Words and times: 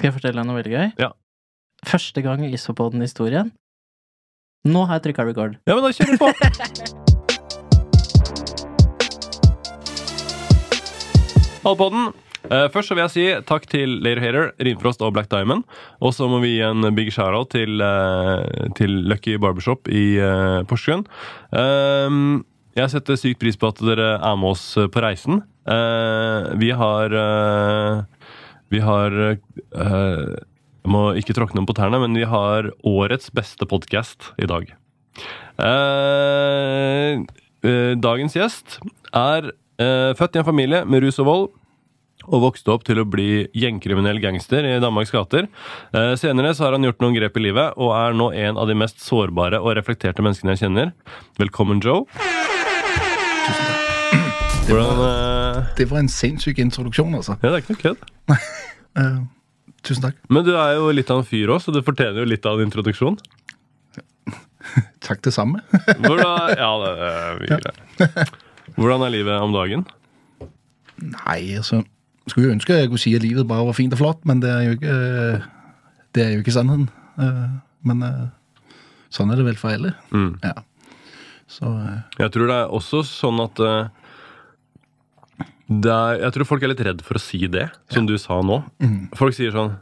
Skal 0.00 0.08
jeg 0.08 0.14
fortelle 0.16 0.40
deg 0.40 0.46
noe 0.48 0.56
veldig 0.56 0.70
gøy? 0.72 0.86
Ja. 0.96 1.10
Første 1.84 2.22
gang 2.24 2.40
i 2.40 2.48
Isopodden-historien. 2.56 3.50
Nå 4.64 4.88
har 4.88 4.96
jeg 4.96 5.10
trykka 5.10 5.26
record. 5.28 5.58
Ja, 5.68 5.76
men 5.76 5.84
da 5.84 5.90
kjører 5.92 6.16
vi 6.16 6.20
på! 6.22 6.32
Halvpodden. 11.66 12.16
Eh, 12.48 12.72
først 12.72 12.88
så 12.88 12.96
vil 12.96 13.04
jeg 13.04 13.12
si 13.12 13.26
takk 13.44 13.68
til 13.68 14.00
Later 14.00 14.24
Hater, 14.24 14.48
Rinfrost 14.64 15.04
og 15.04 15.12
Black 15.18 15.28
Diamond. 15.28 15.68
Og 16.00 16.16
så 16.16 16.24
må 16.32 16.40
vi 16.40 16.54
gi 16.54 16.64
en 16.64 16.80
big 16.96 17.12
shout-out 17.12 17.52
til, 17.52 17.76
eh, 17.84 18.72
til 18.80 19.04
Lucky 19.04 19.36
Barbershop 19.36 19.84
i 19.92 20.16
eh, 20.16 20.64
Porsgrunn. 20.64 21.04
Um, 21.52 22.40
jeg 22.72 22.88
setter 22.94 23.20
sykt 23.20 23.44
pris 23.44 23.60
på 23.60 23.68
at 23.68 23.84
dere 23.84 24.16
er 24.16 24.40
med 24.40 24.48
oss 24.54 24.64
på 24.80 25.04
reisen. 25.04 25.44
Vi 26.56 26.70
har 26.72 27.12
Vi 28.70 28.80
har 28.84 29.14
eh, 29.20 30.34
Jeg 30.80 30.90
må 30.94 31.04
ikke 31.18 31.34
tråkke 31.36 31.56
noen 31.58 31.68
på 31.68 31.76
tærne, 31.76 32.00
men 32.02 32.14
vi 32.16 32.26
har 32.28 32.70
årets 32.86 33.32
beste 33.34 33.66
podkast 33.68 34.30
i 34.40 34.48
dag. 34.50 34.70
Eh, 35.60 37.20
eh, 37.66 37.94
dagens 38.00 38.36
gjest 38.38 38.78
er 39.10 39.50
eh, 39.80 40.12
født 40.18 40.38
i 40.38 40.42
en 40.42 40.46
familie 40.46 40.84
med 40.86 41.02
rus 41.04 41.18
og 41.22 41.28
vold. 41.28 41.48
Og 42.30 42.42
vokste 42.44 42.68
opp 42.70 42.82
til 42.84 43.00
å 43.00 43.06
bli 43.08 43.46
gjengkriminell 43.56 44.20
gangster 44.22 44.66
i 44.68 44.74
Danmarks 44.82 45.10
gater. 45.10 45.48
Eh, 45.96 46.12
senere 46.20 46.52
så 46.54 46.66
har 46.66 46.76
han 46.76 46.84
gjort 46.84 47.00
noen 47.02 47.16
grep 47.16 47.38
i 47.40 47.44
livet, 47.48 47.74
og 47.80 47.94
er 47.96 48.14
nå 48.14 48.28
en 48.36 48.60
av 48.60 48.68
de 48.70 48.76
mest 48.76 49.00
sårbare 49.02 49.58
og 49.58 49.74
reflekterte 49.80 50.22
menneskene 50.22 50.54
jeg 50.54 50.66
kjenner. 50.66 50.92
Velkommen, 51.40 51.80
Joe. 51.82 52.04
Hvordan 54.68 55.02
eh, 55.08 55.29
Det 55.78 55.86
var 55.90 55.98
en 56.02 56.08
sinnssyk 56.12 56.58
introduksjon, 56.62 57.14
altså. 57.18 57.36
Ja, 57.42 57.50
det 57.50 57.60
er 57.60 57.64
ikke 57.64 57.76
noe 57.76 57.82
kødd. 57.84 58.00
uh, 58.98 59.20
tusen 59.86 60.04
takk. 60.06 60.18
Men 60.28 60.44
du 60.46 60.52
er 60.56 60.74
jo 60.78 60.90
litt 60.94 61.10
av 61.12 61.22
en 61.22 61.28
fyr 61.28 61.52
òg, 61.54 61.62
så 61.64 61.74
du 61.74 61.80
fortjener 61.86 62.22
jo 62.22 62.28
litt 62.28 62.46
av 62.48 62.60
en 62.60 62.68
introduksjon. 62.68 63.16
Takk 65.06 65.22
det 65.24 65.32
samme. 65.34 65.62
Hvordan, 66.04 66.52
ja, 66.60 66.70
det 66.82 66.90
er 67.08 67.38
mye 67.40 67.60
greier. 67.64 68.34
Hvordan 68.76 69.06
er 69.06 69.14
livet 69.14 69.40
om 69.42 69.54
dagen? 69.56 69.86
Nei, 71.00 71.40
altså 71.56 71.80
Skulle 72.28 72.50
jo 72.50 72.54
ønske 72.54 72.76
jeg 72.76 72.90
kunne 72.90 73.00
si 73.00 73.14
at 73.16 73.24
livet 73.24 73.48
bare 73.48 73.64
var 73.66 73.74
fint 73.74 73.94
og 73.96 74.02
flott, 74.02 74.20
men 74.28 74.42
det 74.44 74.50
er 74.52 74.66
jo 74.66 74.74
ikke, 74.76 74.96
det 76.14 76.22
er 76.26 76.34
jo 76.36 76.42
ikke 76.44 76.52
sannheten. 76.54 76.90
Eh, 77.18 77.46
Men 77.88 78.04
sånn 79.10 79.32
er 79.32 79.40
det 79.40 79.46
vel 79.48 79.56
for 79.58 79.72
alle. 79.72 79.94
Mm. 80.12 80.34
Ja. 80.44 80.52
Så 81.50 81.72
Jeg 82.20 82.30
tror 82.36 82.46
det 82.52 82.58
er 82.60 82.74
også 82.76 83.00
sånn 83.08 83.40
at 83.42 83.58
er, 85.70 86.20
Jeg 86.24 86.34
tror 86.34 86.48
folk 86.48 86.62
er 86.66 86.72
litt 86.72 86.82
redd 86.86 87.02
for 87.06 87.18
å 87.18 87.22
si 87.22 87.44
det, 87.46 87.68
som 87.94 88.06
du 88.08 88.16
sa 88.18 88.40
nå. 88.42 88.60
Folk 89.18 89.36
sier 89.36 89.54
sånn 89.54 89.76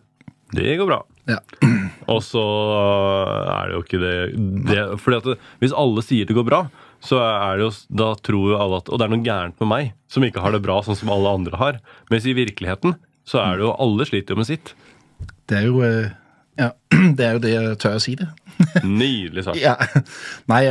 Det 0.54 0.76
går 0.80 0.88
bra. 0.90 1.02
ja. 1.28 1.38
Og 2.12 2.22
så 2.24 2.40
er 3.52 3.68
det 3.68 3.74
jo 3.76 3.80
ikke 3.84 3.98
det, 4.00 4.12
det 4.68 4.84
Fordi 5.02 5.18
at 5.18 5.42
Hvis 5.60 5.74
alle 5.76 6.04
sier 6.04 6.28
det 6.28 6.36
går 6.36 6.46
bra, 6.48 6.60
så 7.04 7.18
er 7.20 7.58
det 7.58 7.66
jo, 7.66 7.72
da 8.00 8.12
tror 8.24 8.52
jo 8.52 8.60
alle 8.60 8.78
at 8.80 8.88
Og 8.88 8.98
det 9.00 9.06
er 9.08 9.12
noe 9.12 9.26
gærent 9.26 9.60
med 9.60 9.68
meg, 9.72 9.90
som 10.08 10.24
ikke 10.24 10.40
har 10.44 10.54
det 10.56 10.62
bra 10.64 10.78
sånn 10.84 10.96
som 10.98 11.12
alle 11.14 11.34
andre 11.40 11.60
har. 11.60 11.80
Mens 12.10 12.24
i 12.26 12.36
virkeligheten 12.36 12.96
så 13.28 13.42
er 13.44 13.58
det 13.58 13.66
jo 13.66 13.74
alle 13.76 14.06
sliter 14.08 14.32
jo 14.34 14.40
med 14.40 14.48
sitt. 14.48 14.72
Det 15.48 15.58
er 15.60 15.66
jo 15.68 15.82
eh, 15.84 16.08
Ja, 16.58 16.70
det 17.16 17.24
er 17.24 17.32
jo 17.36 17.42
det 17.42 17.50
jeg 17.52 17.78
tør 17.78 17.96
å 17.98 18.02
si 18.02 18.14
det. 18.18 18.26
Nydelig 18.82 19.44
sagt. 19.46 19.60
Ja. 19.62 19.76
Nei, 20.50 20.64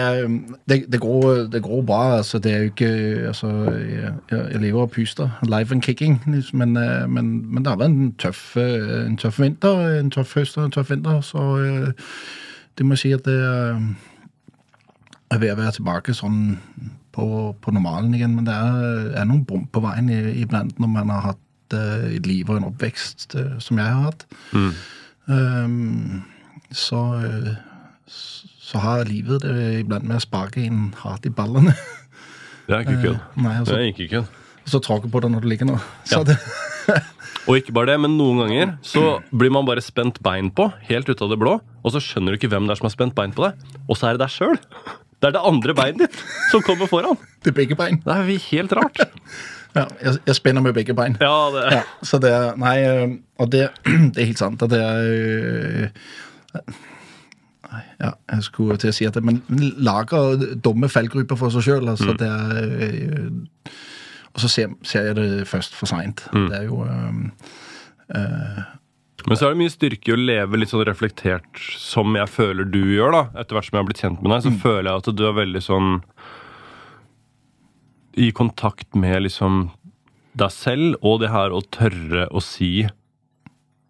det, 0.67 0.81
det, 0.91 0.99
går, 0.99 1.45
det 1.53 1.61
går 1.63 1.83
bra. 1.87 2.17
Altså, 2.17 2.39
det 2.43 2.51
er 2.51 2.65
jo 2.65 2.71
ikke 2.73 2.89
Altså, 3.29 3.51
jeg, 3.71 4.11
jeg 4.31 4.61
lever 4.61 4.81
og 4.81 4.91
puster. 4.91 5.29
Live 5.47 5.71
and 5.71 5.81
kicking. 5.81 6.19
Liksom, 6.27 6.59
men, 6.59 6.73
men, 7.13 7.31
men 7.53 7.63
det 7.63 7.71
har 7.71 7.79
vært 7.79 7.95
en 7.95 8.11
tøff, 8.19 8.57
eh, 8.59 9.05
en 9.05 9.15
tøff 9.17 9.39
vinter. 9.39 9.85
En 10.01 10.11
tøff 10.11 10.35
høst 10.35 10.59
og 10.59 10.67
en 10.67 10.75
tøff 10.75 10.91
vinter. 10.91 11.21
Så 11.23 11.47
det 12.77 12.85
må 12.85 12.97
jeg 12.97 13.05
si 13.05 13.13
at 13.15 13.25
det 13.27 13.39
er 15.31 15.39
ved 15.39 15.55
å 15.55 15.59
være 15.61 15.77
tilbake 15.79 16.15
sånn 16.15 16.57
på, 17.15 17.25
på 17.63 17.75
normalen 17.75 18.13
igjen. 18.19 18.35
Men 18.35 18.51
det 18.51 18.59
er, 18.59 19.09
er 19.23 19.31
noen 19.31 19.47
bump 19.47 19.71
på 19.71 19.83
veien 19.87 20.11
iblant 20.35 20.75
når 20.83 20.95
man 20.99 21.15
har 21.15 21.29
hatt 21.31 21.43
et 21.77 22.27
liv 22.27 22.47
og 22.47 22.59
en 22.59 22.69
oppvekst 22.69 23.35
som 23.63 23.79
jeg 23.79 23.87
har 23.87 24.05
hatt. 24.11 24.27
Mm. 24.51 24.71
Um, 25.27 26.23
så, 26.71 26.99
eh, 27.23 27.53
så 28.07 28.79
har 28.83 29.05
livet 29.07 29.43
det 29.43 29.55
iblant 29.83 30.07
med 30.07 30.19
å 30.19 30.23
sparke 30.23 30.63
inn 30.63 30.93
hardt 31.03 31.27
i 31.27 31.31
ballene. 31.33 31.75
Det 32.67 32.75
er 32.75 32.83
ikke 32.83 32.97
kødd. 33.03 33.19
Nei, 33.39 33.53
Det 33.63 33.75
er 33.75 33.85
ikke 33.93 34.07
kødd. 34.11 34.31
og 34.65 34.71
så 34.73 34.79
tråkke 34.83 35.11
på 35.11 35.21
det 35.23 35.29
når 35.31 35.43
du 35.43 35.47
ligger 35.47 35.69
nå. 35.69 35.77
Ja. 36.11 36.23
det, 36.27 36.35
Og 37.47 37.55
ikke 37.61 37.71
bare 37.75 37.93
det, 37.93 37.99
men 38.03 38.17
noen 38.19 38.41
ganger 38.43 38.73
så 38.83 39.21
blir 39.31 39.51
man 39.55 39.67
bare 39.67 39.79
spent 39.83 40.19
bein 40.23 40.49
på, 40.51 40.65
helt 40.89 41.07
ut 41.07 41.21
av 41.23 41.31
det 41.31 41.37
blå, 41.39 41.53
og 41.63 41.93
så 41.95 42.01
skjønner 42.03 42.35
du 42.35 42.39
ikke 42.41 42.49
hvem 42.51 42.67
det 42.67 42.75
er 42.75 42.79
som 42.81 42.89
har 42.89 42.95
spent 42.95 43.15
bein 43.15 43.31
på 43.35 43.45
deg, 43.45 43.61
og 43.87 43.95
så 43.95 44.09
er 44.09 44.17
det 44.17 44.25
deg 44.25 44.33
sjøl. 44.35 44.57
Det 45.17 45.29
er 45.29 45.37
det 45.37 45.43
andre 45.47 45.73
beinet 45.77 46.03
ditt 46.03 46.17
som 46.51 46.61
kommer 46.65 46.91
foran. 46.91 47.15
det 47.43 47.53
er 47.53 47.55
begge 47.55 47.77
bein. 47.79 48.01
Det 48.03 48.13
er 48.13 48.27
helt 48.51 48.75
rart. 48.75 48.99
Ja, 49.75 49.85
jeg, 50.01 50.19
jeg 50.25 50.35
spinner 50.37 50.63
med 50.63 50.73
begge 50.77 50.95
bein. 50.97 51.17
Ja, 51.21 51.49
det 51.53 51.65
Ja, 51.75 51.81
så 52.05 52.19
det 52.23 52.33
Nei, 52.57 52.77
eh, 52.85 53.17
og 53.37 53.51
det, 53.51 53.67
det 54.13 54.21
er 54.21 54.29
helt 54.31 54.41
sant. 54.41 54.63
at 54.63 54.71
det 54.73 54.79
er 54.81 55.89
eh, 56.55 56.77
ja, 57.99 58.13
jeg 58.31 58.45
skulle 58.47 58.77
til 58.79 58.91
å 58.91 58.95
si 58.95 59.07
at 59.07 59.17
det, 59.17 59.23
Men 59.25 59.41
lager 59.83 60.39
dumme 60.63 60.89
fallgruper 60.91 61.39
for 61.39 61.53
seg 61.53 61.65
sjøl. 61.67 61.89
Altså, 61.91 62.15
det 62.17 62.29
er 62.29 62.87
eh, 62.87 63.75
Og 64.33 64.43
så 64.43 64.51
ser, 64.51 64.73
ser 64.87 65.09
jeg 65.11 65.17
det 65.19 65.29
først 65.49 65.75
for 65.77 65.89
seint. 65.89 66.25
Det 66.33 66.61
er 66.61 66.67
jo 66.69 66.83
eh, 66.85 67.21
eh, 68.15 68.61
Men 69.27 69.39
så 69.39 69.47
er 69.49 69.55
det 69.55 69.61
mye 69.63 69.73
styrke 69.73 70.13
i 70.13 70.15
å 70.15 70.19
leve 70.21 70.61
litt 70.61 70.71
sånn 70.71 70.85
reflektert 70.87 71.63
som 71.81 72.15
jeg 72.15 72.31
føler 72.31 72.69
du 72.69 72.83
gjør, 72.93 73.15
da. 73.17 73.23
Etter 73.41 73.57
hvert 73.57 73.69
som 73.69 73.77
jeg 73.77 73.83
har 73.83 73.89
blitt 73.89 74.03
kjent 74.05 74.21
med 74.23 74.35
deg, 74.35 74.45
så 74.45 74.53
føler 74.63 74.91
jeg 74.91 75.03
at 75.03 75.11
du 75.17 75.25
er 75.27 75.39
veldig 75.41 75.63
sånn 75.65 75.89
I 78.17 78.31
kontakt 78.35 78.95
med 78.97 79.27
liksom 79.27 79.67
deg 80.37 80.53
selv, 80.53 80.97
og 81.05 81.21
det 81.21 81.31
her 81.33 81.53
å 81.53 81.63
tørre 81.73 82.27
å 82.29 82.41
si 82.43 82.87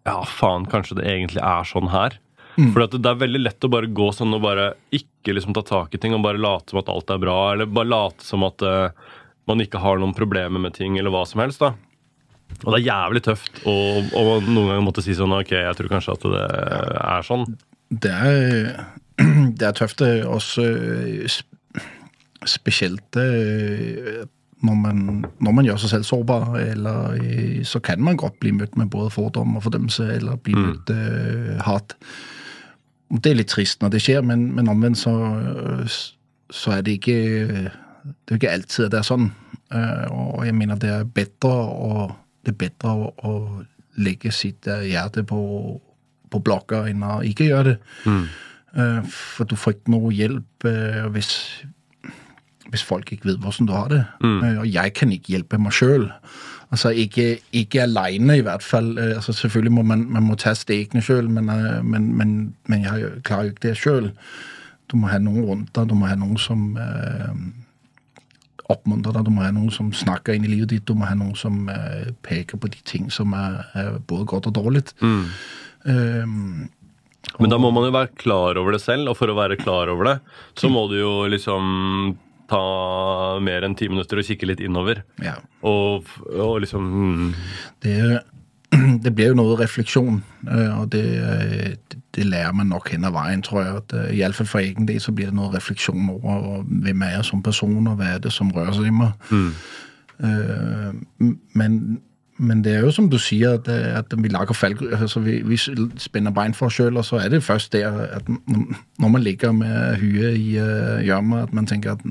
Ja, 0.08 0.22
faen, 0.24 0.64
kanskje 0.68 1.00
det 1.00 1.08
egentlig 1.10 1.42
er 1.44 1.68
sånn 1.68 1.90
her. 1.92 2.16
For 2.58 2.88
det 2.90 3.06
er 3.06 3.18
veldig 3.20 3.40
lett 3.44 3.64
å 3.64 3.70
bare 3.70 3.90
gå 3.94 4.08
sånn 4.14 4.34
og 4.34 4.42
bare 4.42 4.72
ikke 4.94 5.36
liksom 5.36 5.54
ta 5.54 5.62
tak 5.62 5.92
i 5.94 6.00
ting 6.02 6.16
og 6.16 6.24
bare 6.24 6.40
late 6.42 6.72
som 6.72 6.80
at 6.80 6.88
alt 6.90 7.12
er 7.14 7.20
bra, 7.22 7.36
eller 7.52 7.70
bare 7.70 7.90
late 7.92 8.26
som 8.26 8.42
at 8.48 8.64
uh, 8.66 8.88
man 9.46 9.62
ikke 9.62 9.78
har 9.82 10.00
noen 10.00 10.16
problemer 10.16 10.62
med 10.64 10.74
ting, 10.74 10.96
eller 10.98 11.14
hva 11.14 11.22
som 11.28 11.44
helst. 11.44 11.62
da. 11.62 11.74
Og 12.64 12.72
det 12.72 12.80
er 12.80 12.88
jævlig 12.88 13.22
tøft 13.28 13.60
å, 13.68 13.74
å 14.02 14.22
noen 14.40 14.72
ganger 14.72 14.86
måtte 14.86 15.04
si 15.04 15.14
sånn 15.14 15.36
Ok, 15.36 15.52
jeg 15.54 15.76
tror 15.78 15.90
kanskje 15.92 16.16
at 16.16 16.26
det 16.32 16.46
er 17.04 17.26
sånn. 17.28 17.44
Det 17.88 18.14
er, 18.32 18.82
det 19.60 19.68
er 19.68 19.76
tøft 19.78 20.02
også 20.02 20.64
eh, 20.66 21.38
spesielt 22.46 23.16
eh, 23.16 24.26
når 24.62 24.74
man, 24.74 25.24
når 25.38 25.54
man 25.54 25.66
gjør 25.66 25.78
seg 25.78 25.92
selv 25.92 26.06
sårbar, 26.08 26.56
eller 26.58 27.18
eh, 27.18 27.64
så 27.66 27.80
kan 27.80 28.02
man 28.02 28.18
godt 28.18 28.38
bli 28.42 28.52
møtt 28.52 28.76
med 28.76 28.90
både 28.90 29.10
fordom 29.14 29.56
og 29.56 29.62
fordømmelse, 29.66 30.06
eller 30.16 30.36
bli 30.42 30.54
møtt 30.58 30.90
med 30.90 31.60
hat. 31.66 31.94
Det 33.08 33.30
er 33.30 33.38
litt 33.38 33.48
trist 33.54 33.80
når 33.82 33.94
det 33.94 34.02
skjer, 34.04 34.22
men, 34.26 34.48
men 34.54 34.68
omvendt 34.68 34.98
så, 35.00 35.14
så 36.52 36.74
er 36.76 36.82
det 36.84 36.98
ikke 36.98 37.18
Det 38.28 38.34
er 38.34 38.38
ikke 38.40 38.50
alltid 38.52 38.90
det 38.92 38.98
er 38.98 39.06
sånn. 39.06 39.30
Og 40.10 40.44
jeg 40.46 40.54
mener 40.56 40.76
det 40.80 40.90
er 40.92 41.04
bedre 41.04 41.50
å, 41.52 42.06
det 42.44 42.52
er 42.54 42.58
bedre 42.66 43.12
å, 43.24 43.32
legge 43.98 44.30
sitt 44.30 44.62
hjerte 44.86 45.24
på, 45.26 45.38
på 46.30 46.40
blokker 46.46 46.86
enn 46.86 47.00
å 47.02 47.16
ikke 47.26 47.48
gjøre 47.48 47.72
det. 47.72 47.78
Eh, 48.78 49.00
For 49.10 49.48
du 49.48 49.56
får 49.58 49.74
ikke 49.74 49.90
noe 49.90 50.12
hjelp 50.14 50.66
hvis, 51.16 51.32
hvis 52.72 52.84
folk 52.84 53.10
ikke 53.12 53.30
vet 53.30 53.40
hvordan 53.42 53.66
du 53.68 53.72
har 53.72 53.88
det. 53.92 54.02
Mm. 54.22 54.38
Og 54.62 54.66
jeg 54.68 54.94
kan 54.94 55.12
ikke 55.14 55.34
hjelpe 55.36 55.58
meg 55.60 55.72
sjøl. 55.72 56.08
Altså 56.70 56.90
ikke, 56.92 57.38
ikke 57.56 57.80
aleine, 57.86 58.36
i 58.36 58.44
hvert 58.44 58.62
fall. 58.62 58.90
Eh, 59.00 59.14
Altså 59.16 59.32
selvfølgelig 59.32 59.72
må 59.72 59.82
man, 59.88 60.02
man 60.12 60.26
må 60.28 60.34
ta 60.36 60.52
stegene 60.54 61.00
sjøl, 61.02 61.28
men, 61.32 61.48
eh, 61.48 61.78
men, 61.82 62.10
men, 62.18 62.34
men 62.68 62.84
jeg 62.84 63.22
klarer 63.24 63.48
jo 63.48 63.54
ikke 63.54 63.68
det 63.68 63.76
sjøl. 63.80 64.10
Du 64.88 64.96
må 65.00 65.08
ha 65.08 65.16
noen 65.20 65.44
rundt 65.48 65.72
deg, 65.76 65.88
du 65.88 65.96
må 65.96 66.06
ha 66.10 66.14
noen 66.20 66.36
som 66.40 66.76
eh, 66.80 67.32
oppmuntrer 68.68 69.16
deg, 69.16 69.24
du 69.24 69.32
må 69.32 69.42
ha 69.46 69.50
noen 69.56 69.72
som 69.72 69.88
snakker 69.96 70.36
inn 70.36 70.44
i 70.44 70.52
livet 70.52 70.74
ditt, 70.74 70.84
du 70.88 70.92
må 70.96 71.08
ha 71.08 71.16
noen 71.16 71.32
som 71.40 71.68
eh, 71.72 72.10
peker 72.24 72.60
på 72.60 72.68
de 72.72 72.80
ting 72.88 73.08
som 73.12 73.32
er, 73.36 73.62
er 73.72 73.94
både 74.08 74.28
godt 74.28 74.50
og 74.50 74.56
dårlig. 74.60 74.84
Eh, 75.00 76.24
Men 77.38 77.52
da 77.52 77.58
må 77.60 77.70
man 77.72 77.88
jo 77.88 77.96
være 77.96 78.12
klar 78.20 78.60
over 78.60 78.76
det 78.76 78.82
selv, 78.84 79.08
og 79.12 79.16
for 79.16 79.32
å 79.32 79.36
være 79.40 79.56
klar 79.60 79.88
over 79.92 80.12
det, 80.12 80.16
så 80.60 80.68
må 80.72 80.84
du 80.92 80.98
jo 81.00 81.12
liksom 81.32 82.16
ta 82.48 83.38
mer 83.44 83.64
enn 83.66 83.74
ti 83.76 83.88
minutter 83.92 84.18
og 84.22 84.24
kikke 84.24 84.46
litt 84.48 84.60
innover. 84.64 85.02
ja. 85.22 85.34
Og, 85.62 86.04
og 86.32 86.60
liksom 86.62 86.84
mm, 86.88 87.34
Det, 87.84 87.96
det 89.04 89.12
blir 89.16 89.30
jo 89.32 89.38
noe 89.38 89.56
refleksjon, 89.60 90.22
eh, 90.48 90.80
og 90.80 90.90
det, 90.94 91.04
eh, 91.18 91.74
det- 91.88 92.02
det 92.18 92.24
lærer 92.26 92.52
man 92.56 92.66
nok 92.72 92.88
hen 92.90 93.04
av 93.04 93.12
veien, 93.14 93.42
tror 93.46 93.60
jeg. 93.62 93.74
At, 93.76 93.92
eh, 93.94 94.16
Iallfall 94.18 94.46
for 94.50 94.58
egen 94.58 94.86
del 94.88 94.98
så 94.98 95.12
blir 95.14 95.26
det 95.28 95.34
noe 95.36 95.52
refleksjon 95.54 96.08
over 96.10 96.64
hvem 96.66 97.02
er 97.06 97.12
jeg 97.18 97.24
som 97.28 97.42
person, 97.42 97.86
og 97.86 97.98
hva 98.00 98.14
er 98.16 98.18
det 98.24 98.32
som 98.34 98.50
rører 98.50 98.74
seg 98.74 98.88
i 98.88 98.90
meg. 98.90 99.12
Mm. 99.30 99.52
Men, 101.54 101.76
men 102.38 102.62
det 102.64 102.72
er 102.76 102.84
jo 102.86 102.90
som 102.94 103.08
du 103.10 103.18
sier, 103.18 103.56
at, 103.58 103.68
at 103.68 104.14
vi 104.22 104.30
lager 104.30 104.54
fallgru... 104.54 104.86
Altså 104.94 105.20
vi, 105.20 105.40
vi 105.42 105.58
spenner 105.98 106.30
bein 106.30 106.54
for 106.54 106.70
oss 106.70 106.78
sjøl, 106.78 106.96
og 106.96 107.04
så 107.04 107.18
er 107.18 107.32
det 107.32 107.42
først 107.42 107.72
der 107.72 107.90
at 108.14 108.28
når 108.98 109.08
man 109.08 109.22
ligger 109.22 109.52
med 109.52 109.98
huet 109.98 110.36
i 110.38 110.58
uh, 110.58 111.02
gjørma, 111.02 111.42
at 111.42 111.52
man 111.52 111.66
tenker 111.66 111.96
at 111.96 112.04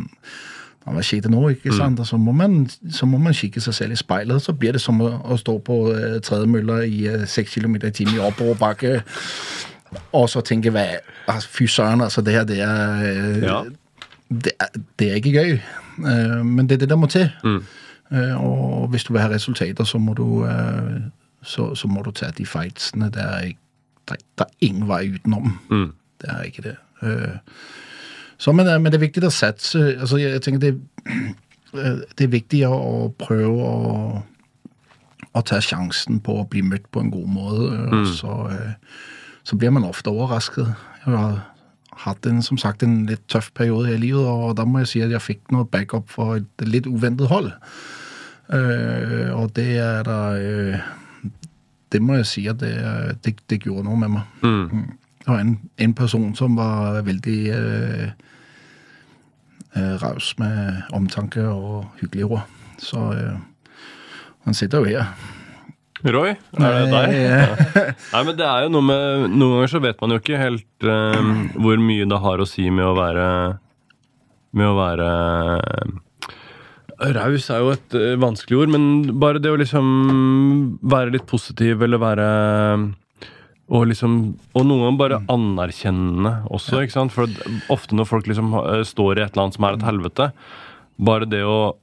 hva 0.88 1.04
skjedde 1.04 1.32
nå? 1.32 1.42
ikke 1.52 1.74
sant? 1.76 2.00
Og 2.00 2.08
så 2.08 2.18
må, 2.20 2.32
man, 2.32 2.62
så 2.92 3.06
må 3.06 3.18
man 3.20 3.36
kikke 3.36 3.62
seg 3.64 3.76
selv 3.76 3.96
i 3.96 4.00
speilet. 4.00 4.42
Så 4.44 4.54
blir 4.56 4.76
det 4.76 4.82
som 4.84 5.02
å, 5.04 5.10
å 5.24 5.40
stå 5.40 5.58
på 5.64 5.80
uh, 5.92 6.20
tredemølla 6.24 6.82
i 6.88 7.02
seks 7.28 7.58
uh, 7.58 7.62
km 7.62 7.80
i 7.82 7.92
timen 7.92 8.16
i 8.16 8.24
oppoverbakke. 8.24 9.02
Og 10.16 10.30
så 10.32 10.44
tenke 10.48 10.72
hva, 10.76 10.86
altså, 11.28 11.52
Fy 11.52 11.68
søren, 11.72 12.04
altså. 12.04 12.24
Det 12.24 12.36
her, 12.36 12.48
det 12.48 12.62
er, 12.64 13.44
Ja. 13.44 13.60
det, 14.30 14.56
er 14.60 14.80
det 15.00 15.12
er 15.12 15.20
ikke 15.20 15.36
gøy. 15.36 15.60
Uh, 16.00 16.44
men 16.46 16.68
det 16.68 16.78
er 16.78 16.86
det 16.86 16.90
der 16.90 17.00
må 17.04 17.12
til. 17.12 17.30
Mm. 17.44 17.62
Uh, 18.12 18.36
og 18.44 18.88
hvis 18.94 19.04
du 19.04 19.14
vil 19.14 19.22
ha 19.22 19.30
resultater, 19.30 19.84
så 19.84 19.98
må 20.00 20.14
du, 20.16 20.26
uh, 20.46 21.00
så, 21.44 21.74
så 21.76 21.88
må 21.92 22.02
du 22.06 22.12
ta 22.16 22.30
de 22.38 22.46
fightsene. 22.48 23.10
Det 23.12 23.24
er, 23.24 23.40
ikke- 23.52 23.60
det, 24.08 24.16
er- 24.18 24.26
det 24.38 24.46
er 24.48 24.68
ingen 24.70 24.88
vei 24.88 25.02
utenom. 25.18 25.58
Mm. 25.70 25.90
Det 26.22 26.30
er 26.32 26.42
ikke 26.48 26.62
det. 26.70 26.76
Uh, 27.02 27.38
så, 28.38 28.52
men, 28.54 28.66
men 28.82 28.92
det 28.92 29.00
er 29.00 29.06
viktig 29.08 29.24
å 29.28 29.34
satse. 29.34 29.82
Altså, 30.00 30.18
jeg, 30.22 30.32
jeg 30.38 30.42
tenker 30.46 30.60
det, 30.60 30.74
det 32.18 32.24
er 32.26 32.32
viktig 32.32 32.64
å, 32.70 33.10
prøve 33.20 33.68
å, 33.68 34.24
å 35.36 35.42
ta 35.46 35.60
sjansen 35.62 36.22
på 36.24 36.40
å 36.42 36.48
bli 36.50 36.62
møtt 36.66 36.88
på 36.94 37.02
en 37.04 37.12
god 37.14 37.28
måte. 37.34 37.68
Mm. 37.92 38.06
så, 38.16 38.38
så 39.48 39.58
blir 39.60 39.74
man 39.76 39.86
ofte 39.90 40.10
overrasket. 40.14 40.70
Jeg 41.04 41.14
har 41.18 41.42
hatt 42.06 42.26
en, 42.30 42.42
som 42.46 42.58
sagt, 42.62 42.84
en 42.86 43.06
litt 43.10 43.24
tøff 43.32 43.50
periode 43.58 43.90
i 43.96 44.00
livet, 44.00 44.22
og 44.30 44.56
da 44.60 44.66
må 44.70 44.84
jeg 44.84 44.92
si 44.94 45.02
at 45.06 45.14
jeg 45.16 45.24
fikk 45.26 45.52
noe 45.56 45.66
backup 45.66 46.10
for 46.14 46.38
et 46.40 46.66
litt 46.70 46.86
uventet 46.88 47.28
hold. 47.32 47.52
Eh, 48.48 49.30
og 49.36 49.52
det 49.58 49.74
er 49.76 50.06
da 50.08 50.20
uh, 50.40 50.80
Det 51.92 52.00
må 52.00 52.16
jeg 52.16 52.28
si 52.30 52.46
at 52.48 52.62
det, 52.62 52.72
det, 53.24 53.34
det 53.52 53.60
gjorde 53.64 53.84
noe 53.88 54.00
med 54.00 54.14
meg. 54.16 54.24
Mm. 54.44 54.88
Det 55.20 55.28
var 55.28 55.42
en, 55.44 55.54
en 55.84 55.94
person 55.96 56.36
som 56.36 56.56
var 56.60 57.02
veldig 57.08 57.40
uh, 57.56 58.08
raus 60.02 60.34
med 60.40 60.88
omtanke 60.96 61.44
og 61.48 61.86
hyggelige 62.02 62.28
ord. 62.28 62.46
Så 62.80 63.00
han 64.46 64.56
sitter 64.56 64.84
jo 64.84 64.92
her. 64.92 65.12
Roy, 66.06 66.36
er 66.60 66.76
det 66.76 66.90
deg? 66.92 67.14
Nei, 68.14 68.24
men 68.28 68.36
det 68.38 68.46
er 68.46 68.68
jo 68.68 68.74
noe 68.76 68.86
med 68.86 69.32
Noen 69.34 69.56
ganger 69.56 69.72
så 69.72 69.80
vet 69.82 69.98
man 70.04 70.14
jo 70.14 70.20
ikke 70.22 70.38
helt 70.38 70.86
hvor 71.58 71.82
mye 71.82 72.06
det 72.06 72.20
har 72.22 72.44
å 72.44 72.46
si 72.46 72.68
med 72.70 72.86
å 72.86 72.94
være 72.94 73.26
Med 74.54 74.70
å 74.70 74.76
være 74.78 75.08
Raus 76.98 77.50
er 77.54 77.62
jo 77.62 77.74
et 77.76 77.96
eh, 77.98 78.16
vanskelig 78.18 78.64
ord, 78.64 78.72
men 78.74 78.86
bare 79.22 79.42
det 79.42 79.52
å 79.54 79.60
liksom 79.60 79.90
være 80.82 81.14
litt 81.14 81.28
positiv 81.30 81.84
eller 81.86 82.02
være 82.02 82.30
og 83.68 83.84
liksom 83.90 84.14
Og 84.56 84.64
noen 84.64 84.86
ganger 84.86 85.00
bare 85.02 85.18
anerkjennende 85.28 86.32
også, 86.56 86.80
ikke 86.86 86.96
sant? 86.96 87.14
For 87.14 87.28
ofte 87.74 87.98
når 87.98 88.08
folk 88.10 88.30
liksom 88.30 88.56
eh, 88.62 88.86
står 88.88 89.20
i 89.20 89.26
et 89.26 89.36
eller 89.36 89.48
annet 89.48 89.58
som 89.60 89.68
er 89.68 89.78
et 89.78 89.86
helvete, 89.88 90.32
bare 90.98 91.28
det 91.30 91.44
å 91.46 91.76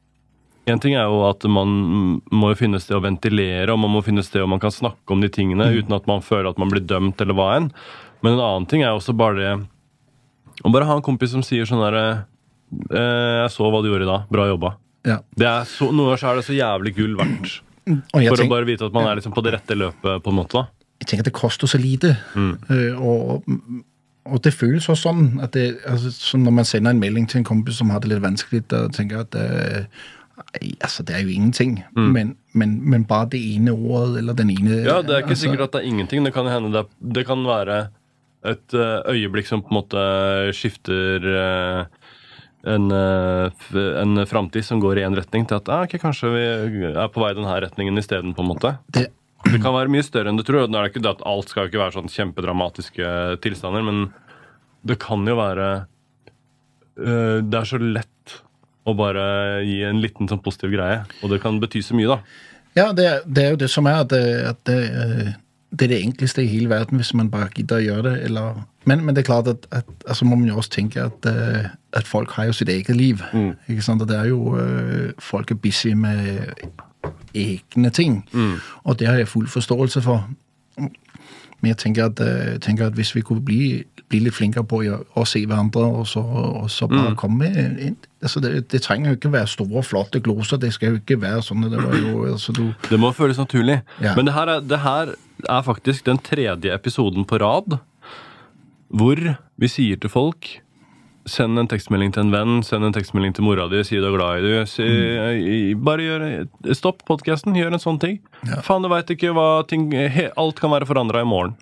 en 0.64 0.81
ting 0.81 0.94
er 0.96 1.11
jo 1.12 1.19
at 1.28 1.44
man 1.44 2.22
må 2.32 2.50
jo 2.55 2.56
finne 2.56 2.78
sted 2.81 2.96
å 2.96 3.02
ventilere, 3.05 3.69
og 3.69 3.82
man 3.82 3.93
må 3.93 4.00
finne 4.00 4.22
sted 4.25 4.40
hvor 4.40 4.49
man 4.49 4.62
kan 4.62 4.72
snakke 4.72 5.12
om 5.12 5.20
de 5.20 5.28
tingene 5.28 5.67
uten 5.75 5.93
at 5.93 6.06
man 6.08 6.25
føler 6.25 6.49
at 6.49 6.60
man 6.60 6.72
blir 6.72 6.81
dømt 6.88 7.20
eller 7.20 7.37
hva 7.37 7.50
enn. 7.58 7.67
Men 8.25 8.38
en 8.38 8.44
annen 8.46 8.69
ting 8.70 8.81
er 8.81 8.96
også 8.96 9.12
bare 9.12 9.37
det 9.37 9.52
å 10.64 10.72
bare 10.72 10.88
ha 10.88 10.96
en 10.96 11.05
kompis 11.05 11.34
som 11.34 11.44
sier 11.44 11.69
sånn 11.69 11.82
derre 11.84 12.06
eh, 12.88 13.43
'Jeg 13.43 13.52
så 13.52 13.69
hva 13.69 13.82
du 13.84 13.90
gjorde 13.90 14.08
i 14.08 14.12
dag. 14.14 14.25
Bra 14.32 14.49
jobba'. 14.49 14.72
Ja. 15.04 15.20
Det 15.36 15.48
er 15.48 15.66
så, 15.68 15.90
noen 15.90 16.12
ganger 16.12 16.22
så 16.22 16.30
er 16.30 16.40
det 16.40 16.46
så 16.48 16.56
jævlig 16.56 16.94
gull 16.96 17.16
verdt. 17.18 17.58
For 17.84 18.16
tenker, 18.16 18.46
å 18.46 18.52
bare 18.54 18.68
vite 18.68 18.86
at 18.88 18.94
man 18.96 19.10
er 19.10 19.18
liksom 19.18 19.34
på 19.36 19.44
det 19.44 19.52
rette 19.58 19.76
løpet, 19.76 20.22
på 20.24 20.32
en 20.32 20.38
måte. 20.38 20.62
da. 20.62 20.86
jeg 21.02 21.10
tenker 21.10 21.26
at 21.26 21.28
det 21.28 21.36
koster 21.36 21.68
så 21.68 21.80
lite. 21.80 22.14
Mm. 22.32 22.54
og, 22.96 23.44
og 24.24 24.42
det 24.44 24.54
føles 24.56 24.88
også 24.88 25.10
sånn 25.10 25.26
at 25.44 25.52
det, 25.52 25.66
altså, 25.90 26.12
som 26.16 26.46
når 26.46 26.58
man 26.62 26.68
sender 26.68 26.94
en 26.94 27.02
melding 27.02 27.28
til 27.28 27.42
en 27.42 27.48
kompis 27.48 27.80
som 27.82 27.92
har 27.92 28.00
det 28.00 28.14
litt 28.14 28.24
vanskelig, 28.24 28.64
da 28.72 28.86
tenker 28.88 29.26
at 29.26 29.34
det, 29.36 29.48
altså, 30.80 31.04
det 31.04 31.18
er 31.18 31.26
jo 31.26 31.34
ingenting. 31.34 31.76
Men, 31.92 32.32
men, 32.56 32.78
men 32.88 33.04
bare 33.10 33.34
det 33.34 33.42
ene 33.54 33.76
ordet 33.76 34.22
eller 34.22 34.38
den 34.38 34.54
ene 34.54 34.80
Ja, 34.80 35.02
det 35.04 35.18
er 35.18 35.26
ikke 35.26 35.34
altså, 35.36 35.42
sikkert 35.44 35.66
at 35.68 35.76
det 35.76 35.84
er 35.84 35.92
ingenting. 35.92 36.24
Det 36.24 36.32
kan 36.32 36.48
hende 36.48 36.72
det, 36.72 36.86
det 37.18 37.26
kan 37.28 37.44
være 37.44 37.82
et 38.44 38.76
eh, 38.76 39.12
øyeblikk 39.12 39.48
som 39.48 39.62
på 39.64 39.72
en 39.72 39.78
måte 39.78 40.00
skifter 40.56 41.24
eh, 41.24 42.02
en, 42.66 42.88
uh, 42.93 43.50
en 44.00 44.25
framtid 44.28 44.64
som 44.64 44.81
går 44.82 45.00
i 45.00 45.05
én 45.06 45.16
retning, 45.16 45.46
til 45.49 45.61
at 45.61 45.69
ah, 45.72 45.84
okay, 45.84 46.00
kanskje 46.00 46.32
vi 46.32 46.44
er 46.90 47.12
på 47.12 47.22
vei 47.22 47.32
i 47.34 47.38
denne 47.38 47.61
retningen 47.66 48.00
isteden, 48.00 48.34
det, 48.34 49.08
Det 49.44 49.61
kan 49.61 49.75
være 49.76 49.93
mye 49.93 50.05
større 50.06 50.32
enn 50.32 50.40
du 50.40 50.44
tror. 50.46 50.69
Nå 50.69 50.78
er 50.78 50.87
det 50.87 50.94
ikke 50.94 51.05
det 51.05 51.16
at 51.19 51.26
alt 51.28 51.52
skal 51.52 51.66
jo 51.66 51.72
ikke 51.72 51.82
være 51.82 51.96
sånn 51.99 52.12
kjempedramatiske 52.12 53.11
tilstander, 53.44 53.84
men 53.84 54.06
det 54.84 54.96
kan 55.02 55.25
jo 55.28 55.37
være 55.38 55.69
eh, 57.00 57.38
Det 57.44 57.61
er 57.61 57.69
så 57.69 57.81
lett 57.81 58.34
å 58.84 58.93
bare 58.96 59.62
gi 59.64 59.78
en 59.84 60.00
liten 60.00 60.28
sånn 60.28 60.43
positiv 60.44 60.75
greie, 60.75 61.05
og 61.22 61.32
det 61.32 61.40
kan 61.40 61.60
bety 61.60 61.81
så 61.84 61.96
mye, 61.96 62.17
da. 62.17 62.19
Ja, 62.75 62.90
det, 62.93 63.06
det 63.25 63.44
er 63.44 63.55
jo 63.55 63.60
det 63.62 63.70
som 63.72 63.87
er 63.88 64.02
at, 64.02 64.10
det, 64.12 64.25
at 64.50 64.60
det, 64.69 64.76
øh, 64.90 65.31
det 65.78 65.86
er 65.86 65.88
det 65.94 66.02
enkleste 66.02 66.44
i 66.44 66.46
hele 66.46 66.70
verden 66.70 66.96
hvis 66.96 67.14
man 67.14 67.30
bare 67.30 67.48
gidder 67.54 67.80
å 67.80 67.84
gjøre 67.84 68.02
det. 68.08 68.14
Eller, 68.28 68.62
men, 68.84 69.04
men 69.04 69.16
det 69.16 69.24
er 69.24 69.30
klart 69.30 69.48
at, 69.50 69.66
at 69.70 69.84
altså 70.06 70.24
må 70.24 70.36
man 70.36 70.48
jo 70.48 70.56
også 70.56 70.70
tenke 70.70 71.02
at, 71.02 71.26
øh, 71.26 71.64
at 71.92 72.06
folk 72.06 72.30
har 72.30 72.44
jo 72.44 72.52
sitt 72.52 72.68
eget 72.68 72.96
liv. 72.96 73.22
Ikke 73.68 73.82
sant? 73.82 74.02
Og 74.02 74.08
det 74.08 74.18
er 74.18 74.30
jo 74.30 74.56
øh, 74.56 75.12
Folk 75.18 75.50
er 75.50 75.54
busy 75.54 75.86
med 75.86 76.38
egne 77.34 77.90
ting. 77.90 78.24
Og 78.84 78.98
det 78.98 79.08
har 79.08 79.16
jeg 79.16 79.28
full 79.28 79.48
forståelse 79.48 80.02
for. 80.02 80.28
Men 80.78 81.68
jeg 81.68 81.76
tenker 81.76 82.04
at, 82.04 82.20
øh, 82.20 82.60
tenker 82.60 82.86
at 82.86 82.92
hvis 82.92 83.14
vi 83.14 83.20
kunne 83.20 83.44
bli, 83.44 83.82
bli 84.08 84.18
litt 84.18 84.34
flinkere 84.34 84.64
på 84.64 84.82
å, 85.16 85.24
se 85.24 85.46
hverandre, 85.46 85.80
og 85.80 86.06
så, 86.06 86.20
og 86.20 86.70
så 86.70 86.86
bare 86.86 87.14
komme 87.16 87.48
inn 87.48 87.96
altså 88.24 88.40
det, 88.40 88.72
det 88.72 88.82
trenger 88.82 89.10
jo 89.10 89.16
ikke 89.18 89.32
være 89.32 89.46
store, 89.46 89.82
flotte 89.82 90.20
gloser. 90.20 90.56
Det 90.56 90.72
skal 90.72 90.94
jo 90.94 91.00
ikke 91.00 91.20
være 91.20 91.42
sånn. 91.44 91.66
Det 91.72 91.80
var 91.80 91.96
jo, 91.98 92.24
altså 92.32 92.52
du, 92.56 92.66
Det 92.88 92.98
må 93.00 93.12
føles 93.12 93.38
naturlig. 93.40 93.80
Ja. 94.02 94.14
Men 94.16 94.28
det 94.28 94.34
her, 94.36 94.48
er, 94.48 94.60
det 94.60 94.80
her 94.80 95.14
er 95.50 95.62
faktisk 95.67 96.05
den 96.06 96.19
tredje 96.19 96.73
episoden 96.75 97.25
på 97.29 97.38
rad 97.43 97.79
hvor 98.94 99.19
vi 99.58 99.69
sier 99.70 99.99
til 100.00 100.11
folk 100.12 100.61
Send 101.26 101.56
en 101.56 101.64
tekstmelding 101.70 102.11
til 102.12 102.20
en 102.26 102.32
venn, 102.35 102.58
send 102.62 102.85
en 102.85 102.93
tekstmelding 102.93 103.32
til 103.32 103.46
mora 103.46 103.64
di, 103.73 103.79
si 103.88 103.96
du 103.96 104.05
er 104.05 104.12
glad 104.12 104.44
i 104.44 105.70
i- 105.70 105.75
Bare 105.75 106.05
gjør, 106.05 106.25
stopp 106.76 107.00
podkasten, 107.08 107.55
gjør 107.56 107.73
en 107.73 107.81
sånn 107.81 107.99
ting. 107.99 108.19
Ja. 108.44 108.58
Faen, 108.61 108.82
du 108.85 108.91
veit 108.93 109.08
ikke 109.08 109.32
hva 109.32 109.67
ting 109.67 109.87
he, 109.91 110.26
Alt 110.37 110.61
kan 110.61 110.69
være 110.70 110.85
forandra 110.85 111.23
i 111.23 111.25
morgen. 111.25 111.55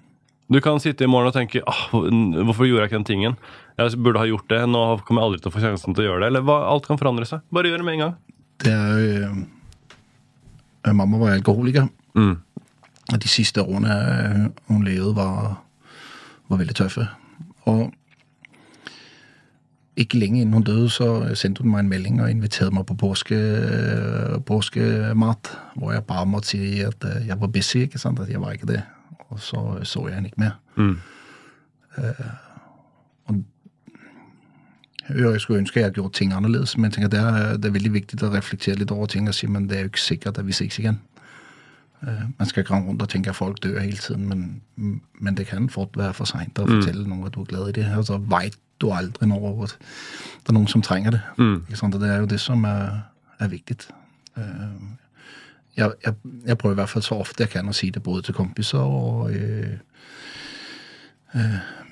Du 0.50 0.58
kan 0.61 0.81
sitte 0.82 1.05
i 1.05 1.06
morgen 1.06 1.29
og 1.31 1.34
tenke 1.37 1.62
ah, 1.64 1.84
hvorfor 1.94 2.67
gjorde 2.67 2.82
jeg 2.82 2.91
ikke 2.91 2.98
den 2.98 3.06
tingen? 3.12 3.36
Jeg 3.79 4.03
burde 4.03 4.19
ha 4.19 4.27
gjort 4.27 4.48
det. 4.51 4.65
Nå 4.69 4.82
kommer 5.06 5.22
jeg 5.22 5.29
aldri 5.31 5.41
til 5.44 5.53
å 5.53 5.55
få 5.55 5.62
sjansen 5.62 5.94
til 5.94 6.03
å 6.03 6.08
gjøre 6.10 6.20
det. 6.24 6.27
Eller 6.32 6.43
hva, 6.43 6.58
alt 6.67 6.89
kan 6.91 6.98
forandre 6.98 7.24
seg. 7.31 7.46
Bare 7.55 7.70
gjør 7.70 7.79
det 7.79 7.86
med 7.86 7.94
en 8.01 8.03
gang. 8.03 8.17
det 8.67 8.72
er 8.74 8.98
jo 8.98 9.31
øh, 10.91 10.93
Mamma 10.98 11.22
var 11.22 11.36
alkoholiker. 11.39 11.86
Mm. 12.19 12.34
Og 13.10 13.22
de 13.22 13.28
siste 13.28 13.62
årene 13.62 13.94
øh, 13.94 14.50
hun 14.66 14.84
levede, 14.84 15.16
var, 15.16 15.64
var 16.48 16.56
veldig 16.56 16.74
tøffe. 16.74 17.06
Og 17.62 17.92
ikke 19.96 20.18
lenge 20.18 20.40
innen 20.40 20.54
hun 20.54 20.62
døde, 20.62 20.90
så 20.90 21.34
sendte 21.34 21.62
hun 21.62 21.70
meg 21.70 21.80
en 21.80 21.88
melding 21.88 22.22
og 22.22 22.30
inviterte 22.30 22.74
meg 22.74 22.86
på 22.86 22.94
påske, 22.94 23.34
øh, 23.34 24.40
påskemat. 24.46 25.58
Hvor 25.76 25.92
jeg 25.92 26.04
bare 26.04 26.26
måtte 26.26 26.48
si 26.48 26.80
at 26.80 27.04
øh, 27.04 27.26
jeg 27.26 27.40
var 27.40 27.46
busy, 27.46 27.76
ikke 27.76 27.98
sant? 27.98 28.20
At 28.20 28.28
jeg 28.28 28.40
var 28.40 28.52
ikke 28.52 28.66
det. 28.66 28.82
Og 29.28 29.40
så 29.40 29.78
så 29.82 30.06
jeg 30.06 30.14
henne 30.14 30.28
ikke 30.28 30.40
mer. 30.40 30.60
Mm. 30.76 30.96
Og 33.28 33.34
Jeg 35.08 35.40
skulle 35.40 35.58
ønske 35.58 35.80
jeg 35.80 35.84
hadde 35.84 35.94
gjort 35.94 36.12
ting 36.12 36.32
annerledes, 36.32 36.76
men 36.76 36.84
jeg 36.84 36.92
tenker 36.92 37.08
det 37.08 37.20
er, 37.20 37.56
det 37.56 37.64
er 37.64 37.70
veldig 37.70 37.92
viktig 37.92 38.22
å 38.22 38.30
reflektere 38.30 38.74
litt 38.74 38.90
over 38.90 39.06
ting 39.06 39.28
og 39.28 39.34
si 39.34 39.46
men 39.46 39.68
det 39.68 39.76
er 39.76 39.80
jo 39.80 39.90
ikke 39.90 40.00
sikkert 40.00 40.38
at 40.38 40.46
vi 40.46 40.52
ses 40.52 40.78
igjen. 40.78 41.00
Eh, 42.02 42.22
Man 42.38 42.48
skal 42.48 42.62
ikke 42.64 42.74
rende 42.74 42.88
rundt 42.88 43.02
og 43.02 43.08
tenke 43.08 43.30
at 43.30 43.36
folk 43.36 43.62
dør 43.62 43.78
hele 43.80 43.96
tiden, 43.96 44.28
men, 44.28 45.00
men 45.20 45.34
det 45.36 45.46
kan 45.46 45.68
fort 45.70 45.96
være 45.96 46.14
for 46.14 46.24
seint 46.24 46.58
å 46.58 46.66
fortelle 46.66 47.06
noen 47.08 47.26
at 47.26 47.34
du 47.34 47.40
er 47.40 47.44
glad 47.52 47.68
i 47.68 47.72
det. 47.80 47.86
Og 47.96 48.04
så 48.06 48.18
vet 48.18 48.56
du 48.80 48.90
aldri 48.90 49.26
når 49.30 49.66
det 49.66 50.48
er 50.48 50.52
noen 50.56 50.66
som 50.68 50.82
trenger 50.82 51.10
det. 51.10 51.20
Ikke 51.68 51.76
sant? 51.78 51.94
Og 51.94 52.00
det 52.00 52.10
er 52.10 52.18
jo 52.18 52.26
det 52.26 52.40
som 52.40 52.64
er, 52.64 53.02
er 53.38 53.48
viktig. 53.48 53.76
Eh, 54.36 54.42
Jeg, 55.76 55.90
jeg, 56.04 56.14
jeg 56.46 56.58
prøver 56.58 56.74
i 56.74 56.80
hvert 56.82 56.88
fall 56.90 57.02
så 57.02 57.14
ofte 57.14 57.42
jeg 57.46 57.50
kan 57.50 57.68
å 57.68 57.72
si 57.72 57.88
det 57.90 58.02
både 58.02 58.22
til 58.22 58.34
kompiser 58.34 58.78
og 58.84 59.30
øh, 59.32 59.38
øh, 59.72 59.78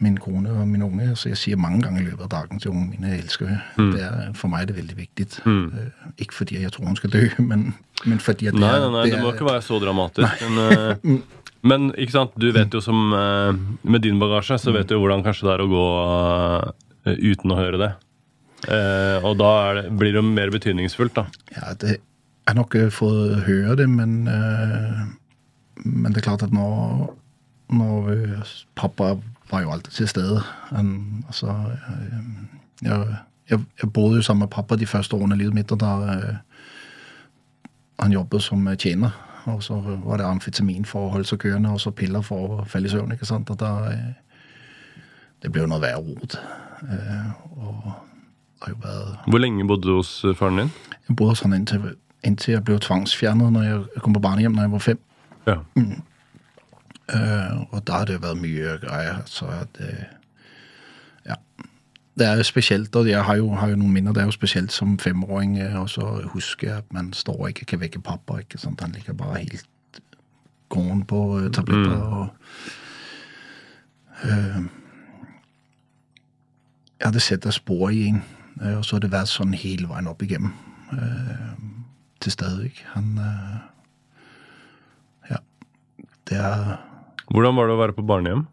min 0.00 0.16
kone 0.20 0.50
og 0.52 0.68
min 0.68 0.82
unge. 0.84 1.10
Så 1.16 1.30
jeg 1.30 1.38
sier 1.40 1.60
mange 1.60 1.82
ganger 1.84 2.02
i 2.02 2.06
løpet 2.10 2.26
av 2.26 2.30
dagen 2.34 2.60
til 2.60 2.72
ungene 2.72 2.90
mine 2.94 3.12
jeg 3.14 3.24
elsker 3.24 3.50
henne. 3.50 3.86
Det 3.94 4.02
er, 4.06 4.32
for 4.36 4.52
meg 4.52 4.62
er 4.64 4.70
det 4.70 4.76
veldig 4.78 4.96
viktig. 4.98 5.26
Eh, 5.46 5.90
ikke 6.24 6.38
fordi 6.38 6.60
jeg 6.62 6.72
tror 6.74 6.88
hun 6.90 6.98
skal 7.00 7.12
dø, 7.14 7.22
men, 7.50 7.70
men 8.06 8.22
fordi 8.22 8.50
at 8.52 8.58
Nei, 8.58 8.72
nei, 8.84 8.90
nei, 8.96 9.04
det 9.08 9.14
det 9.16 9.22
må 9.24 9.30
er- 9.30 9.38
ikke 9.38 9.48
være 9.50 9.64
så 9.66 9.80
dramatisk. 9.82 10.44
Men, 10.46 10.60
eh, 10.66 11.16
men 11.72 11.88
ikke 11.96 12.16
sant, 12.18 12.36
du 12.40 12.50
vet 12.56 12.72
jo 12.72 12.80
som 12.84 13.10
eh, 13.16 13.58
Med 13.84 14.04
din 14.06 14.20
bagasje 14.20 14.56
så 14.60 14.72
vet 14.76 14.88
du 14.88 14.96
jo 14.96 15.02
hvordan 15.04 15.24
kanskje 15.26 15.48
det 15.48 15.56
er 15.56 15.64
å 15.66 15.72
gå 15.72 15.88
uten 17.10 17.52
å 17.52 17.56
høre 17.56 17.80
det. 17.80 17.90
Og 19.24 19.38
da 19.40 19.50
det, 19.78 19.86
blir 19.96 20.12
det 20.12 20.20
jo 20.20 20.24
mer 20.26 20.50
betydningsfullt, 20.52 21.14
da. 21.16 21.22
Ja, 21.56 21.70
det, 21.80 21.94
er 22.50 22.56
nok 22.58 22.76
fått 22.94 23.44
høre 23.46 23.76
det, 23.78 23.86
men, 23.90 24.26
øh, 24.28 25.00
men 25.84 26.12
det 26.12 26.20
er 26.20 26.26
klart 26.28 26.44
at 26.46 26.54
når, 26.54 27.10
når 27.70 28.08
øh, 28.08 28.44
pappa 28.76 29.14
var 29.50 29.60
jo 29.60 29.72
alltid 29.72 29.92
til 29.92 30.08
stede. 30.08 30.42
Han, 30.68 31.24
altså, 31.26 31.46
øh, 31.46 32.12
jeg, 32.82 33.16
jeg, 33.50 33.58
jeg 33.82 33.92
boede 33.92 34.16
jo 34.16 34.22
sammen 34.22 34.40
med 34.40 34.48
pappa 34.48 34.76
de 34.76 34.86
første 34.86 35.16
årene 35.16 35.34
av 35.34 35.38
livet 35.38 35.54
mitt, 35.54 35.72
og 35.72 35.80
der 35.80 36.02
øh, 36.10 36.34
han 38.00 38.12
jobbet 38.12 38.42
som 38.42 38.68
øh, 38.68 38.76
tjener. 38.76 39.10
Og 39.44 39.62
så 39.62 39.74
var 40.04 40.16
det 40.16 40.24
amfetamin 40.24 40.84
for 40.84 41.06
å 41.06 41.12
holde 41.14 41.28
seg 41.28 41.38
kørende, 41.38 41.70
og 41.72 41.80
så 41.80 41.90
piller 41.90 42.20
for 42.20 42.60
å 42.60 42.64
falle 42.68 42.88
i 42.88 42.92
søvn. 42.92 43.12
ikke 43.12 43.26
sant? 43.26 43.50
Og 43.50 43.60
der, 43.60 43.88
øh, 43.90 44.12
det 45.42 45.52
ble 45.52 45.64
jo 45.64 45.70
noe 45.70 45.80
verre 45.80 46.02
rot. 46.04 46.36
Øh, 46.82 47.30
og 47.50 47.92
det 48.60 48.66
har 48.66 48.74
jo 48.74 48.78
vært 48.82 49.30
Hvor 49.32 49.38
lenge 49.40 49.66
bodde 49.66 49.88
du 49.88 49.96
hos 49.96 50.24
faren 50.36 50.58
din? 50.58 50.72
Jeg 51.08 51.16
bodde 51.16 51.30
hos 51.30 51.40
han 51.40 51.56
indtil, 51.56 51.94
inntil 52.24 52.52
jeg 52.52 52.64
ble 52.64 52.78
tvangsfjernet 52.78 53.52
når 53.52 53.62
jeg 53.62 54.04
kom 54.04 54.16
på 54.16 54.20
barnehjem 54.20 54.52
når 54.52 54.68
jeg 54.68 54.72
var 54.72 54.84
fem. 54.84 55.00
Ja. 55.46 55.56
Øh, 55.76 55.98
og 57.70 57.86
der 57.86 57.92
har 57.92 58.04
det 58.04 58.22
vært 58.22 58.36
mye 58.40 58.78
greier. 58.82 59.22
Så 59.26 59.46
at 59.46 59.80
øh, 59.80 60.02
Ja. 61.26 61.34
Det 62.18 62.26
er 62.26 62.36
jo 62.36 62.42
spesielt, 62.42 62.96
og 62.96 63.08
jeg 63.08 63.24
har 63.24 63.34
jo, 63.36 63.50
har 63.54 63.68
jo 63.68 63.76
noen 63.76 63.92
minner. 63.92 64.12
Det 64.12 64.20
er 64.20 64.24
jo 64.24 64.30
spesielt 64.30 64.72
som 64.72 64.98
femåring 64.98 65.58
øh, 65.58 65.80
og 65.80 65.90
så 65.90 66.20
husker 66.24 66.68
jeg 66.68 66.76
at 66.78 66.92
man 66.92 67.12
står 67.12 67.36
og 67.40 67.48
ikke 67.48 67.64
kan 67.64 67.80
vekke 67.80 68.00
pappa. 68.00 68.36
ikke 68.38 68.58
sant? 68.58 68.80
Han 68.80 68.92
ligger 68.92 69.12
bare 69.12 69.38
helt 69.38 69.66
gåen 70.68 71.04
på 71.04 71.38
øh, 71.40 71.52
tabletter. 71.52 72.00
og 72.00 72.28
øh, 74.24 74.62
Ja, 77.04 77.10
det 77.10 77.22
setter 77.22 77.50
spor 77.50 77.88
i 77.88 78.04
en. 78.04 78.22
øh, 78.62 78.76
Og 78.78 78.84
så 78.84 78.96
har 78.96 79.00
det 79.00 79.12
vært 79.12 79.28
sånn 79.28 79.54
hele 79.54 79.88
veien 79.88 80.06
opp 80.10 80.22
igjennom. 80.22 80.52
øh, 80.92 81.58
Til 82.20 82.32
stadig. 82.32 82.72
Han 82.86 83.18
øh, 83.18 83.56
Ja. 85.30 85.36
Det 86.28 86.36
er 86.38 86.89
Hvordan 87.30 87.56
var 87.56 87.68
det 87.68 87.74
å 87.76 87.80
være 87.80 87.94
på 87.94 88.06
barnehjem? 88.06 88.46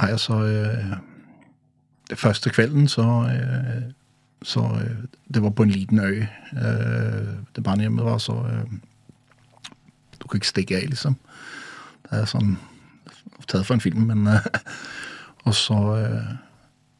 Nei, 0.00 0.10
altså 0.10 0.32
øh, 0.32 0.96
det 2.10 2.18
Første 2.18 2.50
kvelden 2.50 2.88
så, 2.88 3.02
øh, 3.02 3.92
så 4.42 4.60
øh, 4.60 5.04
Det 5.34 5.42
var 5.42 5.50
på 5.50 5.62
en 5.62 5.70
liten 5.70 5.98
øy. 5.98 6.26
Det 7.56 7.64
barnehjemmet 7.64 8.04
var 8.04 8.18
så 8.18 8.32
Du 10.22 10.28
kunne 10.28 10.38
ikke 10.38 10.46
stikke 10.46 10.76
av, 10.76 10.88
liksom. 10.88 11.16
Det 12.10 12.20
er 12.20 12.24
sånn 12.24 12.58
Tatt 13.48 13.66
fra 13.66 13.74
en 13.74 13.80
film, 13.80 14.00
men 14.12 14.28
Og 15.48 15.54
så 15.54 15.78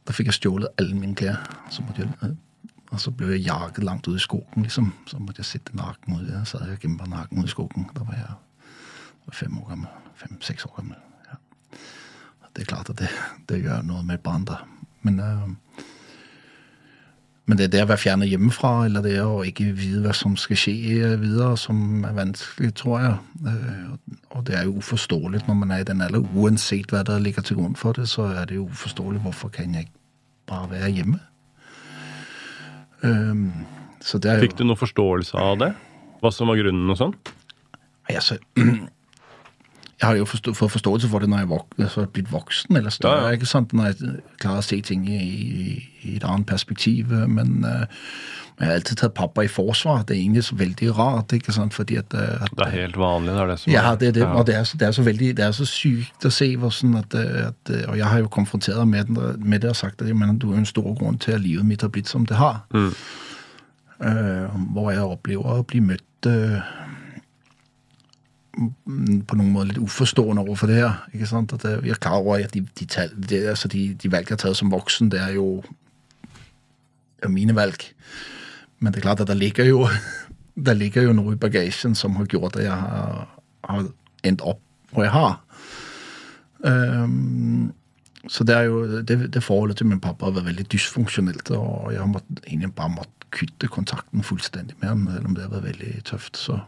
Da 0.07 0.12
fikk 0.17 0.33
jeg 0.33 0.40
stjålet 0.40 0.81
alle 0.81 0.97
mine 0.97 1.14
klær. 1.14 1.37
Så 1.71 1.83
måtte 1.83 2.02
jeg, 2.02 2.37
og 2.90 3.00
så 3.00 3.12
ble 3.14 3.30
jeg 3.37 3.47
jaget 3.47 3.85
langt 3.85 4.09
ut 4.09 4.18
i 4.18 4.23
skogen, 4.23 4.64
liksom. 4.66 4.92
Så 5.06 5.18
måtte 5.23 5.40
jeg 5.40 5.47
sitte 5.47 5.76
naken 5.78 6.18
ute. 6.18 6.32
Jeg 6.32 6.73
og 6.75 6.82
gemte 6.82 7.04
meg 7.04 7.12
naken 7.12 7.38
ute 7.38 7.47
i 7.47 7.54
skogen. 7.54 7.87
Da 7.94 8.02
var 8.02 8.18
jeg 8.18 8.32
var 9.26 9.37
fem 9.38 9.59
år 9.59 9.68
gammel. 9.68 9.88
Fem-seks 10.18 10.66
år 10.66 10.75
gammel. 10.76 10.97
Ja. 11.30 11.38
Det 12.56 12.62
er 12.62 12.73
klart 12.75 12.90
at 12.90 12.99
det, 12.99 13.09
det 13.49 13.62
gjør 13.62 13.87
noe 13.87 14.02
med 14.02 14.18
et 14.18 14.26
barn, 14.26 14.44
da. 14.44 14.59
Men, 15.02 15.20
øh, 15.20 15.49
men 17.47 17.59
det 17.59 17.64
er 17.64 17.73
det 17.76 17.85
å 17.85 17.90
være 17.92 18.02
fjernet 18.02 18.30
hjemmefra, 18.30 18.73
eller 18.88 19.06
det 19.06 19.14
å 19.23 19.40
ikke 19.47 19.70
vite 19.78 20.02
hva 20.04 20.12
som 20.14 20.35
skal 20.38 20.59
skje 20.59 21.14
videre, 21.23 21.54
som 21.59 22.04
er 22.04 22.18
vanskelig, 22.18 22.75
tror 22.82 23.00
jeg. 23.00 23.16
Øh, 23.47 24.20
og 24.35 24.47
det 24.50 24.59
er 24.59 24.66
jo 24.66 24.82
uforståelig 24.82 25.44
når 25.47 25.62
man 25.62 25.70
er 25.70 25.85
i 25.85 25.88
den 25.88 26.02
alderen. 26.02 26.28
Uansett 26.35 26.90
hva 26.90 27.06
der 27.06 27.23
ligger 27.23 27.47
til 27.47 27.62
grunn 27.62 27.78
for 27.78 27.94
det, 27.94 28.11
så 28.11 28.32
er 28.35 28.50
det 28.50 28.59
jo 28.59 28.66
uforståelig. 28.66 29.23
Hvorfor 29.23 29.54
kan 29.54 29.75
jeg 29.75 29.88
ikke 29.88 29.99
bare 30.50 30.70
være 30.75 30.90
hjemme? 30.99 31.23
Um, 33.02 33.66
så 34.04 34.19
det 34.21 34.35
jo 34.37 34.47
Fikk 34.47 34.59
du 34.59 34.64
noe 34.69 34.78
forståelse 34.80 35.37
av 35.40 35.61
det? 35.61 35.71
Hva 36.21 36.33
som 36.35 36.50
var 36.50 36.59
grunnen 36.61 36.92
og 36.92 36.99
sånn? 37.00 37.14
Altså, 38.11 38.37
jeg 40.00 40.09
har 40.09 40.16
jo 40.16 40.25
forstå, 40.25 40.52
for 40.57 40.69
forståelse 40.69 41.09
for 41.09 41.19
det, 41.19 41.28
når 41.28 41.38
jeg 41.38 41.49
vok 41.49 41.66
altså, 41.78 42.00
er 42.00 42.07
blitt 42.07 42.33
voksen 42.33 42.76
eller 42.76 42.90
større. 42.90 43.16
Ja, 43.16 43.26
ja. 43.26 43.30
Ikke 43.37 43.47
sant? 43.47 43.73
Når 43.73 43.90
jeg 43.90 43.97
klarer 44.40 44.62
å 44.62 44.64
se 44.64 44.80
ting 44.80 45.04
i, 45.09 45.19
i, 45.21 45.75
i 46.02 46.14
et 46.16 46.25
annet 46.25 46.49
perspektiv. 46.49 47.12
Men 47.28 47.66
uh, 47.69 47.85
jeg 48.61 48.69
har 48.69 48.75
alltid 48.78 48.97
tatt 49.00 49.14
pappa 49.16 49.45
i 49.45 49.49
forsvar. 49.49 50.02
Det 50.09 50.16
er 50.16 50.21
egentlig 50.23 50.45
så 50.45 50.57
veldig 50.57 50.88
rart. 50.97 51.33
ikke 51.33 51.52
sant? 51.52 51.75
Fordi 51.75 51.97
at, 51.97 52.14
øh, 52.14 52.42
at 52.42 52.50
Det 52.59 52.66
er 52.66 52.71
helt 52.71 52.97
vanlig, 52.99 53.33
det 53.33 53.40
er 53.40 53.47
det 53.47 53.59
som 53.59 53.73
Ja, 53.73 53.95
det 53.95 54.09
er 54.09 54.12
det. 54.12 54.21
Ja. 54.21 54.35
Og 54.35 54.47
det 54.47 54.54
er, 54.54 54.64
så, 54.64 54.76
det 54.76 54.88
er 54.88 54.92
så 54.92 55.02
veldig, 55.02 55.37
det 55.37 55.45
er 55.45 55.52
så 55.52 55.64
sykt 55.64 56.25
å 56.25 56.30
se 56.30 56.57
hvordan 56.57 56.97
at, 56.97 57.14
øh, 57.14 57.47
at 57.47 57.88
Og 57.88 57.99
jeg 57.99 58.07
har 58.07 58.19
jo 58.19 58.28
konfrontert 58.28 58.88
med, 58.88 59.04
den, 59.04 59.19
med 59.38 59.61
det 59.61 59.71
og 59.71 59.76
sagt 59.76 60.02
at 60.02 60.09
jeg 60.09 60.16
mener, 60.16 60.33
du 60.33 60.52
er 60.52 60.59
en 60.59 60.66
stor 60.66 60.95
grunn 60.95 61.19
til 61.19 61.33
at 61.33 61.40
livet 61.40 61.66
mitt 61.66 61.83
har 61.83 61.88
blitt 61.88 62.09
som 62.09 62.26
det 62.26 62.37
har. 62.37 62.64
Mm. 62.73 62.92
Uh, 64.00 64.61
hvor 64.73 64.90
jeg 64.90 65.02
opplever 65.04 65.61
å 65.61 65.62
bli 65.62 65.80
møtt 65.80 66.25
mm, 66.25 66.61
på 68.50 69.37
noen 69.38 69.52
måte 69.54 69.71
litt 69.71 69.83
uforstående 69.83 70.42
overfor 70.42 70.71
det 70.71 70.80
her. 70.80 71.04
ikke 71.14 71.28
sant? 71.30 71.52
At 71.54 71.64
vi 71.83 71.90
jeg 71.90 71.97
er 71.97 72.02
klar 72.02 72.19
over 72.19 72.42
at 72.42 72.54
de, 72.54 72.64
de, 72.78 72.87
tal- 72.87 73.14
det, 73.14 73.45
altså 73.52 73.69
de, 73.69 73.95
de 73.95 74.11
valg 74.12 74.30
jeg 74.30 74.38
har 74.38 74.42
tatt 74.42 74.59
som 74.59 74.73
voksen, 74.73 75.11
det 75.12 75.21
er 75.23 75.37
jo 75.37 75.62
er 77.23 77.28
mine 77.28 77.54
valg. 77.57 77.85
Men 78.80 78.92
det 78.92 79.00
er 79.00 79.09
klart 79.09 79.21
at 79.21 79.28
der 79.28 79.38
ligger 79.38 79.64
jo, 79.64 79.87
der 80.66 80.75
ligger 80.75 81.02
jo 81.02 81.12
noe 81.16 81.37
i 81.37 81.40
bagasjen 81.40 81.95
som 81.95 82.16
har 82.19 82.26
gjort 82.26 82.57
at 82.57 82.64
jeg 82.66 82.80
har, 82.83 83.28
har 83.69 83.87
endt 84.25 84.42
opp 84.42 84.62
hvor 84.90 85.07
jeg 85.07 85.14
har. 85.14 85.38
Um, 86.61 87.71
så 88.28 88.45
det 88.45 88.57
er 88.57 88.66
jo, 88.69 89.00
det, 89.07 89.33
det 89.33 89.42
forholdet 89.42 89.78
til 89.78 89.87
min 89.87 90.00
pappa 90.02 90.26
har 90.26 90.35
vært 90.37 90.50
veldig 90.50 90.66
dysfunksjonelt, 90.73 91.50
og 91.57 91.92
jeg 91.95 92.02
har 92.02 92.11
måttet, 92.11 92.42
egentlig 92.47 92.75
bare 92.75 92.92
måttet 92.99 93.28
kutte 93.30 93.69
kontakten 93.71 94.25
fullstendig 94.26 94.75
med 94.80 94.88
ham, 94.88 95.07
selv 95.14 95.28
om 95.30 95.37
det 95.37 95.45
har 95.47 95.52
vært 95.54 95.69
veldig 95.71 95.92
tøft. 96.04 96.37
Så. 96.37 96.59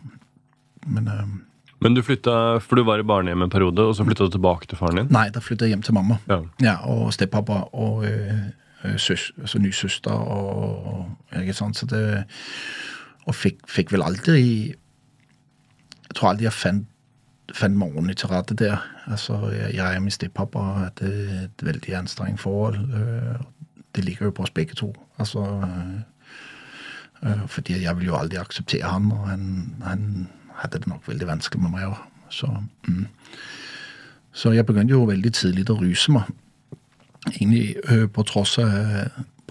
Men 0.86 1.08
ehm, 1.10 1.40
Men 1.82 1.94
du 1.94 2.02
flytta, 2.06 2.34
for 2.62 2.78
du 2.78 2.84
var 2.86 3.02
i 3.02 3.06
barnehjem 3.06 3.42
en 3.46 3.50
periode, 3.52 3.84
og 3.88 3.96
så 3.98 4.06
flytta 4.06 4.28
du 4.28 4.36
tilbake 4.36 4.68
til 4.70 4.78
faren 4.78 5.02
din? 5.02 5.10
nei, 5.14 5.28
da 5.34 5.42
flyttet 5.42 5.66
jeg 5.66 5.76
hjem 5.76 5.82
til 5.86 5.96
mamma. 5.98 6.18
Ja. 6.30 6.40
Ja, 6.62 6.76
og 6.86 7.12
stepappa 7.14 7.64
og 7.72 8.04
øh, 8.06 8.96
søs, 8.96 9.32
altså 9.40 9.58
ny 9.58 9.72
søster 9.74 10.12
og, 10.12 11.10
og 11.32 11.54
sant, 11.54 11.76
så 11.76 11.86
det 11.86 12.24
og 13.26 13.34
fikk, 13.38 13.60
fikk 13.70 13.92
vel 13.94 14.02
aldri 14.02 14.38
jeg 16.12 16.16
tror 16.18 16.32
aldri 16.32 16.44
jeg 16.44 16.52
fant, 16.52 16.88
fant 17.54 17.76
meg 17.78 17.94
ordentlig 17.94 18.16
til 18.20 18.28
rette 18.28 18.54
der. 18.58 18.82
Altså, 19.06 19.38
jeg, 19.54 19.74
jeg 19.78 19.96
og 19.96 20.02
min 20.02 20.12
stepappa 20.12 20.64
hadde 20.82 21.12
et 21.44 21.64
veldig 21.64 21.94
anstrengt 21.96 22.40
forhold. 22.40 22.76
øh, 22.76 23.38
Det 23.94 24.04
ligger 24.04 24.26
jo 24.26 24.30
på 24.30 24.42
oss 24.42 24.50
begge 24.50 24.74
to. 24.74 24.94
Altså, 25.18 25.40
fordi 27.46 27.82
jeg 27.82 27.96
vil 27.96 28.06
jo 28.06 28.16
aldri 28.16 28.36
akseptere 28.36 28.88
han, 28.88 29.12
og 29.12 29.28
han, 29.28 29.74
han 29.84 30.28
hadde 30.62 30.80
det 30.82 30.90
nok 30.90 31.08
veldig 31.08 31.28
vanskelig 31.28 31.62
med 31.62 31.74
meg 31.74 31.90
òg. 31.90 31.98
Så, 32.32 32.48
mm. 32.88 33.06
så 34.32 34.54
jeg 34.56 34.66
begynte 34.66 34.94
jo 34.94 35.04
veldig 35.04 35.32
tidlig 35.36 35.66
å 35.70 35.76
ruse 35.80 36.14
meg 36.14 36.30
egentlig 37.34 37.76
øh, 37.90 38.08
på 38.10 38.24
tross 38.26 38.56
av 38.58 38.72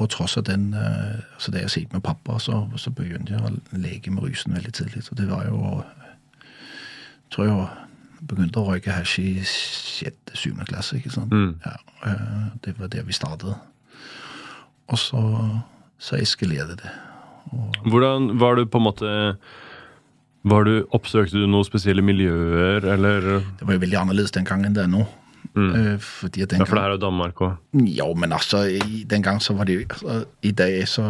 på 0.02 0.08
tross 0.08 0.38
av 0.38 0.44
den 0.48 0.74
øh, 0.74 1.20
altså 1.36 1.52
det 1.52 1.62
jeg 1.62 1.72
sett 1.72 1.94
med 1.94 2.02
pappa, 2.02 2.40
så, 2.40 2.64
så 2.76 2.92
begynte 2.96 3.36
jeg 3.36 3.44
å 3.44 3.78
leke 3.78 4.12
med 4.12 4.24
rusen 4.24 4.56
veldig 4.56 4.74
tidlig. 4.74 5.04
Så 5.04 5.16
det 5.16 5.30
var 5.30 5.46
jo 5.46 5.84
Jeg 7.32 7.36
tror 7.36 7.48
jeg 7.48 7.68
begynte 8.28 8.60
å 8.60 8.68
røyke 8.68 8.92
hasj 8.92 9.20
i 9.22 9.44
sjette-syvende 9.46 10.66
klasse. 10.68 10.98
ikke 10.98 11.14
sant? 11.14 11.32
Mm. 11.32 11.56
Ja, 11.66 11.76
øh, 12.10 12.48
det 12.66 12.74
var 12.80 12.88
der 12.88 13.04
vi 13.04 13.14
startet. 13.14 13.56
Og 14.88 15.00
så, 15.00 15.22
så 15.98 16.16
eskalerte 16.16 16.76
det. 16.82 16.92
Hvordan 17.86 18.40
var 18.40 18.56
du 18.56 18.66
på 18.66 18.78
en 18.78 18.84
måte 18.84 19.38
var 20.44 20.64
du, 20.66 20.86
Oppsøkte 20.98 21.38
du 21.38 21.48
noen 21.48 21.66
spesielle 21.68 22.02
miljøer, 22.02 22.86
eller 22.96 23.22
Det 23.60 23.68
var 23.68 23.76
jo 23.78 23.82
veldig 23.84 24.00
annerledes 24.00 24.32
den 24.34 24.46
gangen 24.48 24.66
enn 24.72 24.74
det 24.78 24.84
er 24.88 24.92
nå. 24.92 25.06
Mm. 25.52 25.98
fordi 26.00 26.44
at 26.46 26.50
den 26.54 26.62
Ja, 26.62 26.66
for 26.66 26.78
det 26.78 26.84
her 26.84 26.90
er 26.94 26.96
jo 26.96 27.02
Danmark 27.02 27.42
òg. 27.44 27.58
Jo, 27.92 28.14
men 28.16 28.32
altså, 28.32 28.62
i, 28.72 29.02
den 29.10 29.22
gang 29.26 29.42
så 29.44 29.54
var 29.58 29.66
det 29.68 29.74
jo 29.76 29.82
altså, 29.90 30.22
I 30.48 30.52
dag 30.56 30.88
så, 30.88 31.04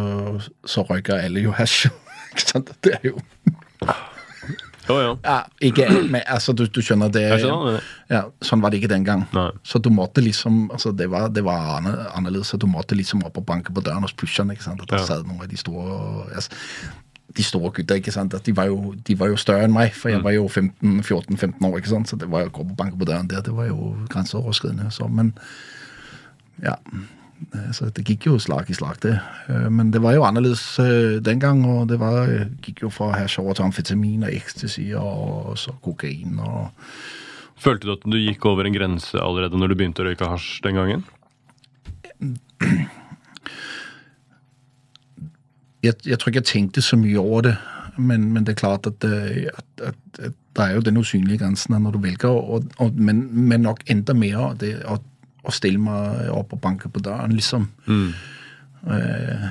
så 0.66 0.82
røyker 0.88 1.20
alle 1.22 1.44
jo 1.44 1.52
hasj. 1.54 1.86
Ikke 2.32 2.46
sant? 2.48 2.72
Det 2.82 2.96
er 2.96 3.06
jo 3.12 3.18
Jo, 4.88 4.96
ja. 4.98 5.10
ja, 5.22 5.36
Ikke 5.62 5.86
men 6.10 6.24
altså, 6.26 6.52
du, 6.58 6.64
du 6.66 6.80
skjønner 6.82 7.12
det. 7.14 7.22
Skjønner 7.38 7.76
det. 7.76 7.82
Ja, 8.10 8.22
sånn 8.42 8.64
var 8.64 8.72
det 8.74 8.80
ikke 8.80 8.90
den 8.90 9.04
gang. 9.06 9.22
Nei. 9.36 9.46
Så 9.62 9.78
du 9.78 9.92
måtte 9.94 10.24
liksom 10.24 10.64
altså 10.74 10.90
Det 10.90 11.06
var, 11.12 11.28
det 11.30 11.44
var 11.46 11.78
annerledes. 12.16 12.50
Så 12.50 12.58
du 12.58 12.66
måtte 12.66 12.98
liksom 12.98 13.22
opp 13.28 13.38
og 13.38 13.46
banke 13.46 13.70
på 13.72 13.84
døren 13.84 14.02
hos 14.02 14.12
pusherne. 14.18 14.56
ikke 14.56 14.66
sant? 14.66 14.82
At 14.82 14.90
der 14.90 14.98
Ja. 14.98 15.06
satt 15.06 15.28
noen 15.28 15.44
av 15.46 15.48
de 15.52 15.60
store 15.60 16.26
altså, 16.34 16.50
de 17.36 17.44
store 17.46 17.70
gutta. 17.76 17.96
ikke 18.00 18.12
sant? 18.14 18.34
At 18.34 18.44
de, 18.46 18.52
var 18.56 18.68
jo, 18.70 18.94
de 19.06 19.14
var 19.18 19.32
jo 19.32 19.36
større 19.40 19.64
enn 19.66 19.74
meg, 19.74 19.94
for 19.96 20.12
jeg 20.12 20.22
var 20.24 20.34
jo 20.36 20.46
14-15 20.48 21.62
år. 21.68 21.78
ikke 21.78 21.92
sant? 21.92 22.08
Så 22.10 22.16
det 22.20 22.28
var 22.32 22.44
jo 22.44 22.52
å 22.52 22.56
gå 22.58 22.66
på 22.70 22.76
banke 22.78 22.98
på 23.00 23.08
døren 23.08 23.28
der, 23.30 23.42
det 23.46 23.54
var 23.56 23.68
jo 23.70 23.92
grenseoverskridende. 24.12 24.90
Så, 24.94 25.08
men 25.08 25.32
ja, 26.62 26.76
Så 27.74 27.88
det 27.90 28.04
gikk 28.06 28.28
jo 28.28 28.36
slag 28.38 28.68
i 28.70 28.74
slag, 28.78 29.00
det. 29.02 29.16
Eh, 29.48 29.68
Men 29.70 29.90
det 29.90 29.98
var 30.04 30.14
jo 30.14 30.22
annerledes 30.22 30.62
eh, 30.78 31.16
den 31.24 31.40
gang, 31.42 31.64
og 31.66 31.88
det 31.90 31.98
var, 31.98 32.28
gikk 32.62 32.84
jo 32.84 32.90
fra 32.94 33.10
hasj 33.16 33.40
over 33.42 33.58
til 33.58 33.66
amfetamin 33.66 34.22
og 34.28 34.30
ecstasy 34.30 34.92
og 34.94 35.56
så 35.58 35.74
kokain 35.82 36.38
og 36.38 36.70
Følte 37.62 37.86
du 37.86 37.92
at 37.92 38.06
du 38.10 38.16
gikk 38.18 38.42
over 38.50 38.66
en 38.66 38.74
grense 38.74 39.14
allerede 39.22 39.54
når 39.54 39.70
du 39.70 39.74
begynte 39.78 40.02
å 40.02 40.06
røyke 40.08 40.26
hasj 40.26 40.62
den 40.64 40.78
gangen? 40.80 41.04
jeg, 45.82 45.94
jeg 46.06 46.18
tror 46.18 46.30
ikke 46.30 46.42
jeg 46.42 46.50
tenkte 46.50 46.82
så 46.82 46.96
mye 46.96 47.18
over 47.20 47.48
det, 47.48 47.56
men, 47.96 48.30
men 48.32 48.46
det 48.46 48.54
er 48.54 48.60
klart 48.60 48.86
at, 48.86 49.00
det 49.02 49.50
at, 49.52 49.64
at, 49.90 49.96
at 50.18 50.36
der 50.56 50.62
er 50.62 50.74
jo 50.76 50.84
den 50.84 50.96
usynlige 50.96 51.38
grensen 51.38 51.74
når 51.82 51.96
du 51.96 51.98
velger, 51.98 52.28
og, 52.28 52.68
og, 52.78 52.92
men, 52.94 53.24
men 53.32 53.60
nok 53.60 53.82
enda 53.90 54.14
mer 54.16 54.54
det 54.60 54.76
å, 54.88 54.98
å 55.42 55.54
stille 55.54 55.80
meg 55.82 56.30
opp 56.32 56.52
og 56.54 56.62
banke 56.62 56.88
på 56.92 57.02
døren, 57.02 57.34
liksom. 57.36 57.68
Mm. 57.86 58.12
Øh, 58.92 59.48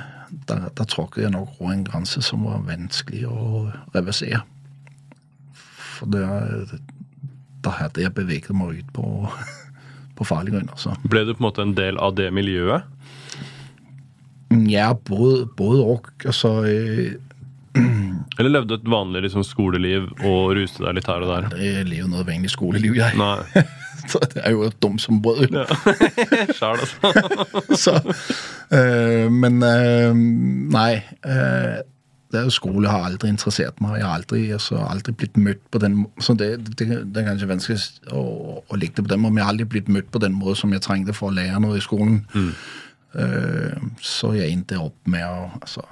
der, 0.48 0.68
der 0.78 0.88
tråkket 0.88 1.22
jeg 1.22 1.34
nok 1.34 1.60
over 1.60 1.72
en 1.72 1.84
grense 1.84 2.22
som 2.24 2.46
var 2.46 2.62
vanskelig 2.66 3.26
å 3.28 3.66
reversere. 3.94 4.40
For 5.52 6.10
det, 6.10 6.80
da 7.62 7.74
hadde 7.76 8.02
jeg 8.02 8.14
beveget 8.16 8.56
meg 8.56 8.80
ut 8.80 8.94
på, 8.96 9.06
på 10.18 10.26
farlig 10.26 10.56
grunn. 10.56 10.70
Altså. 10.72 10.96
Ble 11.04 11.26
du 11.26 11.34
på 11.34 11.42
en 11.42 11.48
måte 11.48 11.66
en 11.66 11.76
del 11.78 12.00
av 12.00 12.16
det 12.18 12.30
miljøet? 12.34 12.88
Ja, 14.70 14.92
både, 14.94 15.46
både 15.56 15.84
og. 15.84 16.08
Altså, 16.24 16.62
øh, 16.64 17.12
Eller 18.38 18.50
levde 18.50 18.74
et 18.74 18.90
vanlig 18.90 19.22
liksom, 19.26 19.44
skoleliv 19.44 20.10
og 20.24 20.56
ruste 20.58 20.84
deg 20.84 20.98
litt 20.98 21.08
her 21.08 21.24
og 21.24 21.30
der? 21.32 21.62
jeg 21.62 21.86
lever 21.88 22.10
noe 22.10 22.26
vanlig 22.26 22.52
skoleliv, 22.52 22.96
jeg. 23.00 23.16
Nei. 23.20 23.64
Så 24.10 24.18
det 24.32 24.42
er 24.42 24.50
jo 24.50 24.66
dum 24.82 24.98
som 24.98 25.20
brød. 25.22 25.52
Ja. 25.54 25.64
Sjæl, 26.58 26.80
altså. 26.82 27.12
Så, 27.78 27.94
øh, 28.74 29.32
men 29.32 29.62
øh, 29.62 30.16
nei. 30.74 30.94
Øh, 31.26 31.80
det 32.32 32.40
er 32.40 32.44
jo 32.48 32.50
skole 32.50 32.88
har 32.88 33.04
aldri 33.04 33.28
interessert 33.28 33.80
meg. 33.84 33.98
Jeg 33.98 34.06
har 34.06 34.14
aldri, 34.14 34.50
altså, 34.56 34.78
aldri 34.88 35.12
blitt 35.12 35.36
møtt 35.36 35.60
på 35.70 35.78
den. 35.78 36.06
Så 36.20 36.32
det, 36.32 36.54
det, 36.78 36.86
det 36.88 37.20
er 37.20 37.26
kanskje 37.26 37.48
vanskelig 37.50 37.82
å, 38.08 38.22
å 38.64 38.78
legge 38.80 38.96
det 38.96 39.04
på 39.04 39.12
den 39.12 39.20
måten, 39.20 39.34
men 39.34 39.42
jeg 39.42 39.44
har 39.44 39.52
aldri 39.52 39.66
blitt 39.74 39.90
møtt 39.92 40.08
på 40.14 40.22
den 40.22 40.38
måten 40.38 40.62
som 40.62 40.72
jeg 40.72 40.84
trengte 40.86 41.12
for 41.16 41.28
å 41.28 41.36
lære 41.36 41.60
noe 41.60 41.76
i 41.76 41.84
skolen. 41.84 42.22
Øh, 42.32 42.54
så 44.00 44.32
jeg 44.32 44.52
endte 44.52 44.78
opp 44.80 44.96
med 45.04 45.24
å 45.26 45.50
altså, 45.60 45.82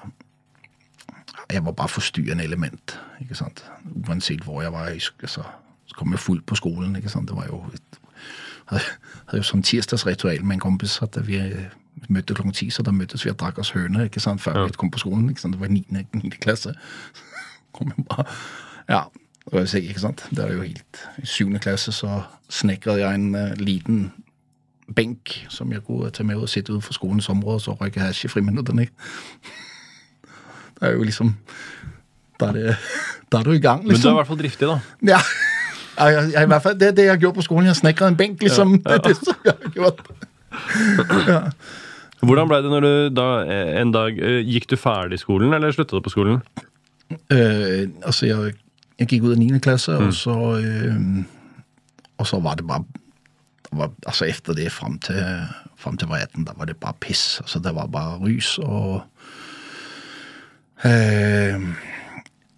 Jeg 1.50 1.64
var 1.64 1.72
bare 1.72 1.88
forstyrrende 1.88 2.44
element. 2.44 2.98
ikke 3.20 3.34
sant? 3.34 3.64
Uansett 4.08 4.44
hvor 4.44 4.62
jeg 4.62 4.72
var. 4.72 4.86
Altså, 4.86 5.42
så 5.86 5.94
kom 5.98 6.12
jeg 6.12 6.20
fullt 6.22 6.46
på 6.46 6.54
skolen. 6.54 6.96
ikke 6.96 7.08
sant? 7.10 7.28
Det 7.28 7.36
var 7.36 7.46
jo 7.50 7.64
et, 7.74 7.98
hadde, 8.70 8.84
hadde 9.26 9.42
jo 9.42 9.48
sånn 9.48 9.62
tirsdagsritual 9.66 10.44
med 10.44 10.54
en 10.60 10.60
kompis 10.60 11.00
at 11.02 11.18
vi 11.26 11.40
møtte 12.08 12.34
klokken 12.34 12.54
ti, 12.54 12.70
så 12.70 12.82
da 12.86 12.92
møttes 12.94 13.24
vi 13.24 13.30
og 13.30 13.38
drakk 13.40 13.58
oss 13.58 13.72
høne 13.74 14.06
ikke 14.06 14.20
sant? 14.22 14.40
før 14.40 14.60
Ja. 14.60 14.66
vi 14.66 14.78
kom 14.78 14.90
på 14.90 15.02
skolen. 15.02 15.28
ikke 15.28 15.40
sant? 15.40 15.58
Det 15.58 15.60
var 15.60 15.68
9. 15.68 15.84
9. 15.90 16.30
klasse. 16.40 16.74
kom 17.76 17.92
jeg 17.96 18.06
bare, 18.08 18.24
ja, 18.88 19.02
ikke 19.52 20.00
sant? 20.00 20.26
Det 20.30 20.38
er 20.44 20.52
jo 20.54 20.62
helt 20.62 21.02
I 21.22 21.26
7. 21.26 21.58
klasse 21.58 21.92
så 21.92 22.22
snekret 22.48 23.00
jeg 23.00 23.14
en 23.14 23.34
uh, 23.34 23.52
liten 23.58 24.12
benk 24.96 25.46
som 25.48 25.72
jeg 25.72 25.82
kunne 25.86 26.10
ta 26.10 26.22
med 26.26 26.36
og 26.40 26.48
sitte 26.48 26.72
utenfor 26.72 26.96
skolens 26.96 27.28
område, 27.28 27.54
og 27.54 27.60
så 27.60 27.76
røyke 27.80 28.00
hasj 28.00 28.24
i 28.24 28.28
friminuttene. 28.32 28.82
ikke? 28.88 28.92
Det 30.80 30.88
er 30.88 30.94
jo 30.96 31.02
liksom 31.04 31.34
Da 32.40 32.46
er, 32.46 32.52
det, 32.56 32.76
da 33.32 33.38
er 33.38 33.42
du 33.44 33.50
i 33.52 33.58
gang, 33.60 33.82
liksom. 33.84 33.92
Men 33.92 34.00
du 34.00 34.08
er 34.08 34.12
i 34.12 34.18
hvert 34.20 34.26
fall 34.30 34.38
driftig, 34.38 34.68
da. 34.68 34.78
Ja. 35.12 35.18
Ja, 35.98 36.04
jeg, 36.04 36.30
jeg, 36.32 36.42
i 36.42 36.46
hvert 36.48 36.62
fall, 36.62 36.78
det 36.80 36.86
er 36.88 36.94
det 36.96 37.04
jeg 37.04 37.12
har 37.12 37.20
gjort 37.20 37.34
på 37.36 37.42
skolen. 37.44 37.66
Jeg 37.68 37.74
har 37.74 37.80
snekret 37.82 38.08
en 38.08 38.16
benk, 38.16 38.42
liksom. 38.42 38.72
Det 38.80 38.94
er 38.94 39.02
det 39.04 39.16
som 39.18 39.34
jeg 39.44 39.54
har 39.60 39.74
gjort. 39.74 40.00
Hvordan 42.20 42.48
ble 42.48 42.58
det 42.64 42.70
når 42.72 42.84
du 42.86 42.92
da 43.16 43.26
eh, 43.44 43.74
en 43.80 43.92
dag 43.94 44.16
eh, 44.18 44.40
Gikk 44.44 44.66
du 44.70 44.76
ferdig 44.80 45.20
skolen, 45.20 45.52
eller 45.56 45.72
slutta 45.72 45.96
du 45.96 46.04
på 46.04 46.12
skolen? 46.12 46.40
Øh, 47.32 47.88
altså, 48.04 48.26
jeg, 48.26 48.54
jeg 49.00 49.08
gikk 49.12 49.24
ut 49.28 49.34
av 49.34 49.40
9. 49.40 49.60
klasse, 49.64 49.96
og 49.96 50.14
så 50.14 50.36
øh, 50.60 51.24
Og 52.20 52.26
så 52.28 52.40
var 52.40 52.54
det 52.60 52.66
bare 52.68 52.84
var, 53.72 53.90
Altså, 54.06 54.24
etter 54.24 54.54
det 54.54 54.72
fram 54.72 54.98
til, 54.98 55.46
frem 55.76 55.96
til 55.96 56.06
jeg 56.06 56.10
var 56.10 56.26
18, 56.26 56.44
da 56.44 56.52
var 56.56 56.64
det 56.64 56.76
bare 56.76 56.98
piss. 57.00 57.40
Altså, 57.40 57.58
det 57.58 57.74
var 57.74 57.86
bare 57.86 58.18
rys 58.18 58.58
og 58.58 59.02
øh, 60.84 61.60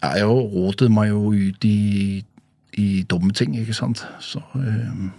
Jeg 0.03 0.27
rotet 0.27 0.91
meg 0.91 1.09
jo 1.09 1.31
ut 1.31 1.63
i, 1.63 2.25
i 2.73 3.03
dumme 3.03 3.31
ting, 3.31 3.57
ikke 3.59 3.73
sant. 3.73 4.07
Så 4.19 4.41
øh, 4.55 5.09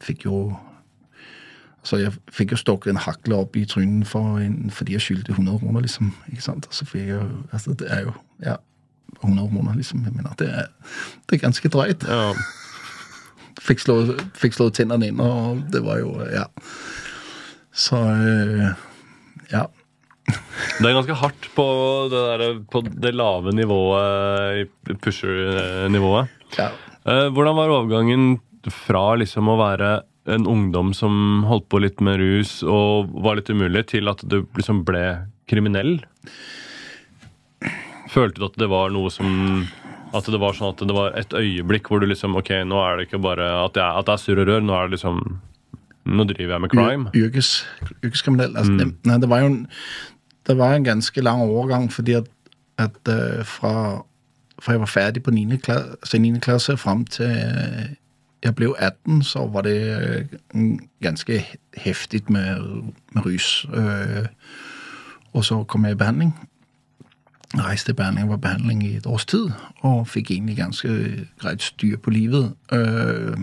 fikk 0.00 0.24
jo 0.24 0.56
så 1.82 1.96
jeg 1.98 2.12
fikk 2.30 2.52
jo 2.52 2.56
stukket 2.56 2.90
en 2.90 3.00
hakle 3.02 3.34
opp 3.42 3.56
i 3.58 3.64
trynet 3.66 4.06
for 4.06 4.38
fordi 4.70 4.92
jeg 4.92 5.02
skyldte 5.02 5.32
100 5.32 5.58
kroner, 5.58 5.80
liksom. 5.80 6.12
ikke 6.30 6.42
sant? 6.42 6.66
Og 6.66 6.74
så 6.74 6.86
fikk 6.86 7.08
jeg 7.08 7.28
altså 7.52 7.74
Det 7.74 7.88
er 7.90 8.00
jo 8.00 8.12
ja, 8.42 8.54
100 9.22 9.48
kroner, 9.48 9.74
liksom. 9.74 10.04
Jeg 10.04 10.12
mener, 10.12 10.34
det 10.38 10.48
er, 10.48 10.66
det 11.30 11.36
er 11.36 11.40
ganske 11.42 11.68
drøyt. 11.68 12.04
Ja. 12.08 12.32
Fikk 13.60 13.80
slå, 13.84 13.96
fikk 14.38 14.54
slå 14.56 14.70
tennene 14.74 15.10
inn, 15.10 15.20
og 15.20 15.60
det 15.72 15.82
var 15.84 15.98
jo 16.00 16.14
Ja. 16.32 16.46
Så 17.72 17.96
øh, 17.96 18.72
ja. 19.52 19.66
Det 20.78 20.86
er 20.86 20.94
ganske 20.94 21.16
hardt 21.18 21.48
på 21.56 21.64
det, 22.12 22.20
der, 22.40 22.54
på 22.70 22.82
det 22.84 23.14
lave 23.16 23.52
nivået, 23.56 24.68
pusher-nivået. 25.02 26.28
ja. 26.58 26.70
Eh, 27.04 27.28
Hvordan 27.34 27.56
var 27.58 27.72
overgangen 27.74 28.40
fra 28.70 29.16
liksom 29.18 29.48
å 29.50 29.56
være 29.58 30.02
en 30.30 30.44
ungdom 30.46 30.92
som 30.94 31.42
holdt 31.48 31.66
på 31.72 31.80
litt 31.82 32.00
med 32.00 32.20
rus 32.20 32.60
og 32.62 33.10
var 33.24 33.40
litt 33.40 33.50
umulig, 33.50 33.88
til 33.90 34.06
at 34.08 34.22
du 34.22 34.44
liksom 34.54 34.84
ble 34.86 35.26
kriminell? 35.50 35.96
Følte 38.12 38.38
du 38.38 38.46
at 38.46 38.58
det 38.60 38.68
var 38.70 38.92
noe 38.94 39.10
som 39.10 39.64
At 40.12 40.28
det 40.28 40.40
var 40.40 40.56
sånn 40.56 40.74
at 40.74 40.82
det 40.84 40.94
var 40.96 41.14
et 41.16 41.32
øyeblikk 41.32 41.88
hvor 41.88 42.02
du 42.02 42.06
liksom 42.10 42.36
Ok, 42.36 42.52
nå 42.68 42.80
er 42.84 42.98
det 42.98 43.08
ikke 43.08 43.22
bare 43.24 43.48
at, 43.62 43.78
jeg, 43.78 43.88
at 43.98 44.08
det 44.08 44.14
er 44.14 44.20
surr 44.20 44.42
og 44.42 44.50
rør, 44.50 44.64
nå 44.64 44.76
er 44.76 44.88
det 44.88 44.98
liksom 44.98 45.22
Nå 46.02 46.24
driver 46.26 46.56
jeg 46.56 46.62
med 46.64 46.72
crime. 46.72 47.10
Yrkes, 47.14 47.48
yrkeskriminell. 48.02 48.56
Altså, 48.58 48.72
det, 48.74 48.88
nei, 49.06 49.18
det 49.22 49.28
var 49.30 49.44
jo 49.44 49.50
en, 49.52 49.60
det 50.50 50.56
var 50.58 50.72
en 50.74 50.86
ganske 50.88 51.22
lang 51.22 51.44
overgang, 51.44 51.84
fordi 51.94 52.16
at, 52.18 52.26
at 52.82 52.96
uh, 53.06 53.44
fra, 53.46 54.02
fra 54.58 54.74
jeg 54.74 54.82
var 54.82 54.90
ferdig 54.90 55.22
på 55.22 55.30
9. 55.30 55.60
klasse, 55.62 55.94
altså 56.02 56.18
9. 56.18 56.32
klasse 56.42 56.74
fram 56.76 57.04
til 57.06 57.30
uh, 57.30 57.86
jeg 58.42 58.54
ble 58.58 58.72
18, 58.74 59.22
så 59.22 59.46
var 59.46 59.62
det 59.62 59.78
uh, 60.58 60.74
ganske 61.06 61.38
heftig 61.86 62.24
med, 62.26 62.66
med 63.14 63.26
rus. 63.26 63.62
Og 65.32 65.44
så 65.44 65.62
kom 65.62 65.86
jeg 65.86 65.94
i 65.94 66.02
behandling. 66.02 66.34
Reiste 67.58 67.92
i 67.92 67.94
behandling, 67.94 68.28
var 68.30 68.36
behandling 68.40 68.82
i 68.86 68.94
et 68.96 69.06
års 69.06 69.26
tid, 69.28 69.50
og 69.84 70.06
fikk 70.08 70.30
egentlig 70.30 70.56
ganske 70.56 70.88
greit 71.42 71.62
styr 71.62 71.96
på 72.00 72.10
livet. 72.10 72.52
Øh, 72.72 73.36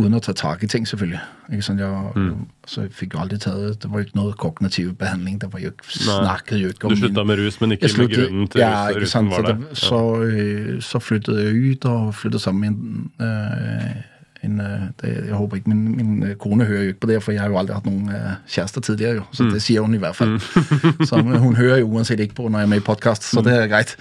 uden 0.00 0.14
å 0.16 0.20
ta 0.22 0.32
tak 0.32 0.62
i 0.64 0.66
ting, 0.70 0.86
selvfølgelig. 0.88 1.20
Ikke 1.52 1.62
sant? 1.66 1.80
Jeg, 1.82 2.34
så 2.70 2.84
jeg 2.86 2.92
fikk 2.94 3.14
jo 3.14 3.20
aldri 3.24 3.38
tatt 3.42 3.82
Det 3.82 3.88
var 3.90 4.00
jo 4.00 4.06
ikke 4.06 4.16
noe 4.20 4.32
kognitiv 4.38 4.92
behandling. 4.98 5.40
Det 5.42 5.48
var 5.52 5.60
jo 5.60 5.72
ikke, 5.74 5.86
snakket 5.90 6.60
jo 6.62 6.68
ikke 6.72 6.86
om 6.88 6.94
Du 6.94 7.00
slutta 7.02 7.24
med 7.26 7.38
rus, 7.42 7.58
men 7.60 7.72
ikke 7.76 7.88
jeg 7.88 7.96
med 7.98 8.06
sluttet- 8.08 8.28
grunnen 8.30 8.48
til 8.48 8.60
ja, 8.62 8.88
rusen 8.96 9.30
var 9.30 9.36
Så, 9.36 9.42
der. 9.42 9.74
så, 9.74 10.00
øh, 10.22 10.82
så 10.82 10.98
flyttet 10.98 11.42
jeg 11.44 11.72
ut, 11.72 11.84
og 11.84 12.14
flyttet 12.14 12.40
sammen 12.40 12.60
med 12.60 12.68
en, 12.70 13.26
øh, 13.26 14.02
en 14.44 14.60
øh, 14.60 14.80
det, 15.02 15.24
Jeg 15.26 15.34
håper 15.34 15.56
ikke 15.56 15.70
min, 15.70 15.96
min 15.96 16.22
øh, 16.22 16.34
kone 16.36 16.64
hører 16.64 16.82
jo 16.82 16.88
ikke 16.88 17.00
på 17.00 17.06
det, 17.06 17.22
for 17.22 17.32
jeg 17.32 17.40
har 17.40 17.48
jo 17.48 17.58
aldri 17.58 17.74
hatt 17.74 17.86
noen 17.86 18.08
øh, 18.08 18.30
kjærester 18.48 18.80
tidligere, 18.80 19.14
jo. 19.14 19.22
Så 19.32 19.44
det 19.44 19.62
sier 19.62 19.80
hun 19.80 19.94
i 19.94 19.98
hvert 19.98 20.16
fall. 20.16 20.40
så 21.08 21.20
hun 21.20 21.56
hører 21.56 21.78
jo 21.78 21.88
uansett 21.88 22.20
ikke 22.20 22.34
på 22.34 22.48
når 22.48 22.58
jeg 22.58 22.66
er 22.66 22.70
med 22.70 22.80
i 22.80 22.86
podkast, 22.86 23.24
så 23.24 23.40
det 23.44 23.52
er 23.56 23.66
greit. 23.66 23.96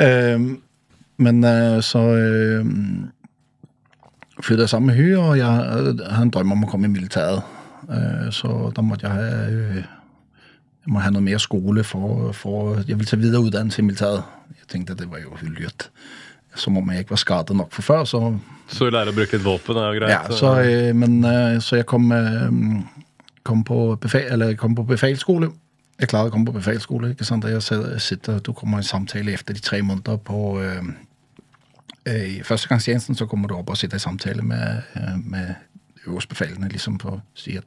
Ehm, 0.00 0.58
men 1.16 1.44
uh, 1.44 1.82
så 1.82 1.98
uh, 1.98 2.66
flyttet 4.40 4.62
jeg 4.62 4.68
sammen 4.68 4.86
med 4.86 4.94
henne, 4.94 5.18
og 5.18 5.38
jeg 5.38 5.46
hadde 5.46 6.22
en 6.22 6.30
drøm 6.30 6.52
om 6.52 6.64
å 6.66 6.70
komme 6.70 6.90
i 6.90 6.94
militæret. 6.94 7.42
Uh, 7.88 8.30
så 8.34 8.72
da 8.76 8.82
måtte 8.82 9.06
jeg 9.06 9.14
ha 9.14 9.84
jeg 10.84 10.92
må 10.92 11.00
ha 11.00 11.08
noe 11.08 11.24
mer 11.24 11.40
skole 11.40 11.80
for, 11.84 12.32
for 12.36 12.82
Jeg 12.84 12.98
vil 13.00 13.08
ta 13.08 13.16
videreutdannelse 13.16 13.80
i 13.80 13.84
militæret. 13.86 14.24
Jeg 14.58 14.66
tenkte 14.68 14.92
at 14.92 15.00
det 15.00 15.08
var 15.10 15.22
jo 15.22 15.32
lurt. 15.48 15.88
Som 16.54 16.76
om 16.78 16.90
jeg 16.90 17.06
var 17.08 17.16
skadet 17.16 17.56
nok 17.56 17.72
for 17.72 17.82
før. 17.82 18.04
Så, 18.04 18.38
Så 18.68 18.90
lærer 18.90 19.10
å 19.10 19.14
bruke 19.14 19.36
et 19.36 19.44
våpen 19.44 19.76
er 19.76 19.92
jo 19.92 20.00
greit. 20.00 20.10
ja, 20.10 20.30
så, 20.30 20.54
øh, 20.62 20.96
men, 20.96 21.24
øh, 21.24 21.60
så 21.60 21.76
jeg 21.76 21.86
kom, 21.86 22.12
øh, 22.12 22.52
kom, 23.42 23.64
på 23.64 23.96
befal, 24.00 24.32
eller 24.32 24.46
jeg 24.46 24.58
kom 24.58 24.74
på 24.74 24.82
befalsskole. 24.82 25.50
Jeg 26.00 26.08
klarer 26.08 26.26
å 26.26 26.30
komme 26.30 26.46
på 26.46 26.52
befalsskole. 26.52 27.10
ikke 27.10 27.24
sant? 27.24 27.44
Jeg 27.44 27.62
sitter, 28.00 28.38
Du 28.38 28.52
kommer 28.52 28.78
i 28.78 28.80
en 28.80 28.84
samtale 28.84 29.32
etter 29.32 29.54
de 29.54 29.60
tre 29.60 29.82
måneder 29.82 30.16
på 30.16 30.60
øh, 30.60 30.82
I 32.06 32.42
førstegangstjenesten 32.42 33.14
så 33.14 33.26
kommer 33.26 33.48
du 33.48 33.54
opp 33.54 33.70
og 33.70 33.76
sitter 33.76 33.96
i 33.96 34.00
samtale 34.00 34.42
med, 34.42 34.82
med 35.24 35.54
øverstbefalene 36.06 36.68
liksom 36.68 36.98
for 37.00 37.10
å 37.10 37.20
si 37.34 37.56
at 37.56 37.64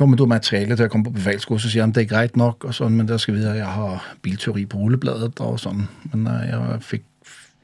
jo, 0.00 0.06
men 0.06 0.16
du 0.16 0.22
har 0.22 0.28
materiale 0.28 0.76
til 0.76 0.86
å 0.86 0.88
komme 0.88 1.04
på 1.04 1.12
befalsskole. 1.12 1.60
Så 1.60 1.68
sier 1.68 1.82
han 1.82 1.92
det 1.92 2.06
er 2.06 2.14
greit 2.14 2.36
nok, 2.36 2.64
og 2.64 2.74
sånn, 2.74 2.94
men 2.96 3.08
der 3.08 3.18
skal 3.20 3.34
vi 3.36 3.44
at 3.44 3.58
jeg 3.58 3.66
har 3.66 4.06
bilteori 4.24 4.64
på 4.64 4.78
rullebladet. 4.78 5.40
og 5.44 5.58
sånn. 5.60 5.88
Men 6.12 6.24
jeg 6.48 6.78
fikk 6.86 7.04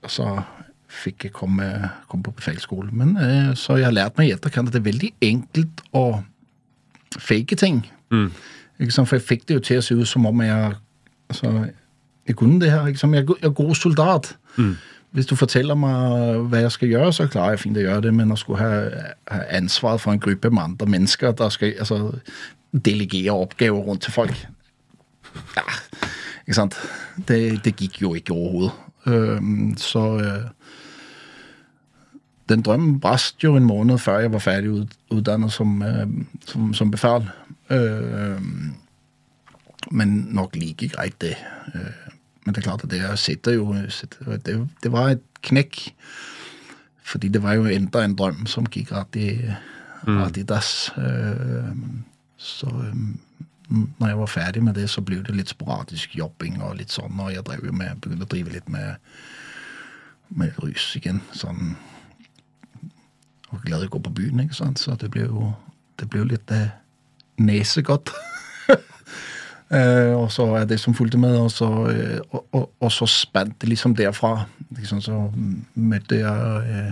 altså, 0.06 0.40
fikk 0.96 1.28
jeg 1.28 1.34
komme, 1.36 1.66
komme 2.08 2.26
på 2.26 2.34
befalsskole. 2.38 2.90
Men 2.94 3.16
eh, 3.20 3.52
så 3.58 3.78
jeg 3.80 3.88
har 3.88 3.96
lært 3.96 4.18
meg 4.18 4.30
i 4.30 4.34
etterkant 4.36 4.70
at 4.70 4.76
det 4.76 4.82
er 4.82 4.90
veldig 4.90 5.12
enkelt 5.28 5.82
å 5.96 6.06
fake 7.18 7.58
ting. 7.58 7.82
Mm. 8.14 8.30
For 8.92 9.16
jeg 9.16 9.24
fikk 9.24 9.48
det 9.48 9.58
jo 9.58 9.64
til 9.64 9.80
å 9.80 9.84
se 9.84 9.96
ut 9.96 10.08
som 10.08 10.26
om 10.28 10.42
jeg 10.44 10.74
altså, 11.30 11.52
jeg 12.26 12.36
kunne 12.36 12.60
det 12.60 12.70
her. 12.70 12.86
Jeg 12.86 12.98
jeg 13.14 13.26
er 13.42 13.48
god 13.48 13.74
soldat. 13.74 14.36
Hvis 15.16 15.26
du 15.26 15.36
forteller 15.36 15.78
meg 15.78 16.42
hva 16.50 16.60
jeg 16.60 16.72
skal 16.74 16.88
gjøre, 16.88 17.12
så 17.12 17.26
klarer 17.30 17.54
jeg 17.54 17.60
fint 17.60 17.78
å 17.78 17.84
gjøre 17.86 18.02
det. 18.08 18.14
Men 18.14 18.34
å 18.34 18.36
skulle 18.36 18.60
ha, 18.60 19.06
ha 19.30 19.40
ansvaret 19.56 20.02
for 20.02 20.12
en 20.12 20.20
gruppe 20.20 20.50
med 20.50 20.62
andre 20.62 20.86
mennesker, 20.86 21.32
der 21.32 21.48
skal 21.54 21.72
altså, 21.78 22.18
delegere 22.72 23.32
oppgaver 23.32 23.80
rundt 23.80 24.02
til 24.02 24.12
folk 24.12 24.34
ja, 25.56 25.62
Ikke 26.44 26.54
sant? 26.54 26.76
Det, 27.28 27.64
det 27.64 27.72
gikk 27.76 28.00
jo 28.02 28.14
ikke 28.16 28.34
overhodet. 28.34 28.72
Så 29.76 30.20
øh, 30.24 30.50
den 32.48 32.62
drømmen 32.62 33.00
brast 33.00 33.44
jo 33.44 33.56
en 33.56 33.64
måned 33.64 33.98
før 33.98 34.18
jeg 34.18 34.32
var 34.32 34.38
ferdig 34.38 34.88
utdannet 35.10 35.52
som, 35.52 35.82
øh, 35.82 36.06
som, 36.46 36.74
som 36.74 36.90
befal. 36.90 37.28
Men 39.90 40.08
nok 40.30 40.56
like 40.56 40.88
greit, 40.88 41.20
det. 41.20 41.36
Øh, 41.74 41.80
men 42.46 42.54
det 42.54 42.58
er 42.58 42.62
klart 42.62 42.84
at 42.84 42.90
det 42.90 43.18
sitter 43.18 43.52
jo 43.52 43.74
det, 43.74 44.68
det 44.82 44.92
var 44.92 45.08
et 45.08 45.20
knekk. 45.42 45.94
Fordi 47.04 47.28
det 47.28 47.42
var 47.42 47.52
jo 47.52 47.64
enda 47.64 48.04
en 48.04 48.16
drøm 48.16 48.46
som 48.46 48.66
gikk 48.66 48.92
rett 48.92 49.16
i, 49.16 49.40
Mm. 50.06 50.22
i 50.36 50.42
dass. 50.42 50.92
Så 52.36 52.66
når 53.68 54.08
jeg 54.08 54.18
var 54.18 54.30
ferdig 54.30 54.62
med 54.62 54.74
det, 54.78 54.86
så 54.90 55.02
ble 55.02 55.18
det 55.26 55.34
litt 55.34 55.50
sporadisk 55.50 56.14
jobbing 56.16 56.60
og 56.62 56.76
litt 56.78 56.94
sånn. 56.94 57.18
Og 57.22 57.32
jeg 57.34 57.44
drev 57.46 57.66
jo 57.66 57.74
med, 57.74 57.98
begynte 58.02 58.28
å 58.28 58.30
drive 58.30 58.54
litt 58.54 58.68
med, 58.70 59.00
med 60.38 60.58
rus 60.62 60.92
igjen. 60.98 61.22
Sånn 61.34 61.74
Og 63.54 63.62
glad 63.62 63.84
i 63.84 63.86
å 63.86 63.94
gå 63.94 64.02
på 64.02 64.14
byen, 64.14 64.42
ikke 64.42 64.58
sant. 64.58 64.82
Så 64.82 64.94
det 65.00 65.10
ble 65.14 65.26
jo, 65.26 65.52
det 65.98 66.08
ble 66.10 66.22
jo 66.24 66.30
litt 66.32 66.50
eh, 66.54 66.74
nesegodt. 67.38 68.10
eh, 69.70 70.12
og 70.14 70.30
så 70.34 70.48
er 70.58 70.66
det 70.66 70.80
som 70.82 70.94
fulgte 70.98 71.20
med, 71.22 71.36
og 71.38 71.50
så, 71.54 71.68
eh, 71.92 72.18
og, 72.30 72.42
og, 72.50 72.70
og 72.82 72.92
så 72.92 73.06
spant 73.10 73.54
det 73.62 73.70
liksom 73.70 73.94
derfra. 73.98 74.48
Liksom, 74.74 75.02
så 75.02 75.20
møtte 75.74 76.18
jeg 76.18 76.74
eh, 76.74 76.90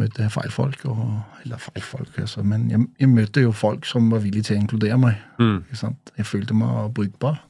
møtte 0.00 0.24
jeg 0.24 0.32
feil 0.32 0.52
folk, 0.52 0.84
og, 0.88 1.20
eller 1.44 1.60
feil 1.60 1.84
folk, 1.84 2.18
altså, 2.18 2.42
men 2.42 2.70
jeg, 2.70 2.86
jeg 3.00 3.08
møtte 3.12 3.44
jo 3.44 3.52
folk 3.52 3.86
som 3.86 4.10
var 4.12 4.22
villige 4.24 4.48
til 4.48 4.56
å 4.56 4.62
inkludere 4.62 4.98
meg. 5.00 5.18
Mm. 5.38 5.64
Jeg 6.16 6.26
følte 6.26 6.56
meg 6.56 6.94
brukbar. 6.96 7.42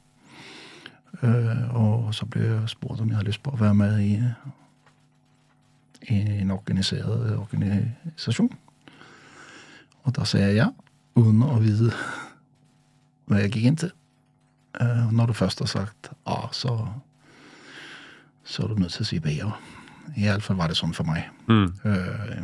Uh, 1.23 1.75
og 1.77 2.15
så 2.15 2.25
ble 2.27 2.41
jeg 2.43 2.69
spurt 2.73 2.99
om 2.99 3.07
jeg 3.07 3.15
hadde 3.15 3.29
lyst 3.29 3.43
på 3.45 3.53
å 3.53 3.59
være 3.59 3.77
med 3.79 3.99
i, 4.03 4.15
i 6.11 6.17
en 6.41 6.51
organiseret 6.51 7.37
organisasjon. 7.37 8.49
Og 10.03 10.15
da 10.17 10.25
sa 10.27 10.41
jeg 10.41 10.57
ja, 10.57 10.67
uten 11.15 11.45
å 11.47 11.61
vite 11.63 11.93
hva 13.29 13.39
jeg 13.39 13.53
gikk 13.53 13.69
inn 13.69 13.79
til. 13.85 13.93
Uh, 14.81 15.07
når 15.13 15.31
du 15.31 15.37
først 15.37 15.63
har 15.63 15.71
sagt 15.71 16.11
A, 16.25 16.49
så, 16.51 16.75
så 18.43 18.65
er 18.65 18.73
du 18.73 18.83
nødt 18.83 18.97
til 18.97 19.05
å 19.05 19.11
si 19.13 19.21
B 19.23 19.37
òg. 20.03 20.17
Iallfall 20.17 20.57
var 20.57 20.67
det 20.67 20.77
sånn 20.77 20.93
for 20.93 21.07
meg. 21.07 21.29
Mm. 21.47 21.73
Øh, 21.85 22.43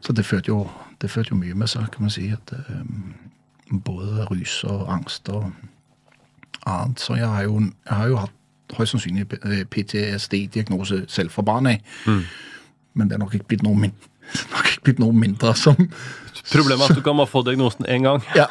så 0.00 0.12
det 0.12 0.26
førte 0.26 0.52
jo, 0.52 0.70
det 1.02 1.10
førte 1.10 1.34
jo 1.34 1.40
mye 1.40 1.54
med 1.54 1.68
seg, 1.68 1.90
kan 1.92 2.06
man 2.06 2.10
si. 2.14 2.28
At, 2.32 2.52
øh, 2.52 2.84
både 3.84 4.24
rus 4.30 4.64
og 4.64 4.92
angst 4.92 5.28
og 5.28 5.50
annet. 6.66 7.00
Så 7.00 7.14
jeg 7.14 7.28
har 7.28 7.42
jo, 7.42 7.60
jeg 7.60 7.96
har 7.96 8.08
jo 8.08 8.16
hatt 8.16 8.34
høyst 8.76 8.94
sannsynlig 8.94 9.26
PTSD-diagnose 9.72 11.04
selv 11.08 11.30
fra 11.30 11.42
barn 11.42 11.66
av. 11.66 11.82
Mm. 12.06 12.22
Men 12.94 13.08
det 13.08 13.16
er 13.16 13.22
nok 13.22 13.34
ikke 13.34 13.52
blitt 13.54 13.62
noe, 13.66 13.76
min 13.78 13.94
nok 14.54 14.72
ikke 14.72 14.84
blitt 14.90 14.98
noe 15.00 15.16
mindre 15.16 15.54
som 15.56 15.76
Problemet 16.48 16.86
er 16.86 16.94
at 16.94 16.96
du 16.96 17.04
kan 17.04 17.16
bare 17.18 17.28
få 17.28 17.42
diagnosen 17.44 17.84
én 17.92 18.06
gang. 18.06 18.22
Ja. 18.36 18.46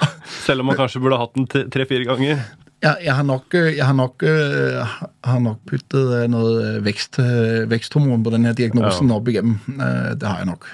Selv 0.45 0.61
om 0.61 0.69
man 0.69 0.77
kanskje 0.77 1.01
burde 1.01 1.17
hatt 1.17 1.33
den 1.33 1.47
tre-fire 1.49 2.05
ganger. 2.05 2.43
Ja, 2.83 2.91
jeg 3.01 3.15
har 3.15 3.23
nok, 3.25 3.53
øh, 3.57 3.71
jeg 3.77 3.85
har 3.85 3.93
nok, 3.97 4.23
uh, 4.23 4.97
har 5.23 5.39
nok 5.41 5.63
puttet 5.65 6.11
øh, 6.13 6.27
noe 6.29 6.75
vekst, 6.85 7.17
uh, 7.19 7.65
veksthormon 7.71 8.21
på 8.23 8.33
denne 8.35 8.53
diagnosen 8.57 9.09
opp 9.15 9.31
igjennom. 9.31 9.55
Uh, 9.79 10.13
Det 10.13 10.27
har 10.29 10.43
jeg 10.43 10.49
nok. 10.51 10.67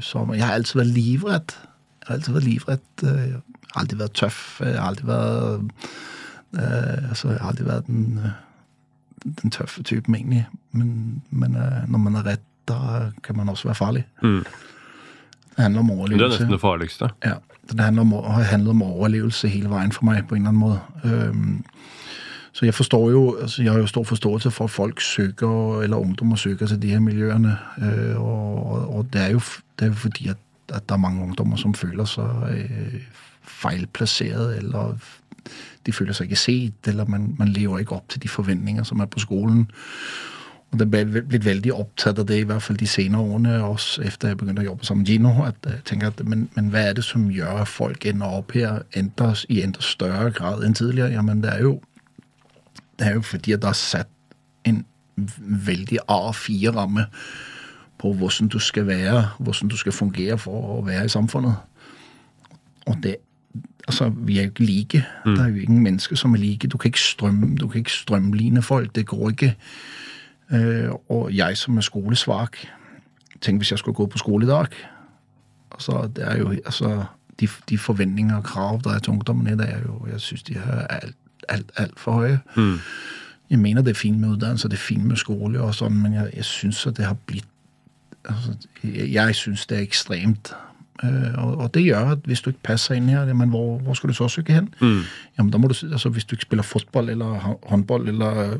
Så 0.00 0.24
jeg 0.32 0.44
har 0.46 0.54
alltid 0.56 0.80
vært 0.80 0.94
livredd. 0.96 1.52
Jeg 1.52 2.08
har 2.08 2.16
alltid 2.16 2.34
vært 2.38 2.48
livredd. 2.48 2.86
Jeg 3.02 3.42
har 3.74 3.82
alltid 3.84 4.00
vært 4.00 4.16
tøff. 4.22 4.40
Jeg 4.64 4.78
har 4.78 4.88
alltid 4.88 5.12
vært 5.12 5.92
Altså, 6.52 7.28
jeg 7.30 7.40
har 7.40 7.48
alltid 7.48 7.68
vært 7.68 7.86
den, 7.86 8.32
den 9.24 9.50
tøffe 9.54 9.82
typen, 9.88 10.14
egentlig. 10.14 10.46
Men, 10.72 11.22
men 11.30 11.54
når 11.88 12.02
man 12.02 12.18
er 12.20 12.26
redd, 12.26 12.42
da 12.68 13.08
kan 13.24 13.36
man 13.36 13.48
også 13.48 13.70
være 13.70 13.78
farlig. 13.78 14.02
Mm. 14.22 14.42
Det 15.56 15.62
handler 15.62 15.80
om 15.80 15.90
overlevelse. 15.90 16.18
Det 16.18 16.24
er 16.24 16.38
nesten 16.38 16.52
det 16.52 16.60
farligste. 16.60 17.08
Ja, 17.24 17.34
det 17.72 17.80
handler 17.80 18.02
om, 18.02 18.12
har 18.12 18.68
om 18.70 18.82
overlevelse 18.82 19.48
hele 19.48 19.68
veien 19.70 19.92
for 19.92 20.04
meg, 20.08 20.24
på 20.28 20.34
en 20.34 20.46
eller 20.46 20.48
annen 20.48 20.60
måte. 20.60 21.28
Um, 21.30 21.64
så 22.52 22.64
jeg 22.66 22.74
forstår 22.74 23.10
jo, 23.10 23.36
altså 23.40 23.62
jeg 23.62 23.72
har 23.72 23.78
jo 23.80 23.86
stor 23.86 24.04
forståelse 24.04 24.50
for 24.50 24.64
at 24.64 24.70
folk 24.70 25.00
søker, 25.00 25.82
eller 25.82 25.96
ungdommer 25.96 26.36
søker 26.36 26.66
til 26.66 26.82
de 26.82 26.88
her 26.90 27.00
miljøene. 27.00 27.56
Uh, 27.78 28.16
og, 28.22 28.66
og- 28.72 28.94
og 28.96 29.06
det 29.12 29.22
er 29.22 29.30
jo, 29.30 29.40
det 29.78 29.88
er 29.88 29.92
fordi, 29.92 30.28
at, 30.28 30.36
at 30.72 30.82
det 30.88 30.94
er 30.94 30.96
mange 30.96 31.22
ungdommer 31.22 31.56
som 31.56 31.74
føler 31.74 32.04
seg 32.04 32.24
uh, 32.24 32.98
feilplasseret, 33.62 34.56
eller 34.58 34.96
de 35.86 35.92
føler 35.92 36.12
seg 36.14 36.30
ikke 36.30 36.38
set, 36.40 36.88
eller 36.88 37.04
man, 37.10 37.34
man 37.38 37.48
lever 37.48 37.78
ikke 37.82 37.96
opp 37.96 38.08
til 38.08 38.22
de 38.22 38.28
forventninger 38.30 38.84
som 38.86 39.00
er 39.00 39.08
på 39.10 39.18
skolen. 39.22 39.64
Og 40.72 40.78
det 40.80 40.86
ble 40.88 41.02
blitt 41.04 41.44
veldig 41.44 41.72
opptatt 41.76 42.18
av 42.18 42.26
det, 42.30 42.38
i 42.40 42.44
hvert 42.48 42.64
fall 42.64 42.78
de 42.80 42.86
senere 42.88 43.20
årene, 43.20 43.58
også 43.66 44.06
etter 44.08 44.32
jeg 44.32 44.38
begynte 44.40 44.62
å 44.62 44.70
jobbe 44.70 44.88
som 44.88 45.02
Gino. 45.04 45.34
At 45.44 45.58
jeg 45.68 45.82
tenker 45.90 46.08
at, 46.08 46.22
men, 46.24 46.46
men 46.56 46.70
hva 46.72 46.86
er 46.88 46.96
det 46.96 47.04
som 47.04 47.26
gjør 47.30 47.60
at 47.66 47.68
folk 47.68 48.06
ender 48.08 48.38
opp 48.40 48.54
her 48.56 48.80
enda, 48.96 49.34
i 49.52 49.60
enda 49.60 49.84
større 49.84 50.30
grad 50.32 50.64
enn 50.64 50.76
tidligere? 50.78 51.12
Jamen, 51.12 51.42
det 51.44 51.52
er 51.52 51.66
jo, 51.66 51.74
det 52.96 53.10
er 53.10 53.18
jo 53.18 53.24
fordi, 53.28 53.52
at 53.52 53.64
det 53.66 53.68
er 53.68 53.80
satt 53.82 54.08
en 54.64 54.80
veldig 55.68 56.00
A4-ramme 56.08 57.04
på 58.00 58.14
hvordan 58.16 58.48
du 58.48 58.58
skal 58.58 58.88
være, 58.88 59.26
hvordan 59.38 59.68
du 59.68 59.76
skal 59.76 59.92
fungere 59.92 60.38
for 60.40 60.78
å 60.78 60.80
være 60.88 61.04
i 61.04 61.12
samfunnet. 61.12 61.60
Og 62.86 62.96
det 63.04 63.18
Altså, 63.88 64.12
vi 64.14 64.38
er 64.38 64.44
jo 64.44 64.48
ikke 64.48 64.64
like. 64.64 64.98
Det 65.26 65.40
er 65.42 65.48
jo 65.50 65.62
ingen 65.64 65.82
mennesker 65.82 66.16
som 66.16 66.34
er 66.34 66.38
like. 66.38 66.68
Du 66.70 66.76
kan 66.78 66.88
ikke 66.88 67.00
strømme, 67.00 67.56
du 67.58 67.66
kan 67.68 67.80
ikke 67.80 67.90
strømline 67.90 68.62
folk. 68.62 68.94
Det 68.94 69.06
går 69.06 69.30
ikke. 69.30 69.56
Øh, 70.52 70.90
og 71.08 71.30
jeg 71.36 71.56
som 71.56 71.76
er 71.76 71.80
skolesvak 71.80 72.56
Tenk 73.40 73.58
hvis 73.58 73.70
jeg 73.70 73.78
skulle 73.78 73.94
gå 73.94 74.06
på 74.06 74.18
skole 74.18 74.44
i 74.46 74.48
dag. 74.48 74.66
Altså, 75.72 76.10
det 76.16 76.24
er 76.28 76.36
jo 76.38 76.50
altså, 76.50 77.04
de, 77.40 77.48
de 77.68 77.78
forventninger 77.78 78.36
og 78.36 78.44
krav 78.44 78.80
der 78.84 78.90
er 78.90 78.98
til 78.98 79.10
ungdommen 79.10 79.46
i 79.54 79.56
dag, 79.56 79.72
er 79.72 79.78
jo, 79.86 80.06
jeg 80.12 80.20
synes 80.20 80.42
de 80.42 80.54
er 80.54 80.86
alt, 80.86 81.16
alt, 81.48 81.72
alt 81.76 82.00
for 82.00 82.12
høye. 82.12 82.38
Mm. 82.56 82.78
Jeg 83.50 83.58
mener 83.58 83.82
det 83.82 83.90
er 83.90 83.94
fint 83.94 84.20
med 84.20 84.28
utdannelse, 84.28 84.68
det 84.68 84.74
er 84.74 84.78
fint 84.80 85.04
med 85.04 85.16
skole 85.16 85.60
og 85.60 85.74
sånn, 85.74 85.96
men 86.02 86.14
jeg, 86.14 86.30
jeg 86.36 86.44
syns 86.44 86.86
at 86.86 86.96
det 86.96 87.04
har 87.04 87.16
blitt 87.26 87.48
altså, 88.24 88.54
Jeg, 88.84 89.34
syns 89.34 89.66
det 89.66 89.78
er 89.78 89.82
ekstremt. 89.82 90.52
Øh, 91.04 91.34
og, 91.38 91.56
og 91.58 91.74
det 91.74 91.82
gjør 91.84 92.12
at 92.12 92.18
hvis 92.24 92.40
du 92.40 92.50
ikke 92.50 92.62
passer 92.62 92.94
inn 92.94 93.08
her, 93.08 93.32
men 93.34 93.48
hvor, 93.48 93.78
hvor 93.78 93.94
skal 93.94 94.08
du 94.08 94.14
så 94.14 94.28
søke 94.28 94.52
hen? 94.52 94.74
Mm. 94.80 95.00
Jamen, 95.38 95.52
da 95.52 95.58
må 95.58 95.68
du, 95.68 95.74
altså, 95.92 96.08
hvis 96.08 96.24
du 96.24 96.34
ikke 96.34 96.42
spiller 96.42 96.62
fotball 96.62 97.08
eller 97.08 97.38
hå- 97.38 97.68
håndball 97.68 98.08
eller 98.08 98.58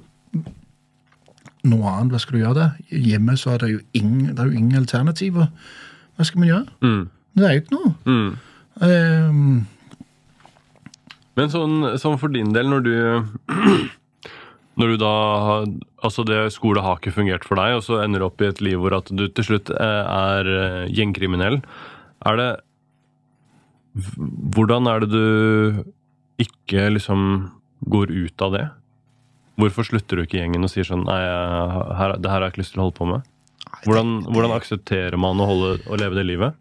noe 1.69 1.91
annet, 1.93 2.13
hva 2.13 2.21
skal 2.23 2.37
du 2.37 2.43
gjøre 2.43 2.59
der? 2.59 3.01
Hjemme 3.07 3.37
så 3.39 3.55
er 3.55 3.63
det 3.63 3.71
jo 3.71 3.81
ingen, 3.99 4.33
det 4.33 4.43
er 4.43 4.51
jo 4.51 4.59
ingen 4.59 4.81
alternativer. 4.81 5.51
Hva 6.17 6.27
skal 6.27 6.43
man 6.43 6.51
gjøre? 6.51 6.67
Mm. 6.83 7.05
Det 7.39 7.47
er 7.47 7.55
jo 7.55 7.63
ikke 7.63 7.77
noe. 7.77 7.93
Mm. 8.05 8.31
Um, 8.83 9.57
Men 11.39 11.53
sånn, 11.53 11.77
sånn 12.01 12.19
for 12.21 12.33
din 12.33 12.53
del, 12.57 12.71
når 12.73 12.87
du 12.87 12.95
Når 14.81 14.95
du 14.95 15.01
da 15.03 15.15
Altså, 16.03 16.25
det 16.25 16.39
skole 16.55 16.81
har 16.81 16.97
ikke 16.97 17.13
fungert 17.15 17.45
for 17.45 17.61
deg, 17.61 17.77
og 17.77 17.83
så 17.87 18.01
ender 18.03 18.23
du 18.23 18.27
opp 18.27 18.41
i 18.43 18.49
et 18.49 18.63
liv 18.65 18.81
hvor 18.81 18.97
at 18.97 19.11
du 19.13 19.27
til 19.29 19.45
slutt 19.47 19.71
eh, 19.71 20.05
er 20.09 20.49
eh, 20.51 20.87
gjengkriminell. 20.91 21.61
Er 22.27 22.39
det 22.41 22.51
Hvordan 24.57 24.89
er 24.89 25.05
det 25.05 25.11
du 25.13 25.83
ikke 26.41 26.89
liksom 26.97 27.53
går 27.93 28.11
ut 28.11 28.43
av 28.43 28.57
det? 28.57 28.65
Hvorfor 29.63 29.87
slutter 29.87 30.19
du 30.19 30.25
ikke 30.27 30.41
i 30.41 30.43
gjengen 30.43 30.67
og 30.67 30.73
sier 30.73 30.87
sånn 30.89 31.07
Nei, 31.07 31.21
her, 31.23 32.17
det 32.19 32.29
her 32.31 32.41
har 32.41 32.49
jeg 32.49 32.57
ikke 32.57 32.65
lyst 32.65 32.75
til 32.75 32.83
å 32.83 32.89
holde 32.89 32.99
på 32.99 33.09
med? 33.09 33.31
Hvordan, 33.87 34.13
hvordan 34.29 34.55
aksepterer 34.57 35.17
man 35.21 35.41
å, 35.41 35.49
holde, 35.49 35.73
å 35.87 35.99
leve 36.01 36.19
det 36.19 36.29
livet? 36.29 36.59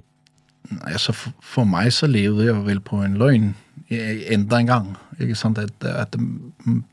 altså 0.81 1.13
for, 1.13 1.33
for 1.41 1.67
meg 1.67 1.91
så 1.93 2.07
levde 2.07 2.45
jeg 2.45 2.65
vel 2.65 2.81
på 2.85 3.01
en 3.03 3.17
løgn 3.19 3.53
enda 3.91 4.59
en 4.59 4.67
gang. 4.69 4.91
Ikke 5.19 5.35
sant? 5.35 5.59
At, 5.59 5.73
at 5.83 6.13
det, 6.13 6.21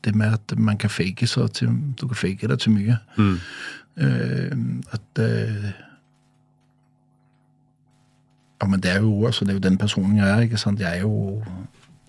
det 0.05 0.15
med 0.15 0.33
at 0.33 0.57
man 0.57 0.77
kan 0.77 0.91
fake 0.91 1.27
seg 1.27 1.51
til 1.55 1.69
Du 1.99 2.07
kan 2.07 2.19
fake 2.19 2.47
deg 2.47 2.59
til 2.59 2.75
mye. 2.75 2.97
Mm. 3.17 3.37
Uh, 3.99 4.51
at 4.95 5.23
uh, 5.23 5.69
Ja, 8.59 8.67
men 8.67 8.81
det 8.83 8.91
er 8.91 8.99
jo 8.99 9.25
altså, 9.25 9.45
det 9.45 9.53
er 9.53 9.59
jo 9.61 9.67
den 9.69 9.77
personen 9.77 10.17
jeg 10.17 10.27
er. 10.27 10.41
ikke 10.41 10.57
sant? 10.57 10.79
Jeg 10.79 10.97
er 10.97 11.01
jo 11.01 11.43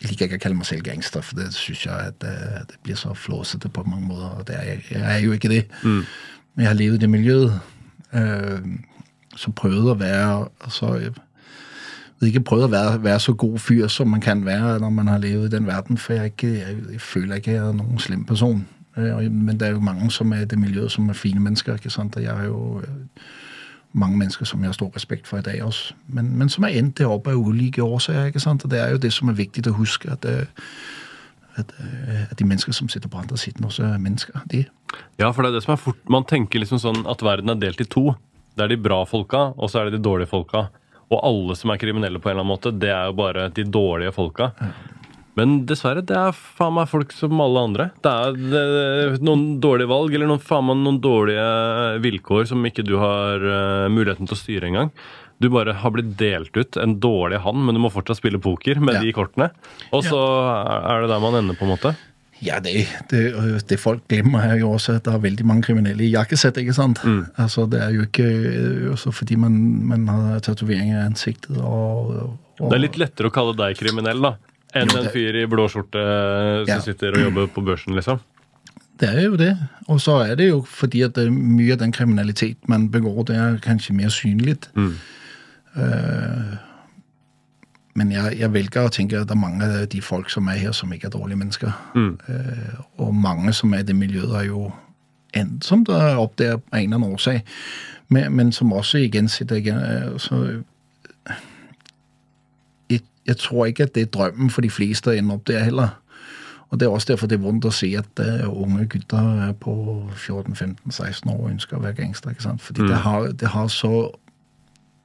liker 0.09 0.25
ikke 0.27 0.39
å 0.41 0.43
kalle 0.43 0.57
meg 0.57 0.67
selv 0.67 0.85
gangster, 0.87 1.25
for 1.25 1.37
det 1.37 1.51
syns 1.55 1.87
jeg 1.87 2.13
at 2.13 2.21
det, 2.23 2.35
det 2.71 2.79
blir 2.85 2.97
så 2.97 3.15
flåsete 3.15 3.69
på 3.69 3.85
mange 3.85 4.07
måter. 4.07 4.31
og 4.39 4.47
det 4.49 4.57
er, 4.57 4.63
jeg, 4.63 4.85
jeg 4.91 5.03
er 5.15 5.19
jo 5.25 5.33
ikke 5.33 5.49
det. 5.53 5.65
Mm. 5.83 6.05
Men 6.55 6.65
jeg 6.65 6.71
har 6.71 6.79
levet 6.79 6.95
i 6.95 7.03
det 7.05 7.11
miljøet. 7.11 7.61
Øh, 8.15 8.61
så 9.37 9.51
prøvde 9.51 9.93
å 9.93 9.99
være 9.99 10.49
altså, 10.65 10.95
jeg 10.95 11.13
vet 12.21 12.29
ikke 12.33 12.45
prøvd 12.49 12.65
å 12.65 12.73
være, 12.73 13.03
være 13.05 13.21
så 13.21 13.33
god 13.33 13.59
fyr 13.59 13.87
som 13.89 14.09
man 14.09 14.21
kan 14.21 14.45
være 14.45 14.79
når 14.81 14.91
man 14.91 15.09
har 15.09 15.19
levet 15.23 15.47
i 15.47 15.57
den 15.57 15.67
verden, 15.67 15.99
for 15.99 16.13
jeg, 16.13 16.25
ikke, 16.35 16.51
jeg, 16.59 16.77
jeg 16.93 17.01
føler 17.01 17.37
ikke 17.37 17.55
jeg 17.55 17.69
er 17.69 17.77
noen 17.77 17.99
slem 17.99 18.25
person. 18.25 18.67
Øh, 18.97 19.31
Men 19.31 19.61
det 19.61 19.69
er 19.69 19.77
jo 19.77 19.81
mange 19.81 20.11
som 20.11 20.33
er 20.33 20.43
i 20.43 20.45
det 20.45 20.59
miljøet 20.59 20.93
som 20.93 21.09
er 21.09 21.13
fine 21.13 21.41
mennesker. 21.41 21.75
ikke 21.75 21.91
sant? 21.91 22.17
Og 22.17 22.23
jeg 22.23 22.37
har 22.37 22.45
jo 22.45 22.81
øh, 22.81 23.23
mange 23.93 24.19
mennesker 24.19 24.47
som 24.47 24.63
jeg 24.63 24.71
har 24.71 24.77
stor 24.79 24.91
respekt 24.95 25.29
for 25.29 25.41
i 25.41 25.43
dag 25.43 25.63
også. 25.65 25.95
Men, 26.15 26.31
men 26.39 26.49
som 26.49 26.65
er 26.65 26.79
endt 26.79 26.99
deroppe 26.99 27.33
av 27.33 27.43
ulike 27.43 27.83
årsaker. 27.83 28.31
ikke 28.31 28.43
sant? 28.43 28.65
Og 28.65 28.71
det 28.71 28.81
er 28.81 28.95
jo 28.95 29.03
det 29.03 29.13
som 29.13 29.29
er 29.29 29.39
viktig 29.39 29.67
å 29.67 29.77
huske. 29.77 30.11
at, 30.13 30.25
eh, 30.25 30.47
at, 31.59 31.73
eh, 31.81 32.23
at 32.31 32.37
de 32.39 32.47
mennesker 32.47 32.73
som 32.73 32.89
sitter 32.89 33.11
på 33.11 33.19
andre 33.19 33.37
siden, 33.37 33.67
også 33.67 33.85
er 33.89 33.99
mennesker. 33.99 34.43
De. 34.47 34.65
Ja, 35.19 35.33
for 35.33 35.43
det 35.43 35.51
er 35.51 35.59
det 35.59 35.65
som 35.65 35.75
er 35.75 35.83
fort 35.83 36.09
Man 36.09 36.25
tenker 36.25 36.63
liksom 36.63 36.79
sånn 36.79 37.07
at 37.11 37.23
verden 37.23 37.51
er 37.51 37.59
delt 37.59 37.81
i 37.81 37.85
to. 37.85 38.15
Det 38.57 38.65
er 38.65 38.69
de 38.69 38.77
bra 38.77 39.05
folka, 39.05 39.55
og 39.57 39.71
så 39.71 39.81
er 39.81 39.91
det 39.91 39.99
de 39.99 40.05
dårlige 40.09 40.31
folka. 40.31 40.69
Og 41.11 41.21
alle 41.27 41.57
som 41.57 41.71
er 41.71 41.79
kriminelle 41.83 42.21
på 42.23 42.31
en 42.31 42.37
eller 42.37 42.45
annen 42.45 42.55
måte, 42.55 42.79
det 42.79 42.91
er 42.91 43.11
jo 43.11 43.19
bare 43.19 43.49
de 43.51 43.65
dårlige 43.65 44.15
folka. 44.15 44.53
Men 45.39 45.61
dessverre, 45.69 46.03
det 46.05 46.17
er 46.19 46.35
faen 46.35 46.75
meg 46.77 46.89
folk 46.91 47.13
som 47.15 47.39
alle 47.41 47.63
andre. 47.69 47.85
Det 48.03 48.11
er, 48.11 48.35
det 48.51 48.61
er 48.65 49.17
noen 49.25 49.45
dårlige 49.63 49.91
valg, 49.93 50.15
eller 50.17 50.27
noen, 50.33 50.43
faen 50.43 50.67
meg 50.67 50.81
noen 50.83 50.99
dårlige 51.05 51.47
vilkår 52.03 52.49
som 52.51 52.67
ikke 52.67 52.85
du 52.89 52.97
har 53.01 53.45
uh, 53.47 53.87
muligheten 53.93 54.27
til 54.29 54.37
å 54.37 54.41
styre 54.41 54.71
engang. 54.73 54.91
Du 55.41 55.47
bare 55.55 55.73
har 55.81 55.95
blitt 55.95 56.11
delt 56.21 56.53
ut 56.59 56.77
en 56.83 56.99
dårlig 57.01 57.39
hand, 57.47 57.63
men 57.65 57.79
du 57.79 57.81
må 57.81 57.89
fortsatt 57.95 58.19
spille 58.21 58.43
poker 58.43 58.83
med 58.83 58.99
Ja. 58.99 59.01
de 59.07 59.15
kortene. 59.17 59.51
Og 59.97 60.03
så 60.05 60.19
er 60.21 61.01
det 61.07 61.13
der 61.15 61.23
man 61.23 61.39
ender, 61.39 61.57
på 61.57 61.65
en 61.65 61.73
måte. 61.77 61.95
Ja, 62.41 62.57
det, 62.65 62.87
det, 63.13 63.23
det 63.69 63.77
folk 63.81 64.03
glemmer, 64.09 64.41
er 64.51 64.61
jo 64.63 64.71
også 64.75 64.95
at 64.97 65.05
det 65.05 65.13
er 65.15 65.21
veldig 65.25 65.45
mange 65.49 65.65
kriminelle 65.65 66.05
i 66.07 66.13
jakkesett. 66.15 66.57
ikke 66.61 66.73
sant? 66.77 67.01
Altså, 67.41 67.67
Det 67.69 67.81
er 67.85 67.91
jo 67.97 68.07
ikke 68.09 68.29
fordi 69.13 69.37
man, 69.41 69.57
man 69.89 70.07
har 70.09 70.41
tatoveringer 70.45 71.03
i 71.03 71.07
ansiktet 71.07 71.57
og, 71.61 72.15
og 72.61 72.71
Det 72.71 72.79
er 72.79 72.85
litt 72.87 72.97
lettere 73.01 73.29
å 73.29 73.35
kalle 73.35 73.53
deg 73.61 73.77
kriminell, 73.81 74.21
da. 74.25 74.35
Enn 74.75 74.91
en 74.95 75.09
fyr 75.11 75.35
i 75.41 75.47
blå 75.51 75.67
skjorte 75.69 76.03
som 76.67 76.69
Ja. 76.69 76.81
sitter 76.85 77.17
og 77.17 77.25
jobber 77.25 77.47
på 77.51 77.65
børsen, 77.67 77.95
liksom. 77.97 78.21
Det 79.01 79.09
er 79.09 79.23
jo 79.25 79.37
det. 79.37 79.57
Og 79.89 80.01
så 80.01 80.19
er 80.31 80.35
det 80.37 80.49
jo 80.51 80.63
fordi 80.69 81.03
at 81.03 81.15
det, 81.17 81.33
mye 81.33 81.73
av 81.73 81.79
den 81.79 81.93
kriminalitet 81.93 82.69
man 82.69 82.91
begår, 82.93 83.25
det 83.27 83.37
er 83.37 83.57
kanskje 83.65 83.95
mer 83.97 84.09
synlig. 84.13 84.59
Eh, 85.77 86.57
men 87.95 88.13
jeg, 88.13 88.39
jeg 88.39 88.53
velger 88.55 88.87
å 88.87 88.93
tenke 88.93 89.19
at 89.19 89.29
det 89.29 89.35
er 89.35 89.41
mange 89.41 89.67
av 89.67 89.87
de 89.91 90.01
folk 90.05 90.31
som 90.31 90.49
er 90.49 90.61
her, 90.61 90.73
som 90.77 90.93
ikke 90.93 91.09
er 91.11 91.17
dårlige 91.17 91.41
mennesker. 91.41 91.73
Eh, 91.97 92.77
og 93.03 93.15
mange 93.15 93.53
som 93.57 93.73
er 93.75 93.79
i 93.83 93.89
det 93.89 93.97
miljøet, 93.97 94.35
er 94.43 94.47
jo 94.51 94.69
ensomt 95.35 95.89
som 95.91 96.19
opp 96.21 96.37
der 96.39 96.57
av 96.59 96.63
en 96.73 96.79
eller 96.85 96.97
annen 97.01 97.15
årsak. 97.15 97.43
Men, 98.11 98.33
men 98.37 98.53
som 98.53 98.73
også 98.75 98.99
igjen 99.05 99.29
sitter 99.31 99.57
igjen 99.61 99.79
eh, 99.83 100.19
så, 100.19 100.63
jeg, 103.31 103.39
tror 103.41 103.71
ikke 103.71 103.89
at 103.89 103.95
det 103.97 104.07
er 104.07 104.13
drømmen 104.15 104.51
for 104.53 104.67
de 104.67 104.71
fleste 104.73 105.13
å 105.13 105.17
ende 105.17 105.37
opp 105.37 105.47
der 105.49 105.65
heller. 105.65 105.97
Og 106.71 106.79
Det 106.81 106.87
er 106.87 106.95
også 106.95 107.13
derfor 107.13 107.27
det 107.27 107.39
er 107.39 107.43
vondt 107.43 107.67
å 107.67 107.73
se 107.75 107.89
at 107.99 108.21
eh, 108.23 108.47
unge 108.47 108.87
gutter 108.93 109.55
på 109.59 109.75
14-15-16 110.15 111.33
år 111.33 111.49
ønsker 111.51 111.79
å 111.79 111.83
være 111.83 111.99
gangster. 111.99 112.31
ikke 112.31 112.47
sant? 112.47 112.63
Fordi 112.63 112.87
det, 112.87 113.01
har, 113.07 113.33
det 113.35 113.51
har 113.51 113.67
så, 113.75 114.11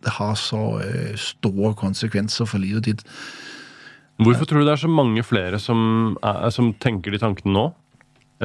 det 0.06 0.14
har 0.20 0.36
så 0.38 0.62
uh, 0.78 1.16
store 1.18 1.74
konsekvenser 1.80 2.46
for 2.46 2.62
livet 2.62 2.86
ditt. 2.86 3.02
Hvorfor 4.22 4.46
tror 4.46 4.62
du 4.62 4.70
det 4.70 4.76
er 4.76 4.84
så 4.86 4.92
mange 4.92 5.24
flere 5.26 5.60
som, 5.60 5.80
er, 6.24 6.50
som 6.54 6.70
tenker 6.80 7.12
de 7.12 7.20
tankene 7.20 7.56
nå, 7.56 7.66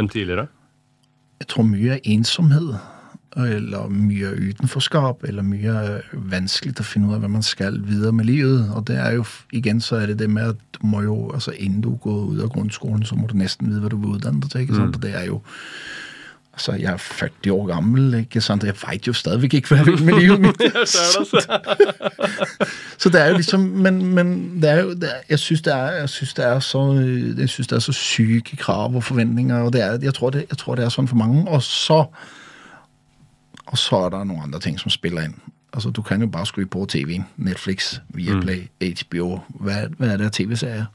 enn 0.01 0.09
tidligere? 0.11 0.49
Jeg 1.41 1.53
tror 1.53 1.69
mye 1.69 1.99
er 1.99 2.09
ensomhet, 2.09 2.73
eller 3.37 3.89
mye 3.89 4.33
utenforskap, 4.51 5.25
eller 5.25 5.47
mye 5.47 6.01
vanskelig 6.13 6.75
å 6.81 6.87
finne 6.87 7.11
ut 7.11 7.15
av 7.15 7.23
hva 7.23 7.31
man 7.31 7.47
skal 7.47 7.79
videre 7.87 8.13
med 8.13 8.27
livet. 8.27 8.73
Og 8.75 8.87
det 8.91 8.99
er 8.99 9.21
jo, 9.21 9.25
igjen 9.55 9.81
så 9.81 10.01
er 10.01 10.11
det 10.11 10.19
det 10.25 10.31
med 10.31 10.57
at 10.57 10.63
du 10.77 10.83
må 10.87 11.05
jo, 11.07 11.17
altså 11.35 11.55
innen 11.55 11.85
du 11.85 11.95
går 12.03 12.35
ut 12.35 12.43
av 12.43 12.51
grunnskolen, 12.55 13.07
så 13.07 13.17
må 13.17 13.31
du 13.31 13.39
nesten 13.39 13.71
vite 13.71 13.85
hva 13.85 13.93
du 13.93 14.01
vil 14.03 14.19
utdanne 14.19 14.43
deg 14.43 14.51
til. 14.51 14.67
ikke 14.67 14.81
sant? 14.81 14.99
Og 14.99 15.03
det 15.03 15.15
er 15.15 15.29
jo 15.31 15.43
Altså, 16.61 16.73
jeg 16.73 16.93
er 16.93 16.97
40 16.97 17.53
år 17.53 17.67
gammel, 17.67 18.15
ikke 18.15 18.41
sant? 18.41 18.65
Jeg 18.65 18.75
veit 18.83 19.07
jo 19.07 19.13
stadigvæk 19.13 19.55
ikke 19.55 19.69
hva 19.69 19.77
jeg 19.77 19.87
vil 19.87 20.05
med 20.05 20.15
livet 20.19 20.41
mitt. 20.45 20.61
Så 23.01 23.09
det 23.09 23.21
er 23.21 23.31
jo 23.31 23.37
liksom 23.37 23.61
Men, 23.61 24.15
men 24.15 24.61
det 24.63 24.71
er 24.71 24.81
jo 24.81 24.91
det 24.91 25.09
er, 25.09 25.21
Jeg 25.31 25.39
syns 25.39 25.63
det, 25.63 25.73
det 26.37 26.45
er 26.45 26.61
så 26.61 26.93
Jeg 27.39 27.49
synes 27.49 27.67
det 27.67 27.77
er 27.77 27.81
så 27.81 27.93
syke 27.93 28.57
krav 28.57 28.97
og 28.97 29.05
forventninger, 29.05 29.63
og 29.63 29.73
det 29.73 29.83
er, 29.83 29.99
jeg, 30.03 30.15
tror 30.15 30.31
det, 30.31 30.45
jeg 30.51 30.59
tror 30.59 30.75
det 30.75 30.85
er 30.85 30.93
sånn 30.93 31.09
for 31.09 31.17
mange. 31.17 31.49
Og 31.49 31.63
så 31.63 32.05
Og 33.71 33.79
så 33.79 34.05
er 34.07 34.11
det 34.17 34.25
noen 34.27 34.43
andre 34.49 34.61
ting 34.63 34.79
som 34.81 34.91
spiller 34.91 35.29
inn. 35.29 35.37
Altså, 35.73 35.93
Du 35.95 36.03
kan 36.03 36.21
jo 36.21 36.27
bare 36.27 36.47
skru 36.47 36.65
på 36.67 36.83
TV-en. 36.91 37.27
Netflix, 37.39 38.01
Viaplay, 38.15 38.69
HBO. 38.83 39.41
Hva, 39.63 39.85
hva 39.95 40.13
er 40.13 40.17
det 40.19 40.27
av 40.27 40.35
TV-serier? 40.35 40.87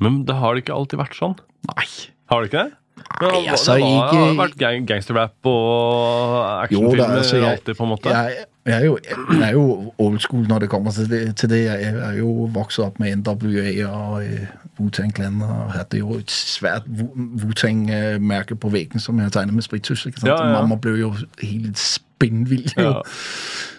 Men 0.00 0.24
det 0.28 0.36
har 0.36 0.54
det 0.54 0.64
ikke 0.64 0.76
alltid 0.76 1.00
vært 1.00 1.16
sånn. 1.18 1.38
Nei. 1.72 1.86
Har 2.30 2.42
det 2.42 2.50
ikke 2.52 2.64
det? 2.68 2.72
Nei, 3.20 3.46
altså, 3.52 3.74
det 3.76 3.82
har 3.84 4.12
ikke- 4.12 4.36
vært 4.38 4.56
gang, 4.58 4.86
gangsterrap 4.86 5.46
og 5.46 6.62
actionfilmer 6.64 7.18
altså, 7.18 7.42
alltid, 7.44 7.76
på 7.76 7.82
en 7.84 7.90
måte. 7.90 8.12
Jeg, 8.12 8.46
jeg, 8.66 8.74
er 8.80 8.84
jo, 8.84 8.98
jeg 9.30 9.42
er 9.48 9.52
jo 9.52 9.92
old 9.98 10.18
school 10.20 10.46
når 10.48 10.58
det 10.64 10.68
kommer 10.70 10.90
til 10.90 11.10
det. 11.10 11.36
Til 11.36 11.48
det. 11.50 11.64
Jeg 11.64 11.94
er 11.94 12.16
jo 12.18 12.48
vokst 12.54 12.78
opp 12.82 12.98
med 13.00 13.16
NWA 13.16 13.86
og 13.88 14.24
eh, 14.24 14.46
Wu-Tang 14.80 15.12
Clan 15.16 15.40
og 15.42 15.72
hadde 15.72 15.98
jo 15.98 16.16
et 16.18 16.30
svært 16.30 16.82
Wu- 16.88 17.12
Wu-Tang-merke 17.44 18.56
på 18.56 18.68
veggen 18.74 19.00
som 19.00 19.18
jeg 19.20 19.32
tegnet 19.32 19.54
med 19.54 19.62
sprittuss. 19.62 20.06
Ja, 20.24 20.34
ja. 20.36 20.52
Mamma 20.60 20.76
ble 20.76 20.96
jo 21.00 21.12
helt 21.42 21.78
spinnvill. 21.78 22.66
Ja. 22.76 23.00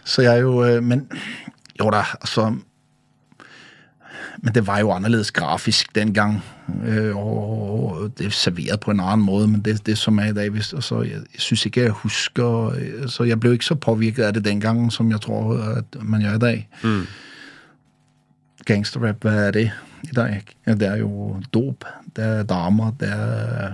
Så 0.07 0.21
jeg 0.25 0.37
er 0.37 0.41
jo 0.47 0.61
eh, 0.63 0.79
Men 0.83 1.07
jo 1.79 1.89
da, 1.93 2.03
altså 2.21 2.51
Men 4.41 4.53
det 4.55 4.67
var 4.67 4.79
jo 4.79 4.91
annerledes 4.91 5.31
grafisk 5.31 5.95
den 5.95 6.13
gang. 6.13 6.43
øh, 6.85 7.17
Og 7.17 8.11
det 8.17 8.25
er 8.25 8.29
servert 8.29 8.79
på 8.79 8.91
en 8.91 8.99
annen 8.99 9.25
måte, 9.25 9.47
men 9.47 9.61
det, 9.61 9.85
det 9.85 9.97
som 9.97 10.19
er 10.19 10.25
i 10.25 10.33
dag 10.33 10.49
hvis- 10.49 10.73
altså, 10.73 11.01
Jeg, 11.01 11.11
jeg 11.11 11.41
syns 11.41 11.65
ikke 11.65 11.81
jeg 11.81 11.91
husker 11.91 12.65
øh, 12.69 13.07
Så 13.09 13.23
jeg 13.23 13.39
ble 13.39 13.51
ikke 13.51 13.65
så 13.65 13.75
påvirket 13.75 14.23
av 14.23 14.33
det 14.33 14.45
den 14.45 14.61
gangen 14.61 14.91
som 14.91 15.11
jeg 15.11 15.21
tror 15.21 15.57
at 15.77 15.85
man 16.01 16.21
gjør 16.21 16.35
i 16.35 16.39
dag. 16.39 16.67
Gangsterrap, 18.65 19.23
hva 19.23 19.31
er 19.47 19.51
det 19.51 19.71
i 20.03 20.13
dag? 20.15 20.43
Ja, 20.67 20.73
det 20.73 20.87
er 20.87 20.95
jo 20.97 21.41
dop. 21.53 21.85
Det 22.15 22.23
er 22.25 22.43
damer, 22.43 22.91
det 22.99 23.09
er 23.11 23.73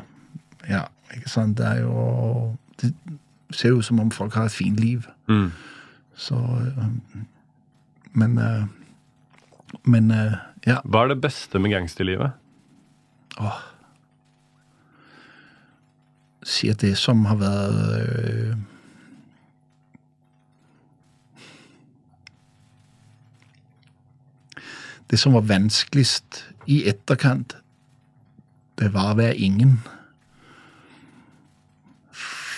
Ja, 0.69 0.81
ikke 1.15 1.29
sant? 1.29 1.57
Det 1.57 1.65
er 1.67 1.79
jo 1.81 2.55
Det 2.81 2.93
ser 3.51 3.69
jo 3.69 3.77
ut 3.77 3.85
som 3.85 3.99
om 3.99 4.11
folk 4.11 4.33
har 4.33 4.45
et 4.45 4.51
fint 4.51 4.77
liv. 4.79 5.01
Mm. 5.29 5.51
Så 6.15 6.35
øh, 6.35 6.83
Men 8.13 8.37
øh, 8.37 8.63
Men 9.83 10.11
øh, 10.11 10.31
ja. 10.67 10.79
Hva 10.83 11.03
er 11.03 11.13
det 11.13 11.21
beste 11.21 11.59
med 11.59 11.73
gangsterlivet? 11.75 12.39
Si 16.43 16.69
at 16.69 16.81
det 16.83 16.95
som 16.99 17.25
har 17.25 17.39
vært 17.41 17.81
øh, 17.97 18.55
Det 25.13 25.19
som 25.19 25.33
var 25.33 25.43
vanskeligst 25.45 26.39
i 26.65 26.87
etterkant, 26.89 27.51
det 28.81 28.87
var 28.95 29.11
å 29.11 29.17
være 29.19 29.35
ingen. 29.45 29.75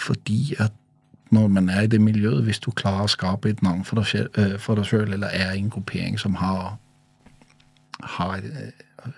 Fordi 0.06 0.56
at 0.64 0.72
når 1.36 1.48
man 1.52 1.70
er 1.70 1.82
i 1.82 1.90
det 1.92 2.00
miljøet, 2.02 2.46
hvis 2.48 2.62
du 2.64 2.70
klarer 2.72 3.10
å 3.10 3.12
skape 3.12 3.50
et 3.52 3.64
navn 3.66 3.84
for 3.84 4.00
deg 4.00 4.08
selv, 4.08 4.40
øh, 4.40 4.56
for 4.62 4.80
deg 4.80 4.88
selv 4.88 5.18
eller 5.18 5.36
er 5.36 5.52
i 5.52 5.60
en 5.60 5.70
gruppering 5.74 6.20
som 6.20 6.38
har, 6.40 6.78
har 8.04 8.38
øh, 8.38 9.12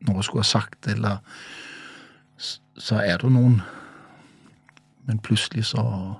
noe 0.00 0.20
å 0.20 0.22
skulle 0.26 0.44
ha 0.44 0.48
sagt, 0.48 0.88
eller 0.88 1.18
så 2.38 2.98
er 3.00 3.18
det 3.22 3.30
noen. 3.32 3.60
Men 5.06 5.18
plutselig 5.18 5.66
så 5.72 6.14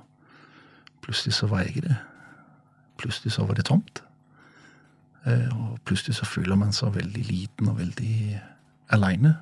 Plutselig 1.05 1.35
så 1.37 1.45
var 1.47 1.59
jeg 1.59 1.67
ikke 1.67 1.81
det. 1.81 1.95
Plutselig 2.97 3.31
så 3.35 3.43
var 3.45 3.53
det 3.53 3.65
tomt. 3.65 3.99
Eh, 5.25 5.51
Og 5.53 5.79
plutselig 5.85 6.15
så 6.15 6.25
føler 6.25 6.55
man 6.57 6.73
seg 6.73 6.95
veldig 6.95 7.25
liten 7.27 7.69
og 7.69 7.77
veldig 7.77 8.39
aleine. 8.89 9.35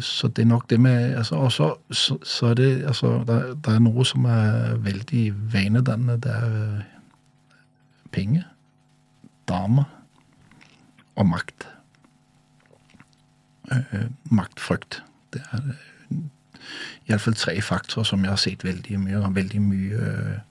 Så 0.00 0.28
det 0.28 0.42
er 0.44 0.46
nok 0.46 0.70
det 0.70 0.80
med 0.80 1.16
altså, 1.16 1.34
Og 1.34 1.52
så, 1.52 1.76
så, 2.22 2.46
er 2.46 2.54
det 2.54 2.84
altså, 2.86 3.24
det, 3.26 3.64
det 3.64 3.74
er 3.74 3.78
noe 3.78 4.04
som 4.04 4.24
er 4.24 4.76
veldig 4.76 5.52
vanedannende. 5.52 6.20
Det 6.22 6.30
er 6.30 6.76
eh, 6.76 6.84
penger, 8.12 8.44
damer 9.48 9.95
og 11.16 11.28
makt. 11.28 11.68
Eh, 13.72 14.08
Maktfrykt. 14.30 15.02
Det 15.34 15.42
er 15.52 15.70
eh, 15.70 16.18
iallfall 17.08 17.34
tre 17.38 17.56
faktorer 17.62 18.06
som 18.06 18.24
jeg 18.24 18.32
har 18.32 18.40
sett 18.40 18.64
veldig 18.64 19.00
mye 19.02 19.22
og 19.22 19.34
Veldig 19.36 19.62
mye 19.62 20.10
eh, 20.10 20.44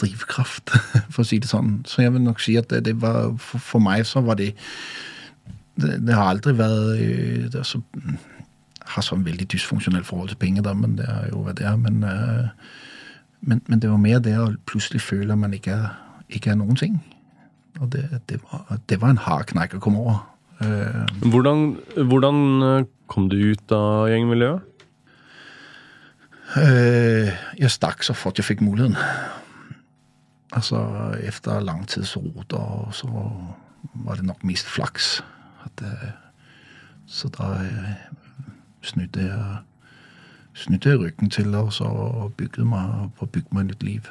drivkraft, 0.00 0.72
for 1.12 1.22
å 1.22 1.26
si 1.26 1.38
det 1.42 1.50
sånn. 1.50 1.82
Så 1.88 2.02
jeg 2.04 2.14
vil 2.14 2.24
nok 2.24 2.40
si 2.42 2.56
at 2.60 2.70
det, 2.72 2.84
det 2.88 2.96
var 3.02 3.34
for, 3.40 3.62
for 3.62 3.84
meg 3.84 4.06
så 4.08 4.22
var 4.24 4.40
det 4.40 4.52
det, 5.76 5.98
det 6.06 6.16
har 6.16 6.32
aldri 6.32 6.56
vært 6.56 6.96
øh, 6.96 7.46
det 7.52 7.62
så, 7.68 7.80
har 8.86 9.04
sånn 9.04 9.24
veldig 9.26 9.48
dysfunksjonelt 9.52 10.06
forhold 10.06 10.30
til 10.32 10.40
penger, 10.40 10.64
da, 10.64 10.72
men 10.78 10.96
det 10.98 11.08
er 11.10 11.30
jo 11.32 11.42
hva 11.44 11.54
det 11.56 11.66
er. 11.68 11.76
Men, 11.80 12.02
øh, 12.06 12.48
men, 13.40 13.62
men 13.66 13.82
det 13.82 13.90
var 13.90 14.00
mer 14.00 14.22
det 14.24 14.36
å 14.40 14.52
plutselig 14.68 15.02
føle 15.04 15.34
at 15.34 15.42
man 15.42 15.54
ikke 15.56 15.74
er, 15.74 15.96
ikke 16.28 16.52
er 16.54 16.60
noen 16.60 16.78
ting. 16.80 17.00
Og 17.80 17.92
det, 17.92 18.20
det, 18.28 18.40
var, 18.42 18.78
det 18.88 19.00
var 19.02 19.12
en 19.12 19.20
hard 19.26 19.50
kneik 19.52 19.74
å 19.76 19.82
komme 19.82 20.00
over. 20.00 20.22
Eh, 20.64 21.02
Hvordan, 21.28 21.76
hvordan 22.08 22.38
eh, 22.64 22.86
kom 23.12 23.28
du 23.28 23.36
ut 23.52 23.72
av 23.76 24.08
gjengmiljøet? 24.08 24.72
Øh, 26.56 27.32
jeg 27.58 27.74
stakk 27.74 28.06
så 28.06 28.14
fort 28.16 28.38
jeg 28.40 28.46
fikk 28.48 28.62
muligheten. 28.64 28.96
Altså, 30.56 30.78
efter 31.26 31.60
lang 31.60 31.84
tids 31.90 32.14
rot, 32.16 32.54
så 32.96 33.10
var 34.06 34.16
det 34.16 34.24
nok 34.24 34.44
mest 34.46 34.68
flaks. 34.70 35.18
At, 35.66 35.82
øh, 35.84 36.10
så 37.06 37.28
da 37.34 37.52
snudde 38.86 39.26
jeg 39.26 39.56
snudde 40.56 40.88
jeg 40.88 41.00
ryggen 41.02 41.30
til 41.30 41.54
og 41.54 41.72
så 41.76 41.88
bygde 42.38 42.64
meg, 42.64 43.10
på 43.18 43.26
bygde 43.28 43.52
meg 43.52 43.66
nytt 43.68 43.82
liv. 43.84 44.06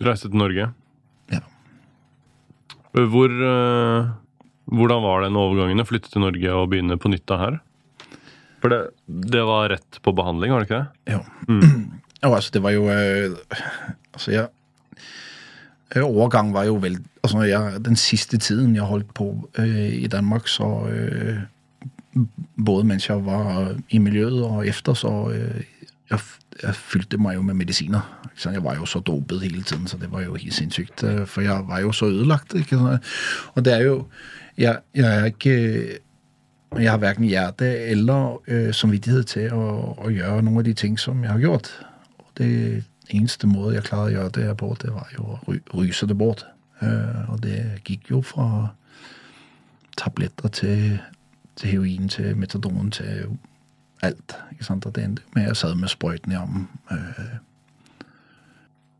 Du 0.00 0.06
reiste 0.08 0.30
til 0.30 0.40
Norge. 0.40 0.70
Ja. 2.94 3.04
Hvor, 3.12 3.32
eh, 3.32 4.10
hvordan 4.72 5.04
var 5.04 5.24
den 5.24 5.38
overgangen 5.40 5.82
å 5.82 5.88
flytte 5.88 6.12
til 6.12 6.24
Norge 6.24 6.56
og 6.56 6.70
begynne 6.72 6.98
på 7.00 7.12
nytt 7.12 7.32
her? 7.40 7.60
For 8.62 8.70
det, 8.70 8.80
det 9.06 9.42
var 9.48 9.72
rett 9.72 9.98
på 10.04 10.14
behandling, 10.14 10.52
var 10.54 10.62
det 10.62 10.68
ikke 10.68 10.82
det? 10.82 11.16
Jo. 11.16 11.22
Og 12.22 12.36
altså, 12.36 12.50
det 12.54 12.62
var 12.62 12.70
jo 12.70 12.84
øh, 12.86 13.36
Altså, 14.14 14.30
jeg 14.30 14.46
øh, 15.96 16.04
Overgang 16.04 16.52
var 16.54 16.68
jo 16.68 16.76
vel 16.78 17.00
Altså, 17.24 17.42
jeg, 17.42 17.84
den 17.84 17.96
siste 17.96 18.38
tiden 18.38 18.76
jeg 18.76 18.86
holdt 18.86 19.14
på 19.14 19.50
øh, 19.58 19.94
i 19.94 20.06
Danmark, 20.06 20.48
så 20.48 20.86
øh, 20.86 21.40
Både 22.66 22.84
mens 22.84 23.08
jeg 23.08 23.26
var 23.26 23.74
i 23.90 23.98
miljøet 23.98 24.44
og 24.44 24.66
efter, 24.68 24.94
så 24.94 25.30
øh, 25.34 25.62
jeg, 26.10 26.18
jeg 26.62 26.74
fylte 26.74 27.18
meg 27.18 27.34
jo 27.34 27.42
med 27.42 27.54
medisiner. 27.54 28.04
Jeg 28.44 28.64
var 28.64 28.76
jo 28.78 28.86
så 28.86 29.00
dopet 29.00 29.42
hele 29.42 29.62
tiden, 29.62 29.86
så 29.86 29.98
det 29.98 30.12
var 30.12 30.22
jo 30.22 30.34
helt 30.34 30.54
sinnssykt. 30.54 31.04
øh, 31.04 31.26
For 31.26 31.40
jeg 31.40 31.64
var 31.68 31.80
jo 31.80 31.92
så 31.92 32.06
ødelagt. 32.06 32.54
Ikke? 32.54 32.78
Og 33.54 33.64
det 33.64 33.72
er 33.72 33.82
jo 33.82 34.06
Jeg, 34.58 34.78
jeg 34.94 35.20
er 35.20 35.24
ikke 35.24 35.98
jeg 36.78 36.90
har 36.90 36.98
hverken 36.98 37.24
hjerte 37.24 37.78
eller 37.78 38.42
øh, 38.48 38.74
samvittighet 38.74 39.26
til 39.26 39.52
å, 39.52 39.94
å 39.98 40.10
gjøre 40.10 40.42
noen 40.42 40.58
av 40.58 40.64
de 40.64 40.74
ting 40.74 40.98
som 41.00 41.24
jeg 41.24 41.32
har 41.32 41.40
gjort. 41.40 41.68
Og 42.18 42.26
det 42.38 42.84
eneste 43.12 43.46
måte 43.46 43.74
jeg 43.74 43.84
klarte 43.84 44.08
å 44.08 44.14
gjøre 44.14 44.34
det 44.36 44.44
her 44.48 44.54
på, 44.54 44.70
det 44.82 44.92
var 44.94 45.08
jo 45.16 45.26
å 45.34 45.38
ry 45.48 45.58
ryse 45.74 46.08
det 46.08 46.16
bort. 46.18 46.46
Uh, 46.82 47.32
og 47.32 47.42
det 47.44 47.58
gikk 47.86 48.10
jo 48.10 48.22
fra 48.26 48.72
tabletter 50.00 50.48
til, 50.48 50.98
til 51.56 51.70
heroin 51.70 52.08
til 52.08 52.36
metadon 52.36 52.90
til 52.90 53.36
alt. 54.02 54.36
Ikke 54.52 54.64
sant? 54.64 54.86
Og 54.86 54.94
det 54.94 55.04
endte 55.04 55.22
med 55.34 55.42
at 55.42 55.48
jeg 55.48 55.56
sad 55.56 55.74
med 55.74 55.88
sprøyten 55.88 56.32
i 56.32 56.34
armen. 56.34 56.68
øh, 56.90 56.98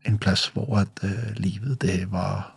en 0.05 0.17
plass 0.17 0.47
hvor 0.47 0.77
at 0.77 1.03
øh, 1.03 1.35
livet, 1.35 1.81
det 1.81 2.11
var 2.11 2.55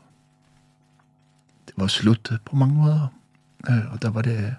det 1.66 1.74
var 1.76 1.86
slutt 1.86 2.32
på 2.44 2.56
mange 2.56 2.74
måter. 2.74 3.08
Øh, 3.68 3.92
og 3.92 4.02
der 4.02 4.10
var 4.10 4.22
det 4.22 4.56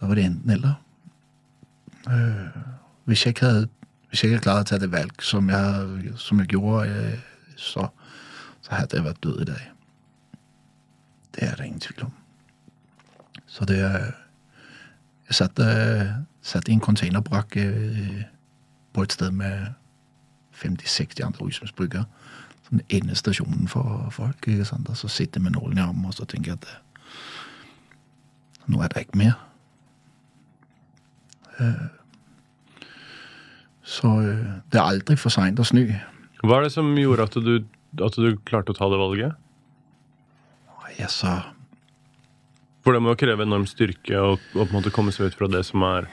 da 0.00 0.06
var 0.06 0.14
det 0.14 0.24
enten 0.24 0.50
eller. 0.50 0.74
Øh, 2.10 2.62
hvis 3.04 3.26
jeg 3.26 3.30
ikke 3.30 3.44
hadde 3.46 3.68
hvis 4.08 4.22
jeg 4.22 4.28
ikke 4.28 4.34
hadde 4.36 4.42
klart 4.42 4.66
å 4.66 4.68
ta 4.68 4.78
det 4.78 4.92
valg 4.92 5.22
som 5.22 5.50
jeg, 5.50 6.12
som 6.16 6.38
jeg 6.38 6.46
gjorde, 6.46 6.88
øh, 6.88 7.18
så, 7.56 7.88
så 8.60 8.74
hadde 8.74 8.96
jeg 8.96 9.04
vært 9.04 9.22
død 9.22 9.40
i 9.40 9.44
dag. 9.44 9.72
Det 11.34 11.42
er 11.42 11.54
det 11.54 11.64
ingen 11.64 11.80
tvil 11.80 12.04
om. 12.04 12.12
Så 13.46 13.64
det 13.64 13.84
øh, 13.84 14.12
Jeg 15.28 15.34
satt, 15.34 15.60
satt 16.42 16.68
i 16.68 16.72
en 16.72 16.80
containerbrakk 16.80 17.56
øh, 17.56 18.22
på 18.94 19.02
et 19.02 19.12
sted 19.12 19.30
med 19.30 19.66
50-60 20.54 21.24
andre 21.26 21.44
rusmisbrukere. 21.44 22.04
Sånn 22.68 22.82
endestasjonen 22.90 23.68
for 23.70 24.06
folk. 24.14 24.46
Ikke 24.46 24.64
sant? 24.68 24.88
Og 24.88 24.96
så 24.96 25.10
sitter 25.10 25.40
jeg 25.40 25.48
med 25.48 25.56
nålen 25.58 25.78
i 25.78 25.82
armen 25.82 26.06
og 26.06 26.14
så 26.14 26.24
tenker 26.24 26.54
jeg 26.54 26.62
at 26.62 26.68
øh, 26.70 26.78
nå 28.66 28.82
er 28.82 28.94
det 28.94 29.06
ikke 29.06 29.18
mer. 29.18 29.34
Så 33.86 34.08
øh, 34.20 34.46
det 34.72 34.80
er 34.80 34.82
aldri 34.82 35.16
for 35.16 35.32
seint 35.32 35.60
å 35.62 35.66
snu. 35.66 35.84
Hva 36.42 36.58
er 36.58 36.66
det 36.66 36.72
som 36.74 36.88
gjorde 36.98 37.28
at 37.28 37.36
du, 37.38 37.52
at 38.02 38.18
du 38.18 38.34
klarte 38.48 38.74
å 38.74 38.78
ta 38.78 38.88
det 38.90 38.98
valget? 39.00 39.36
Altså, 40.96 41.36
For 42.86 42.94
det 42.94 43.02
må 43.02 43.16
kreve 43.18 43.42
enorm 43.42 43.64
styrke 43.66 44.14
å 44.14 44.36
på 44.38 44.62
en 44.62 44.76
måte 44.76 44.92
komme 44.94 45.10
seg 45.10 45.32
ut 45.32 45.34
fra 45.34 45.48
det 45.50 45.64
som 45.66 45.82
er 45.82 46.06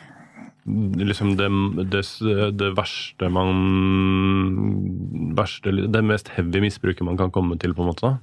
liksom 0.65 1.35
det, 1.37 1.49
det, 1.91 2.01
det 2.57 2.69
verste 2.73 3.29
man 3.29 3.51
verste, 5.37 5.69
Det 5.91 6.01
mest 6.01 6.31
heavy 6.33 6.63
misbruket 6.63 7.05
man 7.05 7.19
kan 7.19 7.29
komme 7.35 7.59
til, 7.61 7.75
på 7.77 7.83
en 7.83 7.91
måte. 7.91 8.13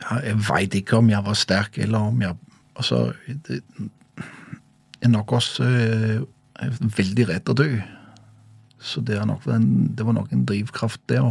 ja, 0.00 0.18
jeg 0.24 0.40
veit 0.48 0.74
ikke 0.74 0.98
om 0.98 1.12
jeg 1.12 1.22
var 1.22 1.38
sterk, 1.38 1.78
eller 1.78 2.10
om 2.10 2.22
jeg 2.22 2.36
Altså, 2.74 3.12
det, 3.46 3.60
jeg 4.98 5.06
er 5.06 5.12
nok 5.12 5.32
også 5.36 5.62
er 5.62 6.72
veldig 6.96 7.28
redd 7.28 7.52
å 7.52 7.54
dø. 7.54 7.68
Så 8.82 8.98
det, 9.06 9.20
nok 9.30 9.46
det 9.46 10.06
var 10.06 10.16
nok 10.16 10.32
en 10.34 10.42
drivkraft 10.42 10.98
der. 11.06 11.28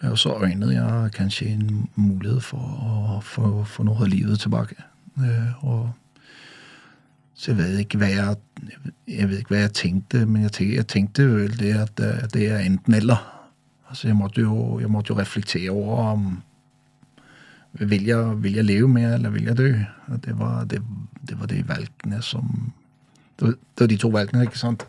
Og 0.00 0.18
så 0.18 0.34
øynet 0.44 0.74
jeg 0.74 1.12
kanskje 1.12 1.46
en 1.46 1.88
mulighet 1.94 2.42
for 2.42 3.46
å 3.46 3.64
få 3.64 3.86
noe 3.86 4.02
av 4.04 4.10
livet 4.12 4.40
tilbake. 4.40 4.76
Øh, 5.18 5.64
og 5.64 5.90
så 7.34 7.50
jeg 7.50 7.58
vet 7.58 7.78
ikke 7.78 7.98
jeg 7.98 8.36
Jeg 9.08 9.28
vet 9.28 9.38
ikke 9.38 9.54
hva 9.54 9.60
jeg 9.60 9.72
tenkte, 9.72 10.26
men 10.26 10.42
jeg 10.42 10.52
tenkte, 10.52 10.76
jeg 10.76 10.86
tenkte 10.86 11.26
vel 11.28 11.58
det 11.58 11.72
at 11.74 12.00
øh, 12.00 12.28
det 12.32 12.50
er 12.50 12.58
enten-eller. 12.58 13.16
Altså, 13.88 14.08
jeg 14.08 14.16
måtte, 14.16 14.40
jo, 14.40 14.80
jeg 14.80 14.90
måtte 14.90 15.12
jo 15.12 15.18
reflektere 15.18 15.70
over 15.70 15.96
om 15.96 16.42
vil 17.72 18.04
jeg, 18.04 18.42
vil 18.42 18.54
jeg 18.54 18.64
leve 18.64 18.88
med, 18.88 19.14
eller 19.14 19.30
vil 19.30 19.44
jeg 19.44 19.56
dø? 19.56 19.74
Og 20.06 20.24
det 20.24 20.38
var, 20.38 20.64
det, 20.64 20.82
det 21.28 21.40
var 21.40 21.46
de 21.46 21.68
valgene 21.68 22.22
som 22.22 22.72
det 23.38 23.46
var, 23.46 23.52
det 23.52 23.80
var 23.80 23.86
de 23.86 23.96
to 23.96 24.08
valgene, 24.08 24.42
ikke 24.42 24.58
sant? 24.58 24.86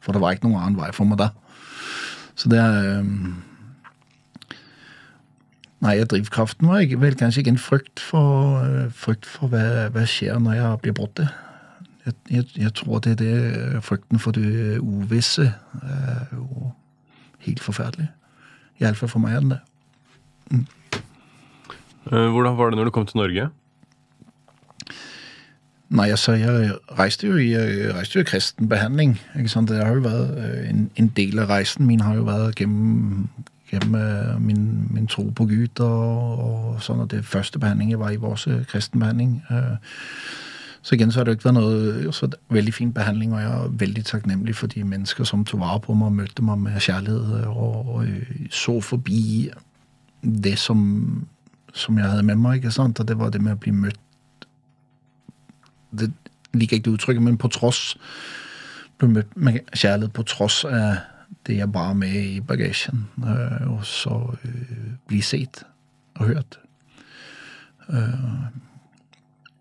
For 0.00 0.12
det 0.12 0.20
var 0.20 0.34
ikke 0.34 0.48
noen 0.48 0.62
annen 0.62 0.78
vei 0.80 0.90
for 0.92 1.06
meg 1.06 1.20
da. 1.20 1.30
Så 2.34 2.50
det 2.50 2.58
er 2.58 3.04
Nei, 5.84 5.98
drivkraften 6.08 6.68
var 6.70 6.80
jeg, 6.80 6.96
vel 7.00 7.16
kanskje 7.18 7.42
ikke 7.42 7.52
en 7.52 7.60
frykt 7.60 8.00
for, 8.00 8.62
øh, 8.64 8.86
frykt 8.88 9.26
for 9.28 9.52
hva, 9.52 9.90
hva 9.92 10.04
skjer 10.08 10.38
når 10.40 10.54
jeg 10.56 10.78
blir 10.80 10.94
borte. 10.96 11.26
Jeg, 12.06 12.14
jeg, 12.30 12.46
jeg 12.56 12.72
tror 12.78 13.02
det 13.04 13.12
er 13.12 13.18
det 13.20 13.34
øh, 13.58 13.82
frykten 13.84 14.22
for 14.22 14.32
det 14.32 14.78
uvisse 14.80 15.50
er 15.82 16.22
jo 16.32 16.70
helt 17.44 17.60
forferdelig. 17.60 18.08
Iallfall 18.80 19.12
for 19.12 19.20
meg 19.20 19.36
er 19.36 19.44
den 19.44 19.52
det. 19.52 19.60
Mm. 20.50 20.64
Hvordan 22.08 22.56
var 22.56 22.70
det 22.70 22.78
når 22.78 22.88
du 22.88 22.94
kom 22.96 23.06
til 23.06 23.20
Norge? 23.20 23.50
Nei, 25.90 26.08
altså, 26.10 26.32
jeg 26.32 26.70
reiste 26.98 27.26
jo 27.26 27.36
i, 27.36 27.50
jeg 27.52 27.94
reiste 27.94 28.16
jo 28.18 28.20
i 28.24 28.28
kristen 28.28 28.68
behandling. 28.68 29.18
Ikke 29.36 29.48
sant? 29.48 29.68
Det 29.68 29.84
har 29.84 29.94
jo 29.94 30.00
vært 30.00 30.38
øh, 30.38 30.68
en, 30.70 30.90
en 30.96 31.08
del 31.16 31.38
av 31.38 31.48
reisen 31.52 31.86
min 31.86 32.00
har 32.00 32.14
jo 32.16 32.24
vært 32.24 32.60
gjennom, 32.60 33.28
gjennom 33.72 33.94
øh, 33.94 34.40
min, 34.40 34.64
min 34.90 35.06
tro 35.06 35.28
på 35.30 35.44
Gud 35.46 35.80
og, 35.80 36.38
og 36.46 36.80
sånn 36.82 37.04
at 37.04 37.10
det 37.12 37.24
første 37.24 37.58
behandlingen 37.58 38.00
var 38.00 38.10
i 38.10 38.16
vår 38.22 38.40
øh, 38.48 38.64
kristen 38.70 39.00
behandling. 39.00 39.42
Eh, 39.50 39.76
Så 40.84 40.94
igjen 40.98 41.12
så 41.12 41.18
har 41.18 41.24
det 41.24 41.32
jo 41.32 41.36
ikke 41.38 41.46
vært 41.48 41.56
noe 41.56 42.12
så 42.12 42.26
veldig 42.52 42.72
fin 42.76 42.90
behandling, 42.92 43.32
og 43.32 43.40
jeg 43.40 43.50
er 43.50 43.70
veldig 43.80 44.02
takknemlig 44.04 44.54
for 44.54 44.66
de 44.68 44.82
mennesker 44.84 45.24
som 45.24 45.44
tok 45.44 45.60
vare 45.62 45.80
på 45.80 45.94
meg 45.96 46.10
og 46.10 46.12
møtte 46.18 46.44
meg 46.44 46.58
med 46.60 46.76
kjærlighet 46.76 47.46
og, 47.48 47.88
og 47.88 48.02
øh, 48.04 48.48
så 48.50 48.80
forbi 48.80 49.50
det 50.44 50.58
som, 50.58 51.26
som 51.72 51.98
jeg 51.98 52.04
hadde 52.10 52.22
med 52.22 52.36
meg. 52.36 52.56
ikke 52.56 52.70
sant? 52.70 53.00
Og 53.00 53.08
det 53.08 53.16
var 53.18 53.30
det 53.32 53.40
med 53.40 53.56
å 53.56 53.62
bli 53.62 53.72
møtt 53.72 54.00
det 56.00 56.12
liker 56.54 56.76
ikke 56.76 56.90
det 56.90 56.94
uttrykket, 56.98 57.22
men 57.22 57.38
på 57.40 57.48
tross 57.48 57.96
ble 58.98 59.08
møtt 59.10 59.36
med 59.36 59.60
kjærlighet 59.74 60.14
på 60.14 60.22
tross 60.22 60.64
av 60.64 61.02
det 61.46 61.56
jeg 61.58 61.72
bar 61.72 61.92
med 61.98 62.14
i 62.14 62.40
bagasjen. 62.40 63.06
øh, 63.18 63.72
Og 63.76 63.86
så 63.86 64.36
øh, 64.44 64.92
bli 65.08 65.20
sett 65.20 65.64
og 66.14 66.26
hørt. 66.26 66.58
Øh, 67.88 68.62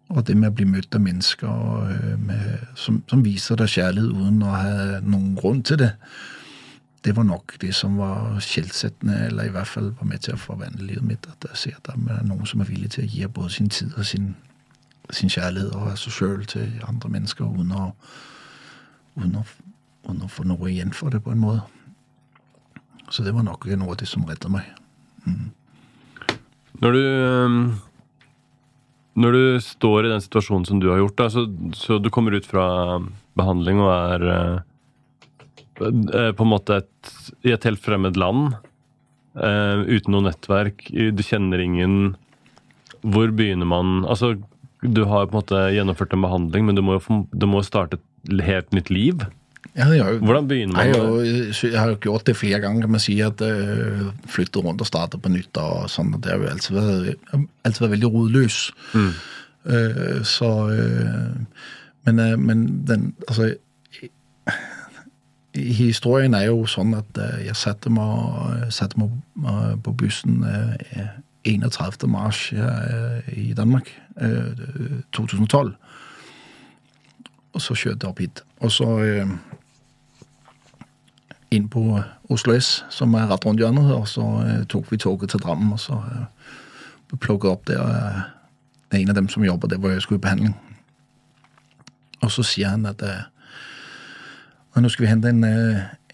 Og 0.10 0.28
det 0.28 0.38
med 0.38 0.52
å 0.52 0.54
bli 0.54 0.66
møtt 0.70 0.96
av 0.96 1.02
mennesker 1.02 2.18
med, 2.22 2.60
som, 2.76 3.04
som 3.10 3.24
viser 3.26 3.58
deg 3.58 3.72
kjærlighet 3.72 4.12
uten 4.14 4.44
å 4.46 4.52
ha 4.54 5.00
noen 5.02 5.32
grunn 5.36 5.64
til 5.64 5.80
det, 5.82 5.92
det 7.04 7.16
var 7.18 7.24
nok 7.24 7.56
det 7.62 7.74
som 7.76 7.98
var 7.98 8.38
skjellsettende, 8.40 9.26
eller 9.26 9.44
i 9.44 9.50
hvert 9.56 9.68
fall 9.68 9.90
var 9.98 10.08
med 10.08 10.22
til 10.24 10.36
å 10.36 10.38
forvandle 10.38 10.86
livet 10.86 11.04
mitt. 11.04 11.26
At 11.28 11.48
jeg 11.50 11.58
ser 11.58 11.80
at 11.80 11.90
det 11.90 12.14
er 12.14 12.28
noen 12.30 12.46
som 12.46 12.62
er 12.62 12.70
villig 12.70 12.92
til 12.94 13.04
å 13.04 13.10
gi 13.10 13.28
både 13.28 13.50
sin 13.50 13.70
tid 13.74 13.98
og 13.98 14.06
sin 14.06 14.36
sin 15.12 15.32
kjærlighet 15.32 15.76
og 15.76 15.98
seg 16.00 16.16
sjøl 16.16 16.46
til 16.48 16.70
andre 16.88 17.10
mennesker 17.12 17.46
uten 17.46 17.74
å, 17.76 17.90
uten, 19.18 19.36
å, 19.42 19.44
uten 20.06 20.24
å 20.24 20.32
få 20.32 20.46
noe 20.48 20.70
igjen 20.72 20.94
for 20.96 21.14
det, 21.14 21.24
på 21.26 21.34
en 21.34 21.44
måte. 21.44 21.66
Så 23.12 23.26
det 23.26 23.34
var 23.36 23.46
nok 23.46 23.68
noe 23.78 23.94
av 23.94 24.00
det 24.00 24.08
som 24.10 24.24
reddet 24.26 24.52
meg. 24.52 24.70
Når 26.82 26.96
du 26.98 27.74
Når 29.14 29.32
du 29.32 29.60
står 29.62 30.08
i 30.08 30.10
den 30.10 30.24
situasjonen 30.24 30.66
som 30.66 30.80
du 30.82 30.88
har 30.90 30.98
gjort, 30.98 31.18
da, 31.20 31.28
så, 31.30 31.44
så 31.78 32.00
du 32.02 32.10
kommer 32.10 32.34
ut 32.34 32.48
fra 32.50 32.98
behandling 33.38 33.78
og 33.84 33.92
er 33.94 34.24
eh, 34.32 34.56
eh, 35.86 36.32
på 36.34 36.42
en 36.42 36.50
måte 36.50 36.80
et, 36.82 37.12
i 37.46 37.54
et 37.54 37.68
helt 37.70 37.82
fremmed 37.84 38.18
land, 38.18 38.56
eh, 39.38 39.84
uten 39.86 40.16
noe 40.16 40.26
nettverk, 40.26 40.88
du 40.90 41.22
kjenner 41.22 41.62
ingen 41.62 42.16
Hvor 43.04 43.30
begynner 43.36 43.70
man 43.70 44.02
Altså, 44.08 44.34
du 44.84 45.06
har 45.10 45.30
på 45.30 45.34
en 45.34 45.40
måte 45.42 45.62
gjennomført 45.76 46.14
en 46.16 46.26
behandling, 46.26 46.68
men 46.68 46.76
du 46.78 46.84
må 46.86 46.98
jo 46.98 47.04
starte 47.06 47.40
du 47.40 47.48
må 47.50 47.62
jo 47.62 47.68
starte 47.68 48.00
helt 48.44 48.76
nytt 48.76 48.92
liv? 48.94 49.24
Ja, 49.74 49.88
jo, 49.96 50.20
Hvordan 50.22 50.48
begynner 50.48 50.76
man 50.76 50.90
jeg, 50.92 50.98
jo, 51.00 51.70
jeg 51.72 51.80
har 51.80 51.94
jo 51.94 52.00
gjort 52.04 52.28
det 52.28 52.36
flere 52.38 52.60
ganger, 52.62 52.86
kan 52.86 52.94
man 52.94 53.02
si, 53.02 53.16
at 53.26 53.42
jeg 53.42 54.12
flytte 54.30 54.62
rundt 54.62 54.84
og 54.84 54.90
starte 54.90 55.18
på 55.18 55.32
nytt. 55.34 55.58
og 55.58 55.90
sånn, 55.90 56.14
og 56.14 56.22
Det 56.22 56.34
har 56.34 56.44
jo 56.44 56.52
alltid 56.52 56.76
vært, 56.78 57.38
alltid 57.66 57.86
vært 57.86 57.96
veldig 57.96 58.12
rodløs. 58.14 58.60
Øh, 59.64 60.20
så 60.28 60.52
uh, 60.68 61.70
Men, 62.04 62.20
uh, 62.20 62.36
men 62.38 62.84
den 62.84 63.14
Altså 63.28 63.54
Historien 65.56 66.34
er 66.34 66.48
jo 66.50 66.64
sånn 66.66 66.96
at 66.98 67.20
øh, 67.22 67.44
jeg 67.46 67.54
satte 67.56 67.92
meg, 67.94 68.72
satte 68.74 68.98
meg 68.98 69.12
øh, 69.38 69.76
på 69.86 69.92
bussen 69.94 70.42
øh, 70.42 71.12
31. 71.46 72.10
mars 72.10 72.54
øh, 72.54 73.38
i 73.38 73.54
Danmark, 73.54 74.02
øh, 74.22 74.58
2012. 75.12 75.76
Og 77.54 77.62
så 77.62 77.74
kjørte 77.74 78.00
jeg 78.02 78.10
opp 78.10 78.20
hit. 78.20 78.44
Og 78.60 78.72
så 78.72 79.00
øh, 79.00 79.28
inn 81.52 81.70
på 81.70 82.00
Oslo 82.30 82.60
S, 82.60 82.86
som 82.90 83.14
er 83.14 83.28
rett 83.30 83.46
rundt 83.46 83.60
hjørnet, 83.60 83.94
og 83.94 84.08
så 84.08 84.26
tok 84.70 84.92
vi 84.92 84.98
toget 84.98 85.30
til 85.30 85.40
Drammen. 85.40 85.74
Og 85.74 85.80
så 85.80 86.00
ble 87.08 87.18
plukket 87.18 87.52
opp 87.52 87.68
der. 87.68 88.24
en 88.94 89.10
av 89.10 89.16
dem 89.16 89.30
som 89.30 89.44
jobber 89.44 89.68
der 89.68 89.78
hvor 89.78 89.90
jeg 89.90 90.02
skulle 90.02 90.20
i 90.20 90.22
behandling. 90.22 90.56
Og 92.22 92.32
så 92.32 92.44
sier 92.44 92.70
han 92.70 92.86
at 92.86 93.02
«Nå, 94.76 94.90
skal 94.90 95.04
vi 95.04 95.10
hente 95.10 95.30
en, 95.30 95.44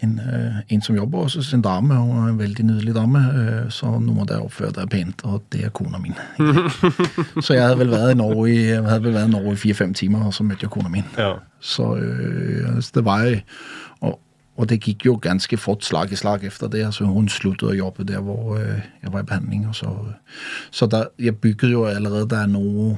en, 0.04 0.20
øh, 0.20 0.62
en 0.70 0.82
som 0.82 0.96
jobber 0.96 1.26
hos 1.26 1.36
oss, 1.36 1.54
en 1.54 1.62
dame. 1.62 1.96
Er 1.96 2.28
en 2.28 2.40
veldig 2.40 2.66
nydelig 2.66 2.96
dame, 2.96 3.20
øh, 3.20 3.72
så 3.72 3.92
nå 4.00 4.14
må 4.14 4.26
dere 4.26 4.46
oppføre 4.46 4.72
dere 4.72 4.88
pent. 4.88 5.24
Og 5.24 5.44
det 5.52 5.66
er 5.66 5.70
kona 5.70 6.00
min. 6.00 6.16
så 7.44 7.54
jeg 7.54 7.64
hadde 7.64 7.80
vel 7.80 7.92
vært 7.92 8.14
i 8.14 8.18
Norge 8.20 8.54
i, 8.54 9.28
Norge 9.28 9.54
i 9.54 9.56
fire-fem 9.56 9.94
timer, 9.94 10.26
og 10.26 10.34
så 10.34 10.44
møtte 10.44 10.68
jeg 10.68 10.72
kona 10.72 10.90
min. 10.90 11.04
Ja. 11.18 11.34
Så, 11.60 11.96
øh, 11.96 12.82
så 12.82 12.92
det 12.96 13.06
var 13.06 13.28
og, 14.00 14.20
og 14.60 14.70
det 14.70 14.82
gikk 14.84 15.06
jo 15.06 15.16
ganske 15.22 15.58
fort 15.58 15.86
slag 15.88 16.12
i 16.12 16.20
slag 16.20 16.44
etter 16.44 16.68
det. 16.68 16.86
altså 16.86 17.06
Hun 17.08 17.30
sluttet 17.32 17.70
å 17.72 17.76
jobbe 17.76 18.08
der 18.08 18.24
hvor 18.24 18.58
øh, 18.58 18.80
jeg 19.04 19.14
var 19.14 19.24
i 19.24 19.28
behandling. 19.28 19.68
Og 19.68 19.76
så 19.76 19.94
så 20.72 20.88
der, 20.88 21.12
jeg 21.20 21.38
bygger 21.38 21.70
jo 21.70 21.86
allerede 21.86 22.28
der 22.30 22.48
noe, 22.48 22.98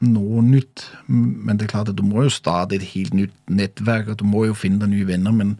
noe 0.00 0.42
nytt. 0.42 0.88
Men 1.06 1.56
det 1.56 1.68
er 1.68 1.74
klart 1.76 1.88
at 1.88 1.96
du 1.98 2.04
må 2.04 2.22
jo 2.22 2.32
starte 2.32 2.76
et 2.76 2.90
helt 2.94 3.14
nytt 3.14 3.36
nettverk, 3.48 4.08
og 4.08 4.20
du 4.20 4.24
må 4.24 4.44
jo 4.48 4.54
finne 4.54 4.80
deg 4.80 4.92
nye 4.92 5.08
venner. 5.08 5.32
Men 5.32 5.56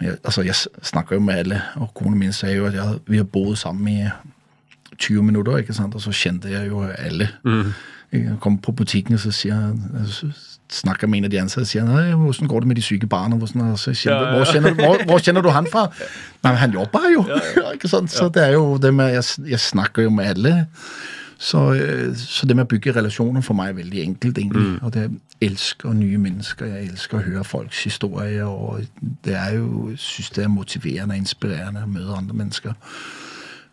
jeg, 0.00 0.16
altså, 0.24 0.42
jeg 0.42 0.54
snakker 0.82 1.16
jo 1.16 1.24
med 1.24 1.34
alle, 1.34 1.60
og 1.80 1.94
kona 1.94 2.16
mi 2.16 2.32
sier 2.32 2.56
jo 2.56 2.66
at 2.68 2.74
jeg, 2.74 2.98
vi 3.06 3.20
har 3.20 3.28
bodd 3.32 3.56
sammen 3.56 3.88
i 3.88 4.08
20 4.98 5.22
minutter, 5.22 5.56
ikke 5.60 5.76
sant? 5.76 5.94
og 5.94 6.00
så 6.04 6.12
kjente 6.12 6.52
jeg 6.52 6.68
jo 6.68 6.82
alle. 6.82 7.30
Jeg 8.12 8.36
kom 8.40 8.58
på 8.62 8.72
butikken, 8.72 9.14
og 9.14 9.20
så 9.20 9.32
sier 9.34 9.56
jeg 9.56 10.06
så 10.12 10.30
snakker 10.72 11.06
med 11.06 11.18
en 11.18 11.28
av 11.28 11.30
de 11.30 11.40
ansatte 11.40 11.62
og 11.62 11.70
sier 11.70 11.84
Nei, 11.86 12.14
hvordan 12.18 12.48
går 12.50 12.64
det 12.64 12.68
med 12.70 12.78
de 12.78 12.82
syke 12.82 13.06
barna? 13.10 13.36
Hvordan, 13.38 13.76
så 13.78 13.92
kjenner, 13.94 14.16
Ja, 14.16 14.22
ja, 14.22 14.30
ja. 14.30 14.36
Hvor, 14.36 14.52
kjenner, 14.52 14.74
hvor, 14.74 15.04
hvor 15.10 15.22
kjenner 15.22 15.44
du 15.44 15.50
han 15.54 15.68
fra? 15.70 15.84
Nei, 16.42 16.50
men 16.50 16.58
han 16.62 16.74
jobber 16.74 17.06
jo. 17.12 17.22
sant? 17.86 18.10
Så 18.16 18.28
det 18.34 18.42
er 18.48 18.56
jo 18.56 18.76
det 18.82 18.92
med, 18.94 19.14
jeg, 19.14 19.50
jeg 19.52 19.62
snakker 19.62 20.06
jo 20.06 20.14
med 20.14 20.32
alle. 20.34 20.54
Så, 21.38 21.74
øh, 21.74 22.16
så 22.16 22.46
det 22.46 22.56
med 22.56 22.64
å 22.64 22.70
bygge 22.70 22.94
relasjoner 22.96 23.44
for 23.44 23.56
meg 23.58 23.74
er 23.74 23.80
veldig 23.82 24.02
enkelt, 24.02 24.38
egentlig. 24.38 24.78
Og 24.82 24.92
det 24.94 25.02
jeg 25.02 25.50
elsker 25.50 25.92
nye 25.92 26.18
mennesker. 26.18 26.70
Jeg 26.70 26.88
elsker 26.94 27.18
å 27.18 27.26
høre 27.26 27.44
folks 27.44 27.82
historier. 27.84 28.48
Og 28.48 28.86
det 29.24 29.36
er 29.36 29.58
jo, 29.58 29.92
synes 30.00 30.32
det 30.32 30.46
er 30.46 30.48
motiverende 30.52 31.18
og 31.18 31.20
inspirerende 31.20 31.84
å 31.84 31.90
møte 31.92 32.16
andre 32.16 32.38
mennesker. 32.40 32.72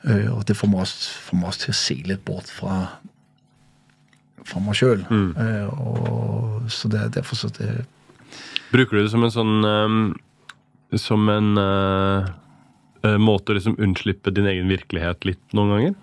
Øh, 0.03 0.27
og 0.33 0.43
det 0.47 0.57
får 0.59 0.73
meg 0.73 0.83
også, 0.83 1.15
får 1.29 1.39
meg 1.39 1.51
også 1.53 1.63
til 1.63 1.73
å 1.73 1.79
se 1.79 1.97
litt 2.11 2.25
bort 2.27 2.51
fra, 2.51 2.81
fra 4.43 4.63
meg 4.65 4.75
sjøl. 4.75 5.07
og 5.71 6.67
så 6.67 6.91
det 6.91 6.99
er 6.99 7.17
derfor 7.19 7.39
så 7.39 7.51
det 7.59 7.85
Bruker 8.73 8.97
du 8.97 9.03
det 9.03 9.11
som 9.11 9.23
en 9.23 9.31
sånn 9.31 10.13
Som 10.97 11.27
en 11.29 11.57
uh, 11.59 13.17
måte 13.19 13.51
å 13.51 13.57
liksom 13.57 13.75
unnslippe 13.77 14.31
din 14.31 14.47
egen 14.47 14.71
virkelighet 14.71 15.27
litt 15.27 15.55
noen 15.55 15.75
ganger? 15.75 15.97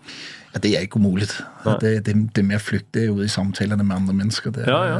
Ja, 0.55 0.59
det 0.59 0.70
er 0.76 0.80
ikke 0.82 0.98
umulig. 0.98 1.28
Det, 1.80 1.90
det, 2.07 2.14
det 2.34 2.42
med 2.44 2.57
å 2.59 2.62
flykte 2.64 3.05
ut 3.12 3.20
i 3.22 3.28
samtalene 3.30 3.84
med 3.86 3.96
andre 3.96 4.14
mennesker, 4.18 4.51
det, 4.51 4.64
Ja, 4.66 4.80
ja. 4.88 4.96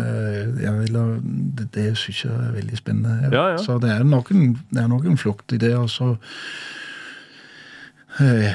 jeg 0.63 0.75
vil- 0.79 1.23
det, 1.59 1.67
det 1.75 1.87
syns 1.99 2.21
jeg 2.25 2.31
er 2.33 2.53
veldig 2.55 2.77
spennende. 2.79 3.31
Ja, 3.33 3.49
ja. 3.51 3.57
Så 3.59 3.79
det 3.83 3.91
er 3.91 4.05
nok 4.05 4.31
en, 4.31 4.53
det 4.71 4.83
er 4.85 4.87
nok 4.89 5.05
en 5.11 5.19
flukt 5.19 5.53
i 5.53 5.59
det. 5.59 5.73
Og 5.77 5.91
så 5.91 6.17
øh, 8.21 8.53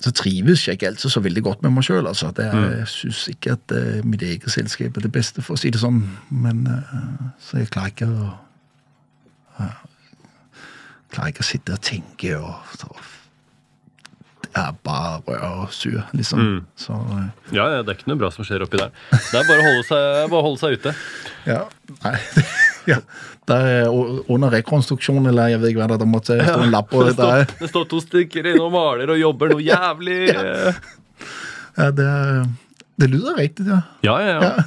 så 0.00 0.10
trives 0.14 0.66
jeg 0.68 0.72
ikke 0.78 0.86
alltid 0.86 1.10
så 1.10 1.20
veldig 1.20 1.42
godt 1.42 1.62
med 1.62 1.70
meg 1.74 1.84
sjøl. 1.84 2.06
Altså. 2.06 2.30
Det 2.36 2.44
er- 2.46 2.54
Mm. 2.54 2.78
Jeg 2.78 2.88
syns 2.88 3.28
ikke 3.28 3.50
at 3.52 3.72
uh, 3.74 4.04
mitt 4.06 4.22
eget 4.22 4.50
selskap 4.50 4.96
er 4.96 5.00
det 5.00 5.12
beste, 5.12 5.42
for 5.42 5.54
å 5.54 5.58
si 5.58 5.70
det 5.70 5.80
sånn. 5.80 6.04
Men 6.30 6.66
uh, 6.66 7.32
så 7.40 7.58
jeg 7.58 7.70
klarer 7.70 7.86
ikke 7.92 8.06
å 8.06 8.30
uh, 9.60 9.72
Klarer 11.10 11.28
ikke 11.32 11.40
å 11.40 11.48
sitte 11.48 11.72
og 11.72 11.80
tenke 11.80 12.36
og 12.38 12.54
Det 12.78 12.88
er 14.56 14.74
bare 14.84 15.38
å 15.44 15.50
og 15.64 15.72
sur, 15.74 15.98
liksom. 16.16 16.38
Mm. 16.40 16.60
Så 16.78 16.94
eh, 16.96 17.24
Ja, 17.56 17.66
ja, 17.74 17.82
det 17.82 17.92
er 17.92 17.98
ikke 17.98 18.08
noe 18.12 18.20
bra 18.20 18.30
som 18.34 18.46
skjer 18.46 18.64
oppi 18.64 18.80
der. 18.80 18.92
Det 19.12 19.40
er 19.40 19.48
bare 19.48 19.60
å 19.60 19.66
holde 19.66 19.84
seg, 19.88 20.32
å 20.32 20.42
holde 20.46 20.60
seg 20.62 20.78
ute. 20.78 20.94
ja. 21.48 21.60
Nei. 22.04 22.14
ja. 22.92 23.00
Det 23.48 23.56
er 23.64 23.86
under 24.28 24.52
rekonstruksjon, 24.52 25.24
eller 25.30 25.54
jeg 25.54 25.60
vet 25.62 25.72
ikke 25.72 25.86
hva 25.86 25.96
det 26.00 26.08
måtte 26.08 26.36
stå 26.36 26.58
en 26.66 26.72
lapp 26.74 26.90
på 26.92 27.00
Det 27.06 27.14
det. 27.16 27.16
står, 27.16 27.54
det 27.62 27.68
står 27.70 27.86
to 27.92 28.00
stykker 28.04 28.48
inne 28.50 28.64
og 28.66 28.74
maler 28.74 29.14
og 29.14 29.20
jobber 29.20 29.54
noe 29.54 29.64
jævlig 29.64 30.18
Ja, 30.36 30.74
Ja, 31.78 31.86
det, 31.94 32.08
det 33.00 33.08
lyder 33.12 33.38
riktig, 33.38 33.68
ja. 33.70 33.80
Ja, 34.04 34.18
ja, 34.20 34.34
ja. 34.36 34.50
Ja. 34.50 34.66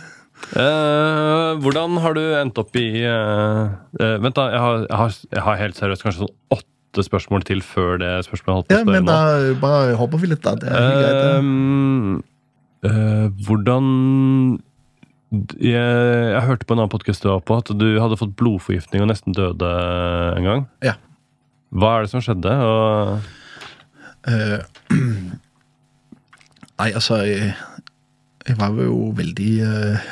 Eh, 0.52 1.50
hvordan 1.62 2.00
har 2.02 2.16
du 2.18 2.22
endt 2.42 2.58
opp 2.60 2.76
i 2.80 2.88
eh, 3.06 3.62
eh, 4.02 4.16
Vent, 4.24 4.36
da. 4.36 4.48
Jeg 4.52 4.60
har, 4.64 4.80
jeg, 4.88 4.98
har, 5.02 5.14
jeg 5.38 5.44
har 5.46 5.60
helt 5.62 5.78
seriøst 5.78 6.04
kanskje 6.08 6.24
sånn 6.26 6.34
åtte 6.58 6.68
spørsmål 7.00 7.46
til 7.48 7.62
før 7.64 8.02
det 8.02 8.10
spørsmålet 8.28 8.58
holdt 8.58 8.68
på 8.68 8.76
ja 8.76 8.82
å 8.82 8.84
spørre 8.84 8.98
men 8.98 9.08
nå. 9.08 9.14
da 9.16 9.56
bare 9.62 9.96
hopper 10.00 10.22
vi 10.22 10.32
litt, 10.34 10.44
da. 10.44 10.56
Det 10.60 10.68
er 10.68 10.98
greit. 10.98 11.22
Ehm, 11.38 12.18
eh, 12.84 13.28
hvordan 13.48 13.88
jeg, 15.32 15.72
jeg 15.72 16.44
hørte 16.44 16.68
på 16.68 16.76
en 16.76 16.82
annen 16.84 16.92
podkast 16.92 17.24
du 17.24 17.30
var 17.32 17.44
på, 17.48 17.62
at 17.62 17.72
du 17.80 17.88
hadde 18.02 18.20
fått 18.20 18.36
blodforgiftning 18.40 19.06
og 19.06 19.12
nesten 19.14 19.36
døde 19.38 19.70
en 20.36 20.50
gang. 20.50 20.66
Ja. 20.84 20.98
Hva 21.72 21.94
er 21.96 22.04
det 22.04 22.12
som 22.12 22.24
skjedde? 22.24 22.52
Og, 22.52 23.30
uh, 24.28 24.60
nei, 26.82 26.90
altså 26.90 27.22
jeg, 27.24 27.54
jeg 28.50 28.60
var 28.60 28.76
jo 28.84 29.14
veldig 29.16 29.54
eh, 29.68 30.12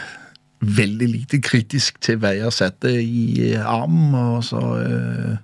Veldig 0.60 1.08
lite 1.08 1.38
kritisk 1.40 2.02
til 2.04 2.18
hva 2.20 2.34
jeg 2.36 2.52
satte 2.52 2.90
i 3.00 3.54
armen, 3.56 4.12
og 4.12 4.42
så 4.44 4.60
eh, 4.84 5.38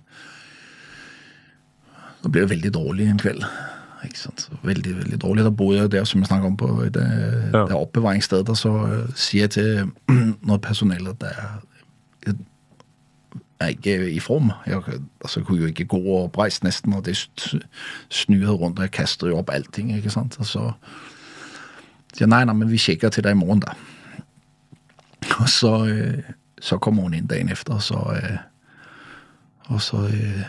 Så 2.26 2.32
ble 2.34 2.42
jo 2.42 2.50
veldig 2.50 2.72
dårlig 2.74 3.06
en 3.12 3.22
kveld. 3.22 3.46
Veldig, 4.66 4.96
veldig 4.98 5.18
dårlig. 5.22 5.44
Da 5.46 5.52
bor 5.54 5.74
jeg 5.76 5.92
der 5.94 6.04
som 6.10 6.22
jeg 6.24 6.28
snakker 6.32 6.50
om 6.50 6.58
på 6.58 6.70
det, 6.94 7.06
Ja. 7.54 7.66
det 7.70 7.78
oppbevaringsstedet. 7.78 8.50
Og 8.50 8.58
så 8.58 8.72
eh, 8.88 9.14
sier 9.16 9.46
jeg 9.46 9.52
til 9.56 9.92
når 10.50 10.58
personellet 10.58 11.24
at 11.24 11.38
jeg 12.26 12.36
er 13.60 13.68
ikke 13.68 14.10
i 14.12 14.20
form. 14.20 14.52
Jeg, 14.68 14.82
altså, 15.22 15.44
kunne 15.44 15.62
jo 15.62 15.66
ikke 15.72 15.86
gå 15.86 16.02
oppreist 16.24 16.64
nesten, 16.64 16.94
og 16.94 17.06
det 17.06 17.16
snur 18.10 18.52
rundt, 18.52 18.80
og 18.80 18.84
jeg 18.84 18.92
kaster 18.92 19.28
jo 19.28 19.38
opp 19.38 19.50
allting, 19.54 19.94
ikke 19.96 20.10
sant. 20.10 20.36
Og 20.40 20.46
så 20.46 20.72
sier 22.14 22.26
jeg, 22.26 22.30
nei, 22.34 22.44
nei, 22.46 22.54
men 22.54 22.72
vi 22.72 22.78
sjekker 22.82 23.10
til 23.10 23.24
deg 23.24 23.32
i 23.38 23.40
morgen, 23.40 23.64
da. 23.64 23.74
Og 25.40 25.50
så, 25.50 25.86
øh, 25.86 26.20
så 26.62 26.78
kommer 26.78 27.04
hun 27.04 27.14
inn 27.14 27.28
dagen 27.28 27.50
efter, 27.50 27.74
og 27.74 27.82
så, 27.82 28.02
øh, 28.16 28.38
og 29.68 29.82
så 29.82 29.98
øh, 29.98 30.44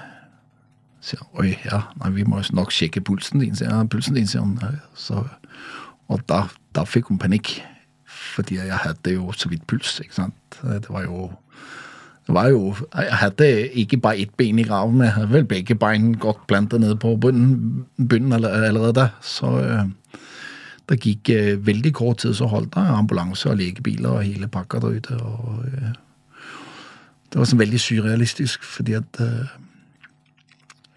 sier 1.07 1.23
han, 1.23 1.31
oi, 1.39 1.55
ja, 1.65 1.85
nei, 2.01 2.13
vi 2.17 2.27
må 2.27 2.43
nok 2.57 2.75
sjekke 2.75 3.05
pulsen 3.07 3.43
din, 3.45 3.57
sier 3.57 3.73
han. 3.73 3.91
Pulsen 3.93 4.19
din, 4.19 4.27
sier 4.31 4.43
han. 4.43 4.81
Så, 4.99 5.23
og 6.11 6.23
da, 6.31 6.47
da 6.75 6.87
fikk 6.89 7.13
hun 7.13 7.21
panikk, 7.23 7.57
fordi 8.37 8.59
jeg 8.59 8.83
hadde 8.83 9.15
jo 9.15 9.31
så 9.37 9.51
vidt 9.53 9.67
puls, 9.71 9.99
ikke 10.03 10.19
sant. 10.19 10.61
Det 10.63 10.91
var 10.91 11.07
jo 11.07 11.31
det 12.27 12.35
var 12.35 12.49
jo, 12.51 12.75
Jeg 12.95 13.19
hadde 13.21 13.69
ikke 13.79 14.01
bare 14.03 14.19
ett 14.19 14.33
ben 14.37 14.59
i 14.59 14.65
graven, 14.67 15.01
jeg 15.01 15.13
hadde 15.15 15.33
vel 15.33 15.45
begge 15.47 15.75
bein 15.79 16.15
godt 16.19 16.47
planta 16.51 16.79
nede 16.79 16.97
på 16.99 17.15
bunnen, 17.17 17.87
bunnen 17.97 18.33
allerede 18.33 18.93
da. 18.93 19.09
Så 19.23 19.47
øh, 19.61 19.85
det 20.89 21.01
gikk 21.01 21.31
øh, 21.31 21.67
veldig 21.67 21.93
kort 21.95 22.19
tid, 22.19 22.35
så 22.35 22.47
holdt 22.47 22.75
det 22.75 22.83
ambulanse 22.83 23.51
og 23.51 23.57
legebiler 23.57 24.09
og 24.09 24.25
hele 24.25 24.49
pakka 24.49 24.79
der 24.79 24.99
ute. 24.99 25.17
Og, 25.23 25.65
øh, 25.67 25.95
det 27.33 27.39
var 27.39 27.47
sånn 27.47 27.63
veldig 27.63 27.81
surrealistisk, 27.81 28.65
fordi 28.65 28.99
at 28.99 29.21
øh, 29.23 29.47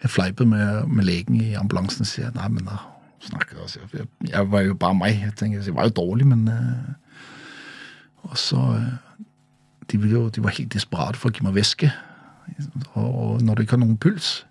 jeg 0.03 0.09
fleipet 0.09 0.47
med, 0.47 0.85
med 0.87 1.03
legen 1.05 1.35
i 1.41 1.53
ambulansen 1.59 2.01
og 2.05 2.07
sier 2.07 2.31
nei, 2.35 2.47
men 2.47 2.65
da 2.69 2.77
snakker 3.21 3.59
altså, 3.61 3.79
jeg, 3.93 4.07
jeg 4.29 4.51
var 4.51 4.61
jo 4.63 4.73
bare 4.79 4.95
meg. 4.95 5.17
Jeg 5.25 5.35
tenker, 5.35 5.63
jeg 5.65 5.75
var 5.75 5.89
jo 5.89 5.89
dårlig, 5.97 6.27
men 6.27 6.47
øh, 6.47 6.93
Og 8.29 8.37
så 8.37 8.55
øh, 8.55 9.23
de, 9.91 9.97
jo, 10.07 10.29
de 10.29 10.43
var 10.43 10.49
helt 10.55 10.73
desperate 10.73 11.17
for 11.17 11.29
å 11.29 11.33
gi 11.35 11.43
meg 11.43 11.55
væske. 11.55 11.91
Og 12.93 13.41
når 13.41 13.55
du 13.55 13.61
ikke 13.61 13.75
har 13.75 13.83
noen 13.83 13.97
puls, 13.97 14.45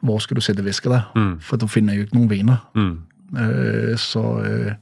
hvor 0.00 0.18
skal 0.18 0.36
du 0.36 0.40
sette 0.44 0.64
væske 0.64 0.90
da? 0.92 1.02
For 1.40 1.56
da 1.56 1.66
finner 1.66 1.92
jeg 1.92 2.00
jo 2.00 2.06
ikke 2.06 2.18
noen 2.18 2.30
vener. 2.30 2.64
mm, 2.74 2.96
Uh, 3.26 3.96
så 3.98 4.20
uh, 4.22 4.72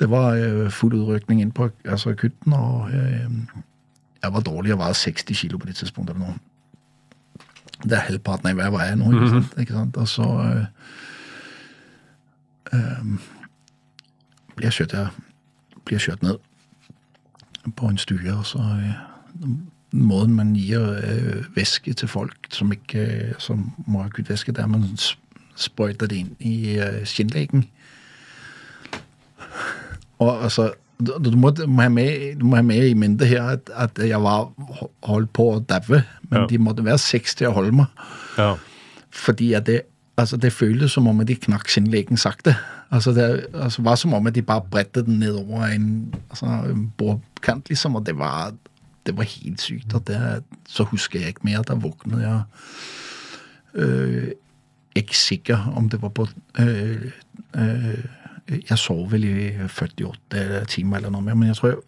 det 0.00 0.08
var 0.10 0.34
uh, 0.34 0.70
full 0.74 0.96
utrykning 0.98 1.38
inn 1.40 1.52
på 1.54 1.68
altså 1.86 2.10
akutten, 2.10 2.52
og 2.52 2.90
jeg 2.90 4.32
var 4.32 4.40
dårlig. 4.40 4.68
Jeg 4.72 4.78
var 4.78 4.92
60 4.92 5.38
kilo 5.38 5.58
på 5.58 5.66
det 5.66 5.76
tidspunktet. 5.76 6.16
eller 6.16 6.26
noe. 6.26 6.38
Det 7.84 7.92
er 7.92 8.06
halvparten 8.08 8.48
av 8.48 8.56
hva 8.56 8.66
jeg 8.66 8.74
veier 8.74 8.96
nå. 9.00 9.10
ikke 9.12 9.30
sant? 9.32 9.58
Ikke 9.60 9.76
sant? 9.76 9.96
Og 9.96 10.08
så 10.08 10.22
øh, 10.44 10.64
øh, 12.72 13.04
blir 14.56 14.70
jeg 14.70 14.92
jeg 14.92 15.08
blir 15.84 15.98
jeg 15.98 16.00
kjørt 16.00 16.22
ned 16.22 16.38
på 17.76 17.88
en 17.88 17.98
stue, 17.98 18.32
og 18.32 18.46
så 18.46 18.58
øh, 18.58 19.48
Måten 19.94 20.34
man 20.34 20.54
gir 20.54 20.80
øh, 20.82 21.44
væske 21.56 21.92
til 21.92 22.08
folk 22.08 22.36
som 22.50 22.72
ikke 22.72 23.34
som 23.38 23.72
må 23.86 24.00
ha 24.02 24.08
akutt 24.08 24.30
væske, 24.30 24.52
der 24.52 24.66
man 24.66 24.98
sprøyter 25.56 26.06
det 26.06 26.16
inn 26.16 26.36
i 26.40 26.80
skinnlegen. 27.04 27.68
Og 30.18 30.42
altså, 30.42 30.72
du, 31.06 31.30
må, 31.36 31.50
du, 31.50 31.66
må 31.66 31.88
med, 31.88 32.36
du 32.40 32.44
må 32.48 32.56
ha 32.56 32.62
med 32.62 32.88
i 32.88 32.94
minnet 32.98 33.26
her 33.28 33.42
at, 33.56 33.70
at 33.74 33.98
jeg 34.08 34.20
var 34.22 34.48
holdt 35.06 35.32
på 35.36 35.48
å 35.54 35.60
daue, 35.60 36.02
men 36.30 36.40
Ja. 36.40 36.46
de 36.50 36.58
måtte 36.58 36.84
være 36.84 36.98
seks 36.98 37.34
til 37.38 37.48
å 37.50 37.54
holde 37.56 37.72
meg. 37.72 37.86
Ja. 38.38 38.54
Fordi 39.14 39.52
at 39.54 39.66
det, 39.66 39.80
altså 40.18 40.36
det 40.36 40.52
føltes 40.52 40.92
som 40.96 41.06
om 41.10 41.20
at 41.20 41.28
de 41.30 41.36
knakk 41.36 41.68
skinnlegen 41.70 42.16
sakte. 42.20 42.56
Altså 42.90 43.12
det 43.14 43.46
altså 43.54 43.82
var 43.82 43.96
som 43.98 44.14
om 44.14 44.26
at 44.26 44.34
de 44.34 44.42
bare 44.42 44.62
bredte 44.70 45.02
den 45.06 45.18
nedover 45.22 45.64
en, 45.66 46.14
altså 46.30 46.46
en 46.70 46.92
bordkant, 46.98 47.68
liksom, 47.68 47.96
og 47.96 48.06
det 48.06 48.16
var, 48.18 48.52
det 49.06 49.16
var 49.16 49.24
helt 49.24 49.60
sykt. 49.62 49.94
Og 49.94 50.06
det, 50.06 50.18
så 50.68 50.84
husker 50.90 51.20
jeg 51.20 51.28
ikke 51.34 51.44
mer. 51.50 51.62
Da 51.66 51.74
våknet 51.74 52.22
jeg 52.22 52.42
øh, 53.74 54.28
ikke 54.94 55.16
sikker 55.18 55.72
om 55.76 55.88
det 55.90 56.02
var 56.02 56.08
på 56.14 56.28
øh, 56.58 57.10
øh, 57.56 58.04
Jeg 58.48 58.78
sov 58.78 59.12
vel 59.12 59.24
i 59.24 59.50
48 59.64 60.64
timer 60.68 60.96
eller 60.96 61.10
noe 61.10 61.22
mer, 61.22 61.34
men 61.34 61.48
jeg 61.48 61.56
tror 61.56 61.68
jeg 61.68 61.82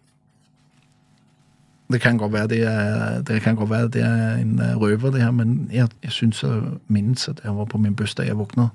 det 1.91 2.01
kan 2.01 2.17
godt 2.17 2.33
være 2.33 2.47
det 2.47 2.63
er, 2.67 3.21
det 3.21 3.41
kan 3.41 3.55
godt 3.55 3.69
være 3.69 3.87
det 3.87 4.01
er 4.01 4.35
en 4.35 4.61
øh, 4.61 4.75
røver, 4.77 5.11
det 5.11 5.21
her, 5.21 5.31
men 5.31 5.69
jeg, 5.73 5.87
jeg 6.03 6.11
syns 6.11 6.43
jeg 6.43 6.61
minnes 6.87 7.27
at 7.27 7.39
jeg 7.43 7.57
var 7.57 7.65
på 7.65 7.77
min 7.77 7.95
bursdag. 7.95 8.27
Jeg 8.27 8.37
våkna 8.37 8.67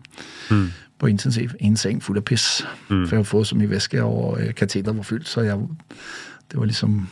på 0.99 1.07
intensiv 1.07 1.51
i 1.61 1.67
en 1.67 1.77
seng 1.77 2.03
full 2.03 2.19
av 2.19 2.23
piss. 2.23 2.65
For 2.89 3.11
jeg 3.11 3.19
har 3.19 3.23
fått 3.29 3.47
så 3.47 3.57
mye 3.57 3.71
væske, 3.71 4.03
og 4.03 4.39
kateteret 4.57 4.97
var 4.97 5.03
fylt, 5.03 5.29
så 5.29 5.41
jeg, 5.41 5.59
det 6.51 6.61
var 6.61 6.65
liksom 6.65 7.09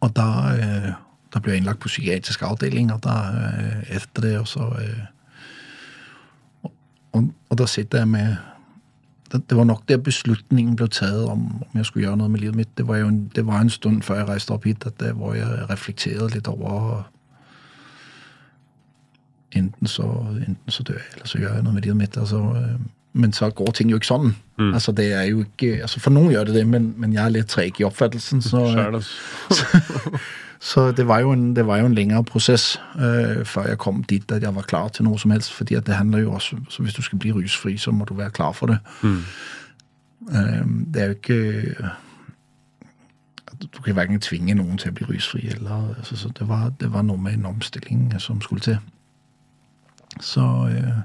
Og 0.00 0.16
da, 0.16 0.28
øh, 0.52 0.92
da 1.34 1.40
ble 1.40 1.52
jeg 1.52 1.56
innlagt 1.56 1.80
på 1.80 1.88
psykiatrisk 1.88 2.42
avdeling, 2.42 2.92
og 2.92 3.04
da 3.04 3.10
øh, 3.10 3.96
etter 3.96 4.20
det, 4.22 4.38
og 4.38 4.48
så 4.48 4.60
øh, 4.60 4.98
og, 6.62 6.72
og, 7.12 7.34
og 7.50 7.58
da 7.58 7.66
sitter 7.66 7.98
jeg 7.98 8.08
med 8.08 8.36
det, 9.32 9.56
var 9.56 9.64
nok 9.64 9.88
der 9.88 9.98
beslutningen 9.98 10.76
ble 10.76 10.88
tatt 10.88 11.24
om, 11.30 11.46
om 11.62 11.78
jeg 11.78 11.86
skulle 11.86 12.06
gjøre 12.06 12.20
noe 12.20 12.30
med 12.30 12.40
livet 12.40 12.56
mitt. 12.56 12.72
Det 12.78 12.86
var 12.88 13.00
jo 13.00 13.08
en, 13.08 13.30
det 13.34 13.46
var 13.46 13.60
en 13.60 13.70
stund 13.70 14.02
før 14.02 14.20
jeg 14.20 14.28
reiste 14.28 14.54
opp 14.54 14.64
hit, 14.68 14.86
at 14.86 14.98
det 15.00 15.14
hvor 15.18 15.34
jeg 15.34 15.66
reflekterte 15.70 16.30
litt 16.34 16.48
over 16.50 17.04
Enten 19.54 19.86
så, 19.86 20.02
enten 20.42 20.72
så 20.74 20.82
dør 20.82 20.96
jeg, 20.98 21.10
eller 21.14 21.28
så 21.30 21.38
gjør 21.38 21.52
jeg 21.54 21.62
noe 21.62 21.74
med 21.76 21.84
livet 21.84 21.96
mitt. 21.96 22.16
Altså, 22.18 22.40
øh, 22.58 22.80
men 23.14 23.32
så 23.32 23.50
går 23.54 23.70
ting 23.78 23.92
jo 23.92 24.00
ikke 24.00 24.08
sånn. 24.08 24.32
Altså, 24.58 24.90
det 24.98 25.12
er 25.14 25.28
jo 25.28 25.44
ikke, 25.44 25.76
altså, 25.86 26.00
for 26.02 26.14
noen 26.14 26.32
gjør 26.32 26.48
det 26.48 26.56
det, 26.56 26.64
men, 26.66 26.88
men 26.98 27.12
jeg 27.14 27.22
er 27.22 27.34
litt 27.36 27.52
treg 27.52 27.78
i 27.78 27.86
oppfattelsen. 27.86 28.42
Så, 28.48 28.64
Sjæl, 28.72 28.96
altså. 28.98 30.18
Så 30.64 30.92
det 30.92 31.08
var 31.08 31.18
jo 31.20 31.32
en, 31.32 31.56
det 31.56 31.66
var 31.66 31.76
jo 31.76 31.86
en 31.86 31.94
lengre 31.94 32.24
prosess 32.24 32.80
øh, 32.96 33.44
før 33.44 33.66
jeg 33.68 33.78
kom 33.78 34.04
dit 34.04 34.32
at 34.32 34.42
jeg 34.42 34.54
var 34.54 34.62
klar 34.62 34.88
til 34.88 35.04
noe 35.04 35.18
som 35.18 35.30
helst. 35.30 35.52
fordi 35.52 35.74
at 35.74 35.86
det 35.86 35.94
handler 35.94 36.18
jo 36.18 36.32
også, 36.32 36.56
så 36.68 36.82
Hvis 36.82 36.94
du 36.94 37.02
skal 37.02 37.18
bli 37.18 37.32
rusfri, 37.32 37.76
så 37.76 37.90
må 37.90 38.04
du 38.04 38.14
være 38.14 38.30
klar 38.30 38.52
for 38.52 38.66
det. 38.66 38.78
Øh, 39.02 40.66
det 40.94 41.02
er 41.02 41.04
jo 41.04 41.10
ikke 41.10 41.74
Du 43.74 43.82
kan 43.82 43.96
verken 43.96 44.20
tvinge 44.20 44.54
noen 44.54 44.78
til 44.78 44.90
å 44.90 44.94
bli 44.94 45.04
rusfri. 45.04 45.48
eller, 45.48 45.94
altså, 45.98 46.16
så 46.16 46.28
det, 46.38 46.48
var, 46.48 46.72
det 46.80 46.92
var 46.92 47.02
noe 47.02 47.18
med 47.18 47.32
en 47.32 47.46
omstilling 47.46 48.14
som 48.18 48.40
skulle 48.40 48.60
til. 48.60 48.78
Så 50.20 50.40
øh, 50.40 50.98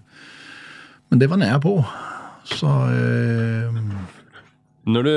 Men 1.09 1.21
det 1.21 1.29
var 1.29 1.35
nære 1.35 1.59
på. 1.59 1.83
Så 2.43 2.67
øh, 2.67 3.75
Når 4.85 5.01
du 5.01 5.09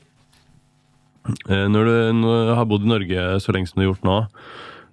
Når 1.47 1.91
du 1.91 2.31
har 2.55 2.67
bodd 2.69 2.87
i 2.87 2.91
Norge 2.91 3.27
så 3.43 3.55
lenge 3.55 3.71
som 3.71 3.81
du 3.81 3.87
har 3.87 3.93
gjort 3.93 4.07
nå, 4.07 4.21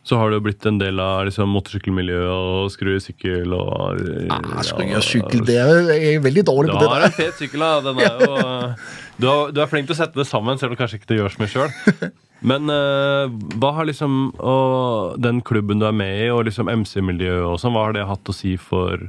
så 0.03 0.17
har 0.19 0.33
du 0.33 0.39
blitt 0.43 0.65
en 0.67 0.77
del 0.81 0.99
av 0.99 1.23
liksom, 1.29 1.51
motorsykkelmiljøet 1.55 2.31
og 2.33 2.71
skrusykkel 2.73 3.53
og 3.55 4.01
ja, 4.03 4.35
ah, 4.35 4.59
Skruing 4.67 4.91
av 4.97 5.05
sykkel, 5.07 5.45
det 5.47 5.55
er 5.61 5.93
jeg 5.93 6.17
er 6.17 6.25
veldig 6.25 6.43
dårlig 6.49 6.73
på 6.73 6.81
det 6.81 6.89
har 6.91 7.05
en 7.07 7.15
fet 7.15 7.39
sykkel, 7.39 7.63
da. 7.63 7.79
Den 7.85 8.01
er 8.03 8.19
jo 8.19 8.33
du, 9.21 9.27
har, 9.29 9.53
du 9.55 9.61
er 9.63 9.71
flink 9.71 9.87
til 9.87 9.95
å 9.95 9.99
sette 10.01 10.19
det 10.19 10.27
sammen, 10.27 10.59
selv 10.59 10.73
om 10.73 10.75
du 10.75 10.81
kanskje 10.81 10.99
ikke 10.99 11.21
gjør 11.21 11.31
så 11.31 11.43
mye 11.43 11.53
sjøl. 11.53 12.11
Men 12.43 12.67
eh, 12.73 13.31
hva 13.55 13.71
har 13.77 13.87
liksom 13.87 14.17
og 14.43 15.21
den 15.23 15.39
klubben 15.47 15.79
du 15.79 15.87
er 15.87 15.95
med 15.95 16.25
i, 16.25 16.27
og 16.35 16.43
liksom 16.49 16.71
MC-miljøet 16.83 17.47
og 17.47 17.61
sånn, 17.61 17.75
hva 17.77 17.87
har 17.87 17.95
det 17.95 18.09
hatt 18.09 18.27
å 18.27 18.35
si 18.35 18.57
for 18.59 19.07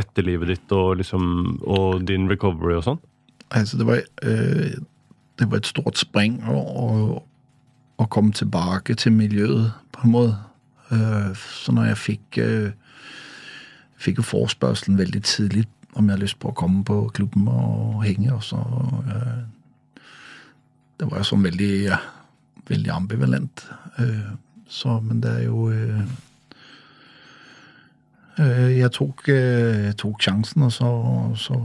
etterlivet 0.00 0.48
ditt 0.48 0.72
og 0.72 0.96
liksom 1.02 1.26
og 1.68 2.06
din 2.08 2.30
recovery 2.32 2.78
og 2.78 2.86
sånn? 2.88 3.02
Altså, 3.52 3.76
det 3.76 3.84
var, 3.84 4.00
øh, 4.24 4.80
det 5.42 5.50
var 5.50 5.56
et 5.58 5.66
stort 5.66 5.98
spring 5.98 6.36
å, 6.46 7.22
å 7.98 8.06
komme 8.06 8.30
tilbake 8.32 8.94
til 8.94 9.12
miljøet, 9.12 9.72
på 9.92 10.06
en 10.06 10.12
måte. 10.14 10.36
Øh, 10.92 11.34
så 11.34 11.72
når 11.72 11.84
jeg 11.84 11.98
fikk 11.98 12.38
øh, 12.38 12.70
fikk 13.96 14.16
jo 14.20 14.22
forespørselen 14.22 14.98
veldig 14.98 15.22
tidlig 15.22 15.64
om 15.94 16.06
jeg 16.06 16.14
hadde 16.14 16.24
lyst 16.24 16.38
på 16.38 16.52
å 16.52 16.56
komme 16.56 16.84
på 16.84 17.10
klubben 17.14 17.48
og 17.48 18.04
henge, 18.04 18.32
og 18.34 18.42
så 18.42 18.62
øh, 19.06 19.42
Det 21.00 21.10
var 21.10 21.18
jo 21.18 21.24
sånn 21.26 21.42
veldig, 21.42 21.96
veldig 22.68 22.90
ambivalent. 22.94 23.64
Så, 24.70 25.00
men 25.00 25.22
det 25.22 25.30
er 25.30 25.44
jo 25.48 25.64
Jeg 28.78 28.90
tok, 28.94 29.24
jeg 29.26 29.96
tok 29.98 30.22
sjansen, 30.22 30.62
og 30.62 30.72
så, 30.72 30.90
så 31.34 31.58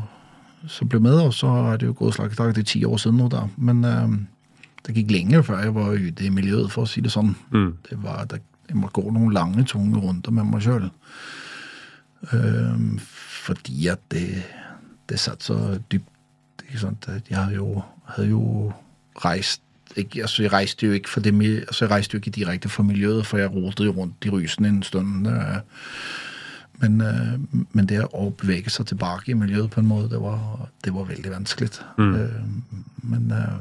så 0.67 0.85
ble 0.89 0.99
med, 0.99 1.13
og 1.21 1.33
så 1.33 1.47
er 1.71 1.77
det 1.77 1.87
jo 1.87 1.93
gått 1.93 2.17
i. 2.19 2.27
Det 2.35 2.63
er 2.63 2.63
ti 2.63 2.83
år 2.85 2.97
siden 2.97 3.17
nå, 3.21 3.27
da. 3.29 3.45
Men 3.57 3.83
eh, 3.85 4.17
det 4.87 4.95
gikk 4.95 5.11
lenge 5.11 5.43
før 5.43 5.61
jeg 5.63 5.75
var 5.75 5.93
ute 5.93 6.25
i 6.25 6.29
miljøet, 6.33 6.71
for 6.71 6.83
å 6.83 6.89
si 6.89 7.01
det 7.01 7.11
sånn. 7.13 7.35
Det 7.89 7.97
var, 8.03 8.25
det, 8.31 8.41
jeg 8.69 8.75
måtte 8.79 9.01
gå 9.01 9.11
noen 9.11 9.33
lange, 9.35 9.63
tunge 9.67 10.01
runder 10.01 10.31
med 10.31 10.49
meg 10.49 10.61
sjøl. 10.65 10.89
fordi 13.47 13.87
at 13.87 14.01
det, 14.11 14.43
det 15.09 15.19
satt 15.19 15.43
så 15.43 15.77
dypt. 15.91 16.09
ikke 16.67 16.79
sant? 16.79 17.07
Jeg 17.29 17.37
hadde 17.37 17.55
jo, 17.55 17.83
hadde 18.05 18.29
jo 18.29 18.73
reist 19.23 19.61
ikke, 19.95 20.21
altså 20.21 20.43
Jeg 20.43 20.51
reiste 20.53 20.85
jo 20.85 20.91
ikke 20.93 21.09
for 21.09 21.21
det, 21.21 21.33
altså 21.67 21.85
jeg 21.85 21.91
reiste 21.91 22.13
jo 22.13 22.19
ikke 22.19 22.31
direkte 22.31 22.69
for 22.69 22.83
miljøet, 22.83 23.25
for 23.25 23.37
jeg 23.37 23.49
rotet 23.53 23.85
jo 23.85 23.91
rundt 23.91 24.25
i 24.25 24.29
Rysene 24.29 24.67
en 24.67 24.83
stund. 24.83 25.27
eh, 25.27 25.61
men, 26.77 27.01
eh, 27.01 27.63
men 27.73 27.85
det 27.89 28.03
å 28.13 28.27
bevege 28.37 28.69
seg 28.69 28.85
tilbake 28.91 29.31
i 29.31 29.37
miljøet 29.37 29.71
på 29.73 29.81
en 29.81 29.89
måte, 29.89 30.09
det 30.13 30.21
var, 30.21 30.69
det 30.85 30.93
var 30.93 31.07
veldig 31.09 31.31
vanskelig. 31.33 31.71
Eh, 31.97 32.41
Men, 33.07 33.31
eh, 33.31 33.59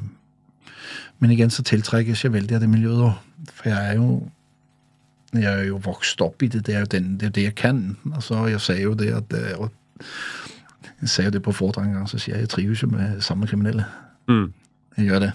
men 1.18 1.30
igjen 1.30 1.50
så 1.50 1.62
tiltrekkes 1.62 2.24
jeg 2.24 2.32
veldig 2.32 2.54
av 2.54 2.60
det 2.60 2.68
miljøet. 2.68 3.14
For 3.54 3.68
jeg 3.70 3.90
er 3.90 3.94
jo 3.94 4.30
jeg 5.32 5.44
er 5.44 5.64
jo 5.68 5.78
vokst 5.84 6.20
opp 6.20 6.42
i 6.42 6.48
det. 6.48 6.64
Det 6.66 6.74
er 6.74 6.80
jo 6.80 6.86
den, 6.90 7.16
det, 7.18 7.26
er 7.26 7.30
det 7.30 7.42
jeg 7.42 7.54
kan. 7.54 7.96
Altså, 8.14 8.46
Jeg 8.46 8.60
sier 8.60 8.82
jo 8.82 8.94
det 8.94 9.12
at 9.14 9.32
Jeg 11.00 11.08
sier 11.08 11.30
det 11.30 11.42
på 11.42 11.52
foredrag 11.52 11.86
en 11.86 11.92
gang, 11.92 12.08
så 12.08 12.18
sier 12.18 12.34
jeg 12.36 12.40
jeg 12.40 12.48
trives 12.48 12.82
jo 12.82 12.88
med 12.88 13.20
samme 13.20 13.46
kriminelle. 13.46 13.84
Mm. 14.28 14.52
Jeg 14.96 15.06
gjør 15.06 15.18
det. 15.18 15.32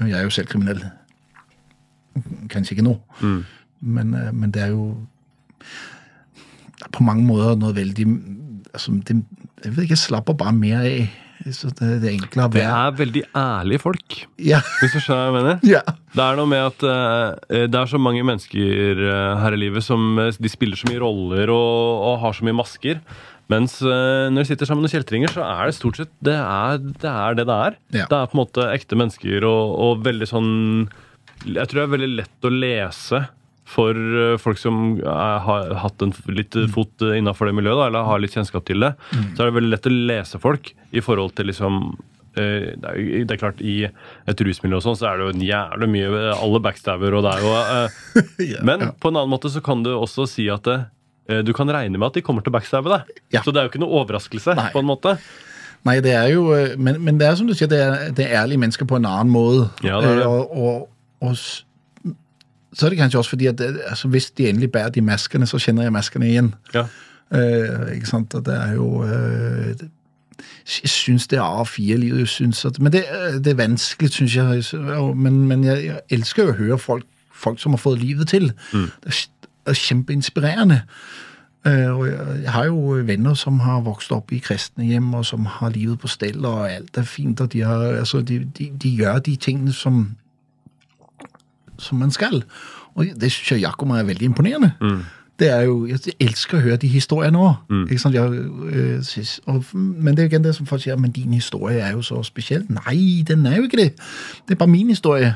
Jeg 0.00 0.10
er 0.10 0.22
jo 0.22 0.30
selv 0.30 0.46
kriminell. 0.46 0.82
Kanskje 2.50 2.72
ikke 2.72 2.84
nå, 2.84 2.98
men, 3.80 4.14
eh, 4.14 4.32
men 4.32 4.50
det 4.50 4.62
er 4.62 4.66
jo 4.66 5.06
på 6.90 7.04
mange 7.06 7.24
måter 7.28 7.58
noe 7.60 7.74
veldig 7.76 8.06
altså, 8.72 8.94
det, 9.06 9.18
Jeg 9.64 9.74
vet 9.74 9.84
ikke, 9.86 9.94
jeg 9.96 10.02
slapper 10.06 10.38
bare 10.38 10.54
mer. 10.56 10.86
Så 11.50 11.72
det, 11.74 11.96
det 12.04 12.12
Det 12.54 12.62
er 12.62 12.92
veldig 12.94 13.22
ærlige 13.34 13.80
folk, 13.82 14.18
Ja. 14.38 14.60
hvis 14.78 14.92
du 14.94 15.00
skjønner 15.02 15.24
hva 15.24 15.26
jeg 15.26 15.34
mener. 15.40 15.60
ja. 15.66 15.80
Det 16.14 16.22
er 16.22 16.36
noe 16.38 16.46
med 16.46 16.60
at 16.68 16.84
uh, 16.86 17.66
det 17.66 17.74
er 17.74 17.88
så 17.90 17.98
mange 17.98 18.22
mennesker 18.22 19.00
uh, 19.00 19.40
her 19.42 19.56
i 19.56 19.58
livet 19.64 19.82
som 19.82 20.18
uh, 20.20 20.30
de 20.30 20.48
spiller 20.52 20.78
så 20.78 20.86
mye 20.90 21.00
roller 21.02 21.50
og, 21.50 22.02
og 22.12 22.20
har 22.22 22.36
så 22.36 22.46
mye 22.46 22.58
masker. 22.60 23.00
Mens 23.50 23.80
når 23.82 24.38
de 24.38 24.44
sitter 24.48 24.68
sammen 24.70 24.86
med 24.86 24.92
kjeltringer, 24.94 25.28
så 25.34 25.42
er 25.44 25.66
det 25.66 25.74
stort 25.76 25.98
sett 25.98 26.12
det 26.24 26.36
er 26.38 26.78
det 26.78 27.10
er 27.10 27.34
det, 27.36 27.44
det 27.50 27.56
er. 27.66 27.74
Ja. 27.92 28.06
Det 28.08 28.16
er 28.16 28.30
på 28.30 28.36
en 28.38 28.40
måte 28.44 28.68
ekte 28.72 28.96
mennesker 28.96 29.44
og, 29.44 29.74
og 29.82 30.04
veldig 30.06 30.28
sånn 30.30 30.52
Jeg 31.44 31.66
tror 31.68 31.80
det 31.82 31.84
er 31.88 31.92
veldig 31.96 32.10
lett 32.22 32.46
å 32.48 32.52
lese 32.54 33.20
for 33.72 33.96
eh, 33.96 34.36
folk 34.42 34.60
som 34.60 34.78
er, 35.00 35.36
har 35.46 35.74
hatt 35.82 36.02
en 36.04 36.12
litt 36.36 36.56
fot 36.74 37.04
innafor 37.16 37.48
det 37.50 37.56
miljøet, 37.56 37.78
da, 37.80 37.86
eller 37.90 38.08
har 38.08 38.20
litt 38.22 38.34
kjennskap 38.36 38.66
til 38.68 38.84
det. 38.84 38.92
Så 39.34 39.42
er 39.42 39.48
det 39.50 39.56
veldig 39.58 39.72
lett 39.74 39.88
å 39.88 39.94
lese 40.12 40.40
folk 40.42 40.72
i 40.92 41.00
forhold 41.04 41.32
til 41.38 41.48
liksom 41.48 41.78
eh, 42.36 42.72
det 42.76 42.88
er, 42.92 42.98
jo- 43.00 43.22
det 43.28 43.34
er 43.36 43.40
klart 43.42 43.60
I 43.64 43.76
et 44.28 44.42
rusmiljø 44.46 44.78
og 44.80 44.84
sånn, 44.86 44.98
så 45.00 45.08
er 45.10 45.18
det 45.20 45.26
jo 45.28 45.34
en 45.36 45.44
jævlig 45.46 45.88
mye 45.94 46.24
Alle 46.36 46.60
backstabber, 46.64 47.16
og 47.18 47.24
det 47.26 47.32
er 47.36 47.46
jo 47.46 47.54
eh, 47.60 48.00
Ja, 48.54 48.60
Men 48.68 48.86
ja. 48.88 48.90
på 48.92 49.12
en 49.12 49.18
annen 49.20 49.32
måte 49.32 49.52
så 49.52 49.62
kan 49.64 49.82
du 49.86 49.90
også 49.96 50.28
si 50.30 50.46
at 50.52 50.68
eh, 50.72 51.40
du 51.46 51.52
kan 51.56 51.70
regne 51.72 51.96
med 51.96 52.08
at 52.10 52.16
de 52.20 52.24
kommer 52.26 52.44
til 52.44 52.52
å 52.52 52.56
backstabbe 52.58 52.92
deg. 52.92 53.16
Ja. 53.36 53.40
Så 53.46 53.52
det 53.54 53.60
er 53.62 53.68
jo 53.68 53.72
ikke 53.72 53.80
noe 53.84 54.00
overraskelse, 54.02 54.56
Nei. 54.58 54.68
på 54.74 54.80
en 54.82 54.88
måte. 54.90 55.16
Nei, 55.86 55.96
det 56.04 56.12
er 56.14 56.28
jo 56.30 56.42
Men, 56.78 57.00
men 57.02 57.16
det 57.18 57.26
er 57.26 57.34
som 57.40 57.48
du 57.48 57.54
sier, 57.58 57.66
det 57.70 57.78
er, 57.82 58.08
det 58.14 58.26
er 58.28 58.36
ærlige 58.44 58.60
mennesker 58.62 58.86
på 58.90 59.00
en 59.00 59.06
annen 59.08 59.32
måte. 59.34 59.68
Ja, 59.86 59.96
det 60.04 60.12
er 60.12 60.20
det. 60.20 60.26
Og, 60.30 60.52
og, 60.52 60.88
og 61.26 61.38
så 62.72 62.86
er 62.86 62.90
det 62.90 62.98
kanskje 62.98 63.18
også 63.18 63.30
fordi 63.30 63.46
at 63.46 63.58
det, 63.58 63.80
altså, 63.86 64.08
hvis 64.08 64.30
de 64.30 64.48
endelig 64.48 64.72
bærer 64.72 64.88
de 64.88 65.00
maskene, 65.00 65.46
så 65.46 65.58
kjenner 65.58 65.82
jeg 65.82 65.92
maskene 65.92 66.28
igjen. 66.28 66.54
Ja. 66.74 66.84
Øh, 67.32 67.94
ikke 67.94 68.06
sant? 68.06 68.34
Og 68.34 68.46
det 68.46 68.54
er 68.54 68.72
jo 68.72 69.04
øh, 69.04 69.66
det, 69.66 69.90
Jeg 70.82 70.90
syns 70.90 71.26
det 71.26 71.38
er 71.38 71.62
A4-livet. 71.62 72.40
jeg 72.40 72.52
at, 72.64 72.80
Men 72.80 72.92
det, 72.92 73.04
øh, 73.26 73.34
det 73.34 73.46
er 73.46 73.54
vanskelig, 73.54 74.10
syns 74.10 74.36
jeg. 74.36 74.64
Men, 75.16 75.48
men 75.48 75.64
jeg, 75.64 75.84
jeg 75.84 76.00
elsker 76.10 76.42
jo 76.42 76.48
å 76.48 76.52
høre 76.52 76.78
folk, 76.78 77.04
folk 77.34 77.60
som 77.60 77.72
har 77.72 77.78
fått 77.78 78.00
livet 78.00 78.28
til. 78.28 78.52
Det 78.72 78.88
er, 79.06 79.26
er 79.66 79.72
kjempeinspirerende. 79.72 80.82
Uh, 81.66 81.98
og 81.98 82.06
jeg, 82.06 82.42
jeg 82.42 82.50
har 82.50 82.64
jo 82.64 82.78
venner 83.06 83.34
som 83.38 83.60
har 83.62 83.84
vokst 83.86 84.10
opp 84.12 84.32
i 84.34 84.40
kristne 84.42 84.84
hjem, 84.84 85.12
og 85.14 85.26
som 85.26 85.46
har 85.46 85.70
livet 85.70 86.00
på 86.02 86.08
stell, 86.10 86.42
og 86.46 86.66
alt 86.66 86.98
er 86.98 87.06
fint. 87.06 87.40
Og 87.40 87.52
de, 87.52 87.60
har, 87.62 87.84
altså, 88.00 88.20
de, 88.20 88.40
de, 88.58 88.72
de 88.82 88.90
gjør 88.90 89.18
de 89.18 89.36
tingene 89.36 89.72
som, 89.72 90.16
som 91.82 91.98
man 91.98 92.10
skal. 92.14 92.42
Og 92.94 93.06
det 93.20 93.32
syns 93.32 93.50
jeg 93.56 93.60
Jakob 93.66 93.90
er 93.90 94.06
veldig 94.08 94.24
imponerende. 94.30 94.72
Det 95.38 95.48
er 95.50 95.62
jo, 95.66 95.86
Jeg 95.88 95.98
elsker 96.20 96.58
å 96.58 96.60
høre 96.62 96.76
de 96.76 96.88
historiene 96.92 97.38
òg. 97.40 97.54
Sant? 97.98 98.14
Øh, 98.14 99.74
Men 99.74 100.14
det 100.16 100.22
er 100.22 100.26
jo 100.26 100.30
igen 100.30 100.44
det 100.44 100.54
som 100.54 100.66
folk 100.66 100.82
sier 100.82 100.96
men 101.00 101.10
din 101.10 101.32
historie 101.34 101.80
er 101.80 101.92
jo 101.96 102.02
så 102.02 102.22
spesiell. 102.22 102.66
Nei, 102.68 103.22
den 103.26 103.46
er 103.46 103.56
jo 103.56 103.62
ikke 103.66 103.80
det. 103.80 103.94
Det 104.48 104.54
er 104.54 104.60
bare 104.60 104.70
min 104.70 104.88
historie. 104.92 105.34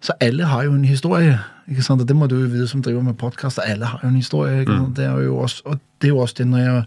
Så 0.00 0.12
alle 0.20 0.44
har 0.44 0.64
jo 0.64 0.72
en 0.72 0.84
historie. 0.84 1.38
ikke 1.68 1.82
sant? 1.82 2.00
Og 2.00 2.08
det 2.08 2.16
må 2.16 2.26
du 2.26 2.36
jo 2.40 2.48
vite 2.48 2.68
som 2.68 2.82
driver 2.82 3.02
med 3.02 3.14
podkast. 3.14 3.58
Alle 3.66 3.84
har 3.86 4.00
jo 4.02 4.08
en 4.08 4.16
historie. 4.16 4.60
ikke 4.60 4.72
sant? 4.78 4.96
Det 4.96 5.04
er 5.04 5.18
jo 5.24 5.36
også, 5.38 5.62
og 5.64 5.80
det 6.00 6.08
er 6.08 6.12
jo 6.14 6.18
også 6.18 6.34
det 6.38 6.46
når 6.46 6.58
jeg 6.58 6.84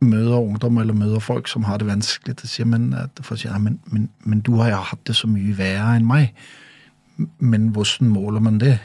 møter 0.00 0.34
ungdom 0.40 0.78
eller 0.78 0.94
møter 0.94 1.20
folk 1.20 1.48
som 1.48 1.64
har 1.64 1.76
det 1.78 1.86
vanskelig, 1.86 2.36
så 2.40 2.46
sier 2.48 2.66
men, 2.66 2.94
at 2.96 3.20
folk 3.22 3.40
sier, 3.40 3.58
men, 3.58 3.78
men, 3.92 4.08
men 4.24 4.40
du 4.40 4.54
har 4.56 4.70
jo 4.70 4.76
hatt 4.76 5.02
det 5.06 5.16
så 5.16 5.28
mye 5.28 5.52
verre 5.58 5.96
enn 5.96 6.06
meg. 6.08 6.32
Men 7.38 7.68
hvordan 7.74 8.08
måler 8.08 8.40
man 8.40 8.60
det? 8.60 8.78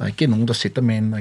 Det 0.00 0.06
er 0.06 0.12
ikke 0.14 0.30
noen 0.32 0.46
der 0.48 0.56
sitter 0.56 0.82
med 0.82 0.96
en, 0.96 1.14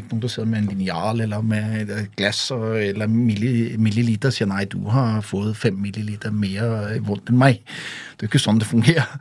en 0.55 0.67
linjal 0.69 1.21
eller 1.21 1.41
med 1.43 1.89
glass 2.15 2.45
eller 2.51 3.07
milli, 3.11 3.75
milliliter 3.77 4.31
og 4.31 4.37
sier 4.37 4.47
nei, 4.47 4.63
du 4.71 4.77
har 4.87 5.19
fått 5.21 5.57
fem 5.59 5.75
milliliter 5.75 6.31
mer 6.31 6.93
vondt 7.03 7.27
enn 7.27 7.41
meg. 7.41 7.59
Det 8.15 8.23
er 8.23 8.31
ikke 8.31 8.39
sånn 8.39 8.61
det 8.61 8.69
fungerer. 8.69 9.17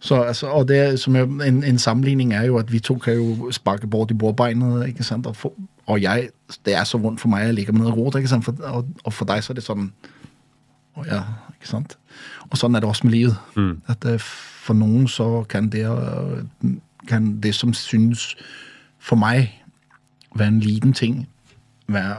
Så, 0.00 0.20
altså, 0.22 0.46
og 0.46 0.68
det, 0.68 1.00
som 1.00 1.16
er, 1.16 1.24
en, 1.24 1.64
en 1.64 1.78
sammenligning 1.78 2.34
er 2.34 2.44
jo 2.46 2.58
at 2.58 2.68
vi 2.72 2.78
to 2.78 2.94
kan 3.02 3.16
jo 3.16 3.50
sparke 3.50 3.86
bort 3.86 4.10
i 4.10 4.14
bordbeinet. 4.14 4.86
ikke 4.88 5.04
sant? 5.04 5.26
Og, 5.26 5.36
for, 5.36 5.56
og 5.86 6.02
jeg, 6.02 6.28
det 6.66 6.76
er 6.76 6.84
så 6.84 6.98
vondt 6.98 7.20
for 7.20 7.32
meg, 7.32 7.46
jeg 7.46 7.54
ligger 7.54 7.72
med 7.72 7.88
noe 7.88 7.96
rot. 7.96 8.14
ikke 8.14 8.28
sant? 8.28 8.44
For, 8.44 8.54
og, 8.62 8.86
og 9.04 9.12
for 9.12 9.26
deg 9.26 9.42
så 9.42 9.52
er 9.52 9.58
det 9.58 9.66
sånn 9.66 9.88
å 10.98 11.06
ja, 11.06 11.22
ikke 11.56 11.70
sant? 11.70 11.96
Og 12.50 12.58
sånn 12.58 12.74
er 12.76 12.80
det 12.80 12.88
også 12.88 13.04
med 13.08 13.12
livet. 13.14 13.36
At 13.88 14.04
øh, 14.06 14.18
for 14.64 14.74
noen 14.74 15.08
så 15.08 15.44
kan 15.48 15.68
det, 15.72 15.84
øh, 15.88 16.44
kan 17.08 17.40
det 17.40 17.54
som 17.54 17.72
synes 17.74 18.34
for 18.98 19.16
meg 19.16 19.50
være 20.36 20.48
en 20.48 20.60
liten 20.60 20.92
ting, 20.92 21.28
være 21.88 22.18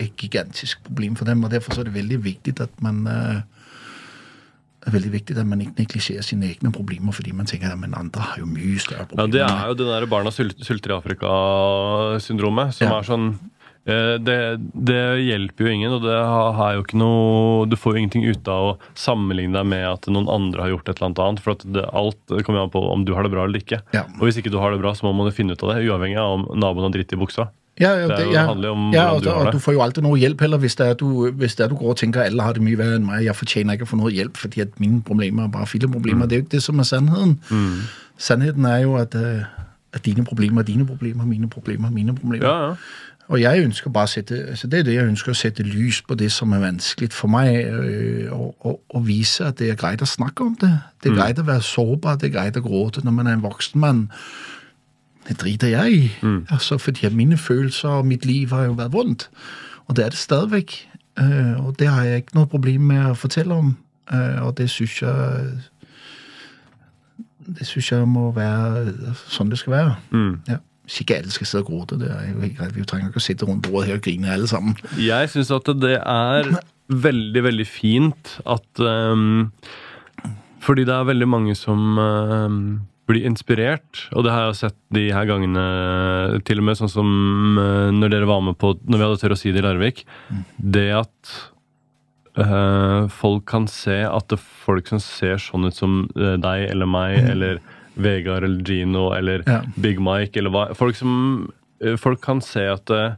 et 0.00 0.16
gigantisk 0.16 0.82
problem 0.84 1.16
for 1.16 1.24
dem. 1.24 1.44
Og 1.44 1.50
derfor 1.50 1.74
så 1.74 1.80
er 1.80 1.84
det 1.90 1.94
veldig 1.94 2.24
viktig 2.24 2.60
at 2.60 2.70
man 2.82 3.06
øh, 3.06 3.40
er 4.86 4.90
veldig 4.94 5.12
viktig 5.12 5.36
at 5.36 5.46
man 5.46 5.60
ikke 5.60 5.72
neglisjerer 5.78 6.22
sine 6.24 6.46
egne 6.48 6.72
problemer 6.72 7.12
fordi 7.12 7.32
man 7.36 7.46
tenker 7.46 7.68
at 7.72 7.78
men 7.78 7.94
andre 7.96 8.20
har 8.20 8.38
jo 8.40 8.46
mye 8.48 8.78
større 8.80 9.04
problemer. 9.06 9.38
Ja. 9.38 9.46
Det 9.46 9.56
er 9.56 9.66
jo 9.68 9.74
det 9.74 9.86
der 9.86 10.06
barna 10.06 10.30
sulter, 10.30 10.90
i 10.90 10.96
Afrika-syndromet, 10.96 12.74
som 12.74 12.86
Ja. 12.86 12.98
er 12.98 13.02
sånn 13.02 13.38
det, 13.88 14.36
det 14.76 15.00
hjelper 15.24 15.64
jo 15.64 15.70
ingen, 15.72 15.94
og 15.96 16.02
det 16.04 16.14
har 16.14 16.74
jo 16.76 16.82
ikke 16.84 16.98
noe 17.00 17.64
Du 17.70 17.78
får 17.80 17.94
jo 17.94 18.02
ingenting 18.02 18.26
ut 18.28 18.50
av 18.52 18.66
å 18.68 18.74
sammenligne 18.98 19.56
deg 19.56 19.70
med 19.72 19.86
at 19.88 20.10
noen 20.12 20.28
andre 20.30 20.66
har 20.66 20.74
gjort 20.74 20.90
et 20.90 20.98
eller 20.98 21.08
annet 21.08 21.22
annet. 21.24 21.44
For 21.44 21.56
at 21.56 21.64
det, 21.64 21.86
alt 21.88 22.36
kommer 22.46 22.66
an 22.66 22.74
på 22.74 22.82
om 22.92 23.06
du 23.08 23.14
har 23.16 23.26
det 23.26 23.32
bra 23.32 23.46
eller 23.48 23.62
ikke. 23.62 23.80
Ja. 23.96 24.04
Og 24.18 24.28
hvis 24.28 24.38
ikke 24.42 24.52
du 24.52 24.60
har 24.60 24.74
det 24.74 24.82
bra, 24.82 24.92
så 24.94 25.08
må 25.08 25.14
man 25.16 25.30
jo 25.30 25.36
finne 25.36 25.56
ut 25.56 25.64
av 25.64 25.72
det, 25.72 25.86
uavhengig 25.88 26.20
av 26.20 26.36
om 26.36 26.46
naboen 26.60 26.90
har 26.90 26.94
dritt 26.98 27.16
i 27.16 27.20
buksa. 27.20 27.48
Ja, 27.80 27.94
ja, 27.96 28.08
Det 28.08 28.16
det, 28.16 28.32
ja. 28.34 28.44
handler 28.46 28.68
jo 28.68 28.74
om 28.74 28.90
ja, 28.92 29.06
og, 29.14 29.22
du 29.22 29.30
har 29.30 29.46
det. 29.48 29.52
du 29.56 29.62
får 29.64 29.74
jo 29.74 29.80
aldri 29.80 30.02
noe 30.04 30.18
hjelp 30.20 30.42
heller 30.44 30.60
hvis 30.60 30.76
det 30.76 30.86
er 30.90 30.98
du, 31.00 31.06
hvis 31.40 31.54
det 31.56 31.64
er 31.64 31.70
du 31.72 31.78
går 31.80 31.94
og 31.94 31.96
tenker 31.96 32.26
alle 32.26 32.44
har 32.44 32.58
det 32.58 32.64
mye 32.64 32.76
verre 32.76 32.98
enn 32.98 33.06
meg. 33.08 33.22
Jeg 33.24 33.38
fortjener 33.38 33.78
ikke 33.78 33.86
å 33.88 33.92
få 33.94 34.00
noe 34.02 34.12
hjelp 34.12 34.36
fordi 34.36 34.64
at 34.66 34.74
mine 34.82 35.00
problemer 35.06 35.46
er 35.46 35.54
bare 35.54 35.68
filleproblemer. 35.70 36.26
Mm. 36.26 36.28
Det 36.28 36.36
er 36.36 36.42
jo 36.42 36.46
ikke 36.46 36.56
det 36.58 36.62
som 36.66 36.82
er 36.82 36.88
sannheten. 36.90 37.38
Sannheten 38.20 38.66
er 38.68 38.82
jo 38.84 38.98
at, 39.00 39.16
øh, 39.16 39.46
at 39.96 40.04
dine 40.04 40.26
problemer 40.28 40.60
er 40.60 40.68
dine 40.68 40.84
problemer, 40.86 41.24
mine 41.24 41.48
problemer 41.48 41.88
er 41.88 41.94
mine 41.96 42.16
problemer. 42.18 42.44
Ja, 42.44 42.68
ja. 42.68 42.74
Og 43.30 43.38
jeg 43.38 43.62
ønsker 43.62 43.92
bare 43.94 44.08
å 44.08 44.10
sette, 44.10 44.36
altså 44.50 44.66
det 44.66 44.80
er 44.80 44.86
det 44.88 44.94
jeg 44.96 45.06
ønsker 45.06 45.30
å 45.30 45.38
sette 45.38 45.62
lys 45.62 46.00
på 46.02 46.16
det 46.18 46.32
som 46.34 46.50
er 46.52 46.64
vanskelig 46.64 47.12
for 47.14 47.30
meg, 47.30 47.60
øh, 47.70 48.32
og, 48.34 48.54
og, 48.66 48.80
og 48.90 49.04
vise 49.06 49.44
at 49.46 49.60
det 49.60 49.68
er 49.70 49.78
greit 49.78 50.02
å 50.02 50.08
snakke 50.08 50.42
om 50.48 50.56
det. 50.58 50.72
Det 50.98 51.12
er 51.12 51.18
greit 51.20 51.38
å 51.38 51.46
være 51.46 51.62
sårbar, 51.62 52.18
det 52.18 52.30
er 52.30 52.34
greit 52.34 52.58
å 52.58 52.64
gråte 52.64 53.04
når 53.06 53.14
man 53.14 53.30
er 53.30 53.38
en 53.38 53.44
voksen 53.44 53.80
mann. 53.80 54.08
Det 55.28 55.36
driter 55.38 55.70
jeg 55.70 55.92
i, 55.94 56.08
altså, 56.50 56.78
fordi 56.82 57.06
mine 57.14 57.38
følelser 57.38 58.00
og 58.00 58.08
mitt 58.10 58.26
liv 58.26 58.50
har 58.50 58.66
jo 58.66 58.78
vært 58.80 58.96
vondt. 58.96 59.28
Og 59.86 59.96
det 59.96 60.04
er 60.04 60.10
det 60.10 60.18
stadigvæk. 60.18 60.74
Øh, 61.20 61.66
og 61.66 61.78
det 61.78 61.86
har 61.88 62.04
jeg 62.04 62.24
ikke 62.24 62.38
noe 62.38 62.50
problem 62.50 62.90
med 62.90 63.04
å 63.12 63.18
fortelle 63.18 63.54
om. 63.54 63.76
Øh, 64.12 64.42
og 64.46 64.56
det 64.58 64.70
syns 64.70 65.02
jeg 65.02 65.52
Det 67.58 67.66
syns 67.66 67.92
jeg 67.92 68.08
må 68.08 68.30
være 68.34 69.14
sånn 69.28 69.50
det 69.50 69.58
skal 69.58 69.72
være. 69.72 69.94
Ja. 70.48 70.58
Og 71.60 71.68
gråte, 71.68 71.98
det 72.00 72.10
er 72.10 72.28
jo 72.30 72.40
helt 72.42 72.58
greit. 72.58 72.74
Vi 72.76 72.86
trenger 72.88 73.10
ikke 73.10 73.22
å 73.22 73.24
sitte 73.24 73.48
rundt 73.48 73.66
bordet 73.66 73.90
her 73.90 74.00
og 74.00 74.04
grine 74.04 74.32
alle 74.34 74.50
sammen. 74.50 74.76
Jeg 74.98 75.30
syns 75.32 75.52
at 75.54 75.70
det 75.80 75.96
er 76.00 76.50
veldig, 76.90 77.42
veldig 77.46 77.66
fint 77.68 78.36
at 78.50 78.82
um, 78.82 79.52
Fordi 80.64 80.84
det 80.88 80.94
er 80.94 81.06
veldig 81.08 81.28
mange 81.30 81.54
som 81.58 81.98
um, 81.98 82.62
blir 83.10 83.26
inspirert, 83.26 84.04
og 84.14 84.26
det 84.26 84.34
har 84.34 84.48
jeg 84.48 84.58
sett 84.60 84.76
de 84.94 85.08
her 85.14 85.26
gangene 85.26 85.62
til 86.46 86.60
og 86.62 86.68
med, 86.68 86.78
sånn 86.78 86.92
som 86.92 87.08
uh, 87.58 87.88
når 87.94 88.12
dere 88.12 88.28
var 88.30 88.44
med 88.44 88.58
på 88.60 88.74
Når 88.82 88.98
vi 88.98 89.06
hadde 89.06 89.22
Tørr 89.22 89.36
å 89.36 89.40
si 89.40 89.54
det 89.54 89.62
i 89.62 89.66
Larvik. 89.66 90.04
Det 90.58 90.88
at 91.00 91.34
uh, 92.38 93.08
folk 93.10 93.46
kan 93.50 93.66
se 93.70 94.02
at 94.06 94.30
det 94.30 94.38
er 94.38 94.48
folk 94.66 94.90
som 94.90 95.02
ser 95.02 95.40
sånn 95.42 95.66
ut 95.70 95.76
som 95.76 96.02
eh, 96.14 96.36
deg 96.40 96.68
eller 96.70 96.90
meg 96.90 97.18
eller 97.32 97.62
Vegard 98.04 98.44
eller 98.46 98.64
Gino 98.66 99.10
eller 99.16 99.42
Ja. 99.46 99.60
Big 99.76 100.00
Mike 100.02 100.38
eller 100.40 100.50
hva 100.54 100.66
Folk 100.78 100.96
som 100.98 101.14
eh, 101.82 101.96
Folk 102.00 102.20
kan 102.24 102.40
se 102.44 102.64
at 102.72 102.90
uh, 102.94 103.14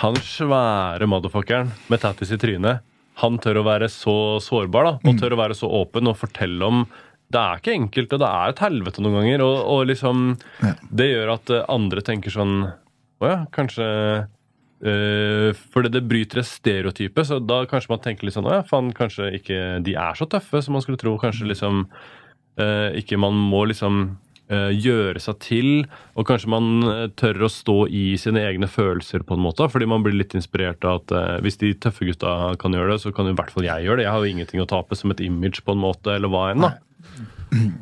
han 0.00 0.14
svære 0.22 1.06
motherfuckeren 1.10 1.72
med 1.90 2.00
tattis 2.00 2.30
i 2.30 2.38
trynet, 2.38 2.80
han 3.20 3.38
tør 3.42 3.58
å 3.60 3.64
være 3.66 3.88
så 3.90 4.12
sårbar 4.40 4.86
da, 4.86 4.92
og 5.02 5.18
tør 5.18 5.34
å 5.34 5.40
være 5.40 5.56
så 5.58 5.66
åpen 5.80 6.06
og 6.08 6.14
fortelle 6.20 6.62
om 6.64 6.84
Det 7.30 7.40
er 7.40 7.58
ikke 7.58 7.74
enkelt, 7.74 8.12
og 8.14 8.20
det 8.22 8.28
er 8.30 8.52
et 8.54 8.62
helvete 8.64 9.02
noen 9.02 9.18
ganger. 9.18 9.42
Og, 9.44 9.56
og 9.74 9.82
liksom 9.90 10.22
Ja. 10.62 10.72
Det 10.90 11.08
gjør 11.10 11.34
at 11.34 11.50
eh, 11.50 11.64
andre 11.68 12.00
tenker 12.06 12.30
sånn 12.34 12.54
Å 13.20 13.28
ja, 13.28 13.40
kanskje 13.52 13.88
øh, 14.86 15.50
Fordi 15.74 15.90
det 15.92 16.04
bryter 16.08 16.40
et 16.42 16.48
stereotype, 16.48 17.24
så 17.26 17.38
da 17.42 17.62
kanskje 17.70 17.92
man 17.92 18.02
tenker 18.04 18.26
litt 18.28 18.36
sånn 18.38 18.48
Å 18.48 18.60
ja, 18.60 18.64
faen, 18.66 18.92
kanskje 18.96 19.30
ikke 19.40 19.60
de 19.84 19.94
er 19.98 20.16
så 20.18 20.26
tøffe 20.30 20.62
som 20.64 20.76
man 20.78 20.84
skulle 20.86 21.00
tro. 21.00 21.16
Kanskje 21.20 21.50
liksom 21.50 21.84
eh, 21.90 22.08
ikke 23.00 23.18
man 23.20 23.36
må 23.50 23.64
liksom 23.70 24.02
eh, 24.50 24.70
gjøre 24.74 25.22
seg 25.22 25.38
til, 25.44 25.70
og 26.18 26.26
kanskje 26.28 26.52
man 26.52 26.84
eh, 26.90 27.06
tør 27.20 27.46
å 27.46 27.52
stå 27.52 27.78
i 27.86 28.04
sine 28.20 28.42
egne 28.48 28.68
følelser 28.70 29.24
på 29.26 29.36
en 29.36 29.44
måte, 29.44 29.68
fordi 29.72 29.88
man 29.90 30.04
blir 30.06 30.16
litt 30.18 30.36
inspirert 30.38 30.84
av 30.86 31.02
at 31.02 31.16
eh, 31.16 31.40
hvis 31.44 31.60
de 31.62 31.72
tøffe 31.78 32.08
gutta 32.08 32.54
kan 32.60 32.76
gjøre 32.76 32.94
det, 32.94 33.02
så 33.04 33.14
kan 33.16 33.30
i 33.30 33.34
hvert 33.36 33.52
fall 33.54 33.68
jeg 33.68 33.86
gjøre 33.86 34.02
det. 34.02 34.08
Jeg 34.08 34.14
har 34.16 34.24
jo 34.24 34.36
ingenting 34.36 34.64
å 34.64 34.70
tape 34.70 34.98
som 34.98 35.14
et 35.14 35.22
image 35.24 35.64
på 35.66 35.76
en 35.76 35.84
måte, 35.84 36.14
eller 36.16 36.32
hva 36.32 36.50
enn 36.52 36.66
da. 36.66 36.74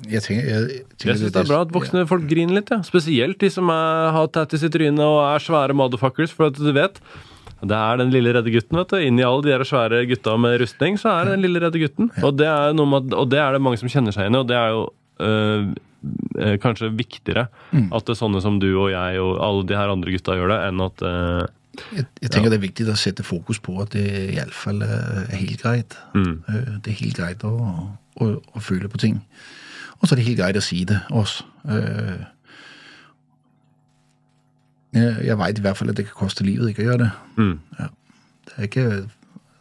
Jeg 0.09 0.22
tenker, 0.24 0.47
jeg, 0.49 0.85
tenker 0.97 1.11
Jeg 1.11 1.20
syns 1.20 1.33
det 1.35 1.41
er 1.43 1.49
bra 1.51 1.59
at 1.66 1.72
voksne 1.74 2.07
folk 2.09 2.24
griner 2.31 2.57
litt, 2.57 2.70
ja. 2.72 2.81
Spesielt 2.87 3.37
de 3.43 3.51
som 3.53 3.68
er, 3.72 4.12
har 4.14 4.31
tattis 4.33 4.64
i 4.64 4.70
trynet 4.72 5.05
og 5.05 5.18
er 5.26 5.45
svære 5.45 5.76
motherfuckers, 5.76 6.33
for 6.33 6.49
at 6.49 6.57
du 6.57 6.70
vet 6.72 6.97
det 7.67 7.75
er 7.75 7.99
den 7.99 8.13
lille 8.15 8.33
redde 8.37 8.53
gutten. 8.55 8.79
vet 8.79 8.93
du. 8.93 8.97
Inni 9.03 9.25
alle 9.27 9.43
de 9.43 9.51
der 9.51 9.67
svære 9.67 10.05
gutta 10.07 10.37
med 10.39 10.61
rustning, 10.63 10.99
så 11.01 11.11
er 11.11 11.27
det 11.27 11.37
den 11.37 11.47
lille 11.47 11.63
redde 11.65 11.83
gutten. 11.83 12.11
Og, 12.23 12.37
det 12.39 12.47
er 12.47 12.73
med, 12.79 13.13
og 13.15 13.29
det 13.33 13.41
er 13.43 13.57
det 13.57 13.63
mange 13.65 13.81
som 13.81 13.91
kjenner 13.91 14.15
seg 14.15 14.27
igjen 14.27 14.39
i, 14.39 14.43
og 14.43 14.49
det 14.51 14.59
er 14.59 14.75
jo 14.77 14.83
øh, 15.27 16.57
kanskje 16.63 16.93
viktigere 16.95 17.49
at 17.75 18.07
det 18.07 18.15
er 18.15 18.21
sånne 18.21 18.43
som 18.45 18.61
du 18.63 18.69
og 18.71 18.93
jeg 18.93 19.19
og 19.19 19.33
alle 19.43 19.67
de 19.67 19.79
her 19.79 19.91
andre 19.91 20.15
gutta 20.15 20.39
gjør 20.39 20.55
det, 20.55 20.61
enn 20.69 20.85
at 20.87 21.07
øh, 21.11 21.47
Jeg, 21.95 22.07
jeg 22.23 22.31
tenker 22.31 22.51
det 22.51 22.59
er 22.59 22.67
viktig 22.69 22.89
å 22.91 22.99
sette 22.99 23.27
fokus 23.27 23.61
på 23.63 23.77
at 23.83 23.93
det 23.95 24.07
iallfall 24.35 24.83
er 24.83 25.35
helt 25.35 25.63
greit. 25.63 25.99
Mm. 26.15 26.41
Det 26.83 26.91
er 26.91 26.97
helt 27.03 27.19
greit 27.19 27.45
å, 27.47 27.55
å, 28.19 28.31
å 28.39 28.63
føle 28.63 28.91
på 28.91 28.99
ting. 28.99 29.21
Og 29.99 30.07
så 30.07 30.15
er 30.15 30.21
det 30.21 30.27
helt 30.31 30.41
greit 30.41 30.59
å 30.59 30.65
si 30.65 30.85
det 30.87 30.99
også. 31.11 31.47
Jeg, 34.93 35.16
jeg 35.24 35.39
veit 35.39 35.59
i 35.59 35.61
hvert 35.61 35.76
fall 35.76 35.91
at 35.91 35.97
det 35.97 36.07
kan 36.07 36.14
koste 36.16 36.45
livet 36.45 36.68
ikke 36.72 36.82
å 36.82 36.89
gjøre 36.89 36.99
det. 37.05 37.11
Mm. 37.36 37.59
Ja. 37.78 37.86
Det 38.49 38.55
er 38.57 38.62
ikke 38.62 38.89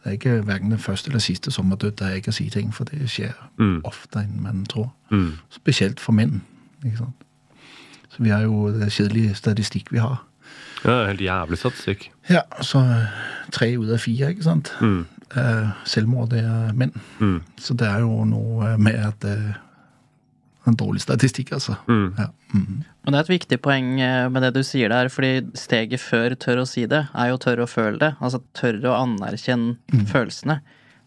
det 0.07 0.13
er 0.13 0.15
ikke 0.15 0.41
hverken 0.47 0.71
det 0.71 0.79
første 0.79 1.09
eller 1.09 1.19
siste 1.19 1.51
sommerdød, 1.51 1.91
der 1.99 2.05
er 2.05 2.13
ikke 2.21 2.31
å 2.31 2.35
si 2.37 2.45
ting, 2.49 2.69
for 2.73 2.85
det 2.87 3.09
skjer 3.11 3.33
Mm. 3.59 3.81
oftere 3.83 4.23
enn 4.23 4.37
man 4.43 4.65
tror. 4.65 4.91
Mm. 5.11 5.33
Spesielt 5.49 5.99
for 5.99 6.11
menn. 6.15 6.41
ikke 6.85 6.97
sant? 6.97 7.25
Så 8.09 8.23
vi 8.23 8.29
har 8.29 8.41
jo 8.45 8.69
det 8.71 8.91
kjedelige 8.91 9.35
statistikk 9.35 9.91
vi 9.91 9.97
har. 9.99 10.23
Ja, 10.85 11.05
helt 11.07 11.19
jævlig 11.21 11.57
statistikk. 11.57 12.11
Ja, 12.29 12.41
så 12.61 12.79
øh, 12.79 13.05
tre 13.51 13.77
ut 13.77 13.89
av 13.91 13.97
fire, 13.99 14.29
ikke 14.29 14.43
sant? 14.43 14.71
Mm. 14.81 15.05
Eh, 15.35 15.69
selvmord 15.85 16.29
det 16.29 16.39
er 16.45 16.71
menn. 16.73 16.93
Mm. 17.19 17.41
Så 17.59 17.73
det 17.73 17.87
er 17.87 17.99
jo 17.99 18.23
noe 18.25 18.77
med 18.77 18.95
at 18.95 19.25
en 20.67 20.77
dårlig 20.77 21.01
statistikk, 21.03 21.53
altså. 21.57 21.77
Mm. 21.87 22.07
Ja. 22.17 22.27
Mm. 22.53 22.79
Men 23.05 23.13
det 23.13 23.19
er 23.19 23.25
et 23.25 23.33
viktig 23.33 23.59
poeng 23.63 23.91
eh, 24.03 24.25
med 24.33 24.43
det 24.43 24.53
du 24.57 24.63
sier 24.67 24.91
der, 24.91 25.09
fordi 25.13 25.45
steget 25.57 26.03
før 26.03 26.35
tør 26.39 26.63
å 26.63 26.67
si 26.69 26.85
det, 26.89 27.05
er 27.13 27.31
jo 27.31 27.39
tør 27.41 27.63
å 27.63 27.69
føle 27.71 28.01
det. 28.01 28.13
Altså 28.19 28.41
tør 28.57 28.81
å 28.91 28.97
anerkjenne 29.01 29.77
følelsene 30.11 30.59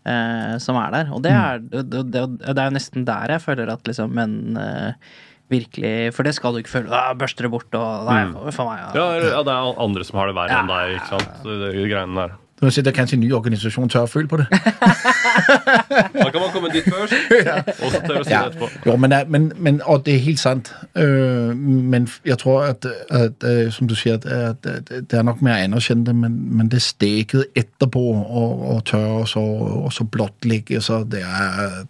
eh, 0.09 0.55
som 0.63 0.79
er 0.81 0.95
der. 0.97 1.11
Og 1.17 1.25
det 1.27 1.35
er, 1.37 1.65
det, 1.71 2.05
det, 2.13 2.25
det 2.45 2.57
er 2.57 2.71
jo 2.71 2.77
nesten 2.79 3.09
der 3.09 3.37
jeg 3.37 3.45
føler 3.45 3.75
at 3.75 3.91
liksom 3.91 4.17
menn 4.17 4.61
eh, 4.61 5.11
virkelig 5.51 6.13
For 6.15 6.27
det 6.27 6.37
skal 6.37 6.55
du 6.55 6.61
ikke 6.63 6.77
føle. 6.77 6.93
Ah, 6.95 7.11
børster 7.19 7.49
det 7.49 7.51
bort 7.51 7.75
og 7.75 8.07
Nei, 8.07 8.23
for, 8.31 8.55
for 8.55 8.71
meg. 8.71 8.95
Ja, 8.95 9.07
ja, 9.19 9.41
det 9.47 9.57
er 9.57 9.83
andre 9.83 10.07
som 10.07 10.21
har 10.21 10.31
det 10.31 10.37
verre 10.39 10.61
enn 10.61 10.71
deg, 10.71 10.95
ikke 11.01 11.11
sant? 11.17 11.43
De 11.43 11.89
greiene 11.91 12.17
der. 12.21 12.37
Har 12.61 12.71
sett 12.71 12.95
kanskje 12.95 13.17
en 13.17 13.21
ny 13.21 13.33
organisasjon 13.33 13.89
tør 13.89 14.05
å 14.05 14.09
føle 14.11 14.29
på 14.29 14.37
det. 14.37 14.47
Da 14.51 16.27
kan 16.29 16.41
man 16.43 16.51
komme 16.53 16.69
dit 16.73 16.85
først, 16.85 17.15
og 17.85 17.93
så 17.93 18.01
tør 18.05 18.21
å 18.21 18.25
si 18.25 18.35
Ja. 18.35 18.43
det 18.43 18.51
etterpå. 18.53 18.69
Jo, 18.87 18.97
men, 19.01 19.15
men, 19.29 19.53
men, 19.57 19.81
og 19.89 20.05
det 20.07 20.15
er 20.15 20.25
helt 20.27 20.43
sant. 20.43 20.73
Uh, 20.99 21.57
men 21.57 22.09
jeg 22.27 22.39
tror 22.39 22.69
at, 22.69 22.87
at 23.11 23.47
uh, 23.49 23.73
som 23.73 23.89
du 23.89 23.95
sier, 23.97 24.21
at, 24.21 24.67
at, 24.67 24.93
det 25.11 25.19
er 25.19 25.25
nok 25.25 25.41
mer 25.43 25.63
anerkjent, 25.65 26.13
men, 26.15 26.37
men 26.57 26.69
det 26.69 26.83
steket 26.85 27.49
etterpå 27.57 28.05
og, 28.21 28.67
og 28.75 28.85
tørre 28.85 29.23
og 29.23 29.29
så, 29.29 29.45
og 29.87 29.93
så 29.93 30.05
blottlegge, 30.05 30.81
så 30.81 31.05
det 31.05 31.25
er 31.25 31.87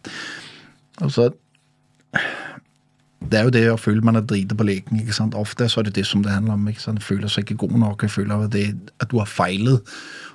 Altså 1.00 1.30
det 3.20 3.36
er 3.38 3.44
jo 3.44 3.52
det 3.52 3.62
å 3.68 3.76
føle 3.76 4.00
man 4.00 4.16
er 4.16 4.24
drita 4.24 4.56
på 4.56 4.64
leken. 4.64 4.96
ikke 5.02 5.12
sant? 5.12 5.34
Ofte 5.36 5.66
så 5.68 5.80
er 5.80 5.88
det 5.90 5.94
det 5.98 6.06
som 6.08 6.22
det 6.24 6.32
handler 6.32 6.54
om. 6.56 6.68
ikke 6.68 6.80
sant? 6.80 7.02
Føler 7.04 7.28
seg 7.28 7.44
ikke 7.44 7.66
god 7.66 7.76
nok. 7.82 8.02
Jeg 8.06 8.10
føler 8.14 8.44
at, 8.46 8.50
det, 8.54 8.62
at 9.00 9.10
du 9.12 9.18
har 9.20 9.28
feilet. 9.28 9.82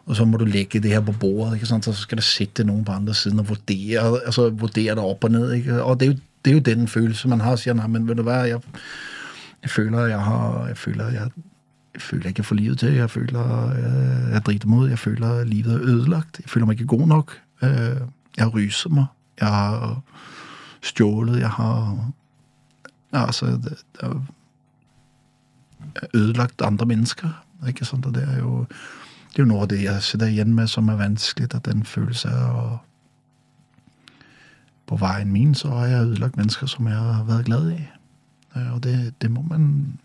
Og 0.05 0.15
så 0.19 0.25
må 0.25 0.38
du 0.38 0.45
legge 0.45 0.79
det 0.79 0.91
her 0.93 1.01
på 1.01 1.15
bordet. 1.19 1.55
ikke 1.57 1.65
sant? 1.71 1.86
Så 1.88 1.95
skal 1.97 2.21
det 2.21 2.27
sitte 2.27 2.63
noen 2.63 2.86
på 2.86 2.93
andre 2.93 3.13
siden 3.17 3.41
og 3.41 3.49
vurdere 3.49 4.03
altså 4.27 4.51
vurdere 4.53 4.95
det 4.99 5.03
opp 5.03 5.23
og 5.25 5.31
ned. 5.33 5.51
ikke? 5.57 5.79
Og 5.81 5.99
det 5.99 6.07
er 6.07 6.11
jo, 6.13 6.19
det 6.45 6.51
er 6.51 6.55
jo 6.59 6.63
den 6.69 6.88
følelsen 6.88 7.33
man 7.33 7.41
har. 7.41 7.57
Sier 7.57 7.73
nei, 7.73 7.88
men 7.89 8.05
vet 8.07 8.17
du 8.21 8.23
hva, 8.27 8.43
jeg, 8.47 8.61
jeg 9.65 9.71
føler 9.73 10.11
jeg 10.13 10.19
har 10.21 10.67
jeg 10.69 10.77
føler 10.77 11.09
jeg, 11.17 11.31
jeg 11.95 12.01
føler 12.05 12.27
ikke 12.29 12.43
får 12.43 12.55
livet 12.61 12.79
til. 12.83 12.93
Jeg 12.99 13.09
føler 13.09 13.55
jeg, 13.79 14.03
jeg 14.36 14.45
driter 14.45 14.67
meg 14.69 14.83
ut. 14.86 14.89
Jeg 14.93 14.99
føler 14.99 15.43
livet 15.49 15.73
er 15.73 15.89
ødelagt. 15.95 16.38
Jeg 16.43 16.49
føler 16.53 16.69
meg 16.69 16.77
ikke 16.79 16.93
god 16.97 17.07
nok. 17.07 17.33
Eh, 17.63 18.03
Jeg 18.38 18.43
har 18.45 18.53
ruset 18.53 18.91
meg. 18.91 19.05
Jeg 19.41 19.47
har 19.47 20.01
stjålet. 20.83 21.39
Jeg 21.39 21.49
har 21.49 22.11
ja, 23.14 23.26
altså, 23.26 23.45
det, 23.45 23.78
det 23.95 24.03
er 26.01 26.08
ødelagt 26.14 26.62
andre 26.62 26.86
mennesker. 26.86 27.30
Ikke 27.68 27.86
sant? 27.86 28.06
Og 28.06 28.14
det 28.16 28.24
er 28.24 28.38
jo 28.39 28.66
det 29.36 29.41
er 29.41 29.43
jo 29.43 29.49
noe 29.51 29.62
av 29.62 29.68
det 29.68 29.82
jeg 29.84 30.03
sitter 30.03 30.28
igjen 30.32 30.53
med 30.56 30.68
som 30.72 30.88
er 30.89 30.95
vanskelig, 30.95 31.49
at 31.53 31.66
den 31.66 31.84
følelse 31.84 32.30
av 32.30 32.78
På 34.88 34.95
veien 34.95 35.32
min 35.32 35.56
så 35.56 35.70
har 35.70 35.86
jeg 35.86 36.01
ødelagt 36.01 36.38
mennesker 36.38 36.68
som 36.68 36.88
jeg 36.88 36.95
har 36.95 37.24
vært 37.24 37.45
glad 37.45 37.72
i. 37.72 37.88
Eh, 38.56 38.74
Og 38.74 38.84
det, 38.84 39.14
det 39.22 39.32
må 39.32 39.41
man 39.41 39.99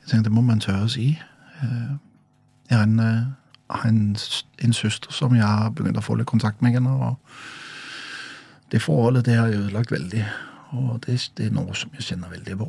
Jeg 0.00 0.08
tenker, 0.08 0.22
Det 0.22 0.32
må 0.32 0.40
man 0.40 0.60
tørre 0.60 0.84
å 0.84 0.88
si. 0.88 1.18
Jeg 2.70 2.78
har 2.78 2.82
en, 2.82 3.00
eh, 3.00 3.86
en, 3.86 4.16
en 4.64 4.72
søster 4.72 5.12
som 5.12 5.34
jeg 5.34 5.46
har 5.46 5.70
begynt 5.70 5.98
å 5.98 6.00
få 6.00 6.14
litt 6.14 6.26
kontakt 6.26 6.62
med 6.62 6.70
igjen. 6.70 6.86
og 6.86 7.16
det 8.72 8.82
forholdet 8.82 9.26
det 9.26 9.34
har 9.34 9.46
jeg 9.46 9.58
ødelagt 9.58 9.92
veldig. 9.92 10.24
Og 10.70 11.00
det, 11.06 11.30
det 11.36 11.46
er 11.46 11.54
noe 11.54 11.74
som 11.74 11.90
jeg 11.94 12.06
kjenner 12.06 12.30
veldig 12.30 12.58
på. 12.58 12.68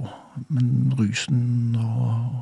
Men 0.50 0.94
rusen 0.98 1.76
og 1.78 2.42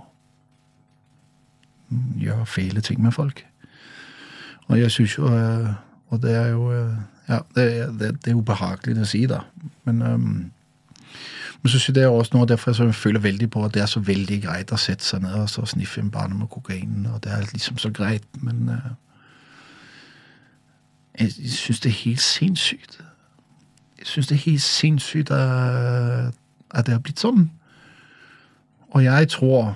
mm, 1.89 2.19
gjør 2.21 2.45
fæle 2.45 2.81
ting 2.81 3.01
med 3.03 3.11
folk. 3.11 3.45
Og 4.67 4.79
jeg 4.79 4.91
syns 4.91 5.17
jo 5.17 5.27
eh, 5.27 5.73
Og 6.09 6.21
det 6.21 6.35
er 6.35 6.47
jo 6.47 6.71
eh, 6.71 6.95
Ja, 7.29 7.39
det, 7.55 7.99
det, 7.99 8.25
det 8.25 8.31
er 8.31 8.37
ubehagelig 8.37 9.01
å 9.01 9.05
si, 9.05 9.25
da. 9.29 9.43
Men, 9.85 10.01
um, 10.01 10.23
men 11.61 11.69
så 11.69 11.79
synes 11.79 11.97
jeg 11.97 12.09
også 12.09 12.33
noe 12.33 12.47
derfor 12.49 12.73
jeg 12.73 12.95
føler 12.95 13.19
veldig 13.19 13.49
på 13.53 13.61
at 13.65 13.73
det 13.73 13.83
er 13.83 13.91
så 13.91 13.99
veldig 13.99 14.39
greit 14.41 14.71
å 14.73 14.79
sette 14.81 15.05
seg 15.05 15.21
ned 15.21 15.35
og 15.37 15.49
så 15.49 15.65
sniffe 15.69 16.01
en 16.01 16.09
bane 16.09 16.33
med 16.39 16.49
kokain. 16.49 17.05
Og 17.05 17.19
det 17.23 17.31
er 17.35 17.45
liksom 17.51 17.77
så 17.77 17.91
greit, 17.93 18.25
men 18.41 18.69
eh, 18.73 18.89
jeg 21.19 21.53
syns 21.53 21.83
det 21.85 21.91
er 21.91 22.01
helt 22.05 22.25
sinnssykt 22.25 22.97
jeg 23.99 24.07
syns 24.07 24.27
det 24.27 24.35
er 24.35 24.51
helt 24.51 24.61
sinnssykt 24.61 25.31
at, 25.31 26.85
det 26.85 26.93
har 26.93 26.99
blitt 26.99 27.19
sånn. 27.19 27.49
Og 28.89 29.03
jeg 29.03 29.29
tror 29.29 29.75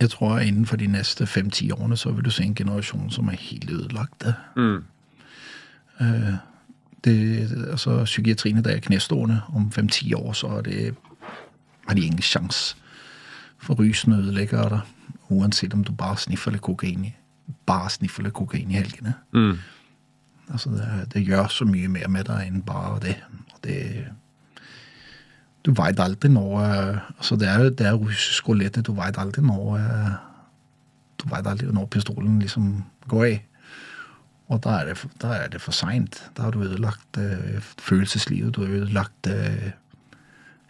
Jeg 0.00 0.10
tror 0.10 0.38
innenfor 0.38 0.76
de 0.76 0.86
neste 0.86 1.26
fem-ti 1.26 1.70
årene 1.70 1.96
så 1.96 2.10
vil 2.12 2.24
du 2.24 2.30
se 2.30 2.42
en 2.42 2.54
generasjon 2.54 3.10
som 3.10 3.28
er 3.28 3.38
helt 3.38 3.70
ødelagte. 3.70 4.34
Mm. 4.56 4.84
Eh, 6.00 6.34
det, 7.04 7.50
altså, 7.70 8.04
psykiatrien 8.04 8.62
dag 8.62 8.76
er 8.76 8.80
knestående. 8.80 9.40
Om 9.54 9.70
fem-ti 9.72 10.12
år 10.14 10.32
så 10.32 10.46
er 10.46 10.62
det, 10.62 10.94
har 11.86 11.94
de 11.94 12.06
ingen 12.06 12.22
sjanse. 12.22 12.76
For 13.58 13.74
rusen 13.74 14.12
ødelegger 14.12 14.68
deg, 14.68 14.80
uansett 15.30 15.74
om 15.74 15.84
du 15.84 15.92
bare 15.92 16.18
sniffer 16.18 16.50
litt 16.50 16.62
kokain 16.62 17.14
bare 17.66 17.90
sniffer 17.90 18.24
litt 18.24 18.36
kokain 18.36 18.70
i 18.72 18.78
helgene. 18.78 19.14
Mm. 19.34 19.58
Altså, 20.52 20.70
det, 20.70 21.14
det 21.14 21.24
gjør 21.26 21.46
så 21.48 21.64
mye 21.64 21.88
mer 21.88 22.08
med 22.12 22.28
deg 22.28 22.48
enn 22.48 22.62
bare 22.66 23.00
det. 23.04 23.16
Det 23.64 23.78
Du 25.64 25.72
veit 25.72 26.00
aldri 26.00 26.28
når 26.28 26.58
eh, 26.60 26.98
altså 27.16 27.36
Det 27.40 27.48
er 27.48 27.70
det 27.70 27.86
er 27.86 27.96
russisk 27.96 28.48
rulette. 28.48 28.82
Du 28.82 28.92
veit 28.92 29.18
aldri 29.18 29.42
når 29.42 29.78
eh, 29.78 30.12
Du 31.22 31.28
veit 31.30 31.46
aldri 31.46 31.72
når 31.72 31.86
pistolen 31.86 32.38
liksom 32.38 32.84
går 33.08 33.24
i. 33.24 33.38
Og 34.52 34.60
da 34.64 34.80
er 34.80 34.84
det, 34.90 35.06
da 35.22 35.32
er 35.32 35.48
det 35.48 35.60
for 35.60 35.72
seint. 35.72 36.20
Da 36.36 36.42
har 36.42 36.50
du 36.50 36.62
ødelagt 36.62 37.18
eh, 37.18 37.62
følelseslivet. 37.78 38.54
Du 38.56 38.60
har 38.60 38.76
ødelagt 38.82 39.26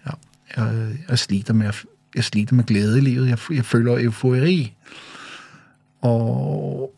Ja, 0.07 0.15
jeg, 0.57 0.99
jeg, 1.09 1.19
sliter 1.19 1.55
med, 1.55 1.73
jeg 2.15 2.25
sliter 2.25 2.55
med 2.55 2.65
glede 2.65 2.99
i 2.99 3.01
livet. 3.01 3.29
Jeg, 3.29 3.39
jeg 3.51 3.65
føler 3.65 4.05
eufori. 4.05 4.75
Og 6.01 6.93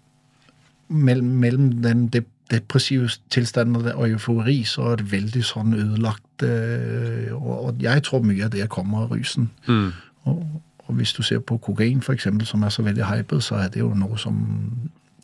mellom, 0.88 1.26
mellom 1.26 1.72
den 1.82 2.08
de, 2.08 2.22
depressive 2.50 3.08
tilstander 3.30 3.92
og 3.94 4.10
eufori, 4.10 4.64
så 4.64 4.82
er 4.92 4.96
det 4.96 5.12
veldig 5.12 5.42
sånn 5.44 5.74
ødelagt. 5.74 6.42
eh, 6.42 7.32
Og, 7.34 7.64
og 7.64 7.82
jeg 7.82 8.02
tror 8.02 8.22
mye 8.22 8.44
av 8.44 8.50
det 8.50 8.68
kommer 8.68 9.02
av 9.06 9.12
rusen. 9.12 9.50
Mm. 9.66 9.92
Og, 10.24 10.62
og 10.78 10.94
hvis 10.94 11.12
du 11.12 11.22
ser 11.22 11.38
på 11.38 11.58
kokain, 11.58 12.02
for 12.02 12.12
eksempel, 12.12 12.46
som 12.46 12.62
er 12.62 12.68
så 12.68 12.82
veldig 12.82 13.04
hypet, 13.04 13.42
så 13.42 13.54
er 13.54 13.68
det 13.68 13.80
jo 13.80 13.94
noe 13.94 14.18
som 14.18 14.36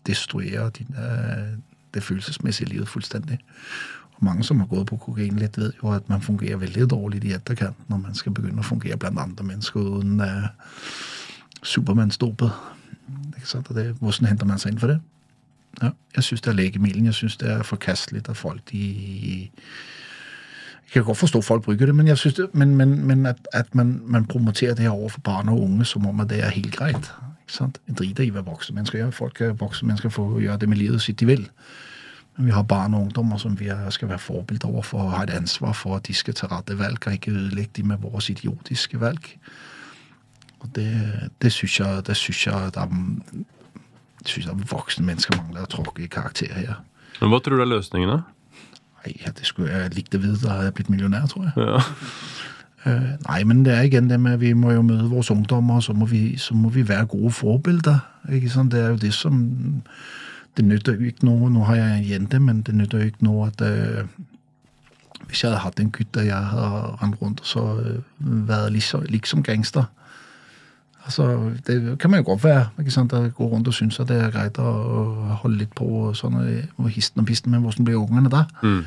destruerer 0.07 0.71
din, 0.71 0.95
eh, 0.99 1.59
det 1.95 2.03
følelsesmessige 2.03 2.69
livet 2.69 2.89
fullstendig. 2.89 3.39
Og 4.17 4.25
mange 4.25 4.45
som 4.45 4.59
har 4.59 4.67
gått 4.67 4.87
på 4.87 4.97
kokain 4.97 5.39
litt, 5.39 5.59
vet 5.59 5.79
jo 5.83 5.93
at 5.95 6.09
man 6.09 6.23
fungerer 6.23 6.57
veldig 6.57 6.89
dårlig 6.91 7.25
i 7.25 7.35
etterkant 7.37 7.77
når 7.89 7.97
man 8.03 8.15
skal 8.15 8.33
begynne 8.33 8.61
å 8.61 8.67
fungere 8.67 8.97
blant 8.97 9.19
andre 9.19 9.45
mennesker 9.45 9.81
uten 9.81 10.21
eh? 10.21 10.49
Og 13.71 13.75
det, 13.75 13.95
hvordan 14.01 14.29
henter 14.29 14.47
man 14.47 14.59
seg 14.59 14.73
inn 14.73 14.79
for 14.83 14.91
det? 14.91 15.01
Ja, 15.83 15.91
jeg 16.17 16.25
syns 16.25 16.41
det 16.41 16.51
er 16.51 16.55
legemiddelen. 16.55 17.07
Jeg 17.07 17.15
syns 17.15 17.37
det 17.37 17.51
er 17.51 17.63
forkastelig 17.63 18.29
at 18.29 18.37
folk 18.37 18.61
de 18.73 19.51
Jeg 20.85 20.93
kan 21.01 21.05
godt 21.05 21.19
forstå 21.19 21.39
at 21.39 21.45
folk 21.45 21.63
bruker 21.63 21.87
det, 21.87 21.95
men, 21.95 22.07
det, 22.07 22.49
men, 22.53 22.77
men, 22.77 23.07
men 23.07 23.27
at, 23.27 23.49
at 23.53 23.75
man, 23.75 24.01
man 24.05 24.25
promoterer 24.25 24.75
det 24.75 24.83
her 24.83 24.91
overfor 24.91 25.21
barn 25.21 25.49
og 25.49 25.63
unge 25.63 25.85
som 25.85 26.07
om 26.07 26.21
at 26.21 26.31
det 26.31 26.45
er 26.45 26.49
helt 26.49 26.77
greit. 26.77 27.13
Ikke 27.41 27.53
sant? 27.53 27.81
Jeg 27.89 27.97
driter 27.99 28.25
i 28.25 28.29
hva 28.29 28.41
voksne 28.41 28.75
mennesker 28.75 28.99
gjør. 28.99 29.11
Folk 29.11 29.41
er 29.41 29.53
voksne 29.53 29.87
mennesker 29.87 30.09
får 30.09 30.41
gjøre 30.41 30.57
det 30.57 30.69
med 30.69 30.77
livet 30.77 31.03
sitt 31.03 31.21
de 31.21 31.27
vil. 31.27 31.49
Men 32.37 32.47
vi 32.47 32.53
har 32.53 32.63
barn 32.63 32.95
og 32.95 33.01
ungdommer 33.01 33.37
som 33.37 33.61
vi 33.61 33.71
skal 33.91 34.09
være 34.09 34.19
forbilder 34.19 34.69
overfor 34.69 34.99
og 34.99 35.13
ha 35.13 35.23
et 35.23 35.31
ansvar 35.31 35.73
for 35.73 35.97
at 35.97 36.07
de 36.07 36.15
skal 36.15 36.35
ta 36.35 36.47
rette 36.47 36.79
valg, 36.79 37.07
og 37.07 37.13
ikke 37.13 37.31
ødelegge 37.31 37.71
de 37.77 37.83
med 37.83 37.97
våre 37.97 38.23
idiotiske 38.29 39.01
valg. 39.01 39.39
Og 40.61 40.69
det, 40.75 41.31
det 41.43 41.53
syns 41.53 41.81
jeg, 41.81 42.07
det 42.07 42.17
synes 42.17 42.47
jeg 42.47 42.71
um, 42.77 43.23
jeg 44.23 44.31
synes 44.31 44.53
at 44.53 44.71
voksne 44.71 45.07
mennesker 45.07 45.37
mangler 45.39 45.67
å 45.67 45.71
tråkke 45.71 46.05
i 46.05 46.11
karakter 46.11 46.53
her. 46.55 46.79
Men 47.21 47.33
hva 47.33 47.41
tror 47.43 47.59
du 47.59 47.65
er 47.65 47.71
løsningen, 47.71 48.11
da? 48.11 48.21
Nei, 49.03 49.17
ja, 49.25 49.33
det 49.35 49.47
skulle 49.47 49.73
jeg 49.73 49.95
likt 49.97 50.15
å 50.15 50.23
vite 50.23 50.39
da 50.45 50.57
hadde 50.57 50.71
jeg 50.71 50.77
blitt 50.79 50.93
millionær, 50.93 51.27
tror 51.31 51.49
jeg. 51.49 51.67
Ja. 51.67 51.83
Uh, 52.83 53.13
nei, 53.29 53.45
men 53.47 53.63
det 53.67 53.75
er 53.77 53.87
igjen 53.87 54.09
det 54.11 54.19
med 54.19 54.41
vi 54.43 54.53
må 54.59 54.73
jo 54.75 54.83
møte 54.83 55.07
våre 55.11 55.35
ungdommer, 55.35 55.83
så 55.83 55.95
må 55.95 56.07
vi, 56.11 56.37
så 56.39 56.55
må 56.59 56.71
vi 56.75 56.83
være 56.89 57.07
gode 57.15 57.31
forbilder. 57.35 58.01
Ikke 58.31 58.51
sant? 58.51 58.73
Det 58.75 58.81
er 58.83 58.91
jo 58.95 59.01
det 59.03 59.15
som 59.15 59.39
Det 60.57 60.65
nytter 60.65 60.99
jo 61.01 61.09
ikke 61.09 61.25
noe 61.25 61.49
Nå 61.51 61.63
har 61.65 61.79
jeg 61.79 61.93
en 61.97 62.05
jente, 62.05 62.39
men 62.39 62.61
det 62.63 62.75
nytter 62.77 63.01
jo 63.01 63.09
ikke 63.11 63.25
noe 63.25 63.47
at 63.49 63.63
uh, 63.65 64.05
Hvis 65.27 65.43
jeg 65.43 65.51
hadde 65.51 65.63
hatt 65.65 65.81
en 65.81 65.91
gutt 65.91 66.15
der 66.15 66.29
jeg 66.29 66.51
hadde 66.53 66.83
rent 67.01 67.17
rundt 67.23 67.41
og 67.41 67.47
så 67.47 67.63
uh, 67.81 67.97
vært 68.21 68.73
liksom, 68.73 69.07
liksom 69.09 69.43
gangster 69.43 69.89
Altså, 71.05 71.51
Det 71.67 71.99
kan 71.99 72.11
man 72.11 72.21
jo 72.21 72.25
godt 72.31 72.45
være. 72.45 72.67
ikke 72.79 72.91
sant? 72.91 73.13
At 73.13 73.35
gå 73.35 73.47
rundt 73.47 73.69
og 73.69 73.75
synes 73.75 74.01
at 74.01 74.09
det 74.09 74.17
er 74.23 74.31
greit 74.31 74.59
å 74.59 75.37
holde 75.43 75.59
litt 75.59 75.75
på 75.75 75.85
og 75.85 76.17
sånn, 76.17 76.37
og 76.79 76.89
histen 76.91 77.21
og 77.21 77.27
pisten, 77.27 77.51
men 77.51 77.61
hvordan 77.61 77.85
blir 77.85 77.97
ungene 77.97 78.31
da? 78.31 78.45
Mm. 78.63 78.85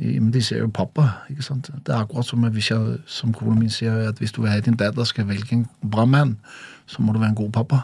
men 0.00 0.30
de 0.32 0.40
ser 0.42 0.58
jo 0.58 0.66
pappa. 0.72 1.08
ikke 1.30 1.42
sant? 1.42 1.70
Det 1.86 1.94
er 1.94 2.00
akkurat 2.00 2.24
som 2.24 2.40
hvis 2.48 2.70
jeg, 2.70 2.98
som 3.06 3.32
kona 3.36 3.54
mi 3.60 3.68
sier, 3.68 4.08
at 4.08 4.18
hvis 4.18 4.32
du 4.32 4.40
vil 4.42 4.50
ha 4.50 4.60
din 4.60 4.74
datter 4.80 5.04
skal 5.04 5.28
velge 5.28 5.52
en 5.52 5.66
bra 5.90 6.04
mann, 6.04 6.38
så 6.86 7.02
må 7.02 7.12
du 7.12 7.18
være 7.18 7.28
en 7.28 7.34
god 7.34 7.50
pappa. 7.52 7.80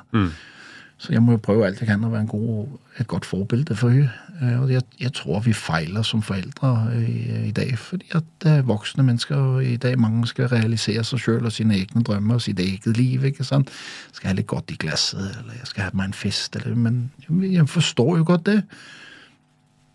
Så 0.98 1.12
jeg 1.12 1.20
må 1.22 1.32
jo 1.32 1.38
prøve 1.44 1.66
alt 1.66 1.80
jeg 1.80 1.88
kan 1.90 2.04
å 2.04 2.08
være 2.08 2.24
en 2.24 2.28
god, 2.30 2.68
et 3.00 3.06
godt 3.06 3.26
forbilde 3.28 3.74
for 3.76 3.92
henne. 3.92 4.10
Eh, 4.40 4.60
Og 4.62 4.70
jeg, 4.72 4.82
jeg 5.00 5.12
tror 5.12 5.40
vi 5.44 5.52
feiler 5.52 6.02
som 6.02 6.22
foreldre 6.24 6.70
i, 6.96 7.48
i 7.48 7.52
dag, 7.52 7.74
fordi 7.78 8.06
at 8.16 8.46
voksne 8.64 9.04
mennesker 9.04 9.60
i 9.60 9.76
dag 9.76 9.98
mange 10.00 10.26
skal 10.26 10.48
realisere 10.48 11.04
seg 11.04 11.20
sjøl 11.20 11.44
og 11.44 11.52
sine 11.52 11.76
egne 11.76 12.02
drømmer 12.04 12.34
og 12.40 12.42
sitt 12.46 12.60
eget 12.60 12.86
liv. 12.96 13.24
ikke 13.24 13.44
sant? 13.44 13.70
Skal 14.12 14.28
ha 14.32 14.34
litt 14.38 14.46
godt 14.48 14.72
i 14.72 14.78
glasset, 14.80 15.20
eller 15.40 15.58
jeg 15.60 15.66
skal 15.72 15.84
ha 15.84 15.90
meg 15.92 16.06
en 16.10 16.16
fest, 16.16 16.56
eller 16.56 16.74
Men 16.74 17.10
jeg 17.44 17.68
forstår 17.68 18.16
jo 18.18 18.24
godt 18.32 18.46
det. 18.46 18.62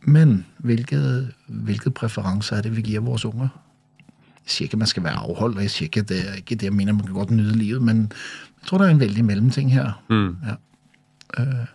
Men 0.05 0.45
hvilke, 0.65 0.97
hvilke 1.47 1.91
preferanser 1.91 2.57
er 2.57 2.61
det 2.61 2.75
vi 2.77 2.81
gir 2.81 3.01
våre 3.05 3.29
unger? 3.29 3.49
Jeg 4.45 4.49
sier 4.55 4.65
ikke 4.69 4.77
man 4.81 4.87
skal 4.89 5.03
være 5.03 5.21
avholdt, 5.21 5.57
og 5.57 5.61
jeg 5.61 5.71
sier 5.71 5.89
ikke 5.89 6.01
det 6.09 6.21
ikke 6.37 6.55
det 6.55 6.63
jeg 6.69 6.73
mener 6.73 6.93
man 6.93 7.05
kan 7.05 7.13
godt 7.13 7.31
nyte 7.31 7.57
livet, 7.57 7.81
men 7.81 8.07
jeg 8.61 8.67
tror 8.69 8.77
det 8.81 8.87
er 8.87 8.91
en 8.95 8.99
veldig 8.99 9.25
mellomting 9.25 9.71
her. 9.73 9.93
Ja. 10.45 10.55
Eh, 11.39 11.69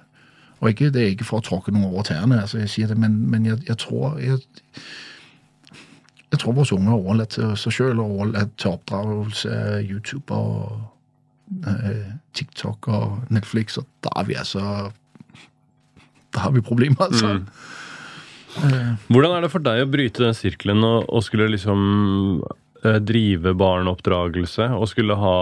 og 0.61 0.71
ikke, 0.71 0.91
det 0.93 1.03
er 1.03 1.13
ikke 1.13 1.29
for 1.29 1.43
å 1.43 1.45
tråkke 1.45 1.73
noen 1.75 1.91
over 1.91 2.07
tærne, 2.09 2.41
altså 2.41 2.63
jeg 2.63 2.73
sier 2.73 2.91
det, 2.93 2.97
men, 3.01 3.19
men 3.31 3.45
jeg, 3.45 3.61
jeg 3.69 3.77
tror 3.83 4.17
jeg, 4.23 4.41
jeg 6.33 6.41
tror 6.41 6.57
våre 6.57 6.79
unger 6.79 6.93
er 6.95 7.01
overlatt 7.01 7.35
til 7.37 7.57
seg 7.61 7.77
sjøl 7.77 8.01
og 8.01 8.15
overlatt 8.17 8.55
til 8.61 8.73
oppdragelse 8.73 9.53
av 9.53 9.91
YouTube 9.91 10.37
og 10.37 11.67
eh, 11.69 12.07
TikTok 12.37 12.89
og 12.89 13.33
Netflix, 13.33 13.77
og 13.81 13.89
da 14.05 14.15
er 14.23 14.31
vi 14.31 14.39
altså 14.41 14.65
Da 16.35 16.49
har 16.49 16.53
vi 16.53 16.61
problemer, 16.65 17.07
altså. 17.07 17.37
Hvordan 19.09 19.35
er 19.37 19.45
det 19.45 19.53
for 19.53 19.65
deg 19.65 19.83
å 19.85 19.89
bryte 19.93 20.25
den 20.25 20.37
sirkelen 20.37 20.85
og, 20.85 21.05
og 21.13 21.25
skulle 21.25 21.51
liksom 21.53 21.81
eh, 22.83 22.99
drive 23.05 23.53
barneoppdragelse 23.61 24.71
og 24.77 24.89
skulle 24.89 25.17
ha 25.21 25.37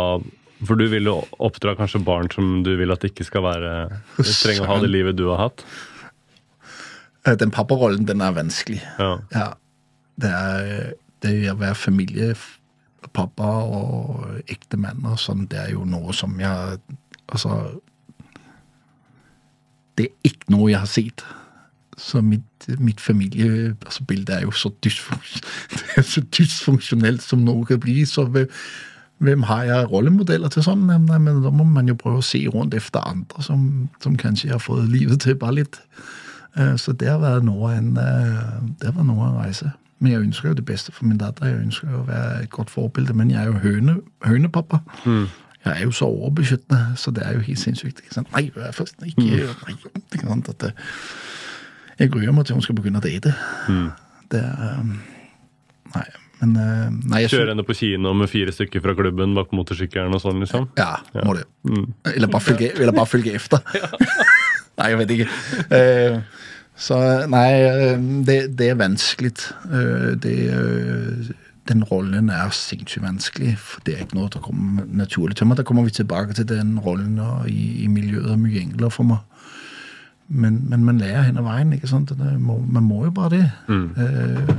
For 0.63 0.79
du 0.79 0.87
vil 0.93 1.09
jo 1.11 1.17
oppdra 1.43 1.75
kanskje 1.79 2.03
barn 2.07 2.31
som 2.33 2.63
du 2.67 2.75
vil 2.79 2.95
at 2.95 3.05
ikke 3.07 3.27
skal 3.27 3.45
være 3.45 3.73
trenge 4.15 4.63
å 4.63 4.71
ha 4.71 4.79
det 4.83 4.91
livet 4.93 5.19
du 5.19 5.27
har 5.33 5.49
hatt? 5.49 5.65
Eh, 7.27 7.37
Den 7.41 7.51
papparollen, 7.51 8.07
den 8.07 8.21
er 8.21 8.37
vanskelig. 8.37 8.83
Ja. 8.99 9.19
Ja. 9.35 9.49
Det 10.21 10.31
er 10.31 10.93
det 11.25 11.51
å 11.51 11.57
være 11.59 11.75
familiepappa 11.75 13.49
og 13.65 14.51
ektemann 14.53 15.03
og 15.09 15.19
sånn, 15.19 15.49
det 15.51 15.59
er 15.59 15.73
jo 15.75 15.87
noe 15.89 16.15
som 16.15 16.39
jeg 16.41 16.79
Altså 17.25 17.81
Det 19.97 20.05
er 20.05 20.29
ikke 20.29 20.53
noe 20.53 20.69
jeg 20.69 20.79
har 20.83 20.91
sett. 20.91 21.23
Så 21.97 22.21
mitt, 22.21 22.67
mitt 22.79 23.01
familiebilde 23.01 23.79
altså, 23.87 24.05
er 24.37 24.43
jo 24.43 24.51
så, 24.51 24.71
dysfunksjonelt, 24.85 26.05
så 26.13 26.23
dysfunksjonelt 26.37 27.23
som 27.23 27.45
noe 27.47 27.65
kan 27.65 27.81
bli. 27.81 28.05
Så 28.05 28.27
hvem, 29.23 29.43
har 29.43 29.63
jeg 29.65 29.87
rollemodeller 29.93 30.49
til 30.53 30.63
sånn? 30.67 30.87
Nei, 30.89 31.19
men 31.19 31.43
da 31.45 31.51
må 31.55 31.65
man 31.65 31.87
jo 31.89 31.95
prøve 31.95 32.19
å 32.21 32.27
se 32.27 32.41
rundt 32.51 32.75
etter 32.75 33.01
andre 33.07 33.43
som, 33.43 33.89
som 34.03 34.17
kanskje 34.17 34.51
har 34.51 34.59
fått 34.61 34.89
livet 34.91 35.21
til 35.21 35.37
bare 35.37 35.55
litt. 35.61 35.79
Eh, 36.57 36.75
Så 36.77 36.93
det 36.93 37.09
har 37.09 37.19
vært 37.23 37.45
noe 37.47 37.71
av 37.71 37.79
en, 37.79 37.95
vært 38.83 39.01
noe 39.07 39.29
en 39.31 39.39
reise. 39.45 39.71
Men 40.01 40.13
jeg 40.13 40.21
ønsker 40.27 40.49
jo 40.51 40.55
det 40.59 40.65
beste 40.67 40.93
for 40.93 41.07
min 41.07 41.17
datter. 41.19 41.47
Jeg 41.47 41.63
ønsker 41.65 41.89
jo 41.91 42.03
å 42.03 42.07
være 42.09 42.43
et 42.43 42.51
godt 42.51 42.71
forbilde. 42.71 43.15
Men 43.17 43.31
jeg 43.31 43.41
er 43.41 43.47
jo 43.47 43.59
høne, 43.63 43.95
hønepappa. 44.27 44.83
Jeg 45.65 45.73
er 45.79 45.83
jo 45.87 45.95
så 45.97 46.05
overbeskyttende, 46.11 46.97
så 47.01 47.11
det 47.15 47.23
er 47.25 47.39
jo 47.39 47.41
helt 47.47 47.59
sinnssykt. 47.63 48.03
Ikke 48.05 48.15
sant? 48.19 48.29
Nei, 48.35 48.51
vær 48.53 48.75
først, 48.77 48.99
ikke, 49.07 49.23
nei, 49.65 49.77
ikke 50.13 50.27
sant? 50.27 50.49
At 50.53 50.61
det, 50.61 50.73
jeg 51.99 52.11
gruer 52.13 52.33
meg 52.37 52.45
til 52.45 52.59
hun 52.59 52.63
skal 52.67 52.77
begynne 52.77 53.01
å 53.01 53.07
date. 53.07 53.33
Det 54.35 54.43
er 54.43 54.83
Nei, 55.95 56.05
men 56.41 56.57
uh, 56.59 56.89
nei, 57.11 57.25
jeg 57.25 57.35
Kjøre 57.35 57.53
henne 57.55 57.67
på 57.67 57.77
kino 57.79 58.15
med 58.19 58.31
fire 58.33 58.53
stykker 58.55 58.83
fra 58.85 58.95
klubben 58.99 59.37
bak 59.37 59.53
motorsykkelen 59.57 60.17
og 60.17 60.23
sånn, 60.25 60.43
liksom? 60.43 60.71
Ja, 60.81 60.97
må 61.23 61.37
det. 61.39 61.47
Eller 62.15 62.31
bare 62.33 62.45
følge, 62.45 62.73
eller 62.75 62.97
bare 62.97 63.11
følge 63.11 63.37
efter. 63.39 63.63
nei, 64.79 64.91
jeg 64.91 65.01
vet 65.03 65.15
ikke. 65.19 65.31
Uh, 65.71 66.19
så 66.75 66.97
nei, 67.31 67.49
eh, 67.63 67.99
det, 68.27 68.39
det 68.59 68.73
er 68.73 68.79
vanskelig. 68.79 69.33
Uh, 69.71 70.15
det, 70.19 70.35
uh, 70.51 71.29
den 71.69 71.85
rollen 71.87 72.31
er 72.35 72.51
sinnssykt 72.53 73.05
vanskelig, 73.05 73.55
for 73.63 73.85
det 73.87 73.95
er 73.95 74.03
ikke 74.05 74.19
noe 74.19 74.33
som 74.33 74.43
kommer 74.45 74.89
naturlig 74.91 75.39
til 75.39 75.49
meg. 75.49 75.61
Da 75.61 75.67
kommer 75.67 75.87
vi 75.87 75.95
tilbake 75.95 76.35
til 76.35 76.49
den 76.51 76.75
rollen, 76.83 77.21
i, 77.49 77.85
i 77.85 77.89
miljøet 77.89 78.35
er 78.35 78.41
mye 78.41 78.67
enklere 78.67 78.91
for 78.93 79.09
meg. 79.09 79.23
Men, 80.29 80.65
men 80.69 80.85
man 80.85 80.99
lærer 80.99 81.29
hen 81.29 81.39
ad 81.39 81.47
veien, 81.47 81.73
ikke 81.77 81.89
sant? 81.89 82.11
Det 82.11 82.35
må, 82.41 82.59
man 82.59 82.85
må 82.89 83.05
jo 83.05 83.13
bare 83.15 83.31
det. 83.37 83.45
Eh, 83.71 84.53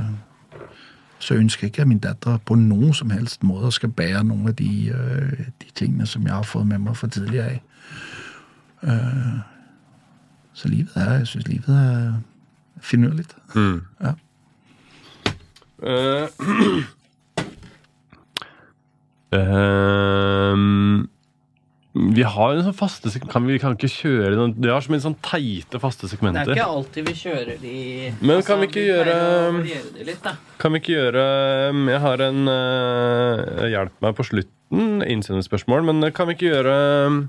så 1.26 1.34
ønsker 1.34 1.64
jeg 1.64 1.68
ikke 1.72 1.82
at 1.82 1.88
min 1.88 1.98
datter 1.98 2.36
på 2.46 2.54
noen 2.54 2.94
som 2.94 3.10
helst 3.10 3.42
måte 3.42 3.72
skal 3.74 3.90
bære 3.90 4.20
noen 4.24 4.46
av 4.46 4.52
de, 4.54 4.92
øh, 4.94 5.46
de 5.62 5.70
tingene 5.74 6.06
som 6.06 6.22
jeg 6.22 6.34
har 6.34 6.46
fått 6.46 6.68
med 6.70 6.78
meg 6.78 6.94
fra 6.96 7.08
tidligere 7.10 7.48
av. 7.50 7.58
Øh, 8.82 9.38
så 10.54 10.68
livet 10.68 10.92
er 10.96 11.12
Jeg 11.18 11.26
syns 11.26 11.48
livet 11.48 11.74
er 11.76 12.12
finurlig. 12.80 13.26
Ja. 14.00 14.12
Uh, 19.34 19.42
ehm, 20.52 20.85
vi 22.16 22.24
har 22.28 22.54
jo 22.56 22.62
sånn 22.66 22.74
faste 22.76 23.08
kan 23.30 23.46
vi, 23.48 23.56
kan 23.62 23.72
ikke 23.76 23.88
kjøre 23.88 24.34
noen 24.36 24.52
Vi 24.60 24.68
har 24.68 24.82
så 24.84 24.92
mye 24.92 25.00
sånn 25.00 25.14
teite 25.24 25.78
faste 25.80 26.04
Det 26.04 26.10
er 26.10 26.16
segmenter. 26.16 26.52
ikke 26.52 26.66
alltid 26.68 27.06
vi 27.08 27.14
kjører 27.16 27.60
de 27.62 27.76
Men 28.20 28.42
kan 28.44 28.60
vi 28.60 28.68
ikke 28.68 28.82
vi 28.82 28.90
gjøre- 28.90 29.94
de 29.96 30.04
litt. 30.10 30.28
Kan 30.60 30.72
vi 30.76 30.80
ikke 30.82 30.92
gjøre 30.96 31.24
um, 31.70 31.86
Jeg 31.88 32.00
har 32.04 32.24
en 32.26 32.42
uh, 32.52 33.64
Hjelp 33.72 33.96
meg 34.04 34.16
på 34.18 34.26
slutten, 34.28 35.00
innsendingsspørsmål, 35.06 35.86
men 35.88 36.10
kan 36.12 36.28
vi 36.28 36.36
ikke 36.36 36.50
gjøre 36.52 36.76
um, 37.06 37.20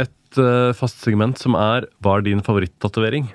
et 0.00 0.40
uh, 0.42 0.72
fast 0.74 1.02
segment 1.04 1.38
som 1.38 1.54
er 1.58 1.86
Hva 2.02 2.18
er 2.18 2.26
din 2.26 2.42
favorittatovering? 2.46 3.30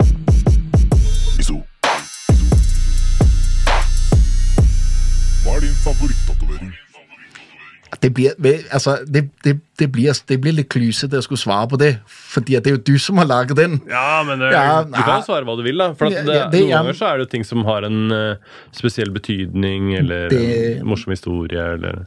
Det 8.05 8.11
blir, 8.13 8.59
altså, 8.71 8.97
det, 9.07 9.23
det, 9.43 9.55
det, 9.81 9.87
blir, 9.91 10.13
det 10.29 10.35
blir 10.41 10.53
litt 10.53 10.69
klysete 10.69 11.17
å 11.17 11.23
skulle 11.25 11.41
svare 11.41 11.67
på 11.71 11.77
det, 11.81 11.89
fordi 12.05 12.59
det 12.61 12.69
er 12.69 12.75
jo 12.75 12.81
du 12.85 12.97
som 13.01 13.17
har 13.17 13.25
laget 13.25 13.57
den. 13.57 13.79
Ja, 13.89 14.21
men 14.27 14.39
det, 14.43 14.51
Ja, 14.53 14.83
du 14.85 14.93
kan 14.99 15.21
jo 15.21 15.25
svare 15.25 15.47
hva 15.47 15.55
du 15.57 15.63
vil, 15.65 15.77
da. 15.81 15.87
For 15.97 16.05
at 16.11 16.19
det, 16.27 16.35
ja, 16.35 16.43
det- 16.53 16.59
noen 16.61 16.69
ja. 16.69 16.77
ganger 16.83 16.93
så 16.99 17.05
er 17.09 17.17
det 17.17 17.25
jo 17.25 17.31
ting 17.33 17.45
som 17.49 17.63
har 17.65 17.87
en 17.87 18.11
uh, 18.13 18.35
spesiell 18.75 19.09
betydning, 19.15 19.95
eller 19.97 20.29
Det- 20.29 20.79
en 20.79 20.85
morsom 20.87 21.11
historie, 21.17 21.65
eller 21.73 22.05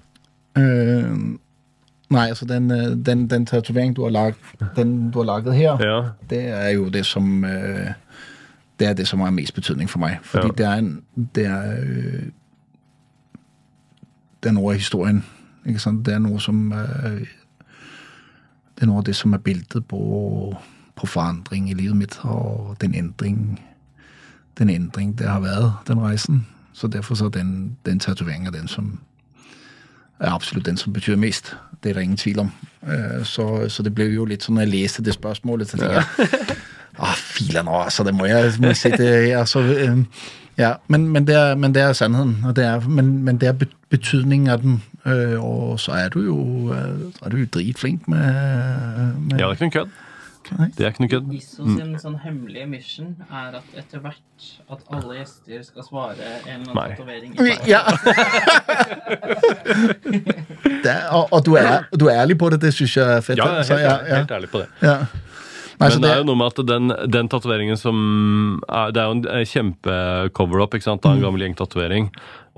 Øh, 0.58 1.16
nei, 2.10 2.28
altså 2.28 2.44
den, 2.48 2.70
øh, 2.70 2.96
den, 3.06 3.26
den 3.30 3.44
tatovering 3.46 3.92
du 3.96 4.02
du 4.02 5.18
har 5.18 5.24
laget 5.24 5.54
her, 5.54 5.76
Ja. 5.82 5.98
det 6.30 6.40
er 6.48 6.68
jo 6.74 6.88
det 6.88 7.06
som 7.06 7.44
øh, 7.44 7.92
Det 8.78 8.86
er 8.88 8.92
det 8.94 9.06
som 9.08 9.20
har 9.20 9.30
mest 9.30 9.54
betydning 9.54 9.90
for 9.90 9.98
meg. 9.98 10.18
Fordi 10.22 10.46
Ja. 10.46 10.52
det 10.58 10.66
er 10.66 10.78
en 10.78 11.02
Det 11.34 11.46
er 11.46 11.72
øh, 11.78 12.22
den 14.44 14.56
er 14.56 14.72
historien. 14.72 15.24
Det 15.68 16.14
er 16.14 16.18
noe 16.18 16.40
som 16.40 16.72
øh, 16.72 17.20
Det 18.76 18.82
er 18.82 18.86
noe 18.86 18.98
av 18.98 19.04
det 19.04 19.16
som 19.16 19.32
er 19.34 19.38
bildet 19.42 19.86
på, 19.88 20.56
på 20.96 21.06
forandring 21.06 21.70
i 21.70 21.74
livet 21.74 21.96
mitt, 21.96 22.18
og 22.24 22.76
den 22.80 22.94
endring 22.94 23.60
Den 24.58 24.70
endring 24.70 25.18
det 25.18 25.26
har 25.28 25.40
vært, 25.40 25.86
den 25.88 26.00
reisen. 26.02 26.46
Så 26.72 26.86
derfor 26.88 27.14
så 27.14 27.24
er 27.24 27.30
den, 27.30 27.76
den 27.86 27.98
tatoveringa 28.00 28.50
den 28.50 28.68
som 28.68 28.98
er 30.20 30.32
absolutt 30.34 30.66
den 30.66 30.76
som 30.76 30.92
betyr 30.92 31.16
mest. 31.16 31.56
Det 31.82 31.90
er 31.90 31.94
det 31.94 32.02
ingen 32.02 32.16
tvil 32.16 32.38
om. 32.40 32.50
Eh, 32.82 33.24
Så, 33.24 33.68
så 33.68 33.82
det 33.82 33.94
ble 33.94 34.04
jo 34.10 34.24
litt 34.24 34.42
sånn 34.42 34.54
når 34.58 34.62
jeg 34.66 34.72
leste 34.72 35.02
det 35.02 35.14
spørsmålet, 35.14 35.68
så 35.70 35.76
tenkte 35.78 35.94
jeg 35.94 36.58
Å, 36.98 37.12
filer 37.14 37.62
nå, 37.62 37.76
altså, 37.84 38.02
det 38.04 38.14
må 38.14 38.26
jeg, 38.26 38.56
må 38.58 38.72
jeg 38.72 38.76
sitte 38.80 39.04
her. 39.06 39.44
Så, 39.46 39.60
eh, 39.62 40.00
ja, 40.58 40.72
men, 40.88 41.08
men, 41.08 41.26
det 41.26 41.34
er, 41.36 41.54
men 41.54 41.74
det 41.74 41.82
er 41.82 41.92
sannheten. 41.92 42.44
Og 42.44 42.56
det 42.56 42.64
er, 42.66 42.80
men, 42.88 43.22
men 43.24 43.38
det 43.38 43.48
er 43.48 43.52
bet- 43.52 43.76
betydningen 43.90 44.48
av 44.50 44.58
den. 44.62 44.82
Øh, 45.06 45.44
Og 45.44 45.80
så 45.80 45.92
er 45.92 46.08
du 46.08 46.20
jo, 46.24 46.72
eh, 46.74 46.98
så 47.18 47.24
er 47.24 47.28
du 47.30 47.36
jo 47.36 47.46
dritflink 47.54 48.08
med, 48.08 48.34
med 49.30 49.38
ja, 49.38 49.46
det 49.46 49.46
er 49.46 49.50
ikke 49.52 49.64
noe 49.64 49.70
kødd. 49.78 49.88
Det 50.78 50.84
er 50.84 50.88
ikke 50.88 51.00
noe 51.04 51.08
kødd. 51.12 51.32
ISO 51.36 51.64
sin 51.76 51.90
sånn 52.00 52.14
hemmelige 52.24 52.64
mission 52.66 53.10
er 53.28 53.52
at 53.58 53.64
etter 53.76 53.98
hvert 54.00 54.46
at 54.72 54.78
alle 54.96 55.14
gjester 55.18 55.60
skal 55.66 55.82
svare 55.84 56.16
en 56.48 56.60
eller 56.62 56.72
annen 56.72 56.96
tatovering. 56.96 57.32
Ja. 57.68 57.82
det 60.84 60.94
og, 61.10 61.28
og 61.32 61.44
du, 61.46 61.54
er, 61.60 61.82
du 62.00 62.06
er 62.08 62.14
ærlig 62.22 62.38
på 62.40 62.48
det, 62.50 62.60
det 62.62 62.72
syns 62.74 62.96
jeg 62.96 63.16
er 63.16 63.20
fett. 63.20 63.38
Ja, 63.38 63.44
jeg 63.44 63.58
er 63.58 63.62
Så, 63.68 63.74
helt, 63.76 63.90
ja, 63.90 63.96
ja, 64.08 64.16
helt 64.22 64.30
ærlig 64.38 64.48
på 64.52 64.58
det. 64.64 64.68
ja. 64.82 64.96
Nei, 65.78 65.88
Men 65.94 66.02
det 66.02 66.10
er 66.10 66.20
jo 66.22 66.26
noe 66.26 66.38
med 66.40 66.52
at 66.52 66.66
den, 66.66 66.92
den 67.14 67.28
tatoveringen 67.30 67.78
som 67.78 67.98
er, 68.66 68.90
Det 68.94 69.02
er 69.02 69.06
jo 69.06 69.16
en 69.18 69.50
kjempe-cover-up 69.52 70.74
av 70.74 70.98
Mm. 70.98 71.10
en 71.12 71.22
gammel 71.22 71.44
gjengtatovering. 71.46 72.08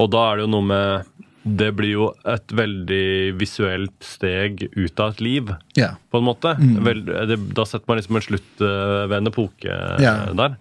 Og 0.00 0.10
da 0.10 0.22
er 0.30 0.36
det 0.36 0.46
jo 0.46 0.52
noe 0.54 0.64
med 0.64 1.04
Det 1.44 1.70
blir 1.76 1.92
jo 1.92 2.06
et 2.28 2.52
veldig 2.52 3.38
visuelt 3.40 3.96
steg 4.04 4.66
ut 4.76 5.00
av 5.00 5.14
et 5.14 5.20
liv, 5.24 5.52
yeah. 5.76 5.94
på 6.12 6.18
en 6.18 6.26
måte. 6.26 6.52
Mm. 6.60 6.84
Vel, 6.84 7.04
det, 7.04 7.38
da 7.56 7.64
setter 7.64 7.88
man 7.88 7.96
liksom 7.96 8.16
en 8.16 8.26
slutt 8.26 8.60
ved 8.60 9.14
en 9.16 9.30
epoke 9.30 9.78
yeah. 10.00 10.26
Der. 10.36 10.58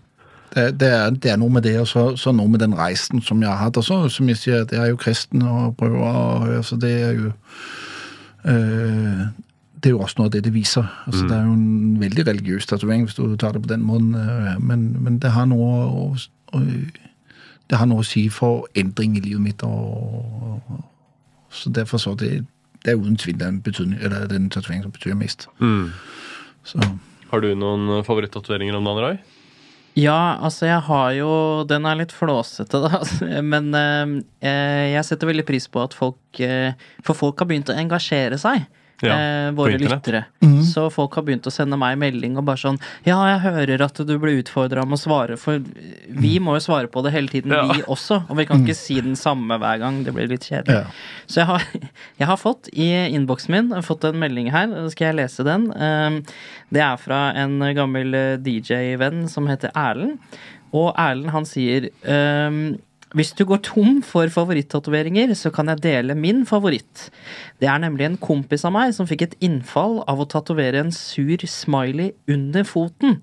Det, 0.56 0.80
det, 0.80 0.88
er, 0.88 1.12
det 1.12 1.32
er 1.34 1.38
noe 1.38 1.52
med 1.52 1.64
det, 1.68 1.76
og 1.82 1.88
så, 1.88 2.06
så 2.18 2.32
noe 2.32 2.48
med 2.50 2.64
den 2.64 2.74
reisen 2.80 3.22
som 3.22 3.44
jeg 3.44 3.52
har 3.52 3.60
hatt. 3.60 3.78
Som 3.84 4.32
jeg 4.32 4.40
sier, 4.40 4.64
jeg 4.72 4.80
er 4.80 4.94
jo 4.94 4.98
kristen 4.98 5.44
og 5.44 5.76
prøver 5.78 6.00
å 6.00 6.14
høre, 6.46 6.64
så 6.64 6.80
Det 6.80 6.94
er 6.96 7.20
jo 7.20 7.34
eh, 8.48 9.28
Det 9.80 9.90
er 9.90 9.96
jo 9.96 10.02
også 10.04 10.20
noe 10.20 10.28
av 10.28 10.32
det 10.34 10.44
det 10.44 10.52
viser. 10.54 10.88
Altså, 11.08 11.24
Det 11.30 11.36
er 11.38 11.46
jo 11.46 11.54
en 11.54 12.00
veldig 12.02 12.26
religiøs 12.28 12.66
tatovering, 12.68 13.06
hvis 13.08 13.16
du 13.16 13.36
tar 13.40 13.54
det 13.56 13.62
på 13.64 13.70
den 13.72 13.84
måten. 13.88 14.14
eh, 14.16 14.60
Men, 14.60 14.98
men 15.04 15.20
det 15.20 15.32
har 15.32 15.46
noe 15.46 15.70
å, 15.88 16.16
å 16.54 16.62
Det 17.70 17.78
har 17.78 17.86
noe 17.86 18.02
å 18.02 18.08
si 18.08 18.28
for 18.34 18.66
endring 18.76 19.16
i 19.18 19.22
livet 19.22 19.42
mitt. 19.42 19.64
Og, 19.64 20.62
og, 20.70 20.84
så 21.50 21.70
derfor 21.70 21.98
så 22.02 22.16
det, 22.18 22.46
det 22.86 22.92
er 22.92 22.98
uten 22.98 23.16
tvil 23.18 23.38
den, 23.40 23.62
betydning, 23.62 24.00
eller 24.02 24.28
den 24.28 24.50
tatoveringen 24.50 24.84
som 24.90 24.92
betyr 24.92 25.16
mest. 25.16 25.48
Så 26.66 26.80
Har 27.30 27.42
du 27.42 27.54
noen 27.56 28.04
favorittatoveringer 28.04 28.76
om 28.76 28.84
dagen, 28.90 29.04
Roy? 29.06 29.20
Ja, 29.98 30.38
altså 30.42 30.68
jeg 30.70 30.82
har 30.86 31.12
jo 31.18 31.30
Den 31.68 31.86
er 31.90 31.98
litt 31.98 32.12
flåsete, 32.14 32.80
da. 32.84 33.00
Men 33.54 33.74
eh, 33.76 34.94
jeg 34.94 35.06
setter 35.06 35.28
veldig 35.30 35.46
pris 35.48 35.68
på 35.68 35.82
at 35.84 35.94
folk 35.98 36.40
eh, 36.40 36.74
For 37.06 37.18
folk 37.18 37.40
har 37.42 37.50
begynt 37.50 37.70
å 37.74 37.78
engasjere 37.78 38.38
seg. 38.42 38.68
Ja, 39.02 39.14
eh, 39.16 39.52
våre 39.56 39.78
lyttere. 39.80 40.26
lyttere. 40.42 40.64
Så 40.66 40.90
folk 40.92 41.14
har 41.16 41.24
begynt 41.24 41.46
å 41.48 41.52
sende 41.54 41.78
meg 41.80 41.98
melding 41.98 42.38
og 42.38 42.44
bare 42.46 42.58
sånn 42.60 42.80
Ja, 43.06 43.16
jeg 43.32 43.40
hører 43.46 43.82
at 43.86 43.96
du 44.06 44.18
ble 44.20 44.34
utfordra 44.42 44.82
om 44.84 44.92
å 44.92 45.00
svare, 45.00 45.38
for 45.40 45.60
vi 46.10 46.34
må 46.44 46.58
jo 46.58 46.64
svare 46.66 46.88
på 46.92 47.02
det 47.06 47.14
hele 47.14 47.28
tiden, 47.32 47.52
Ja. 47.56 47.64
vi 47.72 47.82
også. 47.84 48.26
Og 48.30 48.36
vi 48.38 48.46
kan 48.46 48.66
ikke 48.66 48.76
si 48.76 49.00
den 49.00 49.16
samme 49.16 49.58
hver 49.58 49.80
gang. 49.80 50.04
Det 50.04 50.14
blir 50.14 50.28
litt 50.28 50.42
kjedelig. 50.50 50.68
Ja. 50.84 50.84
Så 51.28 51.36
jeg 51.42 51.46
har, 51.46 51.64
jeg 52.20 52.28
har 52.28 52.38
fått 52.38 52.68
i 52.74 52.90
innboksen 53.16 53.50
min 53.50 53.70
fått 53.82 54.04
en 54.10 54.20
melding 54.20 54.52
her. 54.52 54.68
Skal 54.90 55.08
jeg 55.14 55.16
lese 55.24 55.44
den? 55.48 55.72
Um, 55.80 56.24
Det 56.72 56.82
er 56.82 56.98
fra 56.98 57.32
en 57.36 57.60
gammel 57.74 58.14
eh, 58.14 58.38
DJ-venn 58.38 59.28
som 59.30 59.48
heter 59.48 59.72
Erlend. 59.76 60.20
Og 60.74 60.94
Erlend 61.00 61.32
han 61.34 61.46
sier 61.50 61.88
um, 62.06 62.78
hvis 63.18 63.32
du 63.34 63.42
går 63.50 63.64
tom 63.66 64.02
for 64.06 64.30
favorittatoveringer, 64.30 65.32
så 65.34 65.50
kan 65.54 65.72
jeg 65.72 65.82
dele 65.82 66.14
min 66.14 66.44
favoritt. 66.46 67.08
Det 67.58 67.66
er 67.66 67.82
nemlig 67.82 68.06
en 68.06 68.20
kompis 68.22 68.66
av 68.68 68.76
meg 68.76 68.94
som 68.94 69.08
fikk 69.10 69.24
et 69.26 69.34
innfall 69.46 70.04
av 70.10 70.22
å 70.22 70.28
tatovere 70.30 70.84
en 70.84 70.94
sur 70.94 71.42
smiley 71.42 72.12
under 72.30 72.68
foten. 72.70 73.18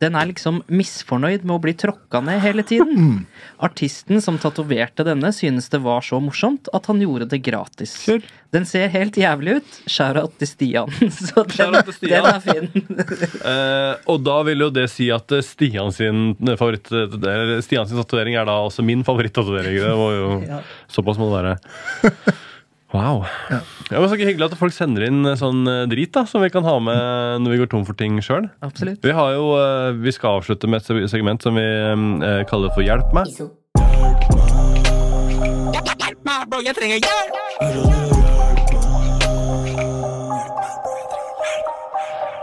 Den 0.00 0.16
er 0.16 0.30
liksom 0.30 0.62
misfornøyd 0.72 1.44
med 1.44 1.56
å 1.58 1.62
bli 1.66 1.76
tråkka 1.76 2.22
ned 2.24 2.40
hele 2.46 2.64
tiden. 2.64 3.26
Artisten 3.60 4.24
som 4.24 4.40
tatoverte 4.40 5.04
denne, 5.04 5.34
synes 5.36 5.68
det 5.72 5.82
var 5.84 6.06
så 6.06 6.22
morsomt 6.22 6.72
at 6.72 6.88
han 6.88 7.02
gjorde 7.04 7.28
det 7.34 7.44
gratis. 7.44 7.98
Den 8.56 8.64
ser 8.68 8.88
helt 8.94 9.16
jævlig 9.20 9.58
ut. 9.60 9.76
Shout-out 9.90 10.38
til 10.40 10.48
Stian. 10.48 10.88
Så 11.12 11.44
den, 11.44 11.76
Stian. 11.92 12.24
den 12.24 12.30
er 12.32 12.40
fin. 12.40 12.70
uh, 13.44 13.92
og 14.14 14.24
da 14.24 14.38
vil 14.48 14.64
jo 14.66 14.70
det 14.72 14.88
si 14.92 15.10
at 15.12 15.36
eh, 15.36 15.44
Stian 15.44 15.92
sin 15.92 16.32
favoritt 16.56 16.88
eller 16.94 17.58
Stian 17.64 17.88
sin 17.88 18.00
tatovering 18.00 18.38
er 18.40 18.48
da 18.48 18.56
også 18.64 18.84
min 18.86 19.04
favorittatovering. 19.06 19.76
Det 19.84 19.94
var 20.00 20.16
jo 20.20 20.34
Ja. 20.46 20.60
Såpass 20.92 21.18
må 21.20 21.28
det 21.32 21.36
være. 21.42 21.54
Wow. 22.94 23.24
Ja. 23.50 23.58
men 23.90 24.08
så 24.08 24.16
hyggelig 24.16 24.46
at 24.46 24.58
folk 24.60 24.72
sender 24.74 25.04
inn 25.08 25.26
eh, 25.26 25.34
sånn 25.38 25.66
eh, 25.68 25.82
drit 25.90 26.12
da 26.14 26.22
som 26.28 26.40
vi 26.44 26.50
kan 26.54 26.64
ha 26.64 26.76
med 26.80 27.42
når 27.42 27.50
vi 27.52 27.58
går 27.62 27.70
tom 27.72 27.84
for 27.88 27.98
ting 27.98 28.20
sjøl. 28.24 28.46
Vi, 29.02 29.12
har 29.12 29.34
jo, 29.34 29.50
eh, 29.58 29.90
vi 30.00 30.14
skal 30.14 30.38
avslutte 30.40 30.70
med 30.70 30.80
et 30.80 31.10
segment 31.10 31.42
som 31.42 31.58
vi 31.58 31.66
eh, 31.66 32.42
kaller 32.48 32.70
for 32.76 32.86
Hjelp 32.86 33.10
meg. 33.16 33.26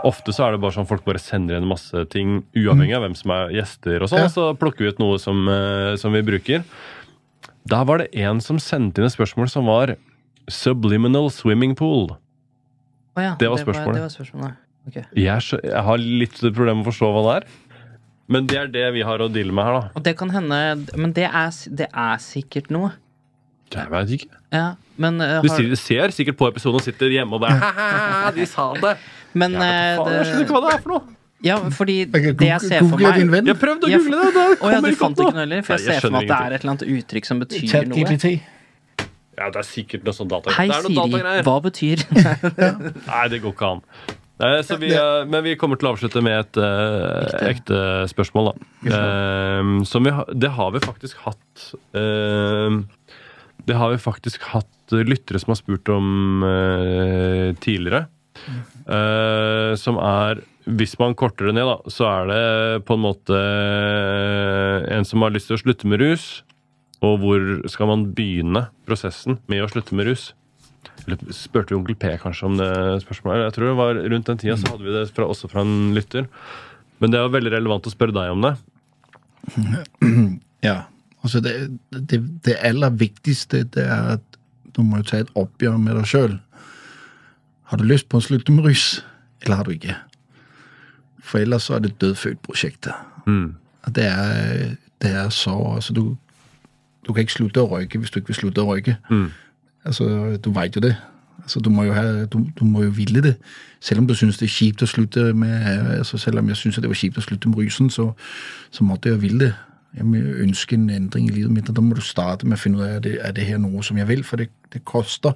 Ofte 0.04 0.32
så 0.36 0.44
er 0.46 0.52
det 0.54 0.60
bare 0.60 0.74
sånn 0.76 0.86
folk 0.88 1.04
bare 1.06 1.18
sender 1.22 1.56
inn 1.56 1.66
masse 1.68 2.04
ting 2.12 2.42
uavhengig 2.54 2.94
av 2.98 3.02
hvem 3.06 3.14
som 3.16 3.30
er 3.34 3.54
gjester, 3.56 4.02
og 4.04 4.10
sånn, 4.12 4.26
Ja. 4.26 4.32
så 4.32 4.50
plukker 4.58 4.84
vi 4.84 4.88
ut 4.92 4.98
noe 5.00 5.18
som, 5.18 5.48
eh, 5.48 5.96
som 5.96 6.12
vi 6.12 6.20
bruker. 6.22 6.64
Da 7.66 7.82
var 7.84 7.98
det 8.04 8.10
en 8.14 8.40
som 8.44 8.58
sendte 8.60 8.98
inn 9.00 9.06
et 9.08 9.12
spørsmål 9.16 9.48
som 9.48 9.64
var 9.66 9.96
Subliminal 10.48 11.30
swimming 11.32 11.74
pool. 11.74 12.18
Oh 13.16 13.22
ja, 13.22 13.34
Det 13.40 13.48
var 13.48 13.56
spørsmålet. 13.56 13.94
Det 13.94 14.02
var 14.02 14.12
spørsmålet. 14.12 14.56
Okay. 14.88 15.04
Jeg, 15.16 15.40
jeg 15.64 15.82
har 15.86 15.96
litt 15.96 16.34
problemer 16.52 16.82
med 16.82 16.84
å 16.84 16.90
forstå 16.92 17.08
hva 17.14 17.22
det 17.24 17.36
er. 17.38 17.48
Men 18.28 18.46
det 18.46 18.56
er 18.58 18.66
det 18.68 18.92
vi 18.92 19.00
har 19.02 19.18
å 19.24 19.30
deale 19.32 19.52
med 19.56 19.64
her, 19.64 19.72
da. 19.80 19.88
Og 19.96 20.02
det 20.04 20.16
kan 20.18 20.28
hende 20.30 20.58
Men 20.96 21.12
det 21.16 21.24
er, 21.30 21.50
det 21.74 21.88
er 21.92 22.16
sikkert 22.20 22.68
noe. 22.70 22.92
Jeg 23.72 23.88
veit 23.90 24.08
ikke. 24.18 24.28
Ja, 24.52 24.74
men 24.98 25.16
Du 25.18 25.24
har- 25.24 25.40
Du 25.58 25.76
ser 25.76 26.08
sikkert 26.12 26.36
på 26.36 26.46
episoden 26.52 26.76
og 26.76 26.82
sitter 26.82 27.08
hjemme 27.08 27.32
og 27.32 27.40
bare 27.40 27.56
«Haha, 27.60 28.30
De 28.36 28.44
sa 28.46 28.72
det! 28.74 28.98
Men 29.34 29.52
Jeg, 29.52 29.60
vet 29.60 29.68
eh, 29.68 29.98
faen, 30.00 30.14
jeg 30.14 30.26
skjønner 30.30 30.46
ikke 30.46 30.56
hva 30.56 30.62
det 30.68 30.72
er 30.78 30.82
for 30.86 30.94
noe. 30.94 31.14
Ja, 31.44 31.56
fordi 31.76 31.94
det 32.08 32.46
jeg 32.48 32.60
ser 32.64 32.80
for 32.86 32.94
google 32.96 33.10
din 33.18 33.28
meg 33.28 33.40
venn. 33.42 33.48
Jeg 33.52 33.58
prøvde 33.60 33.84
å 33.84 33.90
Ja, 33.92 33.98
google 34.00 34.20
det, 34.24 34.32
det 34.32 34.44
Å 34.44 34.48
ja, 34.48 34.58
kommer 34.62 34.88
du 34.88 34.94
ikke 34.94 35.00
fant 35.02 35.18
ikke 35.18 35.28
noe. 35.34 35.40
heller? 35.42 35.62
For 35.66 35.74
Nei, 35.74 35.82
jeg 35.84 35.92
ser 35.92 36.00
for 36.06 36.14
meg 36.14 36.22
at 36.22 36.28
det 36.28 36.34
skjønner 36.34 36.46
er 36.46 36.54
et 36.56 36.64
eller 36.64 36.72
annet 36.74 36.84
uttrykk 36.96 37.28
som 37.28 37.42
betyr 37.42 37.88
noe. 37.90 38.34
Ja, 39.34 39.48
det 39.50 39.58
er 39.58 39.66
sikkert 39.66 40.04
noe 40.06 40.14
sånn 40.14 40.28
data. 40.30 40.52
Hei, 40.54 40.68
det 40.70 40.76
er 40.78 40.84
noe 40.86 40.94
Siri. 40.94 41.10
datagreier. 41.10 41.42
Hva 41.48 41.56
betyr 41.64 42.04
Nei, 43.10 43.24
det 43.32 43.40
går 43.42 43.52
ikke 43.56 43.70
an. 43.74 43.80
Eh, 44.44 44.60
Så 44.66 44.76
vi, 44.78 44.88
eh, 44.94 45.24
men 45.30 45.44
vi 45.46 45.56
kommer 45.58 45.78
til 45.78 45.90
å 45.90 45.92
avslutte 45.96 46.22
med 46.24 46.38
et 46.38 46.56
eh, 46.62 47.50
ekte 47.50 47.80
spørsmål, 48.10 48.52
da. 48.52 48.94
Eh, 48.94 49.72
som 49.90 50.06
vi, 50.06 50.14
har- 50.14 50.30
det 50.34 50.50
har 50.56 50.70
vi 50.74 50.82
faktisk 50.86 51.18
hatt 51.26 51.66
eh, 51.98 52.78
Det 53.66 53.76
har 53.78 53.90
vi 53.94 53.98
faktisk 54.02 54.42
hatt 54.54 54.70
lyttere 54.94 55.40
som 55.42 55.50
har 55.54 55.58
spurt 55.60 55.88
om 55.92 56.42
eh, 56.46 57.52
tidligere. 57.64 58.06
Eh, 58.84 59.72
som 59.80 59.96
er 59.96 60.42
Hvis 60.64 60.94
man 61.00 61.14
korter 61.16 61.50
det 61.50 61.58
ned, 61.58 61.68
da, 61.68 61.92
så 61.92 62.06
er 62.08 62.28
det 62.30 62.84
på 62.88 62.96
en 62.96 63.02
måte 63.04 63.36
eh, 63.36 64.84
en 64.96 65.04
som 65.04 65.20
har 65.20 65.34
lyst 65.34 65.50
til 65.50 65.58
å 65.58 65.60
slutte 65.60 65.88
med 65.90 66.00
rus. 66.00 66.42
Og 67.04 67.18
hvor 67.20 67.42
skal 67.68 67.90
man 67.90 68.06
begynne 68.16 68.66
prosessen 68.88 69.36
med 69.52 69.60
å 69.60 69.68
slutte 69.68 69.96
med 69.96 70.08
rus? 70.08 70.30
Eller 71.04 71.20
spurte 71.36 71.74
vi 71.74 71.76
onkel 71.76 71.98
P 72.00 72.14
kanskje 72.22 72.48
om 72.48 72.56
det 72.56 72.70
spørsmålet? 73.04 73.44
Jeg 73.44 73.56
tror 73.58 73.68
det 73.68 73.76
var 73.82 74.00
Rundt 74.14 74.30
den 74.30 74.40
tida 74.40 74.56
så 74.56 74.72
hadde 74.72 74.86
vi 74.86 74.94
det 74.94 75.04
fra, 75.12 75.28
også 75.28 75.50
fra 75.52 75.64
en 75.66 75.92
lytter. 75.96 76.30
Men 77.02 77.12
det 77.12 77.20
er 77.20 77.26
jo 77.26 77.34
veldig 77.34 77.52
relevant 77.58 77.90
å 77.90 77.92
spørre 77.92 78.16
deg 78.16 78.32
om 78.32 78.48
det. 78.48 78.54
Ja. 80.64 80.86
Altså 81.24 81.40
det, 81.44 81.52
det, 81.92 82.22
det 82.44 82.54
aller 82.64 82.92
viktigste 83.00 83.66
det 83.74 83.84
er 83.84 84.14
at 84.14 84.38
du 84.74 84.82
må 84.84 85.02
jo 85.02 85.06
ta 85.08 85.20
et 85.22 85.32
oppgjør 85.38 85.76
med 85.80 85.98
deg 85.98 86.08
sjøl. 86.08 86.38
Har 87.74 87.78
du 87.78 87.88
lyst 87.90 88.06
på 88.06 88.20
å 88.20 88.22
slutte 88.22 88.52
med 88.54 88.68
rus, 88.68 89.00
eller 89.42 89.56
har 89.58 89.66
du 89.66 89.72
ikke? 89.74 89.96
For 91.26 91.42
ellers 91.42 91.64
så 91.66 91.74
er 91.74 91.80
det 91.82 91.96
dødfødt-prosjektet. 91.98 92.92
Det, 93.96 94.04
er, 94.06 94.76
det 95.02 95.10
er 95.10 95.32
så 95.34 95.56
altså 95.72 95.92
du, 95.92 96.04
du 97.02 97.10
kan 97.10 97.24
ikke 97.24 97.34
slutte 97.34 97.64
å 97.64 97.72
røyke 97.72 97.98
hvis 97.98 98.14
du 98.14 98.20
ikke 98.20 98.30
vil 98.30 98.38
slutte 98.38 98.62
å 98.62 98.68
røyke. 98.68 98.94
Altså, 99.90 100.06
du 100.38 100.52
veit 100.54 100.78
jo 100.78 100.84
det. 100.86 100.92
Altså, 101.42 101.60
du, 101.60 101.72
må 101.74 101.88
jo 101.88 101.98
ha, 101.98 102.06
du, 102.30 102.38
du 102.46 102.62
må 102.62 102.84
jo 102.86 102.94
ville 102.94 103.24
det. 103.26 103.34
Selv 103.82 104.04
om 104.04 104.06
du 104.06 104.14
syns 104.14 104.38
det 104.38 104.46
er 104.46 104.54
kjipt 104.54 104.86
å 104.86 104.92
slutte 104.94 105.32
med 105.34 105.66
altså, 105.98 106.18
Selv 106.18 106.38
om 106.38 106.54
jeg 106.54 106.62
syns 106.62 106.78
det 106.78 106.94
var 106.94 107.02
kjipt 107.02 107.18
å 107.18 107.26
slutte 107.26 107.50
med 107.50 107.58
rusen, 107.58 107.90
så, 107.90 108.12
så 108.70 108.86
måtte 108.86 109.10
jeg 109.10 109.18
jo 109.18 109.24
ville 109.26 109.48
det. 109.48 109.54
Jeg 109.98 110.06
må 110.06 110.22
ønske 110.46 110.78
en 110.78 110.88
endring 110.90 111.26
i 111.26 111.34
livet 111.34 111.50
mitt, 111.54 111.68
og 111.70 111.74
da 111.74 111.82
må 111.82 111.98
du 111.98 112.02
starte 112.02 112.46
med 112.46 112.54
å 112.54 112.62
finne 112.62 112.78
ut 112.78 112.86
av 112.86 112.94
er 112.96 113.02
det, 113.02 113.18
er 113.18 113.34
det 113.34 113.50
her 113.50 113.58
noe 113.62 113.82
som 113.82 113.98
jeg 113.98 114.08
vil, 114.08 114.22
for 114.26 114.38
det, 114.38 114.48
det 114.70 114.86
koster. 114.86 115.34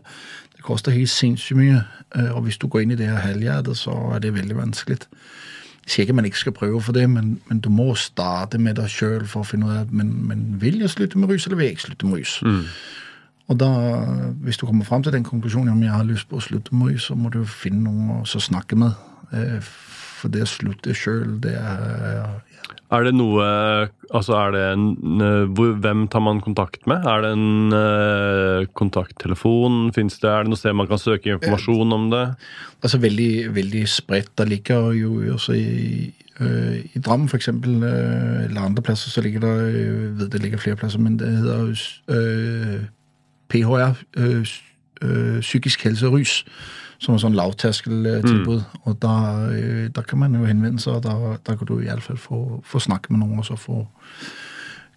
Det 0.58 0.64
koster 0.66 0.92
helt 0.94 1.10
sinnssykt 1.12 1.56
mye. 1.58 1.84
Eh, 2.18 2.30
Og 2.34 2.42
hvis 2.48 2.58
du 2.58 2.66
går 2.68 2.82
inn 2.84 2.90
i 2.96 2.98
det 2.98 3.06
her 3.08 3.22
halvhjertet, 3.22 3.76
så 3.78 3.94
er 4.14 4.18
det 4.24 4.34
veldig 4.34 4.56
vanskelig. 4.58 4.98
Jeg 5.88 5.94
sier 5.94 6.04
ikke 6.04 6.12
at 6.12 6.16
man 6.18 6.24
ikke 6.28 6.38
skal 6.42 6.52
prøve 6.52 6.80
for 6.84 6.92
det, 6.92 7.06
men, 7.10 7.40
men 7.48 7.60
du 7.64 7.70
må 7.72 7.94
starte 7.96 8.58
med 8.60 8.74
deg 8.76 8.90
sjøl 8.92 9.22
for 9.26 9.40
å 9.40 9.48
finne 9.48 9.64
ut 9.70 9.76
av 9.78 9.92
men, 9.94 10.10
men 10.28 10.42
vil 10.60 10.80
jeg 10.82 10.90
slutte 10.92 11.16
med 11.18 11.30
rus, 11.32 11.46
eller 11.46 11.56
vil 11.56 11.70
jeg 11.70 11.78
ikke 11.78 11.86
slutte 11.86 12.06
med 12.10 12.18
rus. 12.18 12.34
Og 13.48 13.56
da, 13.56 13.68
hvis 14.44 14.58
du 14.60 14.66
kommer 14.68 14.84
fram 14.84 15.02
til 15.02 15.12
den 15.14 15.24
konklusjonen 15.24 15.72
om 15.72 15.82
jeg 15.82 15.94
har 15.94 16.04
lyst 16.04 16.28
på 16.28 16.36
å 16.36 16.44
slutte 16.44 16.74
med 16.76 16.90
rus, 16.92 17.06
så 17.08 17.14
må 17.16 17.30
du 17.32 17.40
finne 17.48 17.80
noen 17.86 18.20
å 18.20 18.26
snakke 18.28 18.76
med. 18.76 18.92
Eh, 19.32 19.60
For 20.18 20.28
det 20.34 20.42
å 20.42 20.50
slutte 20.50 20.92
sjøl, 20.98 21.38
det 21.40 21.54
er 21.54 22.42
Er 22.88 23.04
det 23.04 23.14
noe 23.16 23.44
Altså, 24.08 24.32
er 24.38 24.54
det 24.54 24.62
en 24.72 25.20
eh, 25.20 25.72
Hvem 25.84 26.06
tar 26.08 26.22
man 26.24 26.40
kontakt 26.40 26.86
med? 26.88 27.04
Er 27.04 27.24
det 27.24 27.32
en 27.36 27.74
uh, 27.74 28.64
kontakttelefon? 28.78 29.90
Fins 29.92 30.16
det, 30.22 30.30
er 30.30 30.46
det 30.46 30.52
noe 30.54 30.60
sted 30.60 30.76
man 30.76 30.88
kan 30.88 31.00
søke 31.00 31.34
informasjon 31.34 31.92
om 31.92 32.08
det? 32.14 32.24
altså 32.78 32.98
veldig, 33.02 33.54
veldig 33.54 33.88
spredt. 33.90 34.30
Det 34.38 34.48
ligger 34.48 34.92
jo 34.94 35.32
også 35.32 35.52
i, 35.52 36.14
øh, 36.40 36.76
i 36.94 36.98
Drammen, 36.98 37.28
øh, 37.82 38.44
eller 38.44 38.60
andre 38.60 38.82
plasser, 38.82 39.10
så 39.10 39.20
ligger 39.20 39.40
det 39.40 39.74
Jeg 39.74 40.18
vet 40.18 40.32
det 40.32 40.42
ligger 40.42 40.58
flere 40.58 40.76
plasser, 40.76 40.98
men 40.98 41.18
det 41.18 41.28
heter 41.28 41.58
jo 41.58 41.74
PHR, 43.50 43.96
psykisk 45.40 45.84
helse 45.84 46.06
og 46.06 46.12
rus, 46.12 46.44
som 46.98 47.14
er 47.14 47.22
sånn 47.22 47.38
lavterskeltilbud. 47.38 48.62
Og 48.84 48.98
der, 49.02 49.88
da, 49.94 50.02
kan 50.02 50.22
man 50.22 50.34
jo 50.34 50.48
henvende 50.48 50.82
seg, 50.82 50.98
og 50.98 51.06
der, 51.06 51.38
da 51.46 51.56
kan 51.56 51.70
du 51.70 51.78
iallfall 51.78 52.18
få, 52.18 52.42
få 52.66 52.82
snakke 52.82 53.14
med 53.14 53.22
noen 53.22 53.42
og 53.42 53.46
så 53.46 53.58
få 53.58 53.84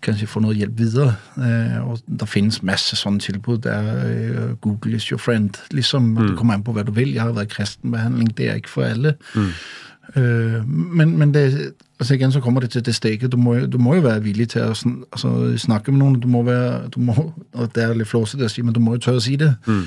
kanskje 0.01 0.29
få 0.29 0.41
noe 0.41 0.55
hjelp 0.57 0.79
videre. 0.79 1.13
Eh, 1.37 1.77
og 1.85 2.01
det 2.07 2.29
finnes 2.29 2.61
masse 2.65 2.97
sånne 2.97 3.21
tilbud. 3.21 3.61
Det 3.65 3.73
er 3.73 4.01
eh, 4.07 4.55
Google 4.61 4.97
is 4.97 5.05
your 5.11 5.21
friend. 5.21 5.57
liksom. 5.71 6.13
mm. 6.17 6.27
Det 6.27 6.37
kommer 6.37 6.57
an 6.57 6.65
på 6.65 6.73
hva 6.73 6.85
du 6.87 6.91
vil. 6.95 7.13
Jeg 7.13 7.21
har 7.21 7.37
vært 7.37 7.53
kristenbehandling, 7.53 8.33
det 8.37 8.49
er 8.49 8.61
ikke 8.61 8.73
for 8.73 8.89
alle. 8.89 9.15
Øh, 10.15 10.67
men 10.67 11.17
men 11.17 11.33
det, 11.33 11.73
altså 11.99 12.13
igjen 12.13 12.31
så 12.31 12.39
kommer 12.39 12.61
det 12.61 12.69
til 12.69 12.85
det 12.85 12.95
steget. 12.95 13.31
Du 13.31 13.37
må, 13.37 13.59
du 13.65 13.77
må 13.77 13.95
jo 13.95 14.01
være 14.01 14.23
villig 14.23 14.49
til 14.49 14.61
å 14.61 14.73
sn 14.73 15.03
altså, 15.11 15.57
snakke 15.57 15.91
med 15.91 15.99
noen. 15.99 16.19
Du 16.19 16.27
må 16.27 16.43
være, 16.43 16.89
du 16.89 16.99
må, 16.99 17.13
og 17.53 17.75
Det 17.75 17.83
er 17.83 17.93
litt 17.93 18.07
flåsete 18.07 18.45
å 18.45 18.49
si, 18.49 18.61
men 18.61 18.73
du 18.73 18.79
må 18.79 18.97
jo 18.97 19.05
tørre 19.05 19.21
å 19.21 19.27
si 19.27 19.35
det. 19.35 19.53
Øh, 19.67 19.85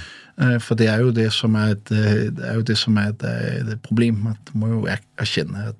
For 0.64 0.74
det 0.74 0.88
er 0.90 0.98
jo 1.04 1.12
det 1.14 1.28
som 1.32 1.54
er 1.54 1.76
et, 1.76 1.90
øh, 1.94 2.30
det 2.34 2.44
er, 2.44 2.54
jo 2.58 2.62
det 2.66 2.74
som 2.80 2.96
er 2.98 3.12
et, 3.12 3.22
øh, 3.22 3.72
et 3.76 3.82
problem. 3.82 4.26
At 4.32 4.50
må 4.54 4.66
jo 4.72 4.80
er- 4.90 5.04
erkjenne 5.22 5.68
at 5.68 5.76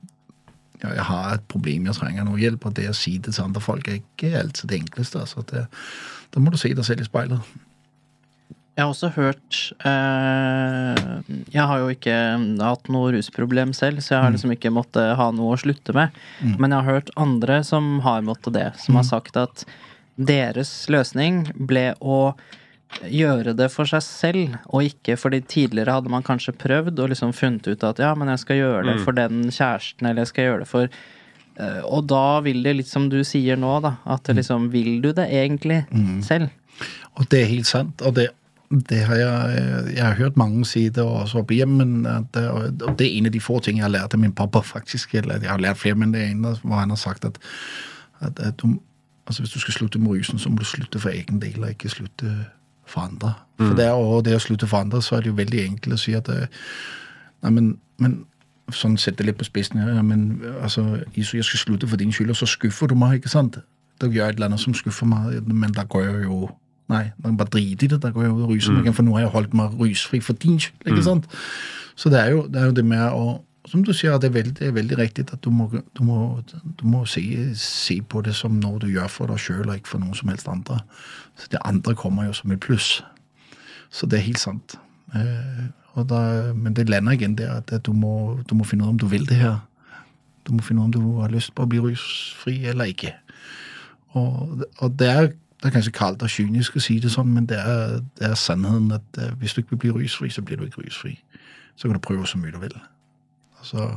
ja, 0.84 0.92
jeg 0.94 1.04
har 1.08 1.34
et 1.34 1.44
problem, 1.48 1.86
jeg 1.86 1.94
trenger 1.98 2.24
noe 2.24 2.38
hjelp. 2.38 2.66
Og 2.66 2.74
det 2.76 2.88
å 2.90 2.94
si 2.94 3.16
det 3.18 3.34
til 3.34 3.44
andre 3.44 3.60
folk 3.64 3.88
er 3.88 3.98
ikke 4.02 4.34
alltid 4.38 4.68
det 4.70 4.80
enkleste. 4.82 5.20
Altså, 5.24 5.42
det, 5.50 5.66
da 6.34 6.40
må 6.40 6.50
du 6.54 6.56
se 6.60 6.70
deg 6.74 6.84
selv 6.86 7.00
i 7.02 7.08
speilet. 7.08 7.40
Jeg 8.74 8.82
har 8.82 8.90
også 8.90 9.08
hørt 9.14 9.58
eh, 9.86 11.02
Jeg 11.54 11.62
har 11.70 11.78
jo 11.78 11.92
ikke 11.94 12.14
hatt 12.58 12.88
noe 12.90 13.12
rusproblem 13.14 13.70
selv, 13.76 14.00
så 14.02 14.16
jeg 14.16 14.22
har 14.24 14.32
liksom 14.34 14.50
ikke 14.56 14.72
måttet 14.74 15.14
ha 15.18 15.28
noe 15.30 15.54
å 15.54 15.60
slutte 15.62 15.94
med. 15.94 16.10
Men 16.58 16.70
jeg 16.74 16.80
har 16.82 16.88
hørt 16.98 17.12
andre 17.16 17.60
som 17.66 18.00
har 18.06 18.22
måttet 18.26 18.56
det, 18.56 18.66
som 18.82 18.98
har 18.98 19.06
sagt 19.06 19.36
at 19.38 19.64
deres 20.18 20.72
løsning 20.90 21.44
ble 21.54 21.92
å 22.02 22.34
gjøre 23.02 23.54
det 23.56 23.70
for 23.72 23.84
seg 23.90 24.02
selv, 24.02 24.54
og 24.70 24.84
ikke 24.86 25.16
fordi 25.20 25.40
tidligere 25.50 25.92
hadde 25.98 26.12
man 26.12 26.22
kanskje 26.26 26.54
prøvd 26.56 26.98
og 27.02 27.08
liksom 27.12 27.32
funnet 27.36 27.66
ut 27.68 27.84
at 27.84 27.98
ja, 27.98 28.14
men 28.14 28.28
jeg 28.28 28.38
skal 28.44 28.56
gjøre 28.56 28.84
det 28.86 29.00
for 29.04 29.12
den 29.16 29.42
kjæresten, 29.50 30.06
eller 30.06 30.22
jeg 30.24 30.30
skal 30.32 30.44
gjøre 30.48 30.58
det 30.64 30.68
for 30.70 30.86
eh, 30.88 31.82
Og 31.84 32.06
da 32.08 32.40
vil 32.46 32.62
det 32.62 32.76
litt 32.76 32.88
som 32.90 33.08
du 33.12 33.18
sier 33.24 33.56
nå, 33.60 33.80
da, 33.84 33.96
at 34.06 34.28
liksom 34.34 34.70
Vil 34.72 35.00
du 35.02 35.12
det 35.12 35.28
egentlig 35.30 35.82
selv? 36.24 36.48
Og 37.16 37.28
det 37.30 37.42
er 37.42 37.52
helt 37.52 37.66
sant. 37.70 38.02
Og 38.02 38.14
det, 38.16 38.28
det 38.90 39.04
har 39.06 39.14
jeg, 39.14 39.92
jeg 39.94 40.02
har 40.04 40.16
hørt 40.18 40.36
mange 40.40 40.64
si 40.66 40.88
det 40.88 41.04
også 41.04 41.44
opp 41.44 41.50
igjennom. 41.54 41.76
men 42.02 42.26
det- 42.34 42.48
og 42.50 42.96
det 42.98 43.06
er 43.06 43.18
en 43.18 43.26
av 43.26 43.32
de 43.32 43.40
få 43.40 43.60
ting 43.62 43.76
jeg 43.78 43.84
har 43.84 43.92
lært 43.94 44.14
av 44.14 44.20
min 44.20 44.32
pappa, 44.32 44.58
faktisk. 44.62 45.14
Eller 45.14 45.38
jeg 45.38 45.50
har 45.50 45.58
lært 45.62 45.78
flere, 45.78 45.94
men 45.94 46.10
det 46.12 46.22
er 46.22 46.30
en 46.32 46.42
hvor 46.42 46.74
han 46.80 46.90
har 46.90 46.96
sagt 46.98 47.24
at, 47.24 47.38
at, 48.20 48.40
at 48.40 48.56
du, 48.58 48.80
altså 49.26 49.42
hvis 49.42 49.52
du 49.54 49.60
skal 49.60 49.74
slutte 49.74 49.98
med 50.02 50.10
rusen, 50.18 50.38
så 50.38 50.50
må 50.50 50.58
du 50.58 50.64
slutte 50.64 50.98
for 50.98 51.10
egen 51.14 51.38
del, 51.40 51.62
og 51.62 51.70
ikke 51.70 51.88
slutte 51.88 52.32
for 52.90 53.06
andre. 53.06 53.34
For 53.60 53.76
det, 53.78 53.86
er, 53.86 54.22
det 54.26 54.36
å 54.36 54.42
slutte 54.42 54.68
for 54.70 54.82
andre, 54.82 55.00
så 55.02 55.16
er 55.16 55.24
det 55.24 55.30
jo 55.30 55.38
veldig 55.38 55.60
enkelt 55.64 55.96
å 55.96 56.00
si 56.00 56.14
at 56.18 56.30
eh, 56.32 56.46
Nei, 57.44 57.50
men, 57.52 57.66
men 58.00 58.12
sånn 58.72 58.94
sette 58.96 59.24
litt 59.26 59.36
på 59.36 59.44
spissen 59.44 59.82
her, 59.82 59.98
men 60.06 60.38
altså, 60.62 60.82
jeg 61.12 61.44
skal 61.44 61.60
slutte 61.60 61.88
for 61.90 62.00
din 62.00 62.12
skyld, 62.14 62.32
og 62.32 62.38
så 62.38 62.48
skuffer 62.48 62.88
du 62.88 62.94
meg, 62.96 63.18
ikke 63.18 63.32
sant? 63.32 63.58
Da 64.00 64.08
gjør 64.08 64.22
jeg 64.22 64.34
et 64.34 64.38
eller 64.38 64.48
annet 64.48 64.62
som 64.62 64.76
skuffer 64.76 65.08
meg, 65.08 65.42
men 65.50 65.74
da 65.76 65.84
går 65.88 66.06
jeg 66.08 66.28
jo 66.28 66.46
Nei, 66.92 67.06
da 67.16 67.30
bare 67.32 67.48
driter 67.48 67.86
i 67.86 67.88
det. 67.94 67.96
Da 68.02 68.10
går 68.12 68.26
jeg 68.26 68.28
jo 68.28 68.42
og 68.44 68.50
ryser 68.52 68.74
meg 68.74 68.84
igjen, 68.84 68.96
for 68.98 69.06
nå 69.06 69.14
har 69.16 69.22
jeg 69.22 69.32
holdt 69.32 69.54
meg 69.56 69.76
rusfri 69.80 70.18
for 70.20 70.36
din 70.36 70.58
skyld. 70.60 70.82
ikke 70.90 71.04
sant? 71.06 71.28
Så 71.96 72.10
det 72.12 72.18
er, 72.20 72.34
jo, 72.34 72.42
det 72.44 72.60
er 72.60 72.66
jo 72.68 72.74
det 72.76 72.84
med 72.84 73.04
å 73.08 73.40
Som 73.64 73.80
du 73.80 73.94
sier, 73.96 74.12
det 74.20 74.28
er 74.28 74.34
veldig, 74.34 74.52
det 74.58 74.66
er 74.68 74.74
veldig 74.76 74.96
riktig 74.98 75.22
at 75.32 75.40
du 75.40 75.48
må, 75.48 75.70
du 75.72 76.02
må, 76.04 76.42
du 76.52 76.82
må 76.84 77.06
se, 77.08 77.22
se 77.56 77.94
på 78.04 78.20
det 78.20 78.34
som 78.36 78.58
noe 78.60 78.76
du 78.82 78.90
gjør 78.92 79.08
for 79.08 79.32
deg 79.32 79.40
sjøl, 79.40 79.62
og 79.64 79.78
ikke 79.78 79.94
for 79.94 80.02
noen 80.02 80.18
som 80.18 80.28
helst 80.28 80.50
andre. 80.52 80.82
Så 81.36 81.48
det 81.50 81.58
andre 81.64 81.94
kommer 81.94 82.24
jo 82.24 82.32
som 82.32 82.52
et 82.52 82.60
pluss. 82.60 83.04
Så 83.90 84.06
det 84.06 84.18
er 84.18 84.28
helt 84.28 84.38
sant. 84.38 84.78
Eh, 85.14 85.64
da, 86.08 86.52
men 86.54 86.74
det 86.74 86.88
lander 86.88 87.12
igjen 87.12 87.38
der 87.38 87.60
at 87.60 87.86
du 87.86 87.92
må, 87.92 88.40
du 88.50 88.54
må 88.54 88.64
finne 88.64 88.84
ut 88.84 88.88
om 88.88 88.98
du 88.98 89.06
vil 89.06 89.28
det 89.28 89.36
her. 89.36 89.58
Du 90.46 90.52
må 90.52 90.62
finne 90.62 90.82
ut 90.82 90.84
om 90.84 90.92
du 90.92 91.20
har 91.20 91.30
lyst 91.30 91.54
på 91.54 91.62
å 91.62 91.70
bli 91.70 91.78
rusfri 91.78 92.64
eller 92.66 92.90
ikke. 92.90 93.14
Og, 94.14 94.64
og 94.78 94.98
det, 94.98 95.08
er, 95.08 95.30
det 95.62 95.68
er 95.68 95.74
kanskje 95.74 95.94
kaldt 95.94 96.22
og 96.22 96.30
kynisk 96.30 96.76
å 96.76 96.82
si 96.82 96.98
det 97.02 97.12
sånn, 97.14 97.30
men 97.34 97.46
det 97.50 97.58
er, 97.58 98.00
det 98.18 98.28
er 98.30 98.34
sannheten 98.38 98.90
at 98.94 99.22
eh, 99.22 99.32
hvis 99.38 99.54
du 99.54 99.62
ikke 99.62 99.76
vil 99.76 99.82
bli 99.86 99.94
rusfri, 100.02 100.30
så 100.30 100.42
blir 100.42 100.58
du 100.58 100.66
ikke 100.66 100.84
rusfri. 100.84 101.16
Så 101.76 101.88
kan 101.88 101.96
du 101.96 102.02
prøve 102.02 102.26
så 102.26 102.38
mye 102.38 102.54
du 102.54 102.60
vil. 102.62 102.76
Altså, 103.58 103.88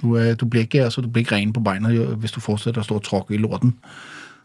du, 0.00 0.14
du, 0.40 0.46
blir 0.46 0.60
ikke, 0.60 0.84
altså, 0.84 1.00
du 1.00 1.08
blir 1.08 1.26
ren 1.32 1.52
på 1.52 1.60
beina 1.60 1.90
hvis 1.90 2.32
du 2.32 2.40
fortsetter 2.40 2.80
å 2.80 2.86
stå 2.86 3.00
og 3.00 3.04
tråkke 3.04 3.34
i 3.34 3.40
låten. 3.42 3.74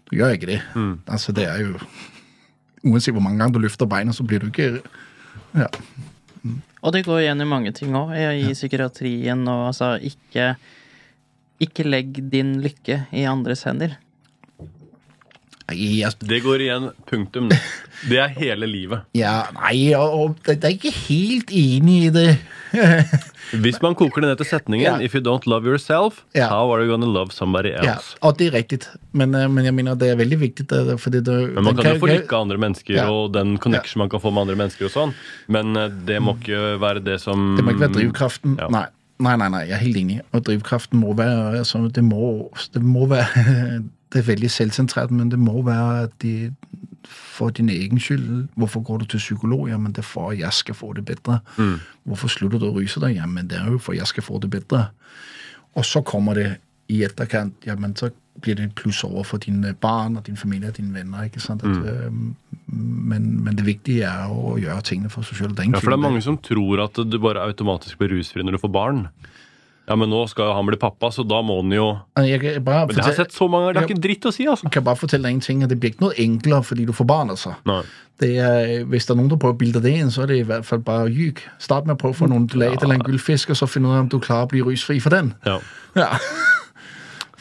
Du 0.09 0.17
gjør 0.17 0.35
ikke 0.35 0.49
det. 0.51 0.61
Altså, 1.07 1.31
det 1.35 1.47
er 1.49 1.61
jo 1.63 1.77
Uansett 2.83 3.15
hvor 3.15 3.23
mange 3.23 3.39
ganger 3.39 3.55
du 3.55 3.63
løfter 3.63 3.87
beina, 3.87 4.11
så 4.11 4.25
blir 4.27 4.41
du 4.43 4.49
ikke 4.49 4.81
ja. 5.55 5.67
Og 6.83 6.91
det 6.91 7.05
går 7.05 7.21
igjen 7.21 7.41
i 7.41 7.47
mange 7.47 7.71
ting 7.71 7.93
òg, 7.95 8.11
i 8.11 8.51
psykiatrien 8.51 9.45
og 9.47 9.69
altså 9.69 9.93
ikke 10.03 10.55
Ikke 11.63 11.85
legg 11.87 12.17
din 12.33 12.57
lykke 12.59 13.05
i 13.15 13.23
andres 13.29 13.63
hender. 13.63 13.95
Nei, 15.73 15.99
jeg, 16.03 16.13
Det 16.21 16.39
går 16.45 16.61
igjen. 16.67 16.89
Punktum. 17.09 17.49
Det 18.09 18.17
er 18.19 18.27
hele 18.37 18.67
livet. 18.67 19.05
ja, 19.15 19.45
nei 19.55 19.93
og, 19.95 20.35
det, 20.45 20.57
jeg 20.61 20.63
er 20.63 20.77
ikke 20.77 20.91
helt 21.07 21.51
enig 21.51 21.97
i 22.07 22.09
det. 22.13 22.27
Hvis 23.63 23.77
man 23.83 23.93
koker 23.95 24.23
det 24.23 24.29
ned 24.31 24.39
til 24.41 24.47
setningen 24.49 24.85
Ja. 24.85 24.93
If 25.05 25.13
you 25.15 25.21
don't 25.21 25.45
love 25.45 25.67
yourself, 25.69 26.23
Ja. 26.35 26.47
how 26.49 26.71
are 26.73 26.83
you 26.83 26.89
gonna 26.91 27.05
love 27.05 27.31
somebody 27.31 27.69
Ja, 27.69 27.95
else? 27.97 28.15
og 28.21 28.37
det 28.39 28.47
er 28.49 28.57
riktig, 28.57 28.79
men, 29.13 29.35
eh, 29.35 29.47
men 29.47 29.65
jeg 29.65 29.73
mener 29.77 29.95
det 29.95 30.09
er 30.11 30.15
veldig 30.17 30.39
viktig. 30.39 30.67
det- 30.67 30.99
Fordi 30.99 31.21
det, 31.23 31.53
Men 31.53 31.63
man 31.63 31.75
kan, 31.75 31.83
kan 31.83 31.93
jo 31.95 31.99
få 32.07 32.33
av 32.33 32.41
andre 32.41 32.57
mennesker 32.57 32.93
Ja. 32.95 33.09
og 33.09 33.31
den 33.33 33.57
connection 33.57 33.99
man 33.99 34.09
kan 34.09 34.19
få 34.19 34.31
med 34.33 34.41
andre 34.41 34.55
mennesker 34.55 34.85
og 34.85 34.91
sånn. 34.91 35.13
Men 35.47 35.75
eh, 35.77 35.89
det 35.89 36.19
må 36.21 36.37
ikke 36.39 36.79
være 36.79 37.03
det 37.03 37.21
som 37.21 37.55
Det 37.55 37.63
må 37.65 37.71
ikke 37.71 37.87
være 37.87 37.93
drivkraften. 37.93 38.57
Ja. 38.59 38.67
Nei. 38.69 38.85
Nei, 39.19 39.35
nei, 39.37 39.47
nei, 39.47 39.65
jeg 39.67 39.71
er 39.77 39.83
helt 39.85 39.95
enig. 39.97 40.21
Og 40.33 40.43
drivkraften 40.43 40.99
må 40.99 41.13
være 41.15 41.59
altså, 41.59 41.87
det, 41.93 42.03
må, 42.03 42.49
det 42.73 42.81
må 42.81 43.07
være 43.07 43.83
Det 44.13 44.21
er 44.21 44.27
veldig 44.27 44.49
selvsentrert, 44.51 45.11
men 45.11 45.31
det 45.31 45.39
må 45.41 45.61
være 45.65 46.03
at 46.03 46.11
de, 46.21 46.53
for 47.09 47.49
din 47.49 47.69
egen 47.69 47.99
skyld. 47.99 48.47
Hvorfor 48.55 48.83
går 48.85 48.97
du 48.97 49.05
til 49.05 49.17
psykolog? 49.17 49.67
Jamen, 49.69 49.91
det 49.91 50.03
er 50.03 50.09
for 50.09 50.31
at 50.31 50.39
jeg 50.39 50.53
skal 50.53 50.77
få 50.77 50.93
det 50.93 51.05
bedre. 51.05 51.39
Hvorfor 52.03 52.29
slutter 52.29 52.61
du 52.61 52.67
å 52.69 52.75
ruse 52.75 53.01
deg? 53.01 53.15
Jamen, 53.17 53.49
det 53.49 53.57
er 53.57 53.71
jo 53.71 53.81
for 53.81 53.95
at 53.95 54.03
jeg 54.03 54.11
skal 54.13 54.23
få 54.23 54.39
det 54.43 54.51
bedre. 54.53 54.85
Og 55.73 55.85
så 55.85 56.03
kommer 56.05 56.37
det 56.37 56.51
i 56.93 57.01
etterkant, 57.03 57.55
jamen, 57.65 57.95
så 57.95 58.11
blir 58.41 58.57
det 58.57 58.65
et 58.65 58.75
pluss 58.75 59.03
over 59.03 59.23
for 59.23 59.41
dine 59.41 59.73
barn 59.73 60.17
og 60.17 60.25
din 60.27 60.37
familie 60.37 60.69
og 60.69 60.77
dine 60.77 60.93
venner. 60.93 61.23
ikke 61.23 61.39
sant? 61.39 61.63
At, 61.63 62.09
mm. 62.11 62.35
men, 63.09 63.27
men 63.43 63.57
det 63.57 63.65
viktige 63.65 64.09
er 64.09 64.29
å 64.29 64.57
gjøre 64.61 64.81
tingene 64.85 65.09
for 65.13 65.25
seg 65.25 65.41
sjøl. 65.41 65.53
Ja, 65.57 65.79
for 65.79 65.93
det 65.93 65.99
er 65.99 66.05
mange 66.05 66.23
som 66.25 66.37
tror 66.41 66.83
at 66.85 66.97
du 66.97 67.19
bare 67.21 67.45
automatisk 67.45 68.01
blir 68.01 68.15
rusfri 68.17 68.45
når 68.45 68.57
du 68.57 68.63
får 68.63 68.73
barn. 68.73 69.05
Ja, 69.83 69.97
men 69.99 70.07
nå 70.07 70.21
skal 70.31 70.47
jo 70.47 70.53
han 70.55 70.67
bli 70.69 70.77
pappa, 70.79 71.09
så 71.11 71.25
da 71.27 71.41
må 71.43 71.57
han 71.59 71.73
jo 71.75 71.89
Jeg 72.23 72.39
kan 72.39 72.63
bare 72.63 72.85
Men 72.87 72.95
det 72.95 73.03
har 73.03 73.11
jeg 73.11 73.25
sett 73.25 73.35
så 73.35 73.49
mange 73.51 73.67
ganger, 73.67 73.75
det 73.75 73.83
er 73.83 73.89
ikke 73.91 74.05
dritt 74.05 74.27
å 74.29 74.31
si, 74.31 74.45
altså. 74.47 74.69
jeg 74.69 74.75
kan 74.77 74.85
bare 74.87 75.01
fortelle 75.01 75.27
deg 75.27 75.35
en 75.35 75.43
ting, 75.43 75.65
at 75.65 75.73
det 75.73 75.79
blir 75.81 75.91
ikke 75.91 76.05
noe 76.05 76.15
enklere 76.23 76.63
fordi 76.69 76.87
du 76.87 76.93
får 76.95 77.09
barn. 77.09 77.33
altså. 77.35 77.57
Det 78.21 78.31
er, 78.39 78.85
hvis 78.87 79.09
det 79.09 79.11
er 79.11 79.19
noen 79.19 79.29
som 79.33 79.41
prøver 79.41 79.57
å 79.57 79.59
bilde 79.59 79.83
det 79.83 79.93
inn, 79.99 80.11
så 80.13 80.23
er 80.23 80.31
det 80.31 80.39
i 80.39 80.47
hvert 80.47 80.65
fall 80.65 80.79
bare 80.85 81.11
ljug. 81.11 81.41
Start 81.59 81.89
med 81.89 81.97
å 81.97 81.99
prøve 81.99 82.15
å 82.15 82.19
få 82.21 82.31
til 82.31 82.61
å 82.61 82.63
lete 82.63 82.85
eller 82.85 83.01
en 83.01 83.07
gullfisk, 83.09 83.51
og 83.51 83.59
så 83.59 83.67
finne 83.67 83.91
ut 83.91 84.05
om 84.05 84.11
du 84.13 84.19
klarer 84.23 84.47
å 84.47 84.51
bli 84.53 84.63
rusfri 84.63 85.01
for 85.03 85.15
den. 85.15 85.33
Ja. 85.47 85.59
Ja. 85.99 86.11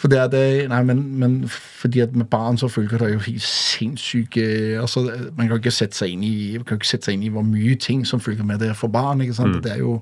For 0.03 0.11
det 0.11 0.19
er 0.19 0.31
det, 0.33 0.47
nei, 0.67 0.81
men, 0.83 1.03
men 1.19 1.35
fordi 1.47 2.01
at 2.03 2.17
med 2.19 2.27
barn 2.27 2.57
så 2.59 2.67
følger 2.67 2.99
det 2.99 3.13
jo 3.13 3.21
helt 3.23 3.45
sinnssyke 3.47 4.43
altså, 4.83 5.05
Man 5.37 5.47
kan 5.47 5.61
ikke 5.61 5.71
sette 5.71 5.95
seg 5.95 6.17
inn 6.17 6.25
i 6.27 6.57
man 6.57 6.67
kan 6.67 6.81
ikke 6.81 6.89
sette 6.91 7.07
seg 7.07 7.15
inn 7.15 7.29
i 7.29 7.31
hvor 7.31 7.47
mye 7.47 7.77
ting 7.79 8.03
som 8.09 8.19
følger 8.21 8.43
med 8.43 8.59
det 8.65 8.73
for 8.77 8.91
barn. 8.91 9.23
ikke 9.23 9.37
sant? 9.39 9.61
Det 9.63 9.77
er 9.77 9.79
jo 9.85 10.01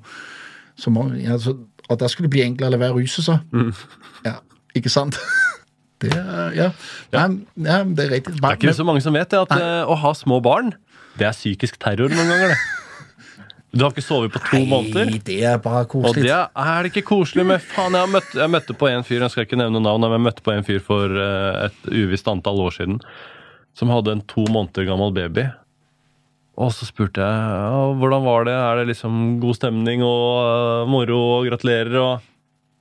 så 0.80 0.90
mange, 0.90 1.18
ja, 1.20 1.36
så, 1.38 1.52
Og 1.90 1.98
der 2.00 2.10
skulle 2.12 2.28
det 2.28 2.34
bli 2.36 2.44
enklere 2.46 2.78
å 2.78 2.92
å 2.94 2.98
ruse 3.00 3.24
seg. 3.26 3.42
Ja, 4.26 4.38
ikke 4.78 4.92
sant? 4.92 5.18
Det 6.00 6.14
er, 6.16 6.54
ja. 6.56 6.66
Ja. 7.12 7.26
ja, 7.60 7.74
det 7.84 8.04
er 8.06 8.12
riktig. 8.14 8.38
Det 8.38 8.46
er 8.48 8.54
ikke 8.56 8.72
så 8.72 8.86
mange 8.88 9.02
som 9.04 9.12
vet 9.12 9.34
det, 9.34 9.36
at 9.36 9.50
Nei. 9.52 9.64
å 9.84 9.98
ha 10.00 10.12
små 10.16 10.38
barn, 10.40 10.70
det 11.20 11.26
er 11.28 11.34
psykisk 11.36 11.76
terror 11.82 12.08
noen 12.08 12.30
ganger, 12.30 12.54
det. 12.54 12.60
Du 13.76 13.84
har 13.84 13.92
ikke 13.92 14.02
sovet 14.02 14.32
på 14.34 14.40
to 14.48 14.62
måneder. 14.66 15.10
Nei, 15.12 15.20
det 15.22 15.36
er 15.46 15.60
bare 15.62 15.84
Og 15.84 15.90
koselig. 15.92 16.24
det 16.24 16.32
er, 16.32 16.70
det 16.82 16.90
ikke 16.90 17.04
koselig 17.06 17.44
med 17.46 17.60
Faen, 17.62 17.94
jeg, 17.94 18.10
møtt, 18.16 18.32
jeg 18.34 18.50
møtte 18.50 18.74
på 18.80 18.88
en 18.88 19.04
fyr, 19.06 19.20
jeg 19.22 19.34
skal 19.34 19.46
ikke 19.46 19.60
nevne 19.60 19.82
navn, 19.84 20.02
men 20.08 20.16
jeg 20.16 20.24
møtte 20.30 20.46
på 20.46 20.54
en 20.56 20.66
fyr 20.66 20.80
for 20.82 21.20
eh, 21.20 21.68
et 21.68 21.92
uvisst 21.92 22.32
antall 22.32 22.64
år 22.64 22.74
siden 22.80 22.96
som 23.78 23.92
hadde 23.92 24.16
en 24.16 24.24
to 24.26 24.42
måneder 24.50 24.88
gammel 24.88 25.12
baby. 25.14 25.44
Og 26.60 26.72
så 26.76 26.88
spurte 26.88 27.24
jeg 27.24 27.94
hvordan 28.00 28.24
var 28.26 28.44
det, 28.48 28.56
er 28.56 28.80
det 28.80 28.90
liksom 28.90 29.38
god 29.40 29.56
stemning 29.56 30.02
og 30.04 30.26
eh, 30.44 30.90
moro 30.90 31.20
og 31.38 31.48
gratulerer 31.48 31.96
og 32.00 32.26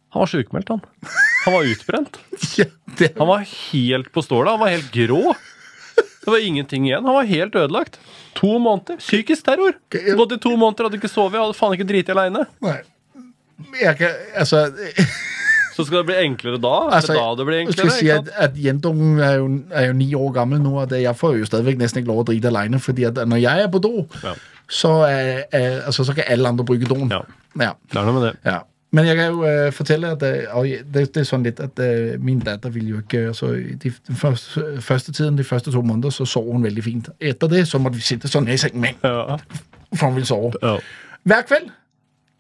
Han 0.10 0.24
var 0.24 0.32
sjukmeldt, 0.32 0.72
han. 0.74 0.80
Han 1.46 1.54
var 1.54 1.68
utbrent. 1.70 2.16
Han 3.20 3.28
var 3.30 3.44
helt 3.46 4.08
på 4.12 4.24
stålet. 4.26 4.50
Han 4.56 4.64
var 4.64 4.72
helt 4.74 4.88
grå. 4.92 5.36
Det 6.24 6.32
var 6.34 6.42
ingenting 6.42 6.88
igjen. 6.88 7.06
Han 7.06 7.14
var 7.14 7.28
helt 7.30 7.56
ødelagt. 7.56 8.00
To 8.40 8.58
måneder. 8.60 8.98
Psykisk 8.98 9.46
terror. 9.46 9.78
Gått 9.94 10.34
i 10.34 10.40
to 10.42 10.56
måneder, 10.58 10.88
hadde 10.88 10.98
ikke 10.98 11.12
sovet, 11.14 11.38
hadde 11.38 11.56
faen 11.58 11.78
ikke 11.78 11.88
driti 11.92 12.12
aleine. 12.16 12.48
altså, 14.34 14.66
Så 15.80 15.86
skal 15.88 16.02
det 16.04 16.10
bli 16.12 16.18
enklere 16.26 16.60
da? 16.62 16.74
Altså 17.00 17.16
da 17.16 17.26
det 17.40 17.46
blir 17.48 17.62
jeg 17.64 17.72
skal 17.74 17.88
enklere? 17.88 18.00
si 18.04 18.10
at, 18.12 18.30
at 18.50 18.58
jentungen 18.60 19.20
er 19.24 19.38
jo, 19.40 19.50
er 19.72 19.86
jo 19.90 19.94
ni 19.96 20.10
år 20.20 20.34
gammel 20.36 20.60
nå, 20.62 20.74
og 20.84 20.92
jeg 21.00 21.16
får 21.16 21.38
jo 21.40 21.48
stadigvæk 21.48 21.80
nesten 21.80 22.04
ikke 22.04 22.12
lov 22.12 22.26
å 22.26 22.30
drite 22.30 22.52
alene, 22.52 22.80
fordi 22.84 23.08
at 23.08 23.22
når 23.26 23.40
jeg 23.46 23.64
er 23.64 23.72
på 23.72 23.80
do, 23.88 23.94
Ja. 24.26 24.34
så, 24.68 24.92
er, 25.08 25.46
er, 25.56 25.80
altså, 25.88 26.04
så 26.04 26.14
kan 26.18 26.28
alle 26.28 26.52
andre 26.52 26.66
bruke 26.68 26.86
doen. 26.92 27.08
Ja. 27.16 27.22
Ja, 27.60 27.72
Det 27.90 27.98
er 27.98 28.06
noe 28.12 28.20
med 28.20 28.28
det. 28.30 28.36
ja. 28.46 28.60
Men 28.92 29.06
jeg 29.06 29.20
kan 29.20 29.28
jo 29.36 29.44
uh, 29.46 29.68
fortelle 29.72 30.08
at 30.16 30.24
og 30.58 30.66
det, 30.66 31.04
det 31.14 31.22
er 31.22 31.26
sånn 31.30 31.44
litt 31.46 31.60
at 31.62 31.78
uh, 31.78 32.16
min 32.26 32.40
datter 32.42 32.72
vil 32.74 32.88
jo 32.90 33.02
ikke 33.04 33.20
altså, 33.30 33.52
de, 33.84 33.92
første, 34.18 34.64
første 34.82 35.14
tiden, 35.14 35.38
de 35.38 35.44
første 35.46 35.70
to 35.72 35.84
måneder, 35.86 36.10
så 36.10 36.26
sov 36.26 36.48
hun 36.52 36.64
veldig 36.66 36.84
fint. 36.84 37.10
Etter 37.22 37.48
det 37.52 37.68
så 37.70 37.78
måtte 37.78 38.00
vi 38.02 38.08
sitte 38.08 38.28
sånn 38.28 38.50
i 38.50 38.58
sengen 38.58 38.82
med 38.82 38.98
Ja. 39.06 39.38
for 39.94 40.08
hun 40.10 40.16
ville 40.18 40.26
sove. 40.26 40.58
Ja. 40.66 40.80
Hver 41.30 41.46
kveld. 41.52 41.70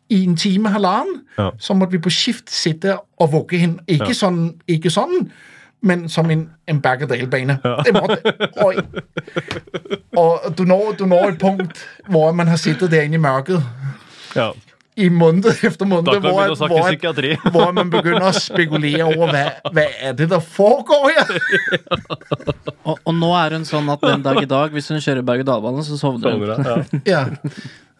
I 0.09 0.23
en 0.25 0.35
time, 0.35 0.69
halvannen. 0.73 1.21
Ja. 1.37 1.51
Så 1.59 1.73
måtte 1.77 1.91
vi 1.91 1.99
på 2.03 2.09
skift 2.13 2.49
sitte 2.49 2.97
og 3.19 3.31
vugge 3.33 3.57
henne. 3.61 3.79
Ikke, 3.87 4.07
Ja. 4.09 4.17
sånn, 4.23 4.55
ikke 4.67 4.89
sånn, 4.93 5.29
men 5.81 6.09
som 6.09 6.29
en, 6.33 6.49
en 6.67 6.79
berg-og-dal-bane. 6.83 7.59
Det 7.85 7.93
måtte- 7.93 8.49
Og, 8.65 8.81
og 10.17 10.55
du, 10.57 10.65
når, 10.65 10.95
du 10.99 11.05
når 11.05 11.29
et 11.35 11.39
punkt 11.39 11.85
hvor 12.09 12.31
man 12.35 12.47
har 12.51 12.57
sittet 12.59 12.91
der 12.91 13.05
inne 13.07 13.15
i 13.15 13.21
mørket 13.23 13.63
Ja. 14.35 14.49
i 14.99 15.07
måned 15.09 15.45
efter 15.63 15.85
måned, 15.87 16.09
hvor, 16.19 16.49
hvor, 16.67 17.49
hvor 17.53 17.71
man 17.71 17.89
begynner 17.93 18.27
å 18.27 18.33
spekulere 18.35 19.05
over 19.07 19.31
hva, 19.31 19.45
hva 19.71 19.85
er 20.01 20.13
det 20.19 20.27
der 20.33 20.41
foregår 20.43 21.13
her. 21.15 21.31
Og, 22.83 22.97
og 23.05 23.13
nå 23.15 23.29
er 23.39 23.55
hun 23.55 23.65
sånn 23.69 23.87
at 23.93 24.01
den 24.03 24.25
dag 24.25 24.41
i 24.43 24.49
dag, 24.49 24.71
hvis 24.75 24.89
hun 24.91 24.99
kjører 24.99 25.23
berg-og-dal-bane, 25.23 25.85
så 25.87 25.95
sovner 26.01 26.35
hun. 26.35 27.01
Ja. 27.07 27.23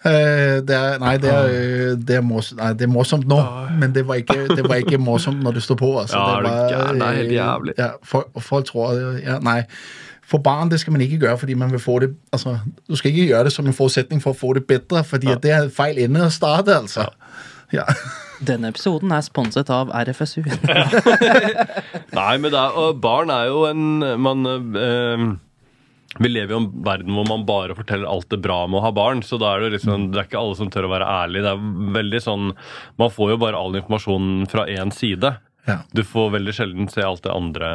Ja. 0.06 0.10
Eh, 0.10 0.62
det 0.68 0.76
er, 0.76 1.00
nei, 1.00 1.18
det 1.18 1.30
er, 1.30 1.46
eh, 1.46 1.96
det, 2.08 2.16
er 2.16 2.22
mås, 2.24 2.54
nei, 2.56 2.74
det 2.74 2.88
er 2.88 2.92
morsomt 2.92 3.28
nå, 3.28 3.40
men 3.82 3.96
det 3.96 4.06
var, 4.08 4.16
ikke, 4.22 4.46
det 4.56 4.64
var 4.64 4.80
ikke 4.80 4.98
morsomt 4.98 5.44
når 5.44 5.58
det 5.60 5.64
står 5.64 5.76
på. 5.76 5.90
Altså. 6.00 6.18
Ja, 6.18 6.38
det 6.38 6.52
var. 6.52 6.94
Det 6.94 7.02
er 7.02 7.18
helt 7.18 7.32
eh, 7.32 7.36
jævlig. 7.36 7.74
Ja, 7.78 7.90
folk, 8.04 8.30
folk 8.40 8.70
tror 8.72 8.94
ja, 9.24 9.40
Nei. 9.44 9.64
For 10.30 10.38
barn 10.38 10.70
det 10.70 10.78
skal 10.80 10.94
man 10.94 11.02
ikke 11.02 11.18
gjøre, 11.18 11.38
fordi 11.38 11.54
man 11.54 11.72
vil 11.72 11.80
få 11.80 12.00
det 12.00 12.12
altså, 12.32 12.60
Du 12.90 12.96
skal 12.96 13.10
ikke 13.10 13.26
gjøre 13.26 13.44
det 13.44 13.52
som 13.52 13.68
en 13.68 13.74
forutsetning 13.74 14.22
for 14.22 14.36
å 14.36 14.38
få 14.38 14.54
det 14.54 14.68
bedre, 14.70 15.04
fordi 15.04 15.32
at 15.34 15.42
det 15.44 15.52
er 15.52 15.72
feil 15.74 15.98
ende 15.98 16.22
å 16.28 16.30
starte, 16.30 16.76
altså. 16.78 17.08
Ja. 17.74 17.84
Denne 18.48 18.70
episoden 18.70 19.12
er 19.12 19.22
sponset 19.26 19.70
av 19.74 19.90
RFSU. 19.90 20.46
Nei, 22.20 22.38
men 22.38 22.46
det 22.54 22.60
er, 22.60 22.78
og 22.78 23.02
barn 23.02 23.34
er 23.34 23.50
jo 23.50 23.66
en 23.68 24.06
man, 24.22 24.46
eh, 24.78 25.26
Vi 26.20 26.28
lever 26.30 26.52
jo 26.54 26.60
i 26.60 26.64
en 26.66 26.84
verden 26.84 27.16
hvor 27.16 27.28
man 27.30 27.46
bare 27.48 27.76
forteller 27.78 28.10
alt 28.12 28.30
det 28.30 28.42
bra 28.44 28.66
med 28.68 28.80
å 28.82 28.86
ha 28.88 28.92
barn. 28.92 29.22
Så 29.24 29.40
da 29.40 29.54
er 29.56 29.66
det 29.66 29.74
liksom, 29.78 30.10
det 30.12 30.20
er 30.20 30.28
ikke 30.30 30.40
alle 30.42 30.56
som 30.60 30.70
tør 30.74 30.90
å 30.90 30.94
være 30.94 31.08
ærlig. 31.08 31.44
Det 31.46 31.52
er 31.56 31.94
veldig 32.00 32.22
sånn, 32.26 32.50
Man 33.00 33.10
får 33.16 33.32
jo 33.36 33.38
bare 33.46 33.58
all 33.58 33.76
informasjonen 33.80 34.48
fra 34.52 34.66
én 34.68 34.92
side. 34.92 35.38
Ja. 35.68 35.80
Du 35.94 36.04
får 36.04 36.32
veldig 36.38 36.54
sjelden 36.56 36.90
se 36.92 37.02
alt 37.06 37.24
det 37.24 37.32
andre. 37.32 37.68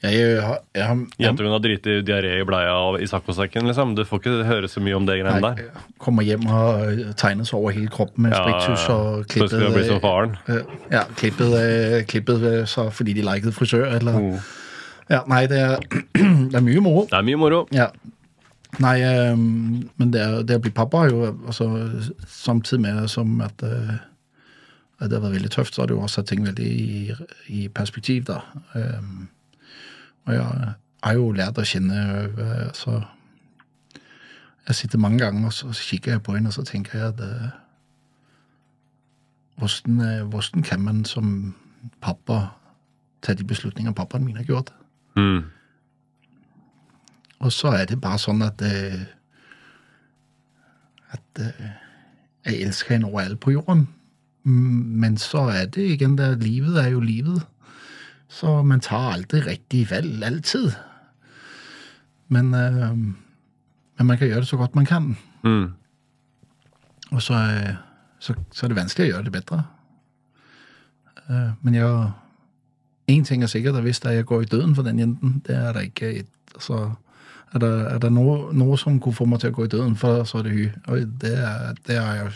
Jeg, 0.00 0.16
jeg, 0.16 0.58
jeg, 0.78 1.00
Jentungen 1.20 1.52
har 1.52 1.60
driti 1.60 1.98
i 1.98 2.04
diaré 2.08 2.30
i 2.40 2.44
bleia 2.48 2.72
og 2.88 3.02
i 3.04 3.08
saccosekken. 3.10 3.66
Liksom. 3.68 3.90
Du 3.98 4.00
får 4.08 4.22
ikke 4.22 4.46
høre 4.48 4.68
så 4.72 4.80
mye 4.80 4.96
om 4.96 5.04
det 5.08 5.18
greiene 5.20 5.42
der. 5.44 5.74
kommer 6.00 6.24
hjem 6.24 6.46
og 6.48 7.02
tegner 7.20 7.44
seg 7.44 7.58
over 7.58 7.76
hele 7.76 7.92
kroppen 7.92 8.24
med 8.24 8.32
Ja, 8.32 8.40
sprittus 8.46 8.86
og 8.88 9.26
så 9.28 9.36
bli 9.36 9.50
som 9.50 9.60
klippet 9.60 10.00
faren. 10.06 10.38
eh, 10.48 10.72
Ja, 10.94 11.02
klippet, 11.20 11.52
eh, 11.60 11.98
klippet 12.08 12.46
eh, 12.48 12.64
så 12.64 12.86
fordi 12.96 13.12
de 13.20 13.26
liket 13.28 13.52
frisør, 13.56 13.84
eller 14.00 14.16
Mm. 14.20 14.40
Ja, 15.10 15.24
nei, 15.30 15.44
det 15.50 15.58
er, 15.58 15.80
det 16.50 16.56
er 16.56 16.64
mye 16.64 16.82
moro. 16.84 17.04
Det 17.10 17.18
er 17.18 17.26
mye 17.26 17.40
moro. 17.40 17.64
Ja. 17.74 17.90
Nei, 18.78 19.00
eh, 19.02 19.34
men 19.34 20.12
det, 20.14 20.22
det 20.46 20.60
å 20.60 20.62
bli 20.62 20.70
pappa 20.74 21.04
er 21.04 21.10
jo 21.10 21.24
altså, 21.32 21.66
samtidig 22.30 22.84
med 22.84 23.08
som 23.10 23.32
at, 23.42 23.64
eh, 23.66 23.96
at 25.00 25.10
det 25.10 25.18
har 25.18 25.24
vært 25.24 25.40
veldig 25.40 25.50
tøft, 25.56 25.74
så 25.74 25.82
har 25.82 25.90
det 25.90 25.96
jo 25.96 26.04
også 26.04 26.20
satt 26.20 26.30
ting 26.30 26.44
veldig 26.46 26.68
i, 26.70 27.16
i 27.50 27.64
perspektiv, 27.74 28.28
da. 28.30 28.38
Eh, 28.78 29.10
og 30.28 30.36
jeg 30.36 30.74
har 31.02 31.16
jo 31.16 31.32
lært 31.34 31.58
å 31.58 31.64
kjenne 31.66 31.96
så 32.30 32.68
altså, 32.68 33.00
Jeg 34.68 34.76
sitter 34.76 35.00
mange 35.02 35.18
ganger 35.18 35.48
og 35.48 35.54
så 35.56 35.72
kikker 35.74 36.12
jeg 36.12 36.22
på 36.22 36.36
henne, 36.36 36.52
og 36.52 36.54
så 36.54 36.62
tenker 36.62 36.98
jeg 36.98 37.08
at 37.08 37.22
eh, 37.24 37.48
hvordan, 39.58 40.00
eh, 40.04 40.26
hvordan 40.30 40.62
kan 40.62 40.84
man 40.84 41.04
som 41.04 41.54
pappa 42.00 42.52
ta 43.22 43.34
de 43.34 43.44
beslutninger 43.44 43.96
pappaen 43.96 44.24
min 44.24 44.36
har 44.36 44.44
gjort? 44.44 44.70
Mm. 45.16 45.44
Og 47.40 47.52
så 47.52 47.72
er 47.78 47.86
det 47.88 48.00
bare 48.02 48.20
sånn 48.20 48.42
at 48.44 48.60
eh, 48.62 49.00
At 51.10 51.40
eh, 51.42 51.70
jeg 52.46 52.66
elsker 52.66 52.94
henne 52.94 53.08
over 53.10 53.34
på 53.40 53.54
jorden. 53.56 53.88
Mm, 54.44 55.00
Men 55.02 55.16
så 55.20 55.48
er 55.52 55.66
det 55.66 55.88
igjen 55.96 56.16
der 56.18 56.36
Livet 56.40 56.78
er 56.80 56.92
jo 56.94 57.00
livet. 57.00 57.42
Så 58.30 58.60
man 58.62 58.80
tar 58.80 59.16
aldri 59.16 59.40
riktig 59.42 59.88
vel. 59.90 60.22
Alltid. 60.24 60.70
Men, 62.28 62.54
eh, 62.54 62.94
men 62.94 64.06
man 64.06 64.18
kan 64.18 64.28
gjøre 64.28 64.44
det 64.46 64.52
så 64.52 64.56
godt 64.60 64.78
man 64.78 64.86
kan. 64.86 65.16
Mm. 65.42 65.72
Og 67.10 67.22
så, 67.22 67.34
så, 68.22 68.36
så 68.52 68.66
er 68.66 68.70
det 68.70 68.78
vanskelig 68.78 69.08
å 69.08 69.14
gjøre 69.14 69.26
det 69.26 69.32
bedre. 69.34 69.64
Men 71.62 71.74
jeg 71.74 71.86
Én 73.10 73.24
ting 73.26 73.42
er 73.42 73.50
sikkert, 73.50 73.78
og 73.78 73.82
hvis 73.86 74.02
jeg 74.04 74.26
går 74.28 74.44
i 74.44 74.50
døden 74.50 74.74
for 74.76 74.86
den 74.86 74.98
jenten, 75.02 75.40
det 75.46 75.56
er 75.56 75.72
det 75.76 75.88
ikke 75.90 76.10
et, 76.22 76.34
altså, 76.54 76.90
Er 77.54 77.58
det, 77.58 77.70
er 77.90 77.98
det 77.98 78.12
noe, 78.14 78.52
noe 78.54 78.76
som 78.78 79.00
kunne 79.02 79.16
få 79.16 79.24
meg 79.26 79.40
til 79.42 79.50
å 79.50 79.54
gå 79.56 79.64
i 79.66 79.70
døden 79.72 79.96
for, 79.98 80.20
så 80.24 80.38
er 80.38 80.44
det 80.46 80.52
hun. 80.54 81.06
Det 81.18 81.32
er, 81.34 81.72
det 81.88 81.96
er 81.98 82.20
jo 82.20 82.28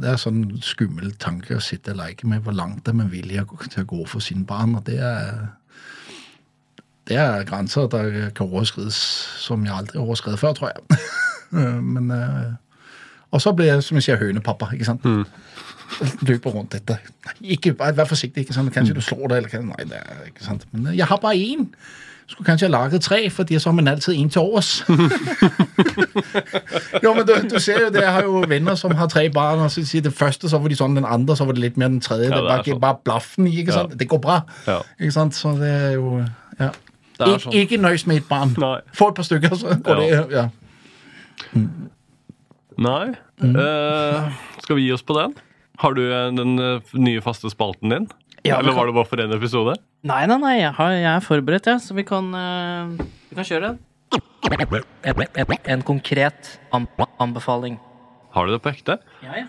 Det 0.00 0.10
er 0.10 0.18
sånn 0.20 0.42
skummel 0.62 1.14
tanke 1.18 1.56
å 1.56 1.62
sitte 1.64 1.94
og 1.94 2.02
leke 2.02 2.28
med 2.28 2.44
hvor 2.44 2.52
langt 2.52 2.84
det 2.84 2.92
er 2.92 2.98
man 2.98 3.08
villig 3.10 3.40
til 3.72 3.82
å 3.82 3.88
gå 3.88 4.04
for 4.06 4.20
sine 4.20 4.44
barn. 4.46 4.76
Og 4.76 4.84
det 4.86 4.98
er 5.00 5.48
det 7.08 7.16
er 7.18 7.44
grenser 7.48 7.88
der 7.90 8.30
kan 8.30 8.46
overskrides 8.46 8.98
som 9.42 9.64
jeg 9.66 9.74
aldri 9.74 9.98
har 9.98 10.04
overskredet 10.04 10.38
før, 10.38 10.52
tror 10.54 10.70
jeg. 10.70 11.00
Men 11.94 12.10
eh, 12.14 12.52
Og 13.30 13.42
så 13.42 13.52
blir 13.52 13.66
jeg, 13.66 13.82
som 13.82 13.96
jeg 13.98 14.02
sier, 14.06 14.20
hønepappa. 14.20 14.68
ikke 14.74 14.84
sant? 14.84 15.02
Løper 16.22 16.50
rundt 16.54 16.72
dette. 16.72 16.98
Ikke, 17.40 17.72
bare 17.74 17.96
Vær 17.96 18.04
forsiktig. 18.10 18.40
ikke 18.44 18.54
sant? 18.54 18.72
Kanskje 18.74 18.94
du 18.94 19.00
slår 19.04 19.28
det, 19.28 19.36
eller 19.44 19.62
Nei, 19.70 19.84
det 19.90 19.98
er 20.00 20.26
ikke 20.30 20.44
sant. 20.44 20.66
Men 20.72 20.86
eh, 20.92 20.96
jeg 20.98 21.06
har 21.10 21.16
bare 21.22 21.34
én. 21.36 21.66
Skulle 22.30 22.46
kanskje 22.46 22.68
ha 22.68 22.70
laget 22.70 23.02
tre, 23.02 23.24
fordi 23.30 23.58
så 23.58 23.68
har 23.72 23.74
man 23.74 23.88
alltid 23.90 24.14
en 24.14 24.28
til 24.30 24.40
overs. 24.44 24.84
jo, 27.02 27.14
men 27.14 27.26
du, 27.26 27.32
du 27.50 27.56
ser 27.60 27.80
jo 27.82 27.88
det. 27.90 28.04
Jeg 28.04 28.12
har 28.14 28.22
jo 28.22 28.44
venner 28.48 28.74
som 28.78 28.94
har 28.94 29.08
tre 29.10 29.24
barn, 29.34 29.58
og 29.64 29.70
så 29.74 29.82
sier 29.86 30.04
det 30.06 30.12
første, 30.14 30.46
så 30.52 30.58
var 30.62 30.70
de 30.70 30.76
sånn, 30.78 30.94
den 30.94 31.04
andre, 31.08 31.34
så 31.36 31.44
var 31.48 31.58
det 31.58 31.64
litt 31.64 31.76
mer 31.80 31.90
den 31.90 31.98
tredje. 32.04 32.28
Ja, 32.30 32.36
det 32.38 32.46
det 32.46 32.54
er 32.60 32.70
sånn. 32.70 32.80
bare 32.84 33.00
blaffen 33.04 33.48
i, 33.50 33.56
ikke 33.64 33.74
sant? 33.74 33.96
Det 33.98 34.06
går 34.12 34.22
bra. 34.22 34.36
Ja. 34.68 34.78
Ikke 35.00 35.16
sant? 35.16 35.34
Så 35.34 35.56
det 35.58 35.72
er 35.74 35.96
jo 35.98 36.20
ja. 36.60 36.70
Det 37.20 37.26
er 37.26 37.34
Ik 37.34 37.42
sånn. 37.48 37.56
Ikke 37.64 37.80
nøys 37.82 38.06
med 38.08 38.22
et 38.22 38.28
barn. 38.30 38.54
Nei. 38.62 38.76
Få 38.96 39.10
et 39.10 39.18
par 39.18 39.26
stykker, 39.26 39.58
så 39.60 39.74
går 39.84 40.04
Ja. 40.06 40.22
det 40.22 40.38
ja. 40.38 40.46
Nei. 42.80 43.06
Eh, 43.42 44.30
skal 44.62 44.78
vi 44.78 44.86
gi 44.86 44.92
oss 44.94 45.02
på 45.04 45.18
den? 45.18 45.34
Har 45.80 45.94
du 45.96 46.02
eh, 46.06 46.26
den 46.36 46.58
eh, 46.60 46.94
nye 47.00 47.22
faste 47.24 47.50
spalten 47.52 47.92
din? 47.94 48.08
Ja, 48.42 48.58
Eller 48.58 48.60
Eller 48.60 48.72
kan- 48.72 48.78
var 48.80 48.86
det 48.90 48.94
bare 48.96 49.08
for 49.10 49.16
én 49.24 49.34
episode? 49.36 49.76
Nei, 50.08 50.22
nei, 50.26 50.36
nei, 50.40 50.54
jeg, 50.62 50.72
har, 50.78 50.90
jeg 50.96 51.10
er 51.12 51.20
forberedt, 51.24 51.66
jeg, 51.68 51.80
så 51.84 51.92
vi 51.96 52.04
kan, 52.08 52.30
uh, 52.32 52.88
vi 53.28 53.36
kan 53.36 53.44
kjøre 53.44 53.74
den. 53.74 53.78
En 55.68 55.82
konkret 55.84 56.54
anbefaling. 57.20 57.76
Har 58.32 58.46
du 58.48 58.54
det 58.54 58.62
på 58.64 58.72
ekte? 58.72 58.96
Ja, 59.24 59.42
ja. 59.42 59.46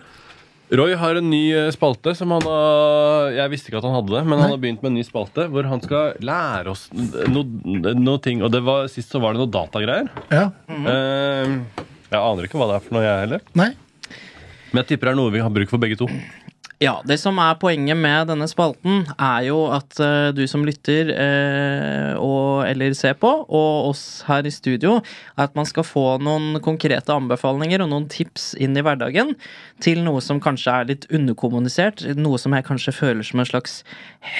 Roy 0.72 0.94
har 0.96 1.18
en 1.20 1.28
ny 1.28 1.52
spalte 1.74 2.14
som 2.16 2.30
han 2.32 2.44
har 2.48 3.26
Jeg 3.36 3.50
visste 3.52 3.68
ikke 3.68 3.80
at 3.82 3.84
han 3.84 3.92
hadde 3.92 4.14
det, 4.14 4.22
men 4.24 4.40
han 4.40 4.54
har 4.54 4.60
begynt 4.60 4.80
med 4.80 4.92
en 4.94 4.96
ny 5.00 5.04
spalte 5.04 5.44
hvor 5.52 5.66
han 5.68 5.82
skal 5.84 6.14
lære 6.24 6.72
oss 6.72 6.86
noe 7.28 7.44
no 7.98 8.14
ting. 8.24 8.40
Og 8.44 8.52
det 8.54 8.62
var, 8.64 8.86
sist 8.92 9.12
så 9.12 9.20
var 9.20 9.34
det 9.36 9.42
noe 9.42 9.52
datagreier. 9.52 10.08
ja. 10.32 10.46
Eh, 10.68 11.56
jeg 12.12 12.20
aner 12.20 12.44
ikke 12.48 12.60
hva 12.60 12.68
det 12.70 12.76
er 12.78 12.84
for 12.86 12.96
noe, 12.96 13.04
jeg 13.04 13.20
heller. 13.26 13.44
Nei. 13.56 13.70
Men 14.72 14.82
jeg 14.82 14.94
tipper 14.94 15.10
det 15.10 15.12
er 15.12 15.20
noe 15.20 15.32
vi 15.34 15.42
har 15.44 15.52
bruk 15.52 15.68
for 15.68 15.82
begge 15.82 15.98
to. 16.00 16.08
Ja, 16.82 16.96
det 17.06 17.20
som 17.22 17.36
er 17.38 17.54
poenget 17.62 17.94
med 17.94 18.26
denne 18.26 18.48
spalten, 18.50 19.04
er 19.14 19.44
jo 19.46 19.60
at 19.70 19.94
uh, 20.02 20.32
du 20.34 20.40
som 20.50 20.64
lytter 20.66 21.12
uh, 21.14 22.18
og, 22.18 22.64
eller 22.66 22.96
ser 22.98 23.14
på, 23.20 23.30
og 23.30 23.92
oss 23.92 24.24
her 24.26 24.48
i 24.48 24.50
studio, 24.50 24.96
er 25.36 25.44
at 25.44 25.54
man 25.54 25.68
skal 25.68 25.86
få 25.86 26.16
noen 26.24 26.58
konkrete 26.64 27.14
anbefalinger 27.14 27.84
og 27.84 27.92
noen 27.92 28.08
tips 28.10 28.50
inn 28.58 28.74
i 28.74 28.82
hverdagen 28.82 29.36
til 29.84 30.02
noe 30.02 30.24
som 30.24 30.42
kanskje 30.42 30.74
er 30.74 30.90
litt 30.90 31.06
underkommunisert, 31.14 32.02
noe 32.18 32.40
som 32.42 32.58
jeg 32.58 32.66
kanskje 32.66 32.98
føler 32.98 33.30
som 33.30 33.44
en 33.44 33.52
slags 33.52 33.78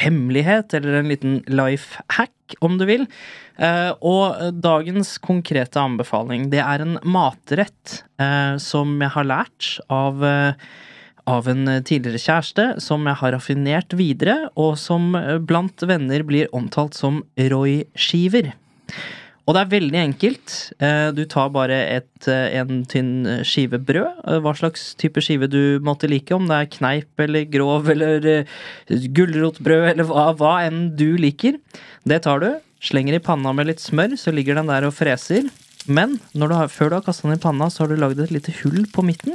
hemmelighet, 0.03 0.75
eller 0.75 0.99
en 0.99 1.15
liten 1.15 1.41
life 1.47 2.03
hack, 2.17 2.35
om 2.59 2.75
du 2.81 2.89
vil. 2.91 3.07
Uh, 3.55 3.95
og 4.03 4.49
dagens 4.59 5.15
konkrete 5.23 5.79
anbefaling, 5.79 6.51
det 6.51 6.65
er 6.65 6.83
en 6.83 6.99
matrett 7.07 8.01
som 8.63 9.01
jeg 9.03 9.11
har 9.17 9.27
lært 9.27 9.77
av 9.91 10.21
av 11.31 11.47
en 11.49 11.65
tidligere 11.87 12.21
kjæreste 12.21 12.65
som 12.83 13.05
jeg 13.07 13.19
har 13.21 13.33
raffinert 13.37 13.95
videre, 13.99 14.37
og 14.59 14.77
som 14.81 15.15
eh, 15.19 15.39
blant 15.39 15.85
venner 15.87 16.25
blir 16.27 16.51
omtalt 16.57 16.95
som 16.99 17.23
Roy-skiver. 17.39 18.53
Og 19.43 19.57
det 19.57 19.61
er 19.65 19.71
veldig 19.73 19.99
enkelt. 19.99 20.53
Eh, 20.79 21.09
Du 21.15 21.25
tar 21.27 21.49
bare 21.51 21.75
et, 21.99 22.29
eh, 22.31 22.59
en 22.61 22.85
tynn 22.87 23.43
skive 23.43 23.79
brød. 23.83 24.21
eh, 24.27 24.39
Hva 24.39 24.53
slags 24.55 24.95
type 24.95 25.19
skive 25.23 25.49
du 25.51 25.81
måtte 25.83 26.09
like, 26.11 26.31
om 26.35 26.47
det 26.47 26.59
er 26.61 26.71
kneip 26.79 27.19
eller 27.19 27.45
grov 27.51 27.91
eller 27.91 28.25
eh, 28.27 28.45
gulrotbrød 28.89 29.91
eller 29.93 30.05
hva, 30.05 30.29
hva 30.39 30.55
enn 30.67 30.97
du 30.97 31.17
liker. 31.19 31.59
Det 32.07 32.23
tar 32.23 32.39
du, 32.41 32.53
slenger 32.83 33.15
i 33.19 33.23
panna 33.23 33.53
med 33.53 33.67
litt 33.67 33.83
smør, 33.83 34.15
så 34.19 34.31
ligger 34.35 34.55
den 34.59 34.71
der 34.71 34.87
og 34.87 34.95
freser. 34.95 35.51
Men 35.91 36.21
du 36.35 36.47
har, 36.47 36.69
før 36.71 36.91
du 36.91 36.95
har 37.01 37.03
kasta 37.03 37.27
den 37.27 37.39
i 37.39 37.43
panna, 37.43 37.67
så 37.67 37.83
har 37.83 37.89
du 37.91 37.97
lagd 37.99 38.21
et 38.23 38.31
lite 38.31 38.55
hull 38.63 38.87
på 38.95 39.03
midten. 39.03 39.35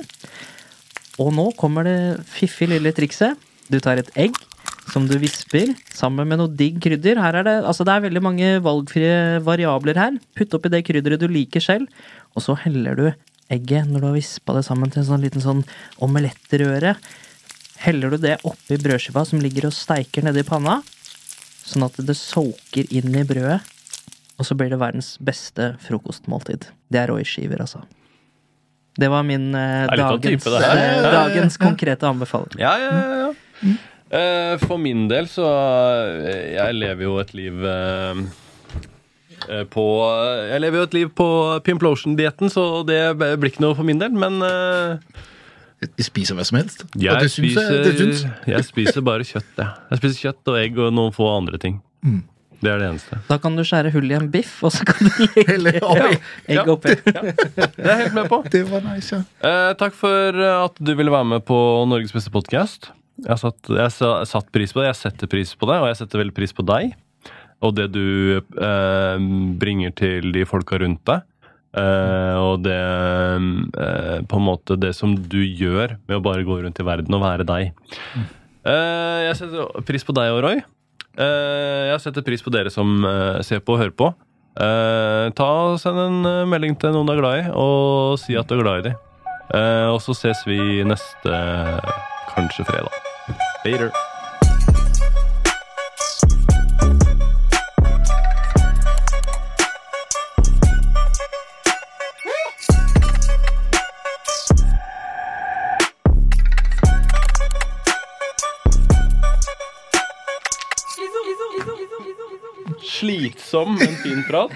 Og 1.17 1.33
nå 1.33 1.49
kommer 1.57 1.87
det 1.87 1.97
fiffige 2.29 2.75
lille 2.75 2.93
trikset. 2.95 3.37
Du 3.71 3.79
tar 3.83 3.99
et 3.99 4.11
egg 4.19 4.37
som 4.91 5.07
du 5.09 5.17
visper 5.19 5.73
sammen 5.91 6.29
med 6.29 6.39
noe 6.39 6.51
digg 6.53 6.79
krydder. 6.83 7.19
Her 7.19 7.39
er 7.39 7.47
det, 7.47 7.55
altså 7.67 7.85
det 7.87 7.95
er 7.95 8.05
veldig 8.05 8.23
mange 8.23 8.51
valgfrie 8.63 9.39
variabler 9.45 9.99
her. 9.99 10.19
Putt 10.37 10.55
oppi 10.55 10.71
det 10.71 10.83
krydderet 10.87 11.21
du 11.21 11.27
liker 11.31 11.63
selv, 11.63 11.89
og 12.35 12.45
så 12.45 12.55
heller 12.63 12.95
du 12.97 13.07
egget, 13.53 13.87
når 13.87 14.03
du 14.03 14.07
har 14.09 14.17
vispa 14.17 14.55
det 14.57 14.65
sammen 14.67 14.91
til 14.91 15.03
en 15.03 15.09
sånn 15.09 15.23
liten 15.23 15.43
sånn 15.43 15.63
omelettrøre, 16.03 16.95
heller 17.83 18.13
du 18.13 18.21
det 18.23 18.37
oppi 18.47 18.79
brødskiva 18.81 19.23
som 19.27 19.41
ligger 19.43 19.69
og 19.69 19.75
steiker 19.75 20.25
nedi 20.25 20.43
panna, 20.47 20.79
sånn 21.67 21.87
at 21.87 21.99
det 22.07 22.15
soaker 22.17 22.87
inn 22.95 23.15
i 23.15 23.25
brødet, 23.27 23.59
og 24.37 24.45
så 24.45 24.55
blir 24.57 24.69
det 24.71 24.81
verdens 24.81 25.15
beste 25.23 25.73
frokostmåltid. 25.87 26.69
Det 26.93 27.01
er 27.01 27.11
Roy-skiver, 27.11 27.63
altså. 27.63 27.81
Det 28.97 29.09
var 29.13 29.23
min 29.27 29.53
eh, 29.55 29.85
dagens, 29.93 30.43
type, 30.43 30.49
det 30.49 30.65
eh, 30.65 31.05
dagens 31.13 31.57
konkrete 31.61 32.07
anbefaling. 32.09 32.57
Ja, 32.61 32.73
ja, 32.81 32.91
ja. 32.97 33.29
ja. 33.61 33.75
Eh, 34.07 34.53
for 34.63 34.79
min 34.79 35.09
del 35.11 35.25
så 35.27 35.43
eh, 36.23 36.53
Jeg 36.55 36.75
lever 36.77 37.03
jo 37.03 37.17
et 37.19 37.33
liv 37.35 37.65
eh, 37.67 38.21
eh, 39.49 39.65
på 39.67 39.83
Jeg 40.47 40.61
lever 40.63 40.79
jo 40.79 40.85
et 40.87 40.95
liv 40.95 41.09
på 41.11 41.27
Pimplotion-dietten, 41.65 42.49
så 42.53 42.85
det 42.87 43.01
blir 43.19 43.51
ikke 43.51 43.65
noe 43.65 43.75
for 43.77 43.87
min 43.87 43.99
del. 44.01 44.15
Men 44.15 44.39
eh, 44.47 45.19
Jeg 45.83 46.07
spiser 46.07 46.39
hva 46.39 46.47
som 46.47 46.61
helst. 46.61 46.87
Og 46.95 47.03
jeg, 47.03 47.33
spiser, 47.33 47.67
syns 47.67 47.75
jeg, 47.75 47.83
det 47.83 47.99
syns. 47.99 48.23
spiser, 48.23 48.55
jeg 48.55 48.69
spiser 48.71 49.05
bare 49.05 49.27
kjøtt. 49.27 49.53
Ja. 49.59 49.69
Jeg 49.91 50.01
spiser 50.01 50.23
kjøtt 50.29 50.53
og 50.53 50.59
egg 50.63 50.81
og 50.87 50.95
noen 50.95 51.13
få 51.13 51.29
andre 51.35 51.61
ting. 51.61 51.81
Mm. 52.07 52.23
Det 52.57 52.71
er 52.73 52.79
det 52.81 52.87
eneste. 52.89 53.19
Da 53.27 53.37
kan 53.43 53.55
du 53.57 53.61
skjære 53.67 53.91
hull 53.93 54.09
i 54.09 54.15
en 54.17 54.29
biff, 54.33 54.55
og 54.65 54.71
så 54.73 54.85
kan 54.87 55.05
du 55.05 55.57
legge 55.61 55.81
Ja. 55.99 56.07
egg 56.55 56.71
oppi. 56.73 56.95
Det 57.05 57.15
er 57.15 57.91
jeg 57.91 57.99
helt 58.05 58.15
med 58.17 58.29
på. 58.31 58.39
det 58.53 58.63
var 58.71 58.81
nice, 58.87 59.13
ja. 59.19 59.21
Eh, 59.45 59.73
takk 59.77 59.93
for 59.97 60.39
at 60.51 60.79
du 60.81 60.93
ville 60.97 61.13
være 61.13 61.29
med 61.35 61.45
på 61.45 61.57
Norges 61.91 62.15
beste 62.15 62.33
podkast. 62.33 62.89
Jeg, 63.21 63.29
har 63.33 63.41
satt- 63.41 63.69
jeg 63.73 63.93
sa- 63.93 64.23
satt 64.29 64.49
pris 64.53 64.73
på 64.73 64.81
det, 64.81 64.91
jeg 64.91 64.99
setter 65.03 65.29
pris 65.29 65.53
på 65.57 65.69
det, 65.69 65.77
og 65.81 65.87
jeg 65.91 65.99
setter 66.01 66.21
veldig 66.23 66.35
pris 66.37 66.53
på 66.57 66.65
deg. 66.65 66.95
Og 67.65 67.73
det 67.77 67.87
du 67.93 68.37
eh, 68.37 69.17
bringer 69.57 69.93
til 69.97 70.27
de 70.35 70.43
folka 70.45 70.77
rundt 70.81 71.01
deg. 71.09 71.23
Eh, 71.77 72.35
og 72.41 72.61
det 72.65 72.77
eh, 72.77 74.21
På 74.29 74.37
en 74.39 74.45
måte 74.47 74.77
det 74.79 74.93
som 74.97 75.13
du 75.29 75.39
gjør 75.43 75.97
med 76.07 76.17
å 76.17 76.23
bare 76.25 76.45
gå 76.47 76.57
rundt 76.63 76.79
i 76.81 76.85
verden 76.85 77.13
og 77.17 77.21
være 77.25 77.45
deg. 77.49 77.73
Eh, 78.67 79.19
jeg 79.27 79.37
setter 79.41 79.83
pris 79.87 80.05
på 80.07 80.15
deg 80.17 80.33
og 80.35 80.41
Roy. 80.45 80.61
Eh, 81.17 81.83
jeg 81.91 82.01
setter 82.03 82.25
pris 82.25 82.43
på 82.45 82.53
dere 82.53 82.71
som 82.73 83.01
eh, 83.05 83.41
ser 83.45 83.63
på 83.65 83.75
og 83.75 83.81
hører 83.81 83.95
på. 83.97 84.11
Eh, 84.57 85.25
ta 85.37 85.47
og 85.71 85.79
Send 85.81 86.01
en 86.01 86.49
melding 86.49 86.77
til 86.81 86.93
noen 86.93 87.09
du 87.09 87.15
er 87.15 87.21
glad 87.21 87.41
i, 87.41 87.47
og 87.53 88.17
si 88.21 88.37
at 88.37 88.49
du 88.49 88.57
er 88.57 88.65
glad 88.65 88.83
i 88.83 88.89
dem. 88.91 89.03
Og 89.93 90.01
så 90.03 90.11
ses 90.17 90.41
vi 90.43 90.83
neste 90.83 91.39
kanskje 92.33 92.67
fredag. 92.67 92.91
Later. 93.63 94.16
Slitsom, 112.97 113.75
men 113.77 113.95
fin 114.01 114.23
prat. 114.27 114.51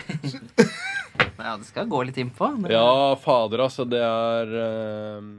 Ja, 1.41 1.57
det 1.57 1.65
skal 1.65 1.87
gå 1.89 2.03
litt 2.07 2.17
innpå. 2.21 2.51
Ja, 2.69 3.15
fader, 3.21 3.63
altså. 3.65 3.85
Det 3.89 4.01
er 4.01 4.51
eh, 4.63 5.31